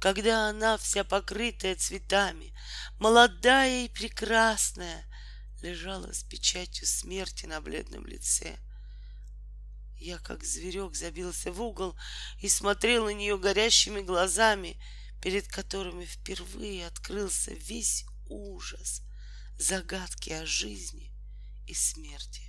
когда 0.00 0.48
она 0.48 0.76
вся 0.78 1.04
покрытая 1.04 1.76
цветами, 1.76 2.54
молодая 2.98 3.84
и 3.84 3.88
прекрасная, 3.88 5.04
лежала 5.62 6.12
с 6.12 6.22
печатью 6.22 6.86
смерти 6.86 7.46
на 7.46 7.60
бледном 7.60 8.06
лице. 8.06 8.56
Я, 9.96 10.18
как 10.18 10.44
зверек, 10.44 10.94
забился 10.94 11.52
в 11.52 11.60
угол 11.60 11.96
и 12.40 12.48
смотрел 12.48 13.06
на 13.06 13.14
нее 13.14 13.38
горящими 13.38 14.00
глазами— 14.00 14.80
перед 15.20 15.48
которыми 15.48 16.04
впервые 16.04 16.86
открылся 16.86 17.52
весь 17.52 18.04
ужас 18.26 19.02
загадки 19.58 20.30
о 20.30 20.46
жизни 20.46 21.12
и 21.66 21.74
смерти. 21.74 22.42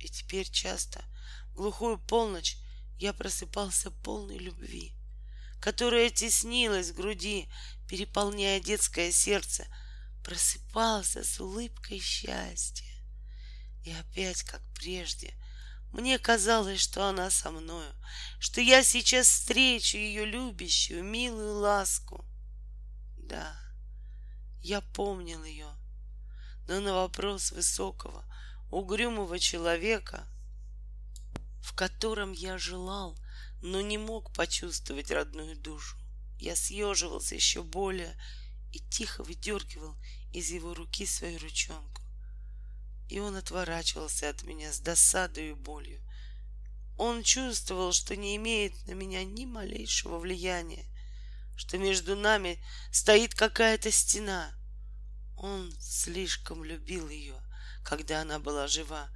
И 0.00 0.08
теперь 0.08 0.50
часто 0.50 1.04
в 1.50 1.54
глухую 1.54 1.98
полночь 1.98 2.56
я 2.98 3.12
просыпался 3.12 3.90
полной 3.90 4.38
любви, 4.38 4.94
которая 5.60 6.10
теснилась 6.10 6.90
в 6.90 6.94
груди, 6.94 7.48
переполняя 7.88 8.60
детское 8.60 9.12
сердце, 9.12 9.66
просыпался 10.24 11.22
с 11.22 11.38
улыбкой 11.38 12.00
счастья. 12.00 12.90
И 13.84 13.92
опять, 13.92 14.42
как 14.42 14.62
прежде, 14.74 15.34
мне 15.92 16.18
казалось, 16.18 16.80
что 16.80 17.06
она 17.06 17.30
со 17.30 17.50
мною, 17.50 17.92
что 18.40 18.60
я 18.60 18.82
сейчас 18.82 19.28
встречу 19.28 19.96
ее 19.96 20.24
любящую, 20.24 21.04
милую 21.04 21.58
ласку. 21.58 22.24
Да, 23.18 23.54
я 24.60 24.80
помнил 24.80 25.44
ее, 25.44 25.68
но 26.66 26.80
на 26.80 26.94
вопрос 26.94 27.52
высокого, 27.52 28.24
угрюмого 28.70 29.38
человека, 29.38 30.26
в 31.62 31.74
котором 31.74 32.32
я 32.32 32.58
желал, 32.58 33.16
но 33.62 33.80
не 33.80 33.98
мог 33.98 34.32
почувствовать 34.32 35.10
родную 35.10 35.56
душу, 35.56 35.96
я 36.38 36.56
съеживался 36.56 37.34
еще 37.34 37.62
более 37.62 38.16
и 38.74 38.80
тихо 38.90 39.22
выдергивал 39.22 39.96
из 40.32 40.50
его 40.50 40.74
руки 40.74 41.06
свою 41.06 41.38
ручонку 41.38 42.04
и 43.08 43.18
он 43.18 43.36
отворачивался 43.36 44.28
от 44.28 44.42
меня 44.42 44.72
с 44.72 44.80
досадой 44.80 45.50
и 45.50 45.54
болью. 45.54 46.00
Он 46.96 47.22
чувствовал, 47.22 47.92
что 47.92 48.16
не 48.16 48.36
имеет 48.36 48.86
на 48.86 48.92
меня 48.92 49.24
ни 49.24 49.44
малейшего 49.44 50.18
влияния, 50.18 50.84
что 51.56 51.76
между 51.78 52.16
нами 52.16 52.62
стоит 52.92 53.34
какая-то 53.34 53.90
стена. 53.90 54.54
Он 55.36 55.72
слишком 55.80 56.64
любил 56.64 57.08
ее, 57.08 57.40
когда 57.84 58.22
она 58.22 58.38
была 58.38 58.68
жива, 58.68 59.10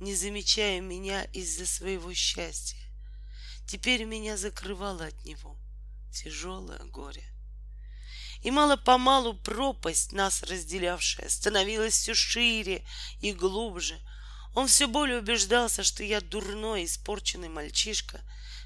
не 0.00 0.14
замечая 0.14 0.80
меня 0.80 1.24
из-за 1.24 1.66
своего 1.66 2.14
счастья. 2.14 2.80
Теперь 3.66 4.04
меня 4.04 4.36
закрывало 4.36 5.06
от 5.06 5.24
него 5.24 5.58
тяжелое 6.12 6.78
горе. 6.84 7.33
И 8.44 8.50
мало-помалу 8.50 9.32
пропасть, 9.32 10.12
нас 10.12 10.42
разделявшая, 10.42 11.30
становилась 11.30 11.94
все 11.94 12.12
шире 12.12 12.84
и 13.22 13.32
глубже. 13.32 13.98
Он 14.54 14.68
все 14.68 14.86
более 14.86 15.20
убеждался, 15.20 15.82
что 15.82 16.04
я 16.04 16.20
дурной, 16.20 16.84
испорченный 16.84 17.48
мальчишка 17.48 18.20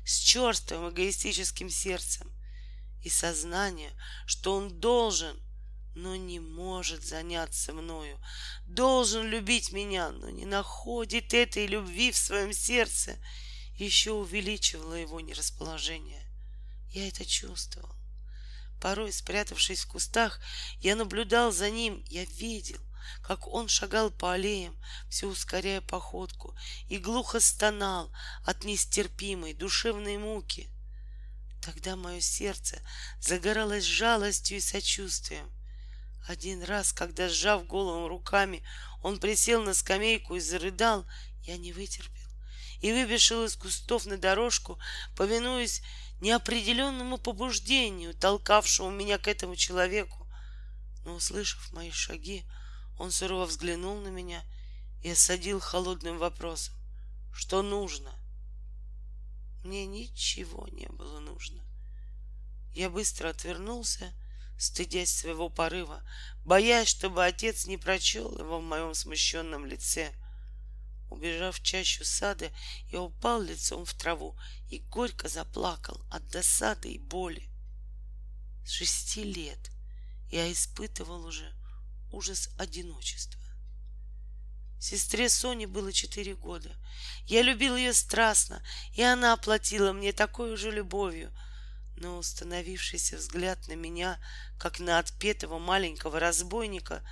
с 0.05 0.19
черствым 0.19 0.91
эгоистическим 0.91 1.71
сердцем 1.71 2.29
и 3.05 3.09
сознание, 3.09 3.93
что 4.27 4.57
он 4.57 4.81
должен, 4.81 5.41
но 5.95 6.17
не 6.17 6.41
может 6.41 7.05
заняться 7.05 7.73
мною, 7.73 8.19
должен 8.67 9.29
любить 9.29 9.71
меня, 9.71 10.11
но 10.11 10.29
не 10.29 10.45
находит 10.45 11.33
этой 11.33 11.69
любви 11.69 12.11
в 12.11 12.17
своем 12.17 12.53
сердце, 12.53 13.17
еще 13.77 14.11
увеличивало 14.11 14.95
его 14.95 15.21
нерасположение. 15.21 16.29
Я 16.91 17.07
это 17.07 17.25
чувствовал. 17.25 17.98
Порой, 18.81 19.13
спрятавшись 19.13 19.81
в 19.81 19.89
кустах, 19.89 20.41
я 20.81 20.95
наблюдал 20.95 21.53
за 21.53 21.71
ним, 21.71 22.05
я 22.09 22.25
видел, 22.25 22.81
как 23.23 23.49
он 23.49 23.69
шагал 23.69 24.11
по 24.11 24.33
аллеям, 24.33 24.77
все 25.11 25.27
ускоряя 25.27 25.81
походку, 25.81 26.57
и 26.89 26.99
глухо 26.99 27.41
стонал 27.41 28.13
от 28.45 28.65
нестерпимой 28.65 29.55
душевной 29.55 30.19
муки. 30.19 30.69
Тогда 31.63 31.97
мое 31.97 32.21
сердце 32.21 32.81
загоралось 33.21 33.85
жалостью 33.85 34.59
и 34.59 34.61
сочувствием. 34.61 35.51
Один 36.29 36.63
раз, 36.63 36.93
когда, 36.93 37.29
сжав 37.29 37.67
голову 37.67 38.07
руками, 38.07 38.63
он 39.03 39.19
присел 39.19 39.63
на 39.63 39.75
скамейку 39.75 40.37
и 40.37 40.41
зарыдал, 40.41 41.07
я 41.43 41.57
не 41.57 41.73
вытерпел 41.73 42.19
и 42.81 42.93
выбежал 42.93 43.45
из 43.45 43.57
кустов 43.57 44.07
на 44.07 44.19
дорожку, 44.19 44.79
повинуясь 45.17 45.83
неопределенному 46.21 47.19
побуждению, 47.19 48.15
толкавшему 48.15 48.91
меня 48.91 49.19
к 49.19 49.29
этому 49.29 49.57
человеку. 49.57 50.27
Но, 51.05 51.15
услышав 51.15 51.73
мои 51.73 51.91
шаги, 51.91 52.45
он 52.99 53.11
сурово 53.11 53.47
взглянул 53.47 54.01
на 54.01 54.09
меня 54.09 54.43
и 55.03 55.11
осадил 55.11 55.61
холодным 55.61 56.19
вопросом. 56.19 56.75
Что 57.33 57.63
нужно? 57.63 58.13
Мне 59.65 59.87
ничего 59.87 60.67
не 60.69 60.89
было 60.89 61.21
нужно. 61.21 61.63
Я 62.75 62.91
быстро 62.91 63.31
отвернулся, 63.31 64.13
стыдясь 64.59 65.17
своего 65.17 65.49
порыва, 65.49 66.03
боясь, 66.45 66.89
чтобы 66.89 67.25
отец 67.25 67.67
не 67.67 67.77
прочел 67.77 68.39
его 68.39 68.61
в 68.61 68.65
моем 68.65 68.95
смущенном 68.95 69.67
лице— 69.67 70.13
Убежав 71.11 71.57
в 71.57 71.63
чащу 71.63 72.05
сада, 72.05 72.51
я 72.91 73.01
упал 73.01 73.41
лицом 73.41 73.85
в 73.85 73.95
траву 73.95 74.37
и 74.69 74.79
горько 74.79 75.29
заплакал 75.29 76.05
от 76.11 76.29
досады 76.29 76.93
и 76.93 76.99
боли. 76.99 77.49
С 78.65 78.71
шести 78.73 79.25
лет 79.25 79.71
я 80.31 80.53
испытывал 80.53 81.25
уже 81.25 81.55
ужас 82.13 82.51
одиночества. 82.59 83.41
Сестре 84.81 85.29
Соне 85.29 85.67
было 85.67 85.93
четыре 85.93 86.37
года. 86.37 86.77
Я 87.27 87.43
любил 87.43 87.77
ее 87.77 87.93
страстно, 87.93 88.63
и 88.93 89.03
она 89.03 89.33
оплатила 89.33 89.93
мне 89.93 90.13
такой 90.13 90.57
же 90.57 90.71
любовью. 90.71 91.33
Но 91.97 92.19
установившийся 92.19 93.17
взгляд 93.17 93.67
на 93.67 93.73
меня, 93.73 94.21
как 94.57 94.79
на 94.79 95.01
отпетого 95.01 95.59
маленького 95.59 96.21
разбойника, 96.21 97.03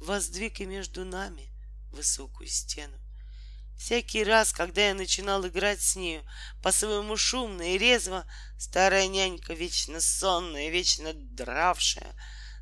воздвиг 0.00 0.60
и 0.60 0.66
между 0.66 1.04
нами 1.04 1.52
высокую 1.92 2.48
стену. 2.48 3.01
Всякий 3.84 4.22
раз, 4.22 4.52
когда 4.52 4.86
я 4.90 4.94
начинал 4.94 5.44
играть 5.44 5.82
с 5.82 5.96
нею, 5.96 6.24
по-своему 6.62 7.16
шумно 7.16 7.74
и 7.74 7.78
резво, 7.78 8.24
старая 8.56 9.08
нянька, 9.08 9.54
вечно 9.54 10.00
сонная, 10.00 10.70
вечно 10.70 11.12
дравшая, 11.14 12.14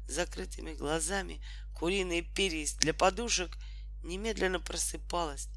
закрытыми 0.08 0.72
глазами, 0.72 1.44
куриные 1.74 2.22
перья 2.22 2.66
для 2.78 2.94
подушек, 2.94 3.58
немедленно 4.02 4.60
просыпалась, 4.60 5.48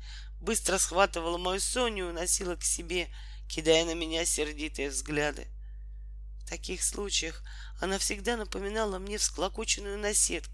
быстро 0.42 0.78
схватывала 0.78 1.38
мою 1.38 1.62
Соню 1.62 2.08
и 2.08 2.10
уносила 2.10 2.58
к 2.58 2.64
себе, 2.66 3.08
кидая 3.48 3.86
на 3.86 3.96
меня 3.96 4.26
сердитые 4.26 4.90
взгляды. 4.90 5.48
В 6.40 6.50
таких 6.50 6.84
случаях 6.84 7.42
она 7.80 8.00
всегда 8.00 8.36
напоминала 8.36 9.00
мне 9.00 9.18
всклокоченную 9.18 9.98
наседку. 9.98 10.54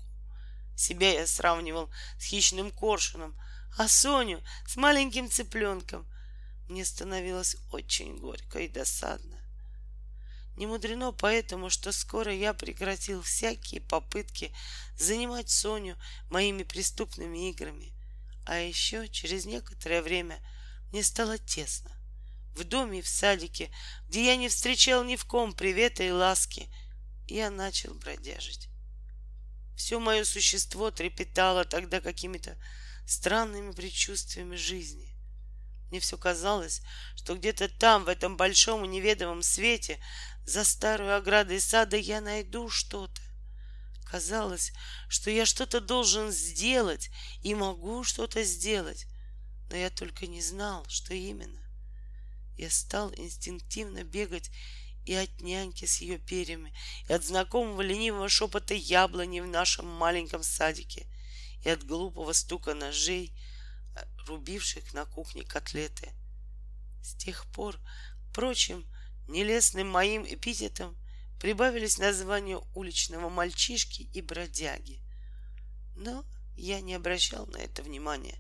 Себя 0.77 1.13
я 1.13 1.25
сравнивал 1.25 1.89
с 2.19 2.25
хищным 2.25 2.69
коршуном— 2.69 3.35
а 3.77 3.87
Соню 3.87 4.43
с 4.67 4.75
маленьким 4.75 5.29
цыпленком. 5.29 6.07
Мне 6.67 6.85
становилось 6.85 7.55
очень 7.71 8.17
горько 8.19 8.59
и 8.59 8.67
досадно. 8.67 9.39
Не 10.55 10.67
мудрено 10.67 11.13
поэтому, 11.13 11.69
что 11.69 11.91
скоро 11.91 12.33
я 12.33 12.53
прекратил 12.53 13.21
всякие 13.21 13.81
попытки 13.81 14.53
занимать 14.97 15.49
Соню 15.49 15.97
моими 16.29 16.63
преступными 16.63 17.49
играми. 17.49 17.93
А 18.45 18.57
еще 18.57 19.07
через 19.07 19.45
некоторое 19.45 20.01
время 20.01 20.39
мне 20.91 21.01
стало 21.03 21.37
тесно. 21.37 21.91
В 22.55 22.63
доме 22.65 22.99
и 22.99 23.01
в 23.01 23.07
садике, 23.07 23.71
где 24.09 24.25
я 24.25 24.35
не 24.35 24.49
встречал 24.49 25.03
ни 25.03 25.15
в 25.15 25.23
ком 25.25 25.53
привета 25.53 26.03
и 26.03 26.11
ласки, 26.11 26.67
я 27.27 27.49
начал 27.51 27.93
бродяжить. 27.93 28.69
Все 29.77 29.99
мое 29.99 30.25
существо 30.25 30.91
трепетало 30.91 31.63
тогда 31.63 32.01
какими-то 32.01 32.57
странными 33.09 33.71
предчувствиями 33.71 34.55
жизни. 34.55 35.15
Мне 35.89 35.99
все 35.99 36.17
казалось, 36.17 36.81
что 37.15 37.35
где-то 37.35 37.67
там, 37.67 38.05
в 38.05 38.07
этом 38.07 38.37
большом 38.37 38.85
и 38.85 38.87
неведомом 38.87 39.41
свете, 39.41 39.99
за 40.45 40.63
старую 40.63 41.15
оградой 41.15 41.59
сада 41.59 41.97
я 41.97 42.21
найду 42.21 42.69
что-то. 42.69 43.21
Казалось, 44.05 44.73
что 45.07 45.31
я 45.31 45.45
что-то 45.45 45.81
должен 45.81 46.31
сделать 46.31 47.09
и 47.41 47.55
могу 47.55 48.03
что-то 48.03 48.43
сделать, 48.43 49.07
но 49.69 49.75
я 49.75 49.89
только 49.89 50.27
не 50.27 50.41
знал, 50.41 50.85
что 50.87 51.15
именно. 51.15 51.61
Я 52.57 52.69
стал 52.69 53.11
инстинктивно 53.15 54.03
бегать 54.03 54.51
и 55.05 55.13
от 55.15 55.41
няньки 55.41 55.85
с 55.85 56.01
ее 56.01 56.19
перьями, 56.19 56.73
и 57.07 57.13
от 57.13 57.23
знакомого 57.23 57.81
ленивого 57.81 58.29
шепота 58.29 58.75
яблони 58.75 59.39
в 59.39 59.47
нашем 59.47 59.87
маленьком 59.87 60.43
садике— 60.43 61.07
и 61.63 61.69
от 61.69 61.83
глупого 61.83 62.33
стука 62.33 62.73
ножей, 62.73 63.33
э, 63.95 64.03
рубивших 64.27 64.93
на 64.93 65.05
кухне 65.05 65.43
котлеты. 65.43 66.11
С 67.01 67.15
тех 67.15 67.45
пор, 67.47 67.77
впрочем, 68.29 68.85
нелестным 69.27 69.89
моим 69.89 70.23
эпитетом 70.23 70.97
прибавились 71.39 71.97
названия 71.97 72.59
уличного 72.75 73.29
мальчишки 73.29 74.01
и 74.01 74.21
бродяги. 74.21 75.01
Но 75.95 76.25
я 76.55 76.81
не 76.81 76.95
обращал 76.95 77.45
на 77.47 77.57
это 77.57 77.81
внимания. 77.81 78.37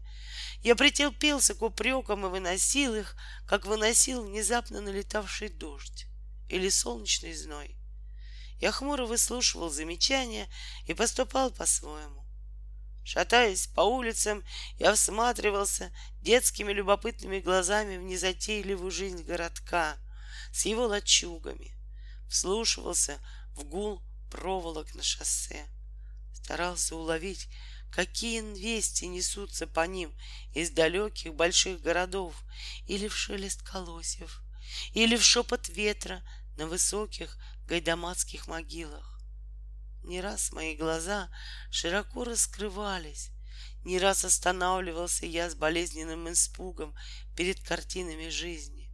Я 0.61 0.75
претерпелся 0.75 1.55
к 1.55 1.61
упрекам 1.61 2.25
и 2.25 2.29
выносил 2.29 2.95
их, 2.95 3.15
как 3.47 3.65
выносил 3.65 4.25
внезапно 4.25 4.81
налетавший 4.81 5.49
дождь 5.49 6.07
или 6.49 6.69
солнечный 6.69 7.33
зной. 7.33 7.75
Я 8.59 8.73
хмуро 8.73 9.05
выслушивал 9.05 9.69
замечания 9.69 10.49
и 10.85 10.93
поступал 10.93 11.51
по-своему. 11.51 12.18
Шатаясь 13.03 13.67
по 13.67 13.81
улицам, 13.81 14.43
я 14.77 14.93
всматривался 14.93 15.91
детскими 16.21 16.71
любопытными 16.71 17.39
глазами 17.39 17.97
в 17.97 18.03
незатейливую 18.03 18.91
жизнь 18.91 19.23
городка 19.23 19.97
с 20.51 20.65
его 20.65 20.85
лачугами, 20.85 21.73
вслушивался 22.29 23.19
в 23.55 23.63
гул 23.63 24.01
проволок 24.29 24.93
на 24.95 25.03
шоссе, 25.03 25.65
старался 26.33 26.95
уловить, 26.95 27.47
какие 27.91 28.41
вести 28.41 29.07
несутся 29.07 29.65
по 29.67 29.85
ним 29.87 30.13
из 30.53 30.71
далеких 30.71 31.33
больших 31.33 31.81
городов 31.81 32.35
или 32.87 33.07
в 33.07 33.15
шелест 33.15 33.63
колосьев, 33.63 34.41
или 34.93 35.15
в 35.15 35.23
шепот 35.23 35.67
ветра 35.69 36.23
на 36.57 36.67
высоких 36.67 37.37
гайдамацких 37.67 38.47
могилах. 38.47 39.18
Не 40.09 40.21
раз 40.21 40.51
мои 40.51 40.75
глаза 40.75 41.29
широко 41.69 42.23
раскрывались, 42.23 43.29
не 43.85 43.99
раз 43.99 44.25
останавливался 44.25 45.27
я 45.27 45.47
с 45.51 45.53
болезненным 45.53 46.31
испугом 46.31 46.95
перед 47.35 47.59
картинами 47.59 48.29
жизни. 48.29 48.89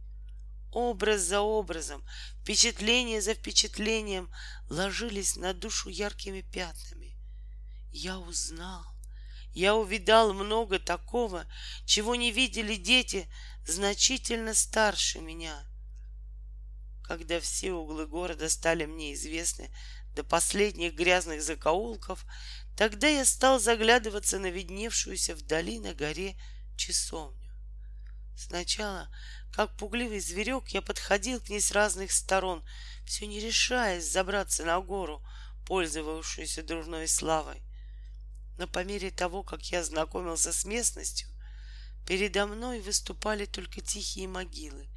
Образ 0.72 1.22
за 1.22 1.40
образом, 1.40 2.04
впечатление 2.42 3.22
за 3.22 3.32
впечатлением 3.32 4.30
ложились 4.68 5.36
на 5.36 5.54
душу 5.54 5.88
яркими 5.88 6.42
пятнами. 6.42 7.16
Я 7.90 8.18
узнал, 8.18 8.84
я 9.54 9.74
увидал 9.74 10.34
много 10.34 10.78
такого, 10.78 11.46
чего 11.86 12.14
не 12.14 12.30
видели 12.30 12.76
дети 12.76 13.26
значительно 13.66 14.52
старше 14.52 15.20
меня. 15.20 15.64
Когда 17.04 17.40
все 17.40 17.72
углы 17.72 18.06
города 18.06 18.50
стали 18.50 18.84
мне 18.84 19.14
известны 19.14 19.70
до 20.16 20.24
последних 20.24 20.94
грязных 20.94 21.42
закоулков, 21.42 22.24
тогда 22.74 23.06
я 23.06 23.24
стал 23.24 23.60
заглядываться 23.60 24.38
на 24.38 24.50
видневшуюся 24.50 25.34
вдали 25.34 25.78
на 25.78 25.94
горе 25.94 26.36
часовню. 26.76 27.52
Сначала, 28.34 29.14
как 29.52 29.76
пугливый 29.76 30.20
зверек, 30.20 30.68
я 30.68 30.80
подходил 30.80 31.40
к 31.40 31.50
ней 31.50 31.60
с 31.60 31.70
разных 31.70 32.12
сторон, 32.12 32.64
все 33.04 33.26
не 33.26 33.40
решаясь 33.40 34.10
забраться 34.10 34.64
на 34.64 34.80
гору, 34.80 35.22
пользовавшуюся 35.66 36.62
дурной 36.62 37.08
славой. 37.08 37.62
Но 38.58 38.66
по 38.66 38.84
мере 38.84 39.10
того, 39.10 39.42
как 39.42 39.62
я 39.66 39.84
знакомился 39.84 40.50
с 40.50 40.64
местностью, 40.64 41.28
передо 42.06 42.46
мной 42.46 42.80
выступали 42.80 43.44
только 43.44 43.82
тихие 43.82 44.28
могилы 44.28 44.88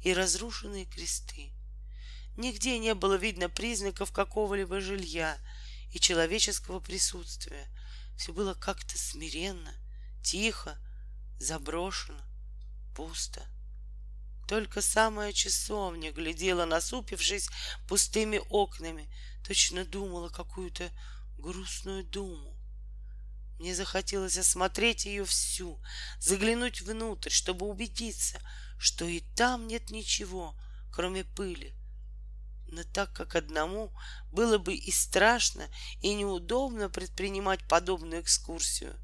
и 0.00 0.14
разрушенные 0.14 0.86
кресты. 0.86 1.52
Нигде 2.36 2.78
не 2.78 2.94
было 2.94 3.14
видно 3.14 3.48
признаков 3.48 4.12
какого-либо 4.12 4.80
жилья 4.80 5.38
и 5.92 6.00
человеческого 6.00 6.80
присутствия. 6.80 7.68
Все 8.16 8.32
было 8.32 8.54
как-то 8.54 8.96
смиренно, 8.96 9.74
тихо, 10.22 10.78
заброшено, 11.38 12.22
пусто. 12.94 13.42
Только 14.48 14.80
самая 14.80 15.32
часовня 15.32 16.12
глядела, 16.12 16.64
насупившись 16.64 17.48
пустыми 17.88 18.40
окнами, 18.48 19.12
точно 19.46 19.84
думала 19.84 20.28
какую-то 20.28 20.90
грустную 21.38 22.04
думу. 22.04 22.56
Мне 23.58 23.74
захотелось 23.74 24.38
осмотреть 24.38 25.04
ее 25.04 25.24
всю, 25.24 25.80
заглянуть 26.18 26.80
внутрь, 26.80 27.30
чтобы 27.30 27.66
убедиться, 27.66 28.40
что 28.78 29.04
и 29.04 29.20
там 29.20 29.68
нет 29.68 29.90
ничего, 29.90 30.56
кроме 30.90 31.24
пыли, 31.24 31.72
но 32.72 32.84
так 32.84 33.12
как 33.12 33.36
одному 33.36 33.92
было 34.32 34.56
бы 34.56 34.74
и 34.74 34.90
страшно, 34.90 35.68
и 36.00 36.14
неудобно 36.14 36.88
предпринимать 36.88 37.62
подобную 37.68 38.22
экскурсию, 38.22 38.98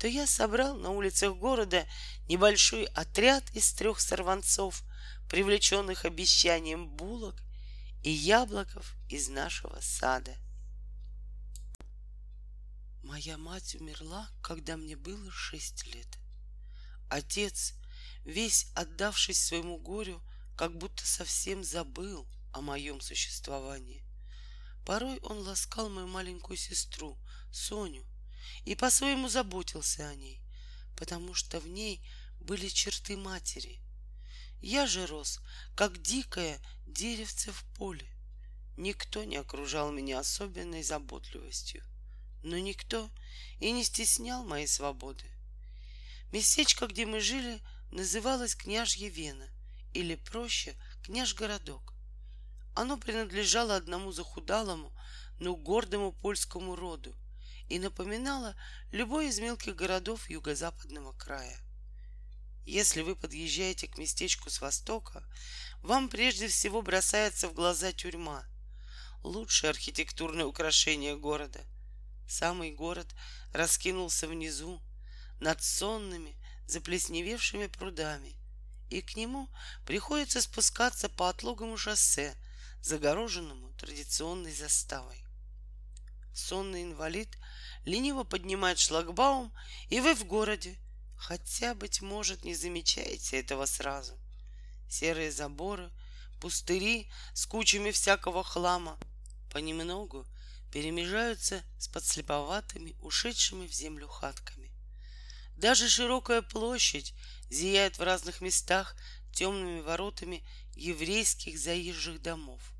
то 0.00 0.08
я 0.08 0.26
собрал 0.26 0.76
на 0.76 0.90
улицах 0.90 1.36
города 1.36 1.86
небольшой 2.26 2.84
отряд 2.86 3.44
из 3.50 3.70
трех 3.74 4.00
сорванцов, 4.00 4.82
привлеченных 5.28 6.06
обещанием 6.06 6.88
булок 6.88 7.36
и 8.02 8.10
яблоков 8.10 8.96
из 9.10 9.28
нашего 9.28 9.78
сада. 9.82 10.34
Моя 13.02 13.36
мать 13.36 13.74
умерла, 13.74 14.30
когда 14.42 14.78
мне 14.78 14.96
было 14.96 15.30
шесть 15.30 15.86
лет. 15.86 16.18
Отец, 17.10 17.74
весь 18.24 18.68
отдавшись 18.74 19.44
своему 19.44 19.76
горю, 19.76 20.22
как 20.56 20.78
будто 20.78 21.06
совсем 21.06 21.62
забыл— 21.62 22.26
о 22.52 22.60
моем 22.60 23.00
существовании. 23.00 24.04
Порой 24.84 25.18
он 25.20 25.38
ласкал 25.38 25.88
мою 25.88 26.08
маленькую 26.08 26.56
сестру, 26.56 27.18
Соню, 27.50 28.04
и 28.64 28.74
по-своему 28.74 29.28
заботился 29.28 30.08
о 30.08 30.14
ней, 30.14 30.40
потому 30.96 31.34
что 31.34 31.60
в 31.60 31.68
ней 31.68 32.02
были 32.40 32.68
черты 32.68 33.16
матери. 33.16 33.80
Я 34.60 34.86
же 34.86 35.06
рос, 35.06 35.40
как 35.74 36.00
дикое 36.02 36.60
деревце 36.86 37.52
в 37.52 37.64
поле. 37.76 38.06
Никто 38.76 39.24
не 39.24 39.36
окружал 39.36 39.92
меня 39.92 40.20
особенной 40.20 40.82
заботливостью, 40.82 41.84
но 42.42 42.58
никто 42.58 43.10
и 43.60 43.70
не 43.70 43.84
стеснял 43.84 44.44
моей 44.44 44.66
свободы. 44.66 45.24
Местечко, 46.32 46.86
где 46.86 47.06
мы 47.06 47.20
жили, 47.20 47.60
называлось 47.90 48.54
Княжье 48.54 49.08
Вена, 49.08 49.48
или 49.92 50.14
проще 50.14 50.74
Княж-городок. 51.02 51.91
Оно 52.74 52.96
принадлежало 52.96 53.76
одному 53.76 54.12
захудалому, 54.12 54.92
но 55.38 55.54
гордому 55.56 56.12
польскому 56.12 56.76
роду 56.76 57.14
и 57.68 57.78
напоминало 57.78 58.54
любой 58.90 59.28
из 59.28 59.38
мелких 59.38 59.74
городов 59.74 60.28
юго-западного 60.28 61.12
края. 61.12 61.58
Если 62.64 63.02
вы 63.02 63.16
подъезжаете 63.16 63.88
к 63.88 63.98
местечку 63.98 64.50
с 64.50 64.60
востока, 64.60 65.24
вам 65.82 66.08
прежде 66.08 66.48
всего 66.48 66.82
бросается 66.82 67.48
в 67.48 67.54
глаза 67.54 67.92
тюрьма, 67.92 68.44
лучшее 69.22 69.70
архитектурное 69.70 70.44
украшение 70.44 71.16
города. 71.16 71.60
Самый 72.28 72.72
город 72.72 73.14
раскинулся 73.52 74.28
внизу, 74.28 74.80
над 75.40 75.62
сонными, 75.62 76.36
заплесневевшими 76.66 77.66
прудами, 77.66 78.36
и 78.90 79.00
к 79.00 79.16
нему 79.16 79.48
приходится 79.84 80.40
спускаться 80.40 81.08
по 81.08 81.28
отлогому 81.28 81.76
шоссе, 81.76 82.36
загороженному 82.82 83.72
традиционной 83.74 84.52
заставой. 84.52 85.24
Сонный 86.34 86.82
инвалид 86.82 87.28
лениво 87.84 88.24
поднимает 88.24 88.78
шлагбаум, 88.78 89.52
и 89.88 90.00
вы 90.00 90.14
в 90.14 90.24
городе, 90.24 90.78
хотя, 91.16 91.74
быть 91.74 92.00
может, 92.02 92.44
не 92.44 92.54
замечаете 92.54 93.38
этого 93.38 93.66
сразу. 93.66 94.18
Серые 94.88 95.30
заборы, 95.30 95.90
пустыри 96.40 97.10
с 97.34 97.46
кучами 97.46 97.90
всякого 97.92 98.42
хлама 98.42 98.98
понемногу 99.50 100.26
перемежаются 100.72 101.62
с 101.78 101.86
подслеповатыми, 101.88 102.96
ушедшими 103.00 103.66
в 103.66 103.72
землю 103.72 104.08
хатками. 104.08 104.72
Даже 105.56 105.88
широкая 105.88 106.42
площадь 106.42 107.14
зияет 107.50 107.98
в 107.98 108.02
разных 108.02 108.40
местах 108.40 108.96
темными 109.32 109.80
воротами 109.80 110.44
еврейских 110.74 111.58
заезжих 111.58 112.20
домов. 112.22 112.71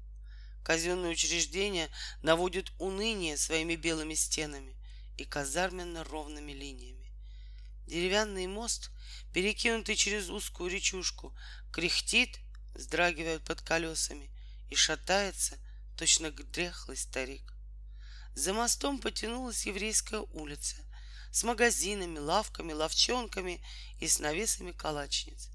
Казенные 0.62 1.12
учреждения 1.12 1.90
наводят 2.22 2.72
уныние 2.78 3.36
своими 3.36 3.74
белыми 3.74 4.14
стенами 4.14 4.76
и 5.16 5.24
казарменно-ровными 5.24 6.52
линиями. 6.52 7.12
Деревянный 7.86 8.47
мост, 8.47 8.90
перекинутый 9.32 9.97
через 9.97 10.30
узкую 10.30 10.70
речушку, 10.70 11.34
кряхтит, 11.72 12.39
вздрагивает 12.74 13.44
под 13.44 13.60
колесами 13.60 14.30
и 14.70 14.76
шатается, 14.76 15.59
точно 15.97 16.30
дряхлый 16.30 16.97
старик. 16.97 17.55
За 18.34 18.55
мостом 18.55 18.98
потянулась 18.98 19.66
еврейская 19.66 20.20
улица 20.32 20.76
с 21.32 21.43
магазинами, 21.43 22.18
лавками, 22.18 22.72
ловчонками 22.72 23.62
и 23.98 24.06
с 24.06 24.20
навесами 24.20 24.72
калачниц. 24.72 25.51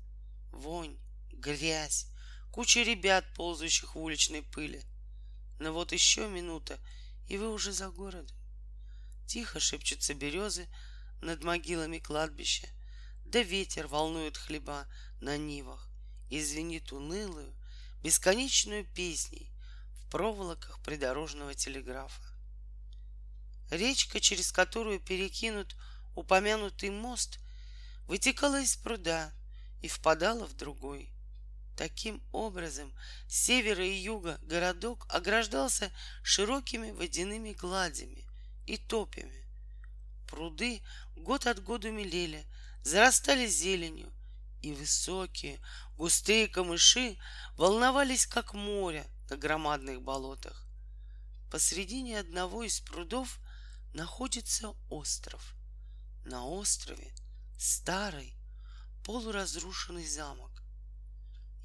Вонь, 0.52 0.98
грязь, 1.32 2.08
куча 2.52 2.82
ребят, 2.82 3.26
ползающих 3.36 3.96
в 3.96 4.00
уличной 4.00 4.44
пыли. 4.44 4.84
Но 5.60 5.74
вот 5.74 5.92
еще 5.92 6.28
минута, 6.28 6.80
и 7.28 7.38
вы 7.38 7.52
уже 7.52 7.72
за 7.72 7.90
городом. 7.90 8.36
Тихо 9.26 9.60
шепчутся 9.60 10.14
березы 10.14 10.68
над 11.22 11.44
могилами 11.44 12.00
кладбища, 12.00 12.68
да 13.26 13.42
ветер 13.42 13.88
волнует 13.88 14.38
хлеба 14.38 14.88
на 15.20 15.38
нивах 15.38 15.90
и 16.30 16.42
звенит 16.42 16.92
унылую, 16.92 17.54
бесконечную 18.04 18.86
песней 18.86 19.52
в 19.96 20.10
проволоках 20.10 20.80
придорожного 20.84 21.54
телеграфа. 21.54 22.24
Речка, 23.70 24.20
через 24.22 24.52
которую 24.52 25.00
перекинут 25.00 25.76
упомянутый 26.16 26.90
мост, 26.90 27.40
вытекала 28.06 28.62
из 28.62 28.78
пруда 28.78 29.34
и 29.82 29.88
впадала 29.88 30.46
в 30.48 30.56
другой. 30.56 31.12
Таким 31.78 32.24
образом, 32.32 32.92
с 33.28 33.36
севера 33.46 33.86
и 33.86 33.94
юга 33.94 34.40
городок 34.42 35.06
ограждался 35.10 35.92
широкими 36.24 36.90
водяными 36.90 37.54
гладями 37.54 38.28
и 38.66 38.78
топями. 38.78 39.46
Пруды 40.28 40.82
год 41.16 41.46
от 41.46 41.62
года 41.64 41.92
мелели, 41.92 42.48
зарастали 42.84 43.46
зеленью, 43.46 44.12
и 44.64 44.74
высокие, 44.74 45.62
густые 45.98 46.48
камыши 46.48 47.16
волновались, 47.58 48.26
как 48.26 48.56
море 48.56 49.06
на 49.30 49.38
громадных 49.38 50.02
болотах. 50.02 50.66
Посредине 51.52 52.20
одного 52.20 52.64
из 52.64 52.80
прудов 52.80 53.40
находится 53.94 54.74
остров. 54.90 55.54
На 56.26 56.44
острове 56.44 57.14
старый, 57.60 58.34
полуразрушенный 59.06 60.08
замок. 60.08 60.57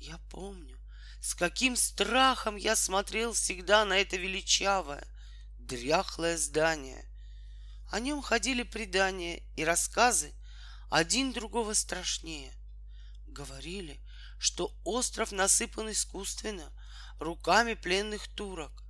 Я 0.05 0.19
помню, 0.31 0.77
с 1.21 1.33
каким 1.33 1.77
страхом 1.77 2.57
я 2.57 2.75
смотрел 2.75 3.35
всегда 3.35 3.85
на 3.85 3.99
это 3.99 4.17
величавое, 4.17 5.07
дряхлое 5.61 6.37
здание. 6.37 7.09
О 7.89 8.01
нем 8.01 8.21
ходили 8.21 8.65
предания 8.65 9.45
и 9.55 9.65
рассказы, 9.65 10.35
один 10.91 11.33
другого 11.33 11.73
страшнее. 11.75 12.53
Говорили, 13.29 14.01
что 14.41 14.77
остров 14.83 15.31
насыпан 15.31 15.93
искусственно, 15.93 16.73
руками 17.21 17.75
пленных 17.75 18.27
турок. 18.27 18.83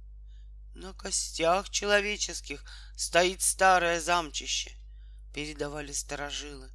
На 0.75 0.95
костях 0.95 1.69
человеческих 1.69 2.65
стоит 2.97 3.43
старое 3.43 4.01
замчище, 4.01 4.73
передавали 5.35 5.93
сторожилы. 5.93 6.71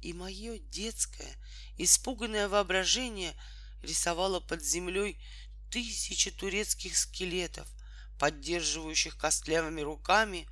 И 0.00 0.14
мое 0.14 0.58
детское, 0.58 1.36
испуганное 1.76 2.48
воображение 2.48 3.34
рисовало 3.84 4.40
под 4.40 4.62
землей 4.62 5.18
тысячи 5.70 6.30
турецких 6.30 6.96
скелетов, 6.96 7.68
поддерживающих 8.18 9.16
костлявыми 9.16 9.80
руками 9.80 10.48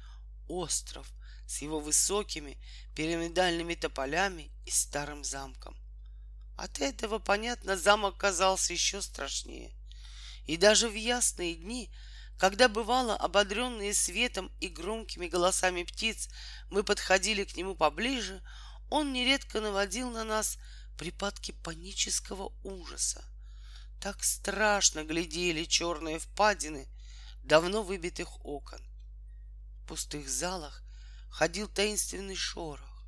остров 0.48 1.06
с 1.46 1.62
его 1.62 1.80
высокими 1.80 2.58
пирамидальными 2.94 3.74
тополями 3.74 4.50
и 4.66 4.70
старым 4.70 5.24
замком. 5.24 5.76
От 6.56 6.80
этого, 6.80 7.18
понятно, 7.18 7.76
замок 7.76 8.16
казался 8.16 8.72
еще 8.72 9.02
страшнее. 9.02 9.72
И 10.46 10.56
даже 10.56 10.88
в 10.88 10.94
ясные 10.94 11.54
дни— 11.54 11.90
когда 12.42 12.68
бывало, 12.68 13.16
ободренные 13.16 13.94
светом 13.94 14.50
и 14.58 14.66
громкими 14.66 15.28
голосами 15.28 15.84
птиц, 15.84 16.28
мы 16.70 16.82
подходили 16.82 17.44
к 17.44 17.56
нему 17.56 17.76
поближе, 17.76 18.42
он 18.90 19.12
нередко 19.12 19.60
наводил 19.60 20.10
на 20.10 20.24
нас 20.24 20.58
припадки 20.98 21.52
панического 21.52 22.52
ужаса. 22.62 23.24
Так 24.00 24.24
страшно 24.24 25.04
глядели 25.04 25.64
черные 25.64 26.18
впадины 26.18 26.88
давно 27.42 27.82
выбитых 27.82 28.44
окон. 28.44 28.80
В 29.78 29.86
пустых 29.86 30.28
залах 30.28 30.82
ходил 31.30 31.68
таинственный 31.68 32.36
шорох. 32.36 33.06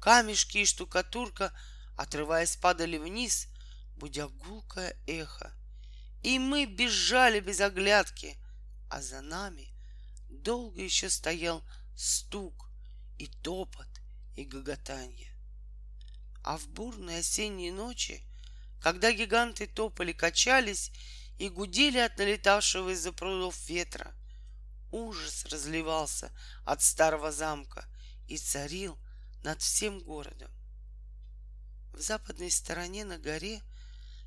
Камешки 0.00 0.58
и 0.58 0.64
штукатурка, 0.64 1.52
отрываясь, 1.96 2.56
падали 2.56 2.98
вниз, 2.98 3.48
будя 3.96 4.28
гулкое 4.28 4.96
эхо. 5.06 5.52
И 6.22 6.38
мы 6.38 6.66
бежали 6.66 7.40
без 7.40 7.60
оглядки— 7.60 8.36
а 8.88 9.02
за 9.02 9.20
нами 9.20 9.68
долго 10.28 10.80
еще 10.82 11.10
стоял 11.10 11.64
стук 11.96 12.70
и 13.18 13.26
топот 13.26 13.88
и 14.36 14.44
гоготанье. 14.44 15.35
А 16.46 16.58
в 16.58 16.68
бурной 16.68 17.18
осенней 17.18 17.72
ночи, 17.72 18.22
когда 18.80 19.10
гиганты 19.10 19.66
топали, 19.66 20.12
качались 20.12 20.92
и 21.38 21.48
гудели 21.48 21.98
от 21.98 22.16
налетавшего 22.18 22.90
из-за 22.90 23.10
прудов 23.10 23.68
ветра, 23.68 24.14
ужас 24.92 25.44
разливался 25.46 26.30
от 26.64 26.82
старого 26.82 27.32
замка 27.32 27.84
и 28.28 28.38
царил 28.38 28.96
над 29.42 29.60
всем 29.60 29.98
городом. 29.98 30.52
В 31.92 32.00
западной 32.00 32.52
стороне 32.52 33.04
на 33.04 33.18
горе, 33.18 33.60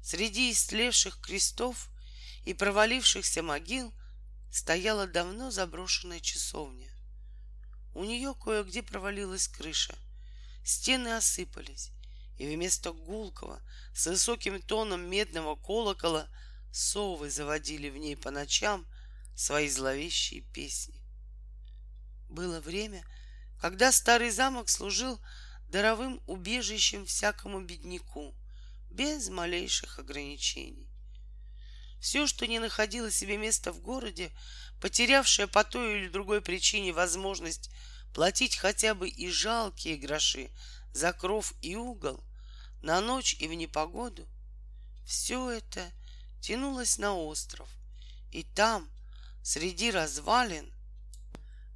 среди 0.03 0.51
истлевших 0.51 1.21
крестов 1.21 1.89
и 2.43 2.53
провалившихся 2.53 3.43
могил, 3.43 3.93
стояла 4.51 5.07
давно 5.07 5.51
заброшенная 5.51 6.19
часовня. 6.19 6.91
У 7.95 8.03
нее 8.03 8.35
кое-где 8.35 8.83
провалилась 8.83 9.47
крыша. 9.47 9.95
Стены 10.65 11.15
осыпались, 11.15 11.93
и 12.40 12.48
вместо 12.48 12.94
гулкого 12.94 13.61
с 13.94 14.07
высоким 14.07 14.61
тоном 14.61 15.02
медного 15.02 15.56
колокола 15.56 16.30
совы 16.72 17.30
заводили 17.30 17.90
в 17.90 17.98
ней 17.98 18.16
по 18.16 18.32
ночам 18.32 18.88
свои 19.36 19.68
зловещие 19.70 20.41
песни. 20.53 21.03
Было 22.30 22.61
время, 22.61 23.06
когда 23.60 23.91
старый 23.91 24.30
замок 24.32 24.70
служил 24.70 25.20
даровым 25.68 26.22
убежищем 26.28 27.06
всякому 27.06 27.61
бедняку, 27.61 28.34
без 28.90 29.30
малейших 29.30 29.99
ограничений. 29.99 30.90
Все, 31.99 32.26
что 32.26 32.48
не 32.48 32.60
находило 32.60 33.11
себе 33.11 33.38
места 33.38 33.74
в 33.74 33.82
городе, 33.82 34.32
потерявшее 34.80 35.48
по 35.48 35.66
той 35.66 35.99
или 35.99 36.07
другой 36.07 36.41
причине 36.41 36.94
возможность 36.94 37.70
платить 38.14 38.56
хотя 38.56 38.95
бы 38.95 39.10
и 39.10 39.30
жалкие 39.30 39.98
гроши 39.98 40.49
за 40.94 41.11
кров 41.11 41.53
и 41.61 41.76
угол, 41.76 42.24
на 42.81 43.01
ночь 43.01 43.35
и 43.39 43.47
в 43.47 43.53
непогоду, 43.53 44.27
все 45.06 45.49
это 45.49 45.91
тянулось 46.41 46.97
на 46.97 47.15
остров, 47.15 47.69
и 48.31 48.43
там, 48.43 48.89
среди 49.41 49.91
развалин, 49.91 50.72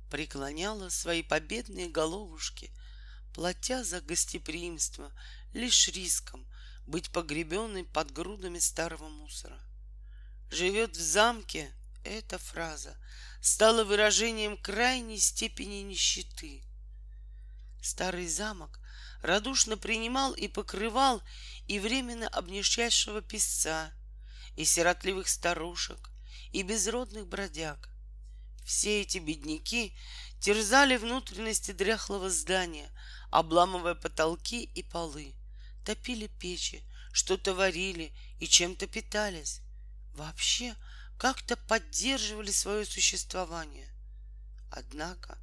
преклоняла 0.09 0.89
свои 0.89 1.23
победные 1.23 1.89
головушки, 1.89 2.71
платя 3.33 3.83
за 3.83 4.01
гостеприимство 4.01 5.11
лишь 5.53 5.87
риском 5.87 6.45
быть 6.85 7.11
погребенной 7.11 7.83
под 7.83 8.11
грудами 8.11 8.59
старого 8.59 9.09
мусора. 9.09 9.59
Живет 10.51 10.95
в 10.95 11.01
замке 11.01 11.73
эта 12.03 12.37
фраза 12.37 12.95
стала 13.41 13.83
выражением 13.83 14.57
крайней 14.57 15.17
степени 15.17 15.81
нищеты. 15.81 16.63
Старый 17.81 18.27
замок 18.27 18.79
радушно 19.23 19.77
принимал 19.77 20.33
и 20.33 20.47
покрывал 20.47 21.23
и 21.67 21.79
временно 21.79 22.27
обнищавшего 22.27 23.21
песца, 23.21 23.91
и 24.55 24.65
сиротливых 24.65 25.27
старушек, 25.27 26.11
и 26.51 26.61
безродных 26.61 27.27
бродяг. 27.27 27.89
Все 28.65 29.01
эти 29.01 29.17
бедняки 29.17 29.97
терзали 30.39 30.97
внутренности 30.97 31.71
дряхлого 31.71 32.29
здания, 32.29 32.91
обламывая 33.31 33.95
потолки 33.95 34.63
и 34.63 34.83
полы, 34.83 35.33
топили 35.85 36.27
печи, 36.27 36.83
что-то 37.13 37.53
варили 37.55 38.13
и 38.39 38.47
чем-то 38.47 38.87
питались. 38.87 39.61
Вообще 40.13 40.75
как-то 41.17 41.55
поддерживали 41.55 42.51
свое 42.51 42.85
существование. 42.85 43.89
Однако 44.69 45.39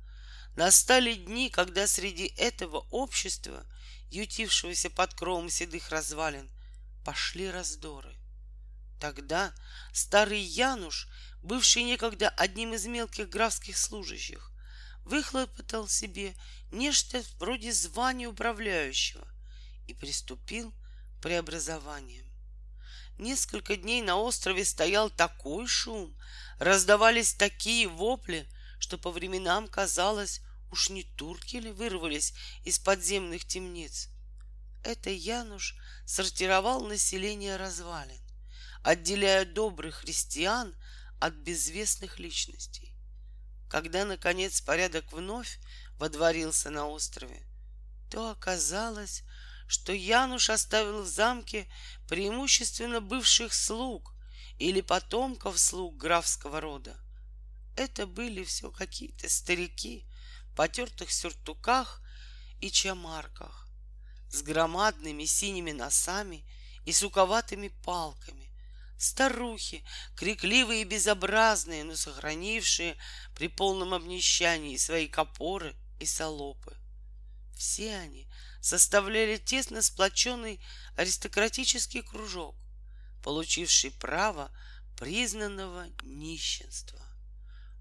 настали 0.56 1.14
дни, 1.14 1.51
когда 1.51 1.86
среди 1.86 2.27
этого 2.36 2.86
общества, 2.90 3.64
ютившегося 4.10 4.90
под 4.90 5.14
кровом 5.14 5.51
седых 5.51 5.90
развалин, 5.90 6.51
пошли 7.05 7.51
раздоры. 7.51 8.14
Тогда 9.01 9.55
старый 9.93 10.40
Януш, 10.40 11.09
бывший 11.43 11.85
некогда 11.85 12.28
одним 12.28 12.74
из 12.74 12.86
мелких 12.86 13.28
графских 13.31 13.78
служащих, 13.78 14.52
выхлопотал 15.05 15.89
себе 15.89 16.35
нечто 16.70 17.22
вроде 17.39 17.72
звания 17.72 18.28
управляющего 18.28 19.27
и 19.86 19.94
приступил 19.94 20.72
к 20.72 21.22
преобразованиям. 21.22 22.27
Несколько 23.18 23.77
дней 23.77 24.02
на 24.02 24.16
острове 24.16 24.64
стоял 24.64 25.10
такой 25.10 25.66
шум, 25.66 26.14
раздавались 26.59 27.35
такие 27.35 27.89
вопли, 27.89 28.48
что 28.81 28.98
по 28.98 29.12
временам 29.12 29.69
казалось, 29.69 30.40
уж 30.73 30.90
не 30.90 31.05
турки 31.05 31.57
ли 31.57 31.70
вырвались 31.70 32.35
из 32.65 32.81
подземных 32.81 33.44
темниц. 33.44 34.09
Это 34.82 35.11
Януш 35.11 35.77
сортировал 36.05 36.85
население 36.85 37.57
развалин 37.57 38.20
отделяя 38.82 39.44
добрых 39.44 39.97
христиан 39.97 40.74
от 41.19 41.35
безвестных 41.35 42.19
личностей. 42.19 42.94
Когда, 43.69 44.05
наконец, 44.05 44.61
порядок 44.61 45.12
вновь 45.12 45.59
водворился 45.98 46.70
на 46.70 46.86
острове, 46.89 47.47
то 48.11 48.31
оказалось, 48.31 49.23
что 49.69 49.93
Януш 49.93 50.51
оставил 50.51 51.02
в 51.02 51.07
замке 51.07 51.70
преимущественно 52.09 53.01
бывших 53.01 53.52
слуг 53.55 54.15
или 54.59 54.81
потомков 54.81 55.59
слуг 55.59 55.97
графского 55.97 56.61
рода. 56.61 56.97
Это 57.81 58.07
были 58.07 58.44
все 58.44 58.70
какие-то 58.70 59.31
старики 59.31 60.05
в 60.52 60.55
потертых 60.55 61.11
сюртуках 61.11 62.02
и 62.61 62.70
чамарках 62.70 63.70
с 64.28 64.43
громадными 64.43 65.24
синими 65.24 65.73
носами 65.73 66.44
и 66.85 66.93
суковатыми 66.93 67.69
палками, 67.82 68.52
Старухи, 68.98 69.82
крикливые 70.15 70.82
и 70.82 70.85
безобразные, 70.85 71.85
но 71.85 71.97
сохранившие 71.97 72.98
при 73.35 73.48
полном 73.48 73.94
обнищании 73.94 74.77
свои 74.77 75.09
копоры 75.09 75.74
и 76.01 76.05
солопы. 76.05 76.77
Все 77.57 77.97
они 77.97 78.28
составляли 78.61 79.39
тесно 79.39 79.81
сплоченный 79.81 80.61
аристократический 80.97 82.02
кружок, 82.02 82.57
получивший 83.23 83.90
право 83.90 84.52
признанного 84.98 85.86
нищенства. 86.02 87.10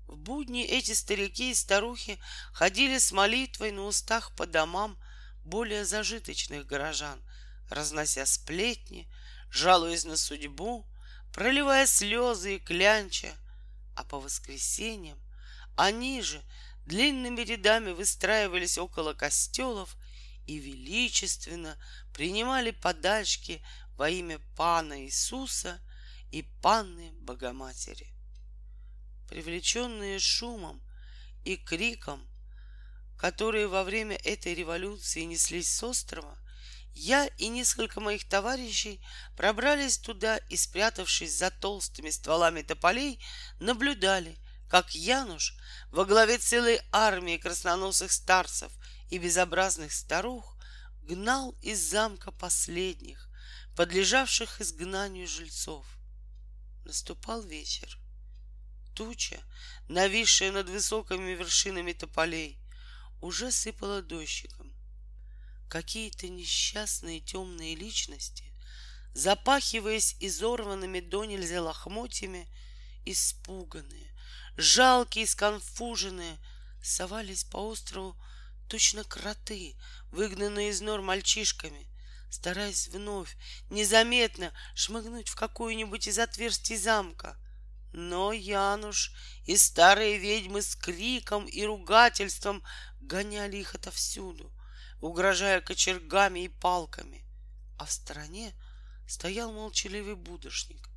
В 0.10 0.18
будни 0.18 0.64
эти 0.64 0.94
старики 0.94 1.52
и 1.52 1.54
старухи 1.54 2.18
ходили 2.52 2.98
с 2.98 3.12
молитвой 3.12 3.72
на 3.72 3.84
устах 3.84 4.36
по 4.36 4.48
домам 4.48 4.98
более 5.46 5.86
зажиточных 5.86 6.66
горожан, 6.66 7.22
разнося 7.70 8.26
сплетни, 8.26 9.08
жалуясь 9.52 10.06
на 10.06 10.18
судьбу, 10.18 10.88
проливая 11.32 11.86
слезы 11.86 12.56
и 12.56 12.60
клянча, 12.60 13.38
а 13.96 14.04
по 14.04 14.20
воскресеньям 14.20 15.20
они 15.76 16.24
же 16.24 16.44
длинными 16.88 17.42
рядами 17.42 17.92
выстраивались 17.92 18.80
около 18.80 19.14
костелов 19.14 19.96
и 20.48 20.58
величественно 20.58 21.78
принимали 22.16 22.72
подачки 22.72 23.64
во 23.96 24.10
имя 24.10 24.40
Пана 24.58 25.06
Иисуса 25.06 25.80
и 26.32 26.42
Панны 26.64 27.12
Богоматери. 27.22 28.19
Привлеченные 29.30 30.18
шумом 30.18 30.82
и 31.44 31.56
криком, 31.56 32.28
которые 33.16 33.68
во 33.68 33.84
время 33.84 34.16
этой 34.16 34.56
революции 34.56 35.22
неслись 35.22 35.72
с 35.72 35.84
острова, 35.84 36.36
я 36.96 37.28
и 37.38 37.48
несколько 37.48 38.02
моих 38.02 38.28
товарищей 38.28 39.00
пробрались 39.38 40.00
туда 40.00 40.38
и, 40.38 40.58
спрятавшись 40.58 41.38
за 41.38 41.52
толстыми 41.52 42.10
стволами 42.10 42.64
тополей, 42.64 43.24
наблюдали, 43.60 44.36
как 44.68 44.96
Януш 44.96 45.56
во 45.92 46.06
главе 46.06 46.40
целой 46.40 46.82
армии 46.92 47.38
красноносых 47.38 48.12
старцев 48.12 48.72
и 49.12 49.20
безобразных 49.20 49.92
старух 49.94 50.58
гнал 51.04 51.56
из 51.62 51.80
замка 51.80 52.32
последних, 52.32 53.30
подлежавших 53.76 54.60
изгнанию 54.60 55.28
жильцов. 55.28 55.86
Наступал 56.84 57.44
вечер. 57.44 57.99
Туча, 58.94 59.40
нависшая 59.88 60.52
над 60.52 60.70
высокими 60.70 61.32
вершинами 61.32 61.94
тополей, 61.94 62.60
уже 63.22 63.52
сыпала 63.52 64.02
дождиком 64.02 64.74
какие-то 65.70 66.28
несчастные 66.28 67.22
темные 67.22 67.76
личности, 67.76 68.44
запахиваясь 69.14 70.16
изорванными 70.20 71.00
до 71.00 71.26
нельзя 71.26 71.62
лохмотьями, 71.62 72.50
испуганные, 73.06 74.14
жалкие, 74.58 75.28
сконфуженные, 75.28 76.40
совались 76.82 77.44
по 77.44 77.58
острову 77.58 78.18
точно 78.68 79.04
кроты, 79.04 79.76
выгнанные 80.12 80.70
из 80.72 80.82
нор 80.82 81.02
мальчишками, 81.02 81.88
стараясь 82.30 82.88
вновь 82.88 83.38
незаметно 83.70 84.52
шмыгнуть 84.76 85.30
в 85.30 85.36
какую-нибудь 85.36 86.08
из 86.08 86.20
отверстий 86.20 86.78
замка. 86.78 87.38
Но 87.92 88.32
Януш 88.32 89.12
и 89.46 89.58
старые 89.58 90.18
ведьмы 90.18 90.62
с 90.62 90.76
криком 90.76 91.46
и 91.46 91.64
ругательством 91.64 92.64
гоняли 93.02 93.58
их 93.58 93.74
отовсюду, 93.76 94.54
угрожая 95.02 95.62
кочергами 95.62 96.42
и 96.42 96.48
палками. 96.50 97.26
А 97.78 97.86
в 97.86 97.92
стороне 97.92 98.54
стоял 99.08 99.52
молчаливый 99.52 100.16
будошник, 100.16 100.90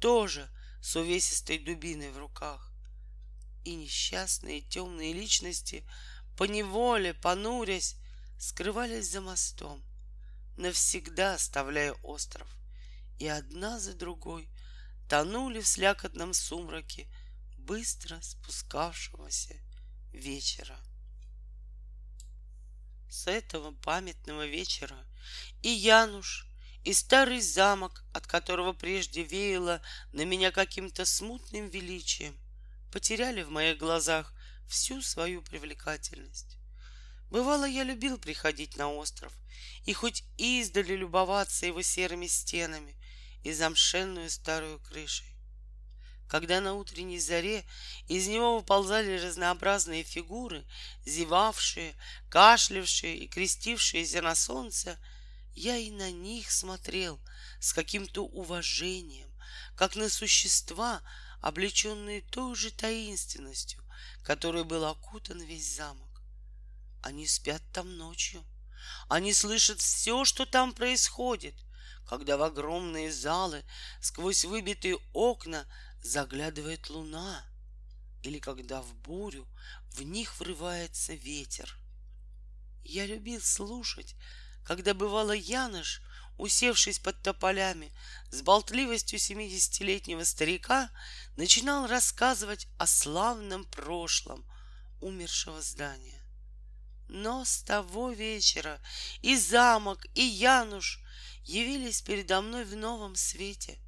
тоже 0.00 0.48
с 0.80 0.96
увесистой 0.96 1.58
дубиной 1.58 2.10
в 2.10 2.18
руках. 2.18 2.72
И 3.64 3.76
несчастные 3.76 4.60
темные 4.60 5.12
личности, 5.12 5.88
поневоле, 6.36 7.14
понурясь, 7.14 7.96
скрывались 8.38 9.10
за 9.10 9.20
мостом, 9.20 9.82
навсегда 10.56 11.34
оставляя 11.34 11.92
остров, 12.02 12.48
и 13.18 13.26
одна 13.26 13.78
за 13.78 13.94
другой 13.94 14.48
тонули 15.08 15.60
в 15.60 15.66
слякотном 15.66 16.32
сумраке 16.32 17.08
быстро 17.58 18.20
спускавшегося 18.20 19.54
вечера. 20.12 20.78
С 23.08 23.26
этого 23.26 23.72
памятного 23.72 24.46
вечера 24.46 25.06
и 25.62 25.68
Януш, 25.68 26.46
и 26.82 26.92
старый 26.92 27.40
замок, 27.40 28.04
от 28.12 28.26
которого 28.26 28.72
прежде 28.72 29.22
веяло 29.22 29.80
на 30.12 30.24
меня 30.24 30.50
каким-то 30.50 31.04
смутным 31.04 31.68
величием, 31.68 32.36
потеряли 32.92 33.42
в 33.42 33.50
моих 33.50 33.78
глазах 33.78 34.34
всю 34.68 35.00
свою 35.00 35.42
привлекательность. 35.42 36.58
Бывало, 37.30 37.64
я 37.64 37.84
любил 37.84 38.18
приходить 38.18 38.76
на 38.76 38.92
остров 38.92 39.32
и 39.86 39.92
хоть 39.92 40.24
издали 40.36 40.94
любоваться 40.94 41.66
его 41.66 41.82
серыми 41.82 42.26
стенами 42.26 42.96
и 43.44 43.52
замшенную 43.52 44.30
старую 44.30 44.80
крышей. 44.80 45.30
когда 46.26 46.60
на 46.60 46.74
утренней 46.74 47.20
заре 47.20 47.64
из 48.08 48.26
него 48.26 48.56
выползали 48.56 49.20
разнообразные 49.20 50.02
фигуры, 50.02 50.66
зевавшие, 51.04 51.94
кашлявшие 52.28 53.18
и 53.18 53.28
крестившиеся 53.28 54.22
на 54.22 54.34
солнце, 54.34 54.98
я 55.54 55.76
и 55.76 55.90
на 55.90 56.10
них 56.10 56.50
смотрел 56.50 57.20
с 57.60 57.72
каким-то 57.72 58.24
уважением, 58.24 59.30
как 59.76 59.94
на 59.94 60.08
существа, 60.08 61.02
облеченные 61.40 62.22
той 62.22 62.56
же 62.56 62.70
таинственностью, 62.72 63.84
которой 64.24 64.64
был 64.64 64.84
окутан 64.86 65.40
весь 65.42 65.76
замок. 65.76 66.22
Они 67.02 67.26
спят 67.26 67.62
там 67.72 67.96
ночью. 67.96 68.42
Они 69.08 69.32
слышат 69.32 69.80
все, 69.80 70.24
что 70.24 70.46
там 70.46 70.72
происходит, 70.72 71.54
когда 72.06 72.36
в 72.36 72.42
огромные 72.42 73.10
залы 73.10 73.64
сквозь 74.00 74.44
выбитые 74.44 74.98
окна 75.12 75.66
заглядывает 76.02 76.90
луна, 76.90 77.44
или 78.22 78.38
когда 78.38 78.82
в 78.82 78.94
бурю 78.96 79.46
в 79.90 80.02
них 80.02 80.38
врывается 80.38 81.14
ветер. 81.14 81.78
Я 82.82 83.06
любил 83.06 83.40
слушать, 83.40 84.14
когда 84.64 84.94
бывало 84.94 85.32
Яныш, 85.32 86.02
усевшись 86.36 86.98
под 86.98 87.20
тополями, 87.22 87.92
с 88.30 88.42
болтливостью 88.42 89.18
семидесятилетнего 89.18 90.24
старика, 90.24 90.90
начинал 91.36 91.86
рассказывать 91.86 92.66
о 92.78 92.86
славном 92.86 93.64
прошлом 93.64 94.44
умершего 95.00 95.60
здания. 95.62 96.20
Но 97.08 97.44
с 97.44 97.62
того 97.62 98.10
вечера 98.10 98.80
и 99.22 99.36
замок, 99.36 100.06
и 100.14 100.22
Януш 100.22 101.03
явились 101.44 102.02
передо 102.02 102.40
мной 102.40 102.64
в 102.64 102.74
новом 102.76 103.16
свете. 103.16 103.78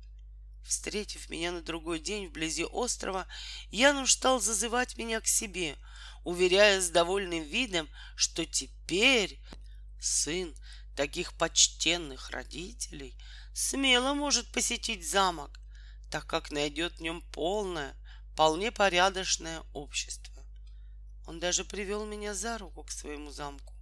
Встретив 0.65 1.31
меня 1.31 1.53
на 1.53 1.63
другой 1.63 2.01
день 2.01 2.27
вблизи 2.27 2.65
острова, 2.65 3.27
Януш 3.71 4.13
стал 4.13 4.41
зазывать 4.41 4.97
меня 4.97 5.21
к 5.21 5.27
себе, 5.27 5.77
уверяя 6.25 6.81
с 6.81 6.91
довольным 6.91 7.45
видом, 7.45 7.89
что 8.17 8.45
теперь 8.45 9.41
сын 10.01 10.55
таких 10.97 11.35
почтенных 11.35 12.31
родителей 12.31 13.17
смело 13.55 14.13
может 14.15 14.51
посетить 14.51 15.09
замок, 15.09 15.61
так 16.11 16.27
как 16.27 16.51
найдет 16.51 16.95
в 16.95 17.01
нем 17.01 17.23
полное, 17.33 17.95
вполне 18.33 18.73
порядочное 18.73 19.63
общество. 19.73 20.35
Он 21.27 21.39
даже 21.39 21.65
привел 21.65 22.05
меня 22.07 22.35
за 22.35 22.59
руку 22.59 22.83
к 22.83 22.91
своему 22.91 23.31
замку. 23.31 23.76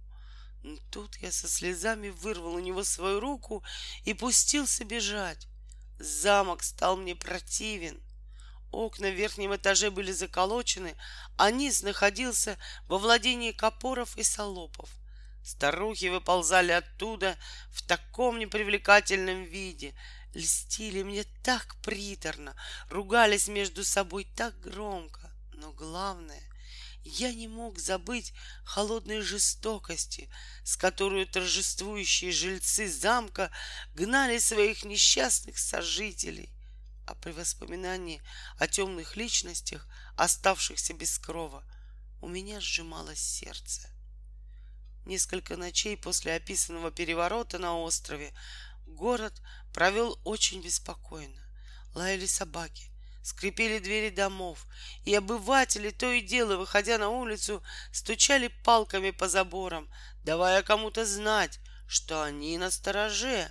Тут 0.91 1.17
я 1.17 1.31
со 1.31 1.47
слезами 1.47 2.09
вырвал 2.09 2.55
у 2.55 2.59
него 2.59 2.83
свою 2.83 3.19
руку 3.19 3.63
и 4.03 4.13
пустился 4.13 4.83
бежать. 4.83 5.47
Замок 5.99 6.63
стал 6.63 6.97
мне 6.97 7.15
противен. 7.15 8.01
Окна 8.71 9.09
в 9.09 9.13
верхнем 9.13 9.55
этаже 9.55 9.91
были 9.91 10.11
заколочены, 10.11 10.95
а 11.37 11.51
низ 11.51 11.83
находился 11.83 12.57
во 12.87 12.97
владении 12.97 13.51
копоров 13.51 14.17
и 14.17 14.23
солопов. 14.23 14.89
Старухи 15.43 16.05
выползали 16.05 16.71
оттуда 16.71 17.37
в 17.71 17.83
таком 17.83 18.39
непривлекательном 18.39 19.43
виде, 19.43 19.93
льстили 20.33 21.03
мне 21.03 21.23
так 21.43 21.75
приторно, 21.83 22.55
ругались 22.89 23.47
между 23.47 23.85
собой 23.85 24.27
так 24.35 24.59
громко. 24.59 25.31
Но 25.53 25.71
главное, 25.71 26.41
я 27.05 27.31
не 27.31 27.47
мог 27.47 27.77
забыть 27.77 28.33
холодной 28.63 29.21
жестокости, 29.21 30.27
с 30.63 30.75
которой 30.75 31.25
торжествующие 31.25 32.31
жильцы 32.31 32.89
замка 32.89 33.51
гнали 33.93 34.39
своих 34.39 34.83
несчастных 34.83 35.59
сожителей. 35.59 36.49
А 37.05 37.13
при 37.13 37.31
воспоминании 37.31 38.23
о 38.57 38.67
темных 38.67 39.15
личностях, 39.15 39.87
оставшихся 40.17 40.93
без 40.93 41.19
крова, 41.19 41.63
у 42.21 42.27
меня 42.27 42.59
сжималось 42.59 43.19
сердце. 43.19 43.87
Несколько 45.05 45.55
ночей 45.55 45.95
после 45.95 46.33
описанного 46.33 46.89
переворота 46.89 47.59
на 47.59 47.77
острове 47.77 48.33
город 48.87 49.39
провел 49.71 50.19
очень 50.23 50.63
беспокойно. 50.63 51.39
Лаяли 51.93 52.25
собаки, 52.25 52.89
скрипели 53.25 53.79
двери 53.79 54.11
домов, 54.11 54.67
и 55.03 55.15
обыватели 55.15 55.89
то 55.89 56.11
и 56.11 56.21
дело, 56.21 56.57
выходя 56.57 56.99
на 56.99 57.09
улицу, 57.09 57.63
стучали 57.91 58.49
палками 58.63 59.09
по 59.09 59.27
заборам, 59.27 59.89
давая 60.23 60.61
кому-то 60.61 61.07
знать, 61.07 61.59
что 61.87 62.21
они 62.21 62.55
на 62.59 62.69
стороже. 62.69 63.49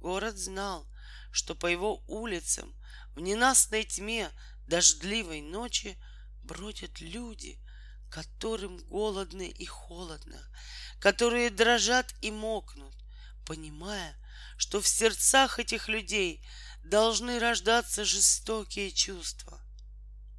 Город 0.00 0.36
знал, 0.36 0.84
что 1.30 1.54
по 1.54 1.68
его 1.68 2.02
улицам 2.08 2.74
в 3.14 3.20
ненастной 3.20 3.84
тьме 3.84 4.32
дождливой 4.66 5.42
ночи 5.42 5.96
бродят 6.42 7.00
люди, 7.00 7.60
которым 8.10 8.78
голодно 8.88 9.42
и 9.42 9.64
холодно, 9.64 10.42
которые 10.98 11.50
дрожат 11.50 12.12
и 12.20 12.32
мокнут, 12.32 12.94
понимая, 13.46 14.16
что 14.56 14.80
в 14.80 14.88
сердцах 14.88 15.60
этих 15.60 15.88
людей 15.88 16.44
должны 16.84 17.38
рождаться 17.38 18.04
жестокие 18.04 18.90
чувства. 18.90 19.60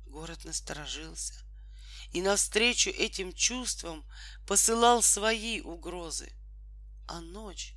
Город 0.06 0.45
насторожился 0.45 1.44
и 2.14 2.22
навстречу 2.22 2.91
этим 2.91 3.34
чувствам 3.34 4.06
посылал 4.48 5.02
свои 5.02 5.61
угрозы. 5.61 6.32
А 7.07 7.20
ночь, 7.20 7.74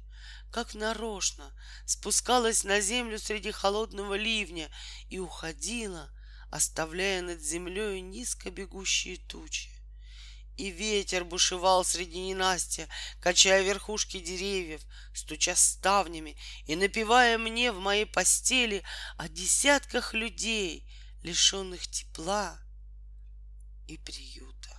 как 0.53 0.75
нарочно, 0.75 1.53
спускалась 1.87 2.63
на 2.63 2.81
землю 2.81 3.19
среди 3.19 3.51
холодного 3.51 4.15
ливня 4.15 4.71
и 5.09 5.19
уходила, 5.19 6.11
оставляя 6.51 7.23
над 7.23 7.41
землей 7.41 8.01
низко 8.03 8.51
бегущие 8.51 9.17
тучи. 9.17 9.71
И 10.57 10.71
ветер 10.71 11.25
бушевал 11.25 11.85
среди 11.85 12.19
ненастья, 12.19 12.89
качая 13.21 13.63
верхушки 13.63 14.21
деревьев, 14.21 14.81
стуча 15.13 15.55
ставнями 15.55 16.37
и 16.65 16.77
напевая 16.77 17.37
мне 17.37 17.73
в 17.73 17.79
моей 17.79 18.07
постели 18.07 18.83
о 19.19 19.29
десятках 19.29 20.15
людей, 20.15 20.89
лишенных 21.23 21.87
тепла 21.89 22.59
и 23.87 23.99
приюта. 23.99 24.75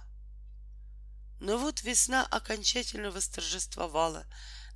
Но 1.40 1.58
вот 1.58 1.84
весна 1.84 2.26
окончательно 2.26 3.12
восторжествовала 3.12 4.26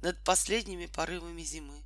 над 0.01 0.23
последними 0.23 0.85
порывами 0.85 1.41
зимы. 1.41 1.83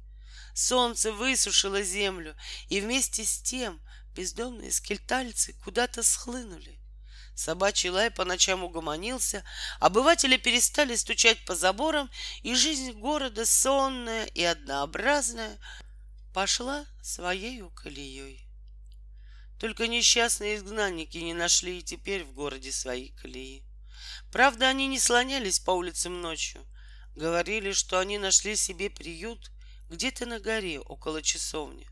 Солнце 0.54 1.14
высушило 1.14 1.82
землю, 1.84 2.36
и 2.68 2.82
вместе 2.82 3.24
с 3.24 3.42
тем 3.42 3.82
бездомные 4.14 4.72
скельтальцы 4.72 5.54
куда-то 5.64 6.04
схлынули. 6.04 6.80
Собачий 7.36 7.90
лай 7.90 8.10
по 8.12 8.24
ночам 8.24 8.64
угомонился, 8.64 9.44
обыватели 9.82 10.38
перестали 10.38 10.96
стучать 10.96 11.44
по 11.44 11.54
заборам, 11.54 12.10
и 12.44 12.56
жизнь 12.56 12.94
города, 12.94 13.46
сонная 13.46 14.26
и 14.28 14.42
однообразная, 14.42 15.60
пошла 16.34 16.86
своей 17.02 17.62
колеей. 17.76 18.48
Только 19.60 19.88
несчастные 19.88 20.56
изгнанники 20.56 21.18
не 21.18 21.34
нашли 21.34 21.80
и 21.80 21.84
теперь 21.84 22.24
в 22.24 22.32
городе 22.32 22.72
своей 22.72 23.12
колеи. 23.12 23.66
Правда, 24.32 24.70
они 24.70 24.88
не 24.88 25.00
слонялись 25.00 25.60
по 25.60 25.72
улицам 25.72 26.22
ночью. 26.22 26.66
Говорили, 27.16 27.74
что 27.74 28.00
они 28.00 28.18
нашли 28.18 28.56
себе 28.56 28.90
приют 28.90 29.52
где-то 29.90 30.26
на 30.26 30.40
горе 30.40 30.80
около 30.80 31.22
часовни. 31.22 31.88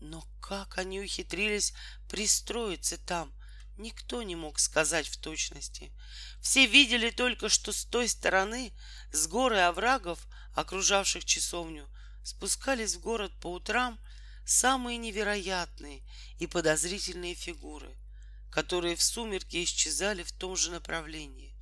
Но 0.00 0.24
как 0.40 0.78
они 0.78 1.00
ухитрились 1.00 1.74
пристроиться 2.08 2.96
там, 2.96 3.32
Никто 3.78 4.24
не 4.24 4.34
мог 4.34 4.58
сказать 4.58 5.06
в 5.06 5.18
точности. 5.18 5.92
Все 6.40 6.66
видели 6.66 7.10
только, 7.10 7.48
что 7.48 7.72
с 7.72 7.84
той 7.84 8.08
стороны, 8.08 8.72
с 9.12 9.28
горы 9.28 9.60
оврагов, 9.60 10.18
окружавших 10.54 11.24
часовню, 11.24 11.88
спускались 12.24 12.96
в 12.96 13.00
город 13.00 13.32
по 13.40 13.52
утрам 13.52 13.96
самые 14.44 14.98
невероятные 14.98 16.02
и 16.40 16.48
подозрительные 16.48 17.36
фигуры, 17.36 17.94
которые 18.50 18.96
в 18.96 19.02
сумерке 19.02 19.62
исчезали 19.62 20.24
в 20.24 20.32
том 20.32 20.56
же 20.56 20.72
направлении. 20.72 21.54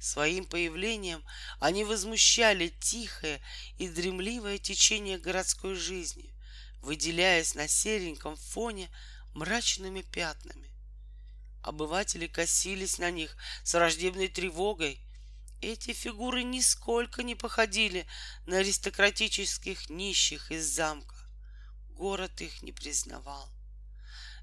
Своим 0.00 0.46
появлением 0.46 1.22
они 1.60 1.84
возмущали 1.84 2.68
тихое 2.80 3.42
и 3.76 3.86
дремливое 3.86 4.56
течение 4.56 5.18
городской 5.18 5.74
жизни, 5.74 6.34
выделяясь 6.80 7.54
на 7.54 7.68
сереньком 7.68 8.36
фоне 8.36 8.88
мрачными 9.34 10.00
пятнами. 10.00 10.73
Обыватели 11.64 12.26
косились 12.26 12.98
на 12.98 13.10
них 13.10 13.34
с 13.62 13.72
враждебной 13.72 14.28
тревогой. 14.28 15.00
Эти 15.62 15.94
фигуры 15.94 16.42
нисколько 16.42 17.22
не 17.22 17.34
походили 17.34 18.06
на 18.44 18.58
аристократических 18.58 19.88
нищих 19.88 20.52
из 20.52 20.66
замка. 20.66 21.16
Город 21.88 22.38
их 22.42 22.60
не 22.60 22.72
признавал. 22.72 23.50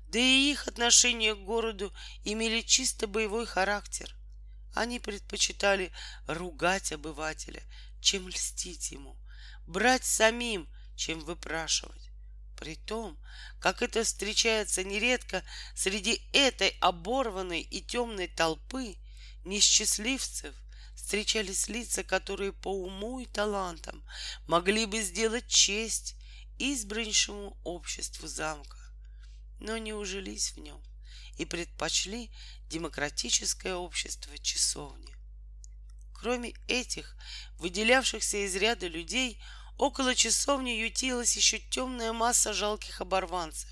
Да 0.07 0.17
и 0.17 0.51
их 0.51 0.67
отношения 0.67 1.35
к 1.35 1.45
городу 1.45 1.93
имели 2.23 2.61
чисто 2.61 3.05
боевой 3.05 3.45
характер. 3.45 4.15
Они 4.73 4.99
предпочитали 4.99 5.91
ругать 6.25 6.91
обывателя, 6.91 7.61
чем 7.99 8.29
льстить 8.29 8.89
ему, 8.89 9.15
брать 9.67 10.05
самим, 10.05 10.67
чем 10.95 11.19
выпрашивать. 11.19 12.10
При 12.61 12.75
том, 12.75 13.17
как 13.59 13.81
это 13.81 14.03
встречается 14.03 14.83
нередко 14.83 15.43
среди 15.73 16.21
этой 16.31 16.77
оборванной 16.79 17.61
и 17.61 17.81
темной 17.81 18.27
толпы 18.27 18.97
несчастливцев, 19.43 20.53
встречались 20.95 21.69
лица, 21.69 22.03
которые 22.03 22.53
по 22.53 22.71
уму 22.71 23.19
и 23.19 23.25
талантам 23.25 24.05
могли 24.45 24.85
бы 24.85 25.01
сделать 25.01 25.47
честь 25.47 26.13
избраннейшему 26.59 27.57
обществу 27.63 28.27
замка, 28.27 28.77
но 29.59 29.77
не 29.77 29.93
ужились 29.93 30.51
в 30.51 30.57
нем 30.57 30.83
и 31.39 31.45
предпочли 31.45 32.29
демократическое 32.69 33.73
общество 33.73 34.37
часовни. 34.37 35.15
Кроме 36.13 36.53
этих, 36.67 37.17
выделявшихся 37.57 38.45
из 38.45 38.55
ряда 38.55 38.85
людей, 38.85 39.41
около 39.81 40.13
часовни 40.13 40.69
ютилась 40.69 41.35
еще 41.35 41.57
темная 41.57 42.13
масса 42.13 42.53
жалких 42.53 43.01
оборванцев, 43.01 43.67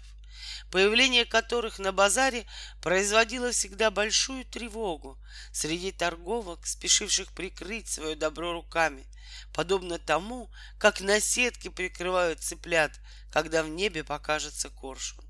появление 0.71 1.23
которых 1.23 1.77
на 1.77 1.91
базаре 1.91 2.47
производило 2.81 3.51
всегда 3.51 3.91
большую 3.91 4.43
тревогу 4.43 5.19
среди 5.51 5.91
торговок, 5.91 6.65
спешивших 6.65 7.31
прикрыть 7.33 7.89
свое 7.89 8.15
добро 8.15 8.53
руками, 8.53 9.05
подобно 9.53 9.99
тому, 9.99 10.49
как 10.79 10.99
на 10.99 11.19
сетке 11.19 11.69
прикрывают 11.69 12.39
цыплят, 12.41 12.99
когда 13.31 13.61
в 13.61 13.69
небе 13.69 14.03
покажется 14.03 14.71
коршун. 14.71 15.23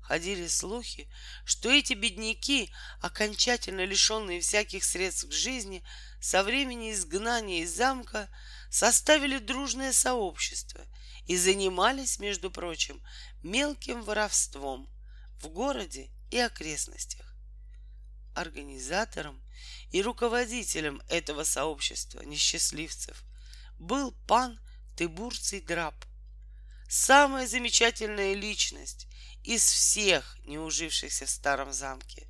Ходили 0.00 0.46
слухи, 0.46 1.06
что 1.44 1.70
эти 1.70 1.92
бедняки, 1.92 2.72
окончательно 3.02 3.84
лишенные 3.84 4.40
всяких 4.40 4.84
средств 4.84 5.28
к 5.28 5.32
жизни, 5.32 5.84
со 6.18 6.42
времени 6.42 6.92
изгнания 6.92 7.62
из 7.62 7.76
замка 7.76 8.30
составили 8.74 9.38
дружное 9.38 9.92
сообщество 9.92 10.84
и 11.26 11.36
занимались, 11.36 12.18
между 12.18 12.50
прочим, 12.50 13.00
мелким 13.44 14.02
воровством 14.02 14.90
в 15.40 15.46
городе 15.46 16.10
и 16.32 16.38
окрестностях. 16.38 17.36
Организатором 18.34 19.40
и 19.92 20.02
руководителем 20.02 21.00
этого 21.08 21.44
сообщества 21.44 22.22
несчастливцев 22.22 23.22
был 23.78 24.10
пан 24.26 24.58
Тыбурций 24.96 25.60
Драб, 25.60 25.94
самая 26.88 27.46
замечательная 27.46 28.34
личность 28.34 29.06
из 29.44 29.62
всех 29.62 30.36
не 30.46 30.58
ужившихся 30.58 31.26
в 31.26 31.30
старом 31.30 31.72
замке. 31.72 32.26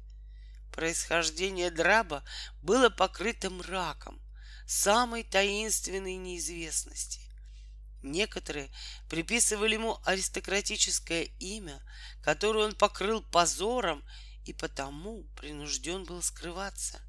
Происхождение 0.74 1.70
Драба 1.70 2.22
было 2.60 2.90
покрыто 2.90 3.48
мраком 3.48 4.20
самой 4.66 5.22
таинственной 5.22 6.16
неизвестности. 6.16 7.20
Некоторые 8.02 8.70
приписывали 9.08 9.74
ему 9.74 9.98
аристократическое 10.04 11.24
имя, 11.38 11.82
которое 12.22 12.66
он 12.66 12.74
покрыл 12.74 13.22
позором 13.22 14.04
и 14.44 14.52
потому 14.52 15.24
принужден 15.36 16.04
был 16.04 16.22
скрываться. 16.22 17.00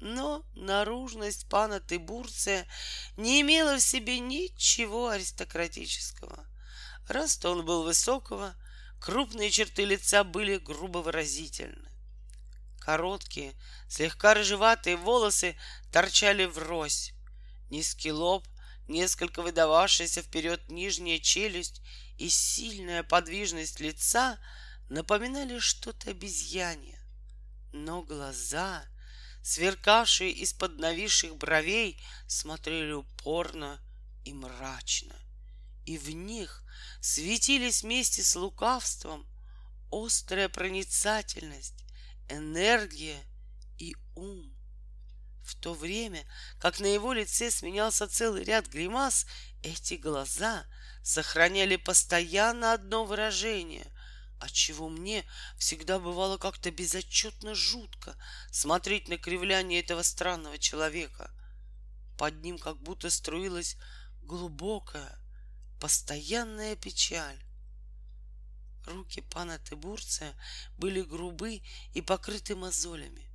Но 0.00 0.44
наружность 0.54 1.48
пана 1.48 1.80
Тыбурция 1.80 2.66
не 3.16 3.40
имела 3.40 3.76
в 3.76 3.82
себе 3.82 4.18
ничего 4.18 5.08
аристократического. 5.08 6.46
Рост 7.08 7.44
он 7.44 7.64
был 7.64 7.82
высокого, 7.82 8.56
Крупные 9.00 9.50
черты 9.50 9.84
лица 9.84 10.24
были 10.24 10.58
грубо 10.58 10.98
выразительны. 10.98 11.88
Короткие, 12.86 13.56
слегка 13.88 14.32
рыжеватые 14.32 14.94
волосы 14.94 15.56
торчали 15.90 16.44
врозь. 16.44 17.14
Низкий 17.68 18.12
лоб, 18.12 18.46
несколько 18.86 19.42
выдававшаяся 19.42 20.22
вперед 20.22 20.70
нижняя 20.70 21.18
челюсть 21.18 21.82
и 22.16 22.28
сильная 22.28 23.02
подвижность 23.02 23.80
лица 23.80 24.38
напоминали 24.88 25.58
что-то 25.58 26.10
обезьянье. 26.10 27.00
Но 27.72 28.02
глаза, 28.02 28.84
сверкавшие 29.42 30.30
из-под 30.30 30.78
нависших 30.78 31.34
бровей, 31.38 32.00
смотрели 32.28 32.92
упорно 32.92 33.80
и 34.24 34.32
мрачно 34.32 35.16
и 35.86 35.98
в 35.98 36.10
них 36.10 36.62
светились 37.00 37.82
вместе 37.82 38.22
с 38.22 38.36
лукавством 38.36 39.26
острая 39.90 40.48
проницательность, 40.48 41.85
энергия 42.28 43.22
и 43.78 43.94
ум. 44.14 44.52
В 45.42 45.54
то 45.54 45.74
время, 45.74 46.26
как 46.58 46.80
на 46.80 46.86
его 46.86 47.12
лице 47.12 47.50
сменялся 47.50 48.08
целый 48.08 48.42
ряд 48.42 48.66
гримас, 48.66 49.26
эти 49.62 49.94
глаза 49.94 50.66
сохраняли 51.02 51.76
постоянно 51.76 52.72
одно 52.72 53.04
выражение, 53.04 53.86
отчего 54.40 54.88
мне 54.88 55.24
всегда 55.56 56.00
бывало 56.00 56.36
как-то 56.36 56.72
безотчетно 56.72 57.54
жутко 57.54 58.16
смотреть 58.50 59.08
на 59.08 59.18
кривляние 59.18 59.80
этого 59.80 60.02
странного 60.02 60.58
человека. 60.58 61.30
Под 62.18 62.42
ним 62.42 62.58
как 62.58 62.82
будто 62.82 63.08
струилась 63.08 63.76
глубокая, 64.22 65.18
постоянная 65.78 66.74
печаль. 66.74 67.45
Руки 68.86 69.20
пана 69.20 69.58
Тыбурция 69.58 70.32
были 70.78 71.02
грубы 71.02 71.60
и 71.92 72.00
покрыты 72.00 72.54
мозолями. 72.54 73.28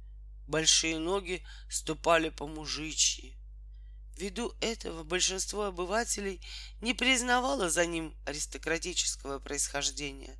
Большие 0.47 0.97
ноги 0.97 1.45
ступали 1.69 2.29
по 2.29 2.47
мужичьи. 2.47 3.35
Ввиду 4.17 4.53
этого 4.61 5.03
большинство 5.03 5.65
обывателей 5.65 6.41
не 6.79 6.93
признавало 6.93 7.69
за 7.69 7.85
ним 7.85 8.15
аристократического 8.25 9.39
происхождения. 9.39 10.37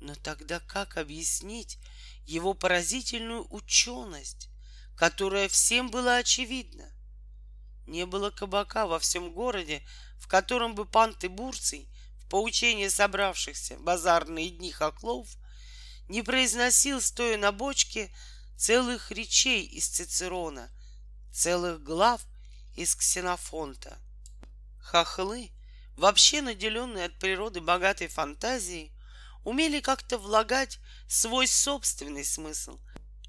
Но 0.00 0.14
тогда 0.14 0.60
как 0.60 0.98
объяснить 0.98 1.78
его 2.26 2.52
поразительную 2.52 3.46
ученость, 3.50 4.48
которая 4.96 5.48
всем 5.48 5.90
была 5.90 6.18
очевидна? 6.18 6.90
Не 7.86 8.04
было 8.04 8.30
кабака 8.30 8.86
во 8.86 8.98
всем 8.98 9.32
городе, 9.32 9.82
в 10.18 10.26
котором 10.26 10.74
бы 10.74 10.84
пан 10.84 11.14
Тыбурций 11.14 11.88
поучение 12.28 12.90
собравшихся 12.90 13.76
базарные 13.78 14.50
дни 14.50 14.70
хохлов 14.70 15.28
не 16.08 16.22
произносил, 16.22 17.00
стоя 17.00 17.38
на 17.38 17.52
бочке, 17.52 18.14
целых 18.56 19.10
речей 19.10 19.64
из 19.64 19.88
Цицерона, 19.88 20.70
целых 21.32 21.82
глав 21.82 22.22
из 22.76 22.94
Ксенофонта. 22.94 23.98
Хохлы, 24.80 25.50
вообще 25.96 26.42
наделенные 26.42 27.06
от 27.06 27.18
природы 27.18 27.60
богатой 27.60 28.08
фантазией, 28.08 28.92
умели 29.44 29.80
как-то 29.80 30.18
влагать 30.18 30.78
свой 31.08 31.46
собственный 31.46 32.24
смысл 32.24 32.78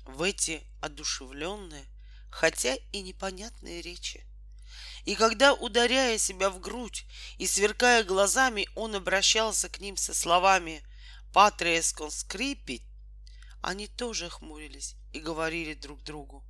в 0.05 0.21
эти 0.21 0.63
одушевленные, 0.81 1.85
хотя 2.29 2.75
и 2.91 3.01
непонятные 3.01 3.81
речи. 3.81 4.25
И 5.05 5.15
когда, 5.15 5.53
ударяя 5.53 6.17
себя 6.17 6.49
в 6.49 6.59
грудь 6.59 7.05
и 7.37 7.45
сверкая 7.45 8.03
глазами, 8.03 8.67
он 8.75 8.95
обращался 8.95 9.69
к 9.69 9.79
ним 9.79 9.97
со 9.97 10.13
словами 10.13 10.83
«Патриес 11.31 11.93
конскрипит», 11.93 12.81
они 13.61 13.87
тоже 13.87 14.29
хмурились 14.29 14.95
и 15.11 15.19
говорили 15.19 15.73
друг 15.73 16.03
другу 16.03 16.43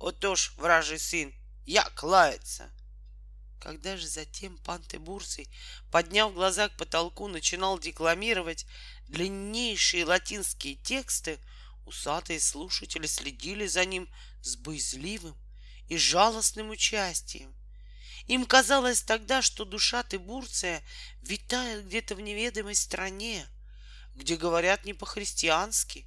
«Отож, 0.00 0.54
вражий 0.56 0.98
сын, 0.98 1.34
як 1.66 2.02
лается!» 2.02 2.70
Когда 3.60 3.96
же 3.96 4.08
затем 4.08 4.56
пан 4.58 4.82
Тебурций, 4.82 5.48
подняв 5.90 6.34
глаза 6.34 6.68
к 6.68 6.76
потолку, 6.76 7.28
начинал 7.28 7.78
декламировать 7.78 8.66
длиннейшие 9.06 10.04
латинские 10.06 10.76
тексты, 10.76 11.38
усатые 11.84 12.40
слушатели 12.40 13.06
следили 13.06 13.66
за 13.66 13.84
ним 13.84 14.08
с 14.40 14.56
боязливым 14.56 15.36
и 15.88 15.98
жалостным 15.98 16.70
участием. 16.70 17.54
Им 18.26 18.46
казалось 18.46 19.02
тогда, 19.02 19.42
что 19.42 19.64
душа 19.64 20.02
Тыбурция 20.02 20.82
витает 21.22 21.86
где-то 21.86 22.14
в 22.14 22.20
неведомой 22.20 22.74
стране, 22.74 23.46
где 24.14 24.36
говорят 24.36 24.84
не 24.84 24.94
по-христиански, 24.94 26.06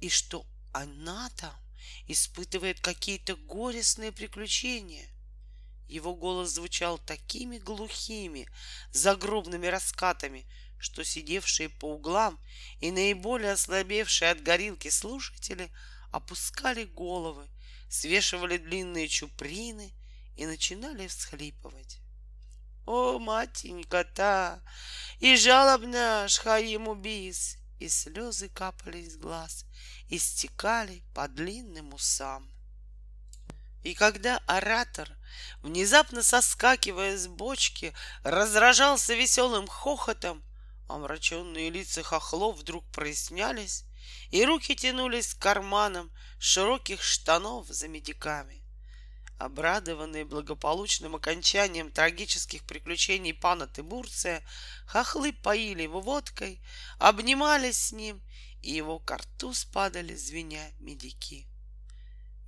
и 0.00 0.08
что 0.08 0.46
она 0.72 1.30
там 1.36 1.54
испытывает 2.06 2.80
какие-то 2.80 3.36
горестные 3.36 4.12
приключения. 4.12 5.08
Его 5.88 6.14
голос 6.14 6.50
звучал 6.50 6.98
такими 6.98 7.58
глухими, 7.58 8.48
загробными 8.92 9.66
раскатами, 9.66 10.46
что 10.78 11.02
сидевшие 11.02 11.70
по 11.70 11.94
углам 11.94 12.38
и 12.80 12.90
наиболее 12.90 13.52
ослабевшие 13.52 14.30
от 14.30 14.42
горилки 14.42 14.88
слушатели 14.88 15.70
опускали 16.12 16.84
головы, 16.84 17.48
свешивали 17.88 18.58
длинные 18.58 19.08
чуприны 19.08 19.92
и 20.38 20.46
начинали 20.46 21.06
всхлипывать. 21.08 21.98
О, 22.86 23.18
матенька-та! 23.18 24.62
И 25.18 25.36
жалобно 25.36 26.26
шха 26.28 26.56
ему 26.58 26.94
бис, 26.94 27.58
и 27.78 27.88
слезы 27.88 28.48
капали 28.48 28.98
из 28.98 29.16
глаз 29.16 29.66
и 30.08 30.18
стекали 30.18 31.02
по 31.14 31.28
длинным 31.28 31.92
усам. 31.92 32.50
И 33.82 33.94
когда 33.94 34.38
оратор, 34.46 35.10
внезапно 35.62 36.22
соскакивая 36.22 37.18
с 37.18 37.26
бочки, 37.26 37.92
разражался 38.22 39.14
веселым 39.14 39.66
хохотом, 39.66 40.42
Омраченные 40.88 41.68
лица 41.68 42.02
хохлов 42.02 42.56
вдруг 42.56 42.82
прояснялись, 42.92 43.84
и 44.30 44.42
руки 44.46 44.74
тянулись 44.74 45.34
к 45.34 45.38
карманам 45.38 46.10
широких 46.38 47.02
штанов 47.02 47.66
за 47.66 47.88
медиками. 47.88 48.62
Обрадованные 49.38 50.24
благополучным 50.24 51.14
окончанием 51.14 51.92
трагических 51.92 52.64
приключений 52.64 53.32
пана 53.32 53.68
Тыбурция, 53.68 54.42
хохлы 54.84 55.32
поили 55.32 55.82
его 55.82 56.00
водкой, 56.00 56.60
обнимались 56.98 57.78
с 57.78 57.92
ним, 57.92 58.20
и 58.62 58.72
его 58.72 58.98
к 58.98 59.16
рту 59.16 59.54
спадали, 59.54 60.16
звеня 60.16 60.72
медики. 60.80 61.46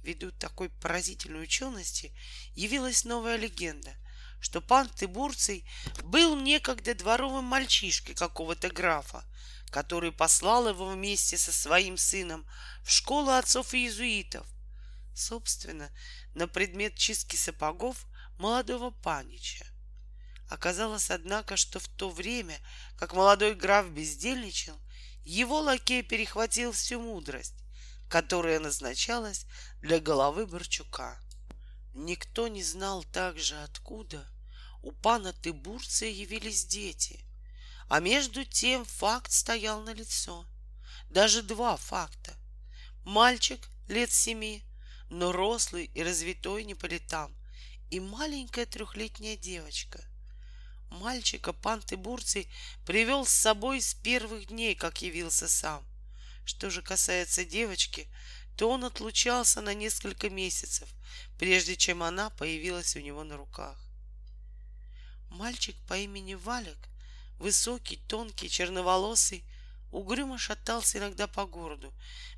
Ввиду 0.02 0.32
такой 0.32 0.68
поразительной 0.68 1.44
учености 1.44 2.12
явилась 2.56 3.04
новая 3.04 3.36
легенда, 3.36 3.94
что 4.40 4.60
пан 4.60 4.88
Тыбурций 4.88 5.64
был 6.02 6.34
некогда 6.36 6.96
дворовым 6.96 7.44
мальчишкой 7.44 8.16
какого-то 8.16 8.68
графа, 8.68 9.24
который 9.70 10.10
послал 10.10 10.68
его 10.68 10.88
вместе 10.88 11.38
со 11.38 11.52
своим 11.52 11.96
сыном 11.96 12.44
в 12.82 12.90
школу 12.90 13.30
отцов 13.30 13.74
и 13.74 13.84
иезуитов. 13.84 14.44
Собственно, 15.14 15.90
на 16.34 16.48
предмет 16.48 16.94
чистки 16.96 17.36
сапогов 17.36 18.06
молодого 18.38 18.90
панича. 18.90 19.66
Оказалось, 20.48 21.10
однако, 21.10 21.56
что 21.56 21.78
в 21.78 21.88
то 21.88 22.10
время, 22.10 22.58
как 22.96 23.14
молодой 23.14 23.54
граф 23.54 23.88
бездельничал, 23.88 24.80
его 25.24 25.60
лакей 25.60 26.02
перехватил 26.02 26.72
всю 26.72 27.00
мудрость, 27.00 27.54
которая 28.08 28.58
назначалась 28.58 29.46
для 29.80 30.00
головы 30.00 30.46
Борчука. 30.46 31.20
Никто 31.94 32.48
не 32.48 32.62
знал 32.62 33.04
также, 33.04 33.62
откуда 33.62 34.26
у 34.82 34.92
пана 34.92 35.32
Тыбурция 35.32 36.08
явились 36.08 36.64
дети. 36.64 37.24
А 37.88 38.00
между 38.00 38.44
тем 38.44 38.84
факт 38.84 39.30
стоял 39.30 39.82
на 39.82 39.92
лицо. 39.92 40.46
Даже 41.10 41.42
два 41.42 41.76
факта. 41.76 42.34
Мальчик 43.04 43.68
лет 43.88 44.10
семи 44.10 44.64
но 45.10 45.32
рослый 45.32 45.90
и 45.92 46.02
развитой 46.02 46.64
не 46.64 46.74
по 46.74 46.86
летам, 46.86 47.34
и 47.90 48.00
маленькая 48.00 48.64
трехлетняя 48.64 49.36
девочка. 49.36 50.00
Мальчика 50.88 51.52
пан 51.52 51.82
Тыбурций 51.82 52.48
привел 52.86 53.26
с 53.26 53.30
собой 53.30 53.80
с 53.80 53.94
первых 53.94 54.46
дней, 54.46 54.74
как 54.74 55.02
явился 55.02 55.48
сам. 55.48 55.84
Что 56.44 56.70
же 56.70 56.82
касается 56.82 57.44
девочки, 57.44 58.08
то 58.56 58.70
он 58.70 58.84
отлучался 58.84 59.60
на 59.60 59.74
несколько 59.74 60.30
месяцев, 60.30 60.88
прежде 61.38 61.76
чем 61.76 62.02
она 62.02 62.30
появилась 62.30 62.96
у 62.96 63.00
него 63.00 63.24
на 63.24 63.36
руках. 63.36 63.78
Мальчик 65.30 65.76
по 65.86 65.96
имени 65.96 66.34
Валик, 66.34 66.88
высокий, 67.38 67.96
тонкий, 68.08 68.48
черноволосый, 68.48 69.44
угрюмо 69.90 70.38
шатался 70.38 70.98
иногда 70.98 71.26
по 71.26 71.46
городу, 71.46 71.92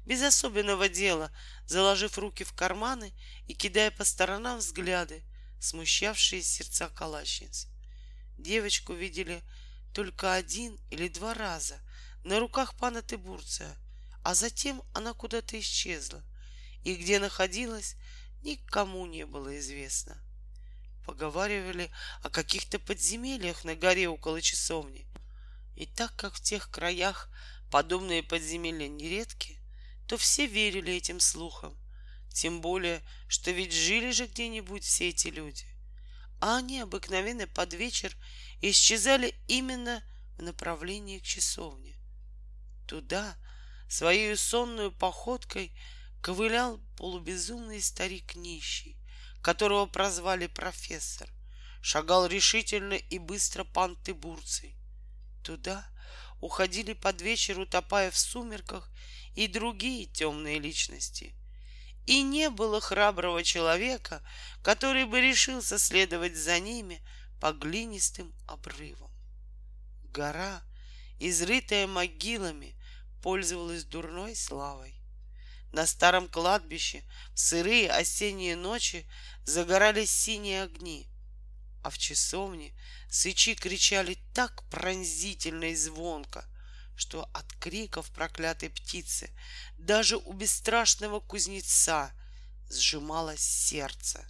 без 0.05 0.23
особенного 0.23 0.89
дела, 0.89 1.31
заложив 1.67 2.19
руки 2.19 2.45
в 2.45 2.53
карманы 2.53 3.13
и 3.47 3.55
кидая 3.55 3.91
по 3.91 4.05
сторонам 4.05 4.59
взгляды, 4.59 5.23
смущавшие 5.61 6.43
сердца 6.43 6.89
калачниц. 6.89 7.69
Девочку 8.39 8.95
видели 8.95 9.43
только 9.93 10.35
один 10.35 10.79
или 10.91 11.09
два 11.09 11.35
раза 11.35 11.81
на 12.25 12.41
руках 12.41 12.75
пана 12.77 13.03
Тыбурция, 13.03 13.77
а 14.23 14.35
затем 14.35 14.83
она 14.93 15.13
куда-то 15.13 15.59
исчезла, 15.59 16.23
и 16.85 16.95
где 16.95 17.19
находилась, 17.19 17.97
никому 18.43 19.07
не 19.07 19.27
было 19.27 19.59
известно. 19.59 20.17
Поговаривали 21.05 21.91
о 22.23 22.31
каких-то 22.31 22.79
подземельях 22.79 23.65
на 23.65 23.75
горе 23.75 24.09
около 24.09 24.41
часовни. 24.41 25.07
И 25.75 25.87
так 25.87 26.15
как 26.17 26.35
в 26.35 26.41
тех 26.41 26.71
краях 26.71 27.31
подобные 27.71 28.23
подземелья 28.23 28.89
нередки, 28.89 29.59
то 30.07 30.17
все 30.17 30.47
верили 30.47 30.93
этим 30.93 31.21
слухам. 31.21 31.77
Тем 32.33 32.61
более, 32.61 33.03
что 33.29 33.51
ведь 33.51 33.73
жили 33.73 34.11
же 34.11 34.27
где-нибудь 34.27 34.85
все 34.85 35.09
эти 35.09 35.29
люди. 35.29 35.67
А 36.41 36.59
они 36.59 36.81
обыкновенно 36.81 37.47
под 37.47 37.75
вечер 37.75 38.17
исчезали 38.61 39.35
именно 39.49 40.03
в 40.37 40.43
направлении 40.43 41.19
к 41.19 41.25
часовне. 41.25 41.97
Туда 42.87 43.37
своей 43.89 44.37
сонную 44.37 44.93
походкой 44.93 45.73
ковылял 46.21 46.79
полубезумный 46.97 47.81
старик 47.81 48.35
нищий, 48.35 48.99
которого 49.43 49.87
прозвали 49.87 50.47
профессор. 50.47 51.29
Шагал 51.81 52.27
решительно 52.27 52.95
и 52.95 53.19
быстро 53.19 53.65
пан 53.65 53.97
Тыбурций. 53.97 54.77
Туда 55.43 55.87
уходили 56.41 56.93
под 56.93 57.21
вечер, 57.21 57.59
утопая 57.59 58.11
в 58.11 58.19
сумерках, 58.19 58.91
и 59.35 59.47
другие 59.47 60.07
темные 60.07 60.59
личности. 60.59 61.35
И 62.07 62.23
не 62.23 62.51
было 62.51 62.81
храброго 62.81 63.43
человека, 63.45 64.23
который 64.63 65.05
бы 65.05 65.21
решился 65.21 65.79
следовать 65.79 66.37
за 66.37 66.59
ними 66.61 67.03
по 67.41 67.53
глинистым 67.53 68.35
обрывам. 68.47 69.11
Гора, 70.05 70.63
изрытая 71.19 71.87
могилами, 71.87 72.77
пользовалась 73.23 73.85
дурной 73.85 74.35
славой. 74.35 75.01
На 75.71 75.87
старом 75.87 76.29
кладбище 76.29 77.03
в 77.35 77.39
сырые 77.39 77.91
осенние 77.91 78.57
ночи 78.57 79.09
загорались 79.45 80.11
синие 80.11 80.65
огни, 80.65 81.09
а 81.83 81.91
в 81.91 81.99
часовне 81.99 82.75
сычи 83.13 83.55
кричали 83.55 84.17
так 84.33 84.65
пронзительно 84.71 85.65
и 85.65 85.75
звонко, 85.75 86.47
что 86.97 87.29
от 87.35 87.53
криков 87.61 88.11
проклятой 88.11 88.71
птицы 88.71 89.31
даже 89.77 90.17
у 90.17 90.33
бесстрашного 90.33 91.21
кузнеца 91.21 92.11
сжималось 92.71 93.43
сердце. 93.43 94.27